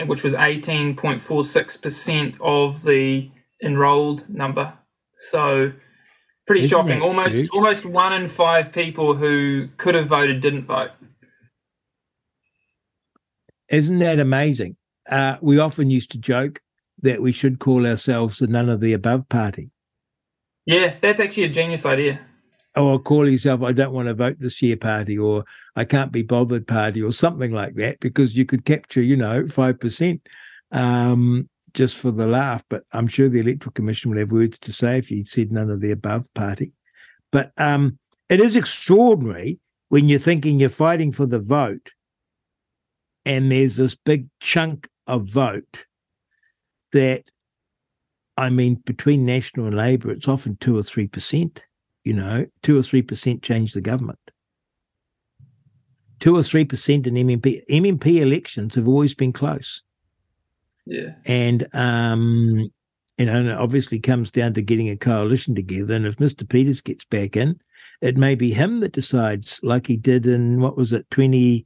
which 0.07 0.23
was 0.23 0.33
eighteen 0.33 0.95
point 0.95 1.21
four 1.21 1.43
six 1.43 1.77
percent 1.77 2.35
of 2.41 2.83
the 2.83 3.31
enrolled 3.63 4.29
number. 4.29 4.78
So 5.19 5.71
pretty 6.47 6.65
Isn't 6.65 6.69
shocking. 6.69 7.01
Almost 7.01 7.35
huge? 7.35 7.49
almost 7.49 7.85
one 7.85 8.13
in 8.13 8.27
five 8.27 8.71
people 8.71 9.13
who 9.13 9.67
could 9.77 9.95
have 9.95 10.07
voted 10.07 10.41
didn't 10.41 10.65
vote. 10.65 10.91
Isn't 13.69 13.99
that 13.99 14.19
amazing? 14.19 14.75
Uh, 15.07 15.37
we 15.41 15.59
often 15.59 15.89
used 15.89 16.11
to 16.11 16.17
joke 16.17 16.61
that 17.01 17.21
we 17.21 17.31
should 17.31 17.59
call 17.59 17.85
ourselves 17.85 18.39
the 18.39 18.47
none 18.47 18.69
of 18.69 18.81
the 18.81 18.93
above 18.93 19.29
party. 19.29 19.71
Yeah, 20.65 20.95
that's 21.01 21.19
actually 21.19 21.43
a 21.43 21.49
genius 21.49 21.85
idea 21.85 22.19
or 22.75 22.99
call 22.99 23.27
yourself 23.27 23.61
I 23.63 23.73
don't 23.73 23.93
want 23.93 24.07
to 24.07 24.13
vote 24.13 24.37
this 24.39 24.61
year 24.61 24.77
party 24.77 25.17
or 25.17 25.43
I 25.75 25.85
can't 25.85 26.11
be 26.11 26.23
bothered 26.23 26.67
party 26.67 27.01
or 27.01 27.11
something 27.11 27.51
like 27.51 27.75
that 27.75 27.99
because 27.99 28.35
you 28.35 28.45
could 28.45 28.65
capture, 28.65 29.01
you 29.01 29.17
know, 29.17 29.47
five 29.47 29.79
percent 29.79 30.27
um, 30.71 31.49
just 31.73 31.97
for 31.97 32.11
the 32.11 32.27
laugh. 32.27 32.63
But 32.69 32.83
I'm 32.93 33.07
sure 33.07 33.29
the 33.29 33.39
Electoral 33.39 33.73
Commission 33.73 34.11
will 34.11 34.19
have 34.19 34.31
words 34.31 34.57
to 34.59 34.73
say 34.73 34.97
if 34.97 35.09
you 35.11 35.25
said 35.25 35.51
none 35.51 35.69
of 35.69 35.81
the 35.81 35.91
above 35.91 36.31
party. 36.33 36.73
But 37.31 37.51
um, 37.57 37.97
it 38.29 38.39
is 38.39 38.55
extraordinary 38.55 39.59
when 39.89 40.09
you're 40.09 40.19
thinking 40.19 40.59
you're 40.59 40.69
fighting 40.69 41.11
for 41.11 41.25
the 41.25 41.39
vote 41.39 41.91
and 43.25 43.51
there's 43.51 43.77
this 43.77 43.95
big 43.95 44.27
chunk 44.39 44.87
of 45.07 45.25
vote 45.25 45.85
that 46.91 47.29
I 48.37 48.49
mean, 48.49 48.75
between 48.85 49.25
National 49.25 49.65
and 49.65 49.75
Labour, 49.75 50.11
it's 50.11 50.27
often 50.27 50.55
two 50.61 50.77
or 50.77 50.83
three 50.83 51.07
percent 51.07 51.61
you 52.03 52.13
know, 52.13 52.45
two 52.63 52.77
or 52.77 52.81
three 52.81 53.01
percent 53.01 53.43
change 53.43 53.73
the 53.73 53.81
government. 53.81 54.19
Two 56.19 56.35
or 56.35 56.43
three 56.43 56.65
percent 56.65 57.07
in 57.07 57.13
MMP 57.13 57.63
MMP 57.69 58.21
elections 58.21 58.75
have 58.75 58.87
always 58.87 59.13
been 59.13 59.33
close. 59.33 59.83
Yeah, 60.85 61.15
and 61.25 61.67
um, 61.73 62.69
you 63.19 63.25
know, 63.25 63.33
and 63.33 63.49
it 63.49 63.57
obviously 63.57 63.99
comes 63.99 64.31
down 64.31 64.53
to 64.53 64.61
getting 64.61 64.89
a 64.89 64.95
coalition 64.95 65.53
together. 65.53 65.93
And 65.93 66.05
if 66.05 66.15
Mr. 66.15 66.47
Peters 66.47 66.79
gets 66.79 67.03
back 67.03 67.35
in, 67.35 67.59
it 68.01 68.15
may 68.15 68.33
be 68.33 68.53
him 68.53 68.79
that 68.79 68.93
decides, 68.93 69.59
like 69.61 69.87
he 69.87 69.97
did 69.97 70.25
in 70.25 70.61
what 70.61 70.77
was 70.77 70.93
it, 70.93 71.05
20, 71.11 71.65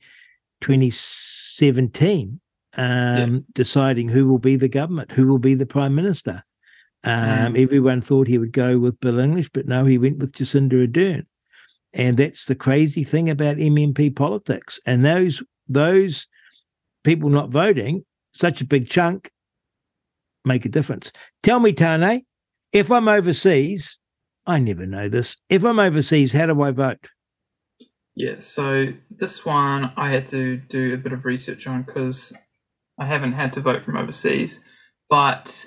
2017, 0.61 2.39
um, 2.75 2.85
yeah. 2.85 3.39
deciding 3.53 4.09
who 4.09 4.27
will 4.27 4.39
be 4.39 4.55
the 4.55 4.67
government, 4.67 5.11
who 5.11 5.27
will 5.27 5.37
be 5.37 5.53
the 5.53 5.67
prime 5.67 5.93
minister. 5.93 6.41
Um, 7.03 7.53
mm. 7.53 7.61
Everyone 7.61 8.01
thought 8.01 8.27
he 8.27 8.39
would 8.39 8.53
go 8.53 8.79
with 8.79 8.99
Bill 8.99 9.19
English, 9.19 9.49
but 9.53 9.67
no, 9.67 9.85
he 9.85 9.99
went 9.99 10.17
with 10.17 10.33
Jacinda 10.33 10.87
Ardern. 10.87 11.25
And 11.93 12.17
that's 12.17 12.45
the 12.45 12.55
crazy 12.55 13.03
thing 13.03 13.29
about 13.29 13.57
MMP 13.57 14.15
politics. 14.15 14.79
And 14.87 15.05
those 15.05 15.43
those 15.67 16.27
people 17.03 17.29
not 17.29 17.49
voting, 17.49 18.03
such 18.33 18.61
a 18.61 18.65
big 18.65 18.89
chunk, 18.89 19.31
make 20.45 20.65
a 20.65 20.69
difference. 20.69 21.11
Tell 21.41 21.59
me, 21.59 21.73
Tane, 21.73 22.25
if 22.71 22.91
I'm 22.91 23.07
overseas, 23.07 23.99
I 24.45 24.59
never 24.59 24.85
know 24.85 25.07
this. 25.09 25.37
If 25.49 25.63
I'm 25.63 25.79
overseas, 25.79 26.33
how 26.33 26.47
do 26.47 26.61
I 26.61 26.71
vote? 26.71 27.09
Yeah, 28.15 28.39
so 28.39 28.93
this 29.09 29.45
one 29.45 29.91
I 29.97 30.11
had 30.11 30.27
to 30.27 30.57
do 30.57 30.93
a 30.93 30.97
bit 30.97 31.13
of 31.13 31.25
research 31.25 31.65
on 31.65 31.83
because 31.83 32.33
I 32.99 33.07
haven't 33.07 33.33
had 33.33 33.53
to 33.53 33.61
vote 33.61 33.83
from 33.83 33.97
overseas, 33.97 34.63
but 35.09 35.65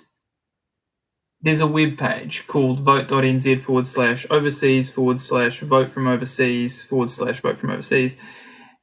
there's 1.41 1.61
a 1.61 1.67
web 1.67 1.99
page 1.99 2.47
called 2.47 2.81
vote.nz 2.81 3.61
forward 3.61 3.87
slash 3.87 4.27
overseas 4.31 4.91
forward 4.91 5.21
slash 5.21 5.61
vote 5.61 5.91
from 5.91 6.07
overseas 6.07 6.83
forward 6.83 7.11
slash 7.11 7.41
vote 7.41 7.59
from 7.59 7.71
overseas. 7.71 8.17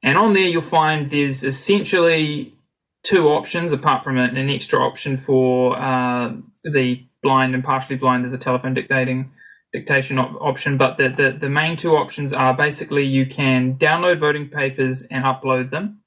And 0.02 0.18
on 0.18 0.34
there, 0.34 0.44
you'll 0.48 0.62
find 0.62 1.10
there's 1.10 1.44
essentially 1.44 2.53
two 3.03 3.27
options, 3.30 3.72
apart 3.72 4.03
from 4.03 4.17
an, 4.17 4.49
extra 4.49 4.80
option 4.80 5.17
for 5.17 5.77
uh, 5.77 6.33
the 6.64 7.06
blind 7.22 7.53
and 7.53 7.64
partially 7.64 7.98
blind. 7.98 8.23
There's 8.23 8.33
a 8.33 8.38
telephone 8.38 8.73
dictating 8.73 9.32
dictation 9.73 10.17
op- 10.17 10.40
option, 10.41 10.77
but 10.77 10.98
the, 10.98 11.09
the, 11.09 11.38
the 11.38 11.49
main 11.49 11.75
two 11.75 11.95
options 11.95 12.32
are 12.32 12.53
basically 12.56 13.03
you 13.03 13.25
can 13.25 13.77
download 13.77 14.19
voting 14.19 14.49
papers 14.49 15.03
and 15.11 15.25
upload 15.25 15.72
them, 15.72 16.01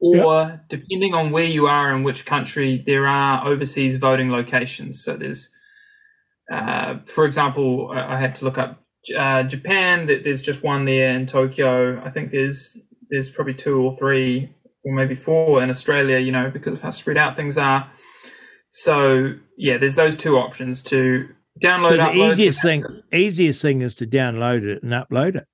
or 0.00 0.42
yep. 0.42 0.68
depending 0.68 1.14
on 1.14 1.30
where 1.30 1.44
you 1.44 1.66
are 1.66 1.94
in 1.94 2.02
which 2.02 2.26
country, 2.26 2.82
there 2.86 3.06
are 3.06 3.46
overseas 3.46 3.96
voting 3.96 4.30
locations. 4.30 5.02
So 5.02 5.16
there's, 5.16 5.48
uh, 6.52 6.98
for 7.06 7.24
example, 7.24 7.90
I 7.94 8.20
had 8.20 8.34
to 8.36 8.44
look 8.44 8.58
up 8.58 8.82
uh, 9.16 9.44
Japan. 9.44 10.06
That 10.06 10.24
there's 10.24 10.42
just 10.42 10.62
one 10.62 10.84
there 10.84 11.10
in 11.10 11.26
Tokyo. 11.26 12.02
I 12.04 12.10
think 12.10 12.30
there's 12.30 12.76
there's 13.10 13.30
probably 13.30 13.54
two 13.54 13.80
or 13.80 13.96
three 13.96 14.54
or 14.84 14.92
maybe 14.92 15.14
four 15.14 15.62
in 15.62 15.70
Australia. 15.70 16.18
You 16.18 16.32
know, 16.32 16.50
because 16.50 16.74
of 16.74 16.82
how 16.82 16.90
spread 16.90 17.16
out 17.16 17.36
things 17.36 17.58
are. 17.58 17.90
So 18.70 19.34
yeah, 19.56 19.78
there's 19.78 19.94
those 19.94 20.16
two 20.16 20.36
options 20.36 20.82
to 20.84 21.28
download. 21.60 21.96
the 21.96 22.30
easiest 22.30 22.62
thing, 22.62 22.84
easiest 23.12 23.62
thing 23.62 23.82
is 23.82 23.94
to 23.96 24.06
download 24.06 24.64
it 24.64 24.82
and 24.82 24.92
upload 24.92 25.36
it. 25.36 25.46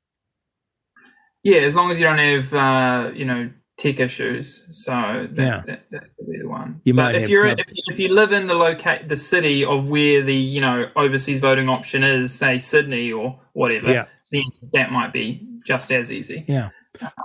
Yeah, 1.43 1.61
as 1.61 1.75
long 1.75 1.91
as 1.91 1.99
you 1.99 2.07
don't 2.07 2.19
have, 2.19 2.53
uh, 2.53 3.13
you 3.15 3.25
know, 3.25 3.51
tech 3.81 3.99
issues. 3.99 4.67
So 4.85 5.27
that, 5.33 5.37
yeah. 5.37 5.63
that, 5.67 5.85
that 5.91 6.03
could 6.17 6.31
be 6.31 6.39
the 6.39 6.49
one. 6.49 6.81
You 6.85 6.95
but 6.95 7.03
might 7.03 7.15
if 7.17 7.31
you're 7.31 7.47
if, 7.47 7.59
if, 7.69 7.99
you 7.99 8.15
live 8.15 8.33
in 8.33 8.47
the 8.47 8.55
locate 8.55 9.09
the 9.09 9.17
city 9.17 9.65
of 9.65 9.89
where 9.89 10.23
the 10.23 10.35
you 10.35 10.61
know 10.61 10.91
overseas 10.97 11.41
voting 11.41 11.69
option 11.69 12.03
is, 12.03 12.33
say 12.33 12.59
Sydney 12.59 13.11
or 13.11 13.41
whatever, 13.53 13.91
yeah. 13.91 14.07
then 14.31 14.43
that 14.75 14.93
might 14.93 15.13
be 15.13 15.47
just 15.67 15.91
as 15.91 16.13
easy. 16.13 16.45
Yeah. 16.47 16.71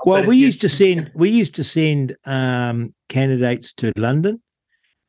Well, 0.05 0.25
we 0.25 0.37
used 0.37 0.61
to 0.61 0.69
send 0.69 1.11
we 1.13 1.29
used 1.29 1.55
to 1.55 1.63
send 1.63 2.15
um, 2.25 2.93
candidates 3.09 3.73
to 3.73 3.91
London 3.95 4.41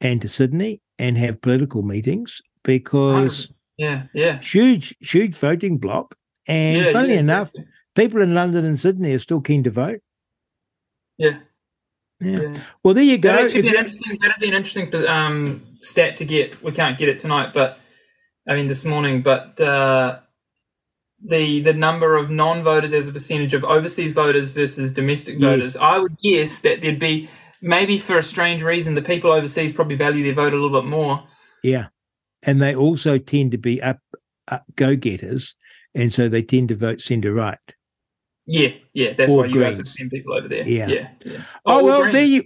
and 0.00 0.20
to 0.22 0.28
Sydney 0.28 0.82
and 0.98 1.16
have 1.18 1.40
political 1.40 1.82
meetings 1.82 2.40
because 2.64 3.48
yeah, 3.76 4.04
yeah. 4.14 4.40
Huge, 4.40 4.96
huge 5.00 5.36
voting 5.36 5.78
block. 5.78 6.16
And 6.46 6.80
yeah, 6.80 6.92
funny 6.92 7.14
yeah, 7.14 7.20
enough, 7.20 7.50
yeah. 7.54 7.64
people 7.94 8.22
in 8.22 8.34
London 8.34 8.64
and 8.64 8.78
Sydney 8.78 9.12
are 9.12 9.18
still 9.18 9.40
keen 9.40 9.62
to 9.64 9.70
vote. 9.70 10.00
Yeah. 11.18 11.38
Yeah. 12.20 12.54
Well, 12.82 12.94
there 12.94 13.04
you 13.04 13.18
go. 13.18 13.32
That'd 13.32 13.52
be, 13.52 13.68
an 13.68 13.74
interesting, 13.74 14.18
that'd 14.22 14.40
be 14.40 14.48
an 14.48 14.54
interesting 14.54 14.94
um, 15.06 15.66
stat 15.80 16.16
to 16.18 16.24
get. 16.24 16.62
We 16.62 16.72
can't 16.72 16.96
get 16.96 17.10
it 17.10 17.18
tonight, 17.18 17.50
but 17.52 17.78
I 18.48 18.54
mean 18.54 18.68
this 18.68 18.86
morning. 18.86 19.20
But 19.20 19.60
uh, 19.60 20.20
the 21.24 21.60
the 21.60 21.72
number 21.72 22.16
of 22.16 22.30
non-voters 22.30 22.92
as 22.92 23.08
a 23.08 23.12
percentage 23.12 23.54
of 23.54 23.64
overseas 23.64 24.12
voters 24.12 24.50
versus 24.50 24.92
domestic 24.92 25.38
yes. 25.38 25.42
voters, 25.42 25.76
I 25.76 25.98
would 25.98 26.16
guess 26.22 26.60
that 26.60 26.82
there'd 26.82 26.98
be 26.98 27.28
maybe 27.62 27.98
for 27.98 28.18
a 28.18 28.22
strange 28.22 28.62
reason 28.62 28.94
the 28.94 29.02
people 29.02 29.32
overseas 29.32 29.72
probably 29.72 29.96
value 29.96 30.22
their 30.22 30.34
vote 30.34 30.52
a 30.52 30.56
little 30.56 30.80
bit 30.80 30.88
more. 30.88 31.24
Yeah 31.62 31.86
and 32.46 32.62
they 32.62 32.74
also 32.74 33.18
tend 33.18 33.50
to 33.50 33.58
be 33.58 33.82
up, 33.82 33.98
up 34.48 34.64
go 34.76 34.96
getters, 34.96 35.56
and 35.94 36.12
so 36.12 36.28
they 36.28 36.42
tend 36.42 36.68
to 36.68 36.76
vote 36.76 37.00
centre 37.00 37.34
right. 37.34 37.58
Yeah, 38.46 38.70
yeah, 38.94 39.12
that's 39.14 39.30
or 39.30 39.38
why 39.38 39.46
you 39.46 39.60
guys 39.60 39.76
have 39.76 39.88
seen 39.88 40.08
people 40.08 40.34
over 40.34 40.48
there. 40.48 40.66
Yeah, 40.66 40.86
yeah. 40.86 41.08
yeah. 41.24 41.38
Oh, 41.66 41.80
oh 41.80 41.84
well, 41.84 42.12
there 42.12 42.24
you 42.24 42.44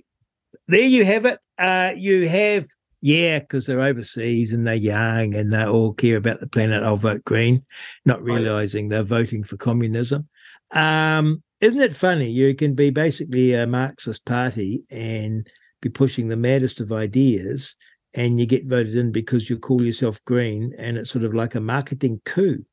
there 0.67 0.81
you 0.81 1.05
have 1.05 1.27
it. 1.27 1.39
Uh, 1.59 1.93
you 1.95 2.27
have 2.29 2.67
yeah, 3.01 3.39
because 3.39 3.67
they're 3.67 3.81
overseas 3.81 4.53
and 4.53 4.67
they're 4.67 4.75
young 4.75 5.35
and 5.35 5.53
they 5.53 5.65
all 5.65 5.93
care 5.93 6.17
about 6.17 6.41
the 6.41 6.49
planet. 6.49 6.83
I'll 6.83 6.97
vote 6.97 7.25
green, 7.25 7.65
not 8.05 8.23
realizing 8.23 8.89
they're 8.89 9.03
voting 9.03 9.43
for 9.43 9.57
communism. 9.57 10.29
Um, 10.73 11.43
isn't 11.61 11.81
it 11.81 11.95
funny? 11.95 12.31
You 12.31 12.55
can 12.55 12.75
be 12.75 12.91
basically 12.91 13.55
a 13.55 13.67
Marxist 13.67 14.25
party 14.25 14.83
and 14.91 15.49
be 15.81 15.89
pushing 15.89 16.29
the 16.29 16.37
maddest 16.37 16.81
of 16.81 16.93
ideas 16.93 17.75
and 18.15 18.41
you 18.41 18.47
get 18.47 18.67
voted 18.67 18.97
in 18.97 19.13
because 19.13 19.49
you 19.49 19.59
call 19.59 19.85
yourself 19.85 20.23
green 20.25 20.73
and 20.79 20.97
it's 20.97 21.11
sort 21.11 21.25
of 21.25 21.35
like 21.35 21.55
a 21.55 21.61
marketing 21.61 22.21
coup 22.25 22.65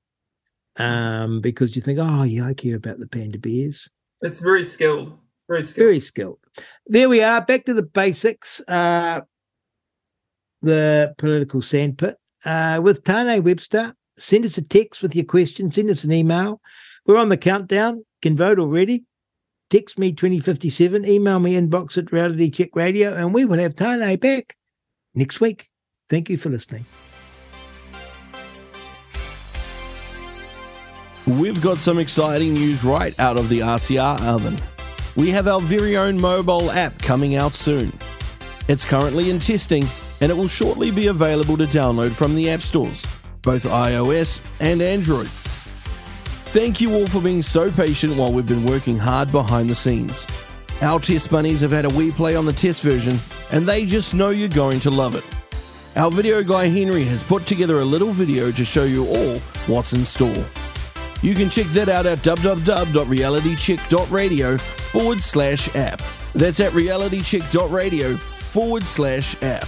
um, 0.78 1.42
because 1.42 1.76
you 1.76 1.82
think 1.82 2.00
oh 2.00 2.24
yeah 2.24 2.46
i 2.46 2.54
care 2.54 2.76
about 2.76 3.00
the 3.00 3.08
panda 3.08 3.40
bears 3.40 3.90
it's 4.22 4.40
very 4.40 4.64
skilled 4.64 5.18
very 5.48 5.64
skilled 5.64 5.86
very 5.86 6.00
skilled 6.00 6.40
there 6.88 7.10
we 7.10 7.22
are 7.22 7.42
back 7.42 7.66
to 7.66 7.74
the 7.74 7.84
basics 7.84 8.62
uh, 8.68 9.22
the 10.62 11.14
political 11.18 11.62
sandpit 11.62 12.18
uh, 12.46 12.80
with 12.82 13.04
tane 13.04 13.44
webster 13.44 13.94
send 14.18 14.46
us 14.46 14.58
a 14.58 14.62
text 14.62 15.02
with 15.02 15.16
your 15.16 15.26
question 15.26 15.72
send 15.72 15.90
us 15.90 16.04
an 16.04 16.12
email 16.12 16.60
we're 17.06 17.18
on 17.18 17.30
the 17.30 17.38
countdown 17.38 18.04
can 18.22 18.36
vote 18.36 18.60
already 18.60 19.04
text 19.70 20.00
me 20.00 20.12
2057 20.12 21.06
email 21.06 21.40
me 21.40 21.54
inbox 21.54 21.98
at 21.98 22.12
reality 22.12 22.50
check 22.50 22.76
radio 22.76 23.14
and 23.14 23.34
we 23.34 23.46
will 23.46 23.60
have 23.60 23.76
tane 23.76 24.18
back 24.18 24.56
next 25.18 25.42
week. 25.42 25.70
Thank 26.10 26.30
you 26.30 26.38
for 26.38 26.50
listening. 26.50 26.86
We've 31.26 31.62
got 31.62 31.80
some 31.80 32.00
exciting 32.00 32.54
news 32.54 32.86
right 32.86 33.18
out 33.20 33.36
of 33.36 33.50
the 33.50 33.60
RCR 33.60 34.22
oven. 34.22 34.58
We 35.18 35.30
have 35.32 35.48
our 35.48 35.60
very 35.60 35.98
own 35.98 36.22
mobile 36.22 36.72
app 36.72 37.02
coming 37.02 37.36
out 37.36 37.54
soon. 37.54 37.92
It's 38.70 38.86
currently 38.86 39.30
in 39.30 39.40
testing 39.40 39.86
and 40.22 40.32
it 40.32 40.36
will 40.36 40.48
shortly 40.48 40.92
be 40.92 41.08
available 41.08 41.58
to 41.58 41.66
download 41.66 42.12
from 42.12 42.36
the 42.36 42.50
app 42.50 42.62
stores, 42.62 43.06
both 43.42 43.64
iOS 43.64 44.42
and 44.60 44.82
Android. 44.82 45.28
Thank 46.50 46.80
you 46.80 46.96
all 46.96 47.08
for 47.08 47.22
being 47.22 47.44
so 47.44 47.70
patient 47.72 48.16
while 48.16 48.32
we've 48.32 48.48
been 48.48 48.66
working 48.66 48.98
hard 48.98 49.32
behind 49.32 49.70
the 49.70 49.76
scenes. 49.76 50.26
Our 50.82 51.00
test 51.00 51.30
bunnies 51.30 51.62
have 51.62 51.72
had 51.72 51.86
a 51.86 51.90
wee 51.90 52.12
play 52.12 52.36
on 52.36 52.46
the 52.46 52.54
test 52.54 52.84
version, 52.84 53.18
and 53.52 53.66
they 53.66 53.86
just 53.86 54.14
know 54.14 54.30
you're 54.30 54.48
going 54.48 54.80
to 54.82 54.90
love 54.90 55.16
it. 55.16 55.26
Our 55.98 56.12
video 56.12 56.44
guy 56.44 56.68
Henry 56.68 57.04
has 57.06 57.24
put 57.24 57.48
together 57.48 57.80
a 57.80 57.86
little 57.86 58.14
video 58.14 58.52
to 58.52 58.64
show 58.64 58.84
you 58.84 59.08
all 59.08 59.40
what's 59.66 59.94
in 59.94 60.06
store. 60.06 60.46
You 61.24 61.34
can 61.34 61.50
check 61.50 61.66
that 61.68 61.88
out 61.90 62.06
at 62.06 62.20
www.realitycheck.radio 62.20 64.58
forward 64.58 65.20
slash 65.20 65.76
app. 65.76 66.02
That's 66.36 66.60
at 66.60 66.74
realitycheck.radio 66.74 68.16
forward 68.16 68.84
slash 68.84 69.42
app. 69.42 69.68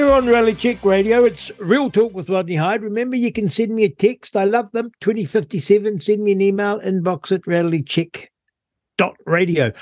You're 0.00 0.12
on 0.12 0.24
Reality 0.24 0.58
Check 0.58 0.82
Radio. 0.82 1.26
It's 1.26 1.52
Real 1.58 1.90
Talk 1.90 2.14
with 2.14 2.30
Rodney 2.30 2.56
Hide. 2.56 2.82
Remember, 2.82 3.16
you 3.16 3.30
can 3.30 3.50
send 3.50 3.74
me 3.74 3.84
a 3.84 3.90
text. 3.90 4.34
I 4.34 4.44
love 4.44 4.72
them. 4.72 4.90
2057. 5.02 6.00
Send 6.00 6.24
me 6.24 6.32
an 6.32 6.40
email, 6.40 6.80
inbox 6.80 7.30
at 7.32 7.42
realitycheck.radio. 7.42 9.72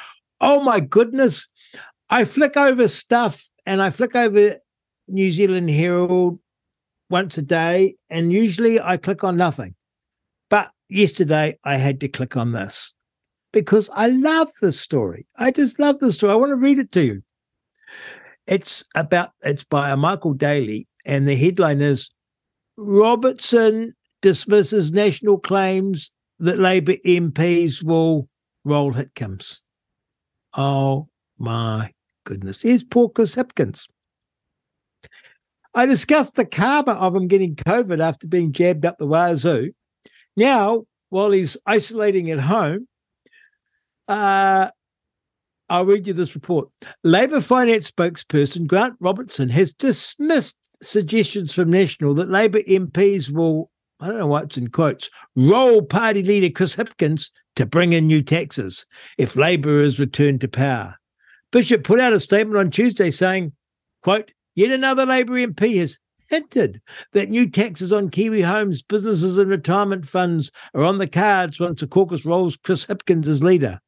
Oh 0.40 0.60
my 0.60 0.80
goodness. 0.80 1.46
I 2.10 2.24
flick 2.24 2.56
over 2.56 2.88
stuff 2.88 3.48
and 3.64 3.80
I 3.80 3.90
flick 3.90 4.16
over 4.16 4.56
New 5.06 5.30
Zealand 5.30 5.70
Herald 5.70 6.40
once 7.10 7.38
a 7.38 7.42
day, 7.42 7.94
and 8.10 8.32
usually 8.32 8.80
I 8.80 8.96
click 8.96 9.22
on 9.22 9.36
nothing. 9.36 9.76
But 10.50 10.72
yesterday 10.88 11.60
I 11.62 11.76
had 11.76 12.00
to 12.00 12.08
click 12.08 12.36
on 12.36 12.50
this 12.50 12.92
because 13.52 13.88
I 13.94 14.08
love 14.08 14.50
this 14.60 14.80
story. 14.80 15.28
I 15.36 15.52
just 15.52 15.78
love 15.78 16.00
this 16.00 16.16
story. 16.16 16.32
I 16.32 16.36
want 16.36 16.50
to 16.50 16.56
read 16.56 16.80
it 16.80 16.90
to 16.90 17.04
you. 17.04 17.22
It's 18.48 18.82
about 18.94 19.30
it's 19.42 19.62
by 19.62 19.90
a 19.90 19.96
Michael 19.96 20.32
Daly, 20.32 20.88
and 21.04 21.28
the 21.28 21.36
headline 21.36 21.80
is 21.82 22.10
Robertson 22.76 23.94
dismisses 24.22 24.90
national 24.90 25.38
claims 25.38 26.12
that 26.38 26.58
Labour 26.58 26.94
MPs 27.04 27.82
will 27.82 28.28
roll 28.64 28.92
Hipkins. 28.92 29.58
Oh 30.56 31.08
my 31.38 31.92
goodness. 32.24 32.62
Here's 32.62 32.84
Chris 32.84 33.34
Hipkins. 33.34 33.86
I 35.74 35.86
discussed 35.86 36.34
the 36.34 36.46
karma 36.46 36.92
of 36.92 37.14
him 37.14 37.28
getting 37.28 37.54
COVID 37.54 38.00
after 38.00 38.26
being 38.26 38.52
jabbed 38.52 38.86
up 38.86 38.96
the 38.98 39.06
wazoo. 39.06 39.72
Now, 40.36 40.84
while 41.10 41.30
he's 41.30 41.56
isolating 41.66 42.30
at 42.30 42.40
home, 42.40 42.88
uh, 44.08 44.70
I'll 45.70 45.86
read 45.86 46.06
you 46.06 46.12
this 46.12 46.34
report. 46.34 46.68
Labour 47.04 47.40
finance 47.40 47.90
spokesperson 47.90 48.66
Grant 48.66 48.96
Robertson 49.00 49.48
has 49.50 49.72
dismissed 49.72 50.56
suggestions 50.82 51.52
from 51.52 51.70
National 51.70 52.14
that 52.14 52.30
Labour 52.30 52.60
MPs 52.60 53.30
will 53.30 53.70
I 54.00 54.06
don't 54.06 54.18
know 54.18 54.26
what's 54.28 54.56
in 54.56 54.68
quotes, 54.68 55.10
roll 55.34 55.82
party 55.82 56.22
leader 56.22 56.50
Chris 56.50 56.76
Hipkins 56.76 57.30
to 57.56 57.66
bring 57.66 57.92
in 57.92 58.06
new 58.06 58.22
taxes 58.22 58.86
if 59.18 59.34
Labour 59.34 59.80
is 59.80 59.98
returned 59.98 60.40
to 60.42 60.48
power. 60.48 60.94
Bishop 61.50 61.82
put 61.82 61.98
out 61.98 62.12
a 62.12 62.20
statement 62.20 62.58
on 62.58 62.70
Tuesday 62.70 63.10
saying, 63.10 63.52
quote, 64.04 64.30
yet 64.54 64.70
another 64.70 65.04
Labour 65.04 65.32
MP 65.32 65.78
has 65.78 65.98
hinted 66.30 66.80
that 67.12 67.30
new 67.30 67.48
taxes 67.50 67.92
on 67.92 68.10
Kiwi 68.10 68.42
homes, 68.42 68.82
businesses, 68.82 69.36
and 69.36 69.50
retirement 69.50 70.06
funds 70.06 70.52
are 70.74 70.84
on 70.84 70.98
the 70.98 71.08
cards 71.08 71.58
once 71.58 71.80
the 71.80 71.88
caucus 71.88 72.24
rolls 72.24 72.56
Chris 72.56 72.86
Hipkins 72.86 73.26
as 73.26 73.42
leader. 73.42 73.80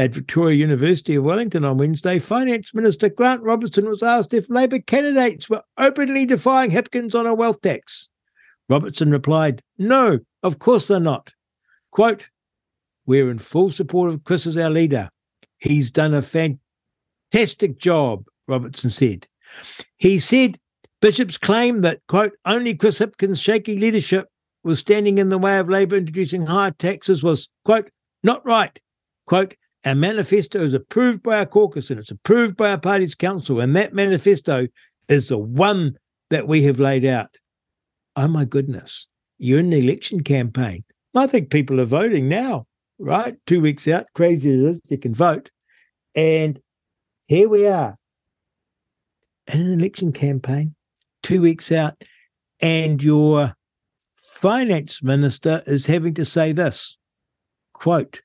At 0.00 0.14
Victoria 0.14 0.56
University 0.56 1.16
of 1.16 1.24
Wellington 1.24 1.62
on 1.62 1.76
Wednesday, 1.76 2.18
Finance 2.18 2.72
Minister 2.72 3.10
Grant 3.10 3.42
Robertson 3.42 3.86
was 3.86 4.02
asked 4.02 4.32
if 4.32 4.48
Labour 4.48 4.78
candidates 4.78 5.50
were 5.50 5.62
openly 5.76 6.24
defying 6.24 6.70
Hipkins 6.70 7.14
on 7.14 7.26
a 7.26 7.34
wealth 7.34 7.60
tax. 7.60 8.08
Robertson 8.70 9.10
replied, 9.10 9.60
No, 9.76 10.20
of 10.42 10.58
course 10.58 10.88
they're 10.88 11.00
not. 11.00 11.34
Quote, 11.90 12.28
We're 13.04 13.30
in 13.30 13.38
full 13.40 13.68
support 13.68 14.08
of 14.08 14.24
Chris 14.24 14.46
as 14.46 14.56
our 14.56 14.70
leader. 14.70 15.10
He's 15.58 15.90
done 15.90 16.14
a 16.14 16.22
fantastic 16.22 17.76
job, 17.76 18.24
Robertson 18.48 18.88
said. 18.88 19.26
He 19.98 20.18
said 20.18 20.58
Bishop's 21.02 21.36
claim 21.36 21.82
that, 21.82 22.00
quote, 22.08 22.32
only 22.46 22.74
Chris 22.74 23.00
Hipkins' 23.00 23.42
shaky 23.42 23.78
leadership 23.78 24.28
was 24.64 24.78
standing 24.78 25.18
in 25.18 25.28
the 25.28 25.36
way 25.36 25.58
of 25.58 25.68
Labour 25.68 25.98
introducing 25.98 26.46
higher 26.46 26.70
taxes 26.70 27.22
was, 27.22 27.50
quote, 27.66 27.90
not 28.22 28.42
right. 28.46 28.80
Quote, 29.26 29.56
our 29.84 29.94
manifesto 29.94 30.62
is 30.62 30.74
approved 30.74 31.22
by 31.22 31.38
our 31.38 31.46
caucus 31.46 31.90
and 31.90 31.98
it's 31.98 32.10
approved 32.10 32.56
by 32.56 32.70
our 32.70 32.78
party's 32.78 33.14
council, 33.14 33.60
and 33.60 33.74
that 33.76 33.94
manifesto 33.94 34.66
is 35.08 35.28
the 35.28 35.38
one 35.38 35.96
that 36.30 36.46
we 36.46 36.62
have 36.64 36.78
laid 36.78 37.04
out. 37.04 37.38
Oh 38.16 38.28
my 38.28 38.44
goodness, 38.44 39.08
you're 39.38 39.60
in 39.60 39.70
the 39.70 39.78
election 39.78 40.22
campaign. 40.22 40.84
I 41.14 41.26
think 41.26 41.50
people 41.50 41.80
are 41.80 41.86
voting 41.86 42.28
now, 42.28 42.66
right? 42.98 43.34
Two 43.46 43.60
weeks 43.60 43.88
out, 43.88 44.06
crazy 44.14 44.50
as 44.50 44.60
this, 44.60 44.80
you 44.86 44.98
can 44.98 45.14
vote. 45.14 45.50
And 46.14 46.60
here 47.26 47.48
we 47.48 47.66
are 47.66 47.96
in 49.52 49.60
an 49.60 49.80
election 49.80 50.12
campaign 50.12 50.74
two 51.22 51.40
weeks 51.40 51.72
out, 51.72 51.94
and 52.60 53.02
your 53.02 53.54
finance 54.16 55.02
minister 55.02 55.62
is 55.66 55.86
having 55.86 56.14
to 56.14 56.24
say 56.24 56.52
this 56.52 56.96
quote, 57.72 58.20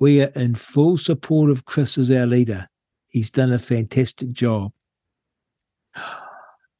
We 0.00 0.22
are 0.22 0.30
in 0.36 0.54
full 0.54 0.96
support 0.96 1.50
of 1.50 1.64
Chris 1.64 1.98
as 1.98 2.10
our 2.10 2.26
leader. 2.26 2.68
He's 3.08 3.30
done 3.30 3.52
a 3.52 3.58
fantastic 3.58 4.32
job. 4.32 4.72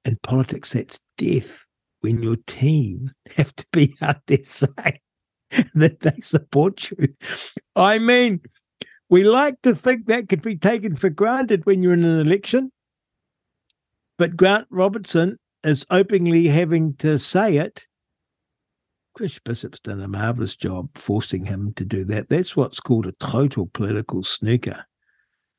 In 0.04 0.18
politics, 0.22 0.72
that's 0.72 1.00
death 1.16 1.64
when 2.00 2.22
your 2.22 2.36
team 2.46 3.10
have 3.36 3.54
to 3.56 3.66
be 3.72 3.96
out 4.00 4.20
there 4.26 4.44
saying 4.44 5.00
that 5.74 6.00
they 6.00 6.20
support 6.20 6.90
you. 6.90 7.14
I 7.74 7.98
mean, 7.98 8.40
we 9.08 9.24
like 9.24 9.60
to 9.62 9.74
think 9.74 10.06
that 10.06 10.28
could 10.28 10.42
be 10.42 10.56
taken 10.56 10.94
for 10.94 11.08
granted 11.08 11.66
when 11.66 11.82
you're 11.82 11.94
in 11.94 12.04
an 12.04 12.20
election. 12.20 12.70
But 14.18 14.36
Grant 14.36 14.66
Robertson 14.70 15.38
is 15.64 15.86
openly 15.90 16.48
having 16.48 16.94
to 16.96 17.18
say 17.18 17.56
it. 17.56 17.86
Chris 19.18 19.40
Bishop's 19.40 19.80
done 19.80 20.00
a 20.00 20.06
marvellous 20.06 20.54
job 20.54 20.90
forcing 20.94 21.44
him 21.44 21.72
to 21.72 21.84
do 21.84 22.04
that. 22.04 22.28
That's 22.28 22.54
what's 22.54 22.78
called 22.78 23.04
a 23.04 23.10
total 23.18 23.66
political 23.66 24.22
snooker. 24.22 24.86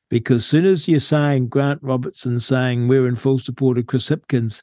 Because 0.08 0.38
as 0.38 0.46
soon 0.46 0.64
as 0.64 0.88
you're 0.88 0.98
saying 0.98 1.48
Grant 1.48 1.78
Robertson 1.82 2.40
saying 2.40 2.88
we're 2.88 3.06
in 3.06 3.16
full 3.16 3.38
support 3.38 3.76
of 3.76 3.86
Chris 3.86 4.08
Hipkins, 4.08 4.62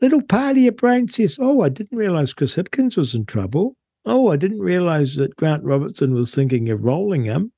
little 0.00 0.22
part 0.22 0.56
of 0.56 0.62
your 0.62 0.72
brain 0.72 1.08
says, 1.08 1.36
Oh, 1.38 1.60
I 1.60 1.68
didn't 1.68 1.98
realize 1.98 2.32
Chris 2.32 2.54
Hipkins 2.56 2.96
was 2.96 3.14
in 3.14 3.26
trouble. 3.26 3.76
Oh, 4.06 4.30
I 4.30 4.36
didn't 4.36 4.60
realize 4.60 5.16
that 5.16 5.36
Grant 5.36 5.62
Robertson 5.62 6.14
was 6.14 6.34
thinking 6.34 6.70
of 6.70 6.84
rolling 6.84 7.24
him. 7.24 7.52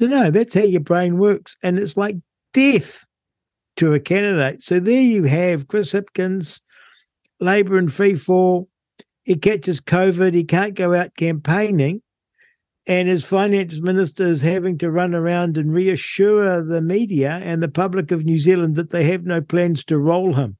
So, 0.00 0.06
no, 0.06 0.30
that's 0.30 0.54
how 0.54 0.62
your 0.62 0.80
brain 0.80 1.18
works. 1.18 1.58
And 1.62 1.78
it's 1.78 1.98
like 1.98 2.16
death 2.54 3.04
to 3.76 3.92
a 3.92 4.00
candidate. 4.00 4.62
So 4.62 4.80
there 4.80 5.02
you 5.02 5.24
have 5.24 5.68
Chris 5.68 5.92
Hipkins, 5.92 6.62
Labour 7.38 7.76
in 7.76 7.90
free 7.90 8.14
fall. 8.14 8.70
He 9.26 9.36
catches 9.36 9.80
COVID. 9.80 10.34
He 10.34 10.44
can't 10.44 10.74
go 10.74 10.94
out 10.94 11.16
campaigning. 11.16 12.00
And 12.86 13.08
his 13.08 13.24
finance 13.24 13.80
minister 13.80 14.22
is 14.24 14.42
having 14.42 14.78
to 14.78 14.90
run 14.92 15.12
around 15.12 15.58
and 15.58 15.74
reassure 15.74 16.62
the 16.62 16.80
media 16.80 17.40
and 17.42 17.60
the 17.60 17.68
public 17.68 18.12
of 18.12 18.24
New 18.24 18.38
Zealand 18.38 18.76
that 18.76 18.90
they 18.90 19.02
have 19.04 19.24
no 19.24 19.40
plans 19.40 19.82
to 19.86 19.98
roll 19.98 20.34
him. 20.34 20.56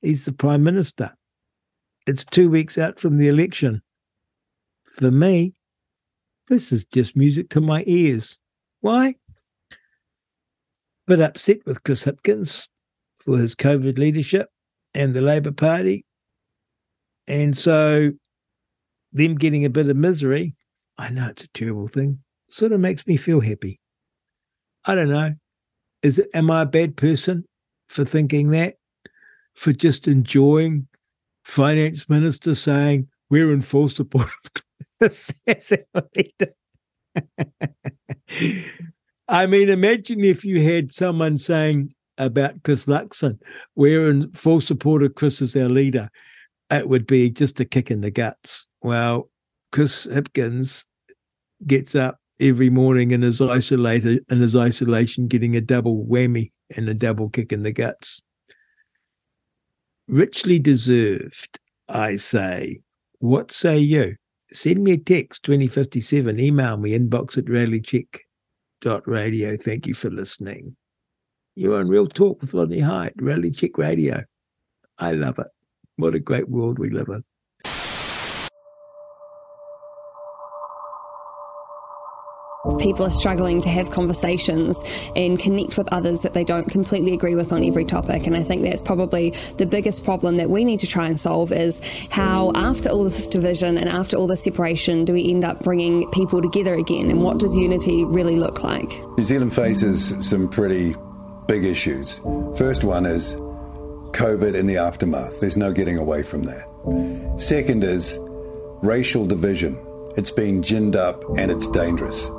He's 0.00 0.24
the 0.24 0.32
prime 0.32 0.64
minister. 0.64 1.12
It's 2.08 2.24
two 2.24 2.50
weeks 2.50 2.76
out 2.76 2.98
from 2.98 3.18
the 3.18 3.28
election. 3.28 3.82
For 4.96 5.12
me, 5.12 5.54
this 6.48 6.72
is 6.72 6.84
just 6.84 7.16
music 7.16 7.48
to 7.50 7.60
my 7.60 7.84
ears. 7.86 8.40
Why? 8.80 9.14
bit 11.06 11.20
upset 11.20 11.58
with 11.66 11.84
Chris 11.84 12.04
Hipkins 12.04 12.66
for 13.20 13.38
his 13.38 13.54
COVID 13.54 13.98
leadership 13.98 14.48
and 14.94 15.14
the 15.14 15.20
Labour 15.20 15.52
Party. 15.52 16.04
And 17.26 17.56
so, 17.56 18.12
them 19.12 19.36
getting 19.36 19.64
a 19.64 19.70
bit 19.70 19.88
of 19.88 19.96
misery, 19.96 20.54
I 20.98 21.10
know 21.10 21.28
it's 21.28 21.44
a 21.44 21.48
terrible 21.48 21.88
thing, 21.88 22.18
sort 22.48 22.72
of 22.72 22.80
makes 22.80 23.06
me 23.06 23.16
feel 23.16 23.40
happy. 23.40 23.80
I 24.84 24.94
don't 24.94 25.08
know. 25.08 25.34
Is 26.02 26.18
it, 26.18 26.28
am 26.34 26.50
I 26.50 26.62
a 26.62 26.66
bad 26.66 26.96
person 26.96 27.44
for 27.88 28.04
thinking 28.04 28.50
that? 28.50 28.74
For 29.54 29.72
just 29.72 30.08
enjoying 30.08 30.88
finance 31.44 32.08
minister 32.08 32.54
saying 32.54 33.08
we're 33.30 33.52
in 33.52 33.60
full 33.60 33.88
support 33.88 34.28
of? 35.00 35.00
I 39.28 39.46
mean, 39.46 39.68
imagine 39.68 40.24
if 40.24 40.44
you 40.44 40.62
had 40.62 40.92
someone 40.92 41.38
saying 41.38 41.92
about 42.18 42.62
Chris 42.62 42.86
Luxon, 42.86 43.38
we're 43.74 44.10
in 44.10 44.32
full 44.32 44.60
support 44.60 45.02
of 45.02 45.14
Chris 45.14 45.42
as 45.42 45.56
our 45.56 45.68
leader. 45.68 46.10
It 46.72 46.88
would 46.88 47.06
be 47.06 47.30
just 47.30 47.60
a 47.60 47.66
kick 47.66 47.90
in 47.90 48.00
the 48.00 48.10
guts. 48.10 48.66
Well, 48.82 49.28
Chris 49.72 50.06
Hipkins 50.06 50.86
gets 51.66 51.94
up 51.94 52.18
every 52.40 52.70
morning 52.70 53.12
and 53.12 53.22
is 53.22 53.40
isolated 53.40 54.24
in 54.30 54.40
his 54.40 54.56
isolation, 54.56 55.28
getting 55.28 55.54
a 55.54 55.60
double 55.60 56.06
whammy 56.06 56.48
and 56.74 56.88
a 56.88 56.94
double 56.94 57.28
kick 57.28 57.52
in 57.52 57.62
the 57.62 57.72
guts. 57.72 58.22
Richly 60.08 60.58
deserved, 60.58 61.60
I 61.88 62.16
say. 62.16 62.80
What 63.18 63.52
say 63.52 63.78
you? 63.78 64.16
Send 64.52 64.82
me 64.82 64.92
a 64.92 64.98
text 64.98 65.44
2057, 65.44 66.40
email 66.40 66.76
me 66.78 66.98
inbox 66.98 67.38
at 67.38 67.44
realitycheck 67.44 68.18
radio. 69.06 69.56
Thank 69.56 69.86
you 69.86 69.94
for 69.94 70.10
listening. 70.10 70.76
You're 71.54 71.78
on 71.78 71.88
Real 71.88 72.06
Talk 72.06 72.40
with 72.40 72.54
Rodney 72.54 72.80
Hide, 72.80 73.14
Reality 73.16 73.50
Check 73.50 73.78
Radio. 73.78 74.24
I 74.98 75.12
love 75.12 75.38
it. 75.38 75.46
What 76.02 76.16
a 76.16 76.18
great 76.18 76.48
world 76.48 76.80
we 76.80 76.90
live 76.90 77.06
in. 77.06 77.22
people 82.78 83.04
are 83.06 83.10
struggling 83.10 83.60
to 83.60 83.68
have 83.68 83.90
conversations 83.90 84.82
and 85.14 85.38
connect 85.38 85.78
with 85.78 85.92
others 85.92 86.22
that 86.22 86.32
they 86.32 86.42
don't 86.42 86.68
completely 86.70 87.12
agree 87.12 87.36
with 87.36 87.52
on 87.52 87.62
every 87.62 87.84
topic. 87.84 88.26
And 88.26 88.36
I 88.36 88.42
think 88.42 88.62
that's 88.62 88.82
probably 88.82 89.30
the 89.58 89.66
biggest 89.66 90.04
problem 90.04 90.36
that 90.38 90.50
we 90.50 90.64
need 90.64 90.78
to 90.80 90.86
try 90.86 91.06
and 91.06 91.18
solve 91.18 91.52
is 91.52 91.80
how, 92.10 92.50
after 92.54 92.88
all 92.88 93.04
this 93.04 93.28
division 93.28 93.78
and 93.78 93.88
after 93.88 94.16
all 94.16 94.26
this 94.26 94.42
separation, 94.42 95.04
do 95.04 95.12
we 95.12 95.30
end 95.30 95.44
up 95.44 95.62
bringing 95.62 96.10
people 96.10 96.42
together 96.42 96.74
again? 96.74 97.10
And 97.10 97.22
what 97.22 97.38
does 97.38 97.56
unity 97.56 98.04
really 98.04 98.36
look 98.36 98.64
like? 98.64 98.90
New 99.16 99.24
Zealand 99.24 99.54
faces 99.54 100.16
some 100.28 100.48
pretty 100.48 100.96
big 101.46 101.64
issues. 101.64 102.20
First 102.56 102.82
one 102.82 103.06
is 103.06 103.36
COVID 104.12 104.54
in 104.54 104.66
the 104.66 104.76
aftermath. 104.76 105.40
There's 105.40 105.56
no 105.56 105.72
getting 105.72 105.98
away 105.98 106.22
from 106.22 106.44
that. 106.44 106.68
Second 107.38 107.84
is 107.84 108.18
racial 108.82 109.26
division. 109.26 109.78
It's 110.16 110.30
been 110.30 110.62
ginned 110.62 110.96
up 110.96 111.24
and 111.38 111.50
it's 111.50 111.68
dangerous. 111.68 112.30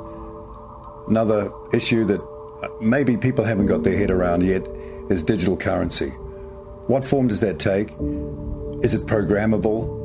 Another 1.08 1.50
issue 1.72 2.04
that 2.04 2.20
uh, 2.20 2.68
maybe 2.80 3.16
people 3.16 3.44
haven't 3.44 3.66
got 3.66 3.82
their 3.82 3.96
head 3.96 4.10
around 4.10 4.42
yet 4.42 4.66
is 5.10 5.22
digital 5.22 5.56
currency. 5.56 6.10
What 6.86 7.04
form 7.04 7.28
does 7.28 7.40
that 7.40 7.58
take? 7.58 7.90
Is 8.82 8.94
it 8.94 9.06
programmable? 9.06 10.02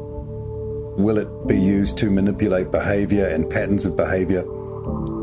Will 0.97 1.17
it 1.17 1.47
be 1.47 1.59
used 1.59 1.97
to 1.99 2.09
manipulate 2.09 2.71
behavior 2.71 3.27
and 3.27 3.49
patterns 3.49 3.85
of 3.85 3.95
behavior? 3.95 4.43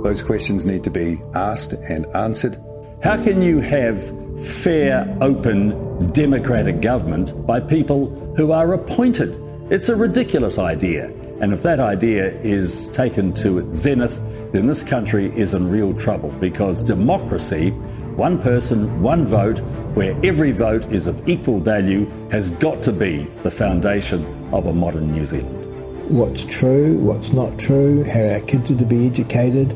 Those 0.02 0.23
questions 0.23 0.65
need 0.65 0.84
to 0.84 0.91
be 0.91 1.20
asked 1.34 1.73
and 1.73 2.07
answered. 2.15 2.57
How 3.02 3.23
can 3.23 3.42
you 3.42 3.60
have 3.60 4.00
fair, 4.47 5.16
open, 5.20 5.73
democratic 6.12 6.81
government 6.81 7.47
by 7.47 7.60
people 7.60 8.10
who 8.36 8.52
are 8.52 8.75
appointed? 8.75 9.41
It's 9.70 9.89
a 9.89 9.97
ridiculous 9.97 10.58
idea. 10.58 11.10
And 11.41 11.52
if 11.52 11.62
that 11.62 11.81
idea 11.81 12.41
is 12.41 12.89
taken 12.89 13.33
to 13.34 13.58
its 13.58 13.76
zenith, 13.76 14.20
then 14.52 14.66
this 14.66 14.83
country 14.83 15.33
is 15.36 15.55
in 15.55 15.68
real 15.68 15.92
trouble 15.94 16.31
because 16.41 16.83
democracy 16.83 17.73
One 18.16 18.41
person, 18.41 19.02
one 19.02 19.26
vote, 19.26 19.58
where 19.94 20.18
every 20.25 20.52
vote 20.52 20.91
is 20.91 21.07
of 21.07 21.28
equal 21.28 21.60
value, 21.60 22.07
has 22.31 22.50
got 22.50 22.83
to 22.84 22.92
be 22.92 23.31
the 23.42 23.50
foundation 23.50 24.25
of 24.55 24.65
a 24.65 24.73
modern 24.73 25.12
New 25.12 25.26
Zealand. 25.26 26.08
What's 26.08 26.42
true, 26.47 26.97
what's 26.97 27.34
not 27.34 27.58
true, 27.58 28.05
how 28.05 28.26
our 28.26 28.41
kids 28.41 28.70
are 28.70 28.78
to 28.78 28.86
be 28.86 29.07
educated. 29.07 29.73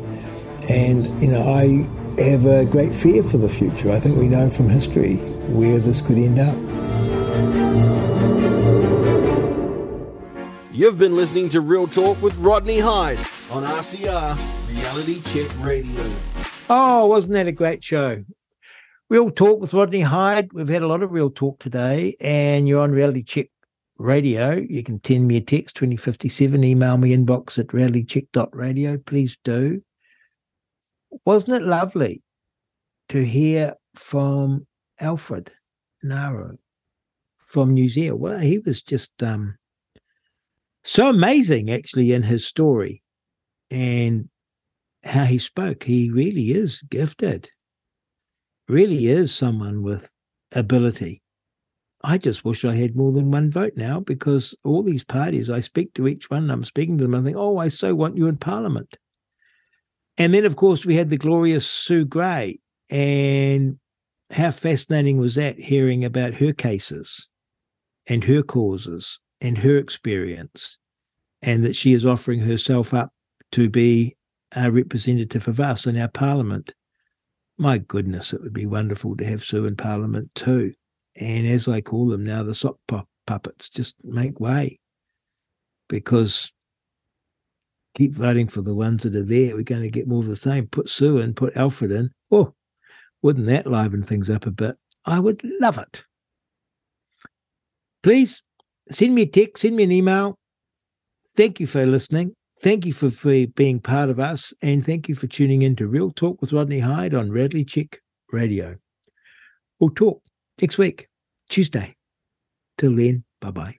And, 0.71 1.21
you 1.21 1.29
know, 1.29 1.53
I 1.53 1.87
have 2.23 2.47
a 2.47 2.65
great 2.65 2.95
fear 2.95 3.23
for 3.23 3.37
the 3.37 3.49
future. 3.51 3.93
I 3.93 4.01
think 4.01 4.17
we 4.17 4.27
know 4.27 4.49
from 4.49 4.71
history 4.71 5.17
where 5.51 5.79
this 5.79 6.01
could 6.01 6.19
end 6.19 6.39
up. 6.39 6.57
You've 10.73 10.99
been 10.99 11.17
listening 11.17 11.49
to 11.51 11.61
Real 11.61 11.87
Talk 11.87 12.23
with 12.23 12.35
Rodney 12.39 12.79
Hide 12.79 13.19
on 13.51 13.65
RCR 13.65 14.39
Reality 14.69 15.21
Check 15.21 15.51
Radio. 15.61 16.11
Oh, 16.69 17.07
wasn't 17.07 17.35
that 17.35 17.49
a 17.49 17.53
great 17.53 17.85
show? 17.85 18.25
Real 19.09 19.31
Talk 19.31 19.61
with 19.61 19.75
Rodney 19.75 20.03
Hide. 20.03 20.53
We've 20.53 20.69
had 20.69 20.83
a 20.83 20.87
lot 20.87 21.03
of 21.03 21.11
real 21.11 21.31
talk 21.31 21.59
today, 21.59 22.17
and 22.21 22.69
you're 22.69 22.81
on 22.81 22.93
Reality 22.93 23.25
Check 23.25 23.49
Radio. 23.99 24.53
You 24.53 24.83
can 24.83 25.01
send 25.05 25.27
me 25.27 25.37
a 25.37 25.41
text 25.41 25.77
2057, 25.77 26.63
email 26.65 26.97
me 26.97 27.15
inbox 27.15 27.59
at 27.59 27.67
realitycheck.radio. 27.67 28.99
Please 28.99 29.37
do. 29.45 29.83
Wasn't 31.27 31.61
it 31.61 31.67
lovely 31.67 32.23
to 33.09 33.25
hear 33.25 33.75
from 33.97 34.67
Alfred 35.01 35.51
Ngaro 36.05 36.57
from 37.39 37.75
New 37.75 37.89
Zealand? 37.89 38.21
Well, 38.21 38.39
he 38.39 38.59
was 38.59 38.83
just 38.83 39.11
um, 39.23 39.57
so 40.85 41.09
amazing, 41.09 41.71
actually, 41.71 42.13
in 42.13 42.23
his 42.23 42.47
story 42.47 43.03
and 43.71 44.29
how 45.05 45.25
he 45.25 45.39
spoke. 45.39 45.83
He 45.83 46.11
really 46.11 46.53
is 46.53 46.83
gifted, 46.91 47.49
really 48.69 49.07
is 49.07 49.35
someone 49.35 49.83
with 49.83 50.09
ability. 50.53 51.23
I 52.03 52.17
just 52.17 52.45
wish 52.45 52.65
I 52.65 52.75
had 52.75 52.97
more 52.97 53.13
than 53.13 53.31
one 53.31 53.51
vote 53.51 53.75
now 53.77 54.01
because 54.01 54.55
all 54.65 54.83
these 54.83 55.05
parties, 55.05 55.51
I 55.51 55.61
speak 55.61 55.93
to 55.95 56.09
each 56.09 56.31
one, 56.31 56.51
I'm 56.51 56.65
speaking 56.65 56.97
to 56.99 57.05
them, 57.05 57.15
I 57.15 57.23
think, 57.23 57.37
oh, 57.37 57.59
I 57.59 57.69
so 57.69 57.95
want 57.95 58.17
you 58.17 58.27
in 58.27 58.39
Parliament. 58.39 58.97
And 60.17 60.33
then, 60.33 60.45
of 60.45 60.57
course, 60.57 60.85
we 60.87 60.95
had 60.95 61.11
the 61.11 61.19
glorious 61.19 61.67
Sue 61.67 62.05
Grey. 62.05 62.61
And 62.91 63.79
how 64.31 64.51
fascinating 64.51 65.19
was 65.19 65.35
that 65.35 65.59
hearing 65.59 66.05
about 66.05 66.35
her 66.35 66.53
cases 66.53 67.29
and 68.07 68.25
her 68.25 68.43
causes 68.43 69.19
and 69.41 69.59
her 69.59 69.77
experience, 69.77 70.79
and 71.43 71.65
that 71.65 71.77
she 71.77 71.93
is 71.93 72.05
offering 72.05 72.41
herself 72.41 72.93
up 72.95 73.13
to 73.53 73.69
be 73.69 74.15
a 74.55 74.71
representative 74.71 75.49
of 75.49 75.61
us 75.61 75.87
in 75.87 75.97
our 75.97 76.09
parliament. 76.09 76.75
My 77.59 77.79
goodness, 77.79 78.33
it 78.33 78.41
would 78.43 78.53
be 78.53 78.67
wonderful 78.67 79.17
to 79.17 79.25
have 79.25 79.45
Sue 79.45 79.67
in 79.67 79.77
parliament 79.77 80.31
too. 80.35 80.73
And 81.21 81.47
as 81.47 81.69
I 81.69 81.81
call 81.81 82.09
them 82.09 82.25
now, 82.25 82.43
the 82.43 82.55
sock 82.55 82.77
puppets 83.27 83.69
just 83.69 83.95
make 84.03 84.39
way 84.41 84.79
because 85.89 86.53
keep 87.95 88.13
voting 88.13 88.49
for 88.49 88.63
the 88.63 88.75
ones 88.75 89.03
that 89.03 89.17
are 89.17 89.25
there. 89.25 89.55
We're 89.55 89.63
going 89.63 89.83
to 89.83 89.91
get 89.91 90.09
more 90.09 90.21
of 90.21 90.29
the 90.29 90.37
same. 90.37 90.69
Put 90.69 90.89
Sue 90.89 91.19
in, 91.19 91.35
put 91.35 91.57
Alfred 91.57 91.91
in. 91.91 92.11
Oh, 92.31 92.55
wouldn't 93.23 93.47
that 93.47 93.67
liven 93.67 94.03
things 94.03 94.31
up 94.31 94.47
a 94.47 94.51
bit? 94.51 94.77
I 95.05 95.19
would 95.19 95.41
love 95.61 95.79
it. 95.79 96.05
Please 98.03 98.43
send 98.91 99.15
me 99.15 99.23
a 99.23 99.27
text, 99.27 99.63
send 99.63 99.77
me 99.77 99.85
an 99.85 99.93
email. 99.93 100.37
Thank 101.37 101.61
you 101.61 101.67
for 101.67 101.85
listening. 101.87 102.35
Thank 102.63 102.85
you 102.85 102.93
for, 102.93 103.11
for 103.11 103.47
being 103.57 103.81
part 103.81 104.11
of 104.11 104.21
us. 104.21 104.53
And 104.63 104.85
thank 104.85 105.09
you 105.09 105.15
for 105.15 105.27
tuning 105.27 105.63
in 105.63 105.77
to 105.77 105.87
Real 105.87 106.11
Talk 106.11 106.41
with 106.41 106.53
Rodney 106.53 106.81
Hide 106.81 107.15
on 107.15 107.31
Reality 107.31 107.65
Check 107.65 108.01
Radio. 108.33 108.77
We'll 109.79 109.91
talk 109.91 110.23
next 110.61 110.77
week, 110.77 111.09
Tuesday. 111.49 111.95
Till 112.77 112.95
then, 112.95 113.25
bye 113.41 113.51
bye. 113.51 113.77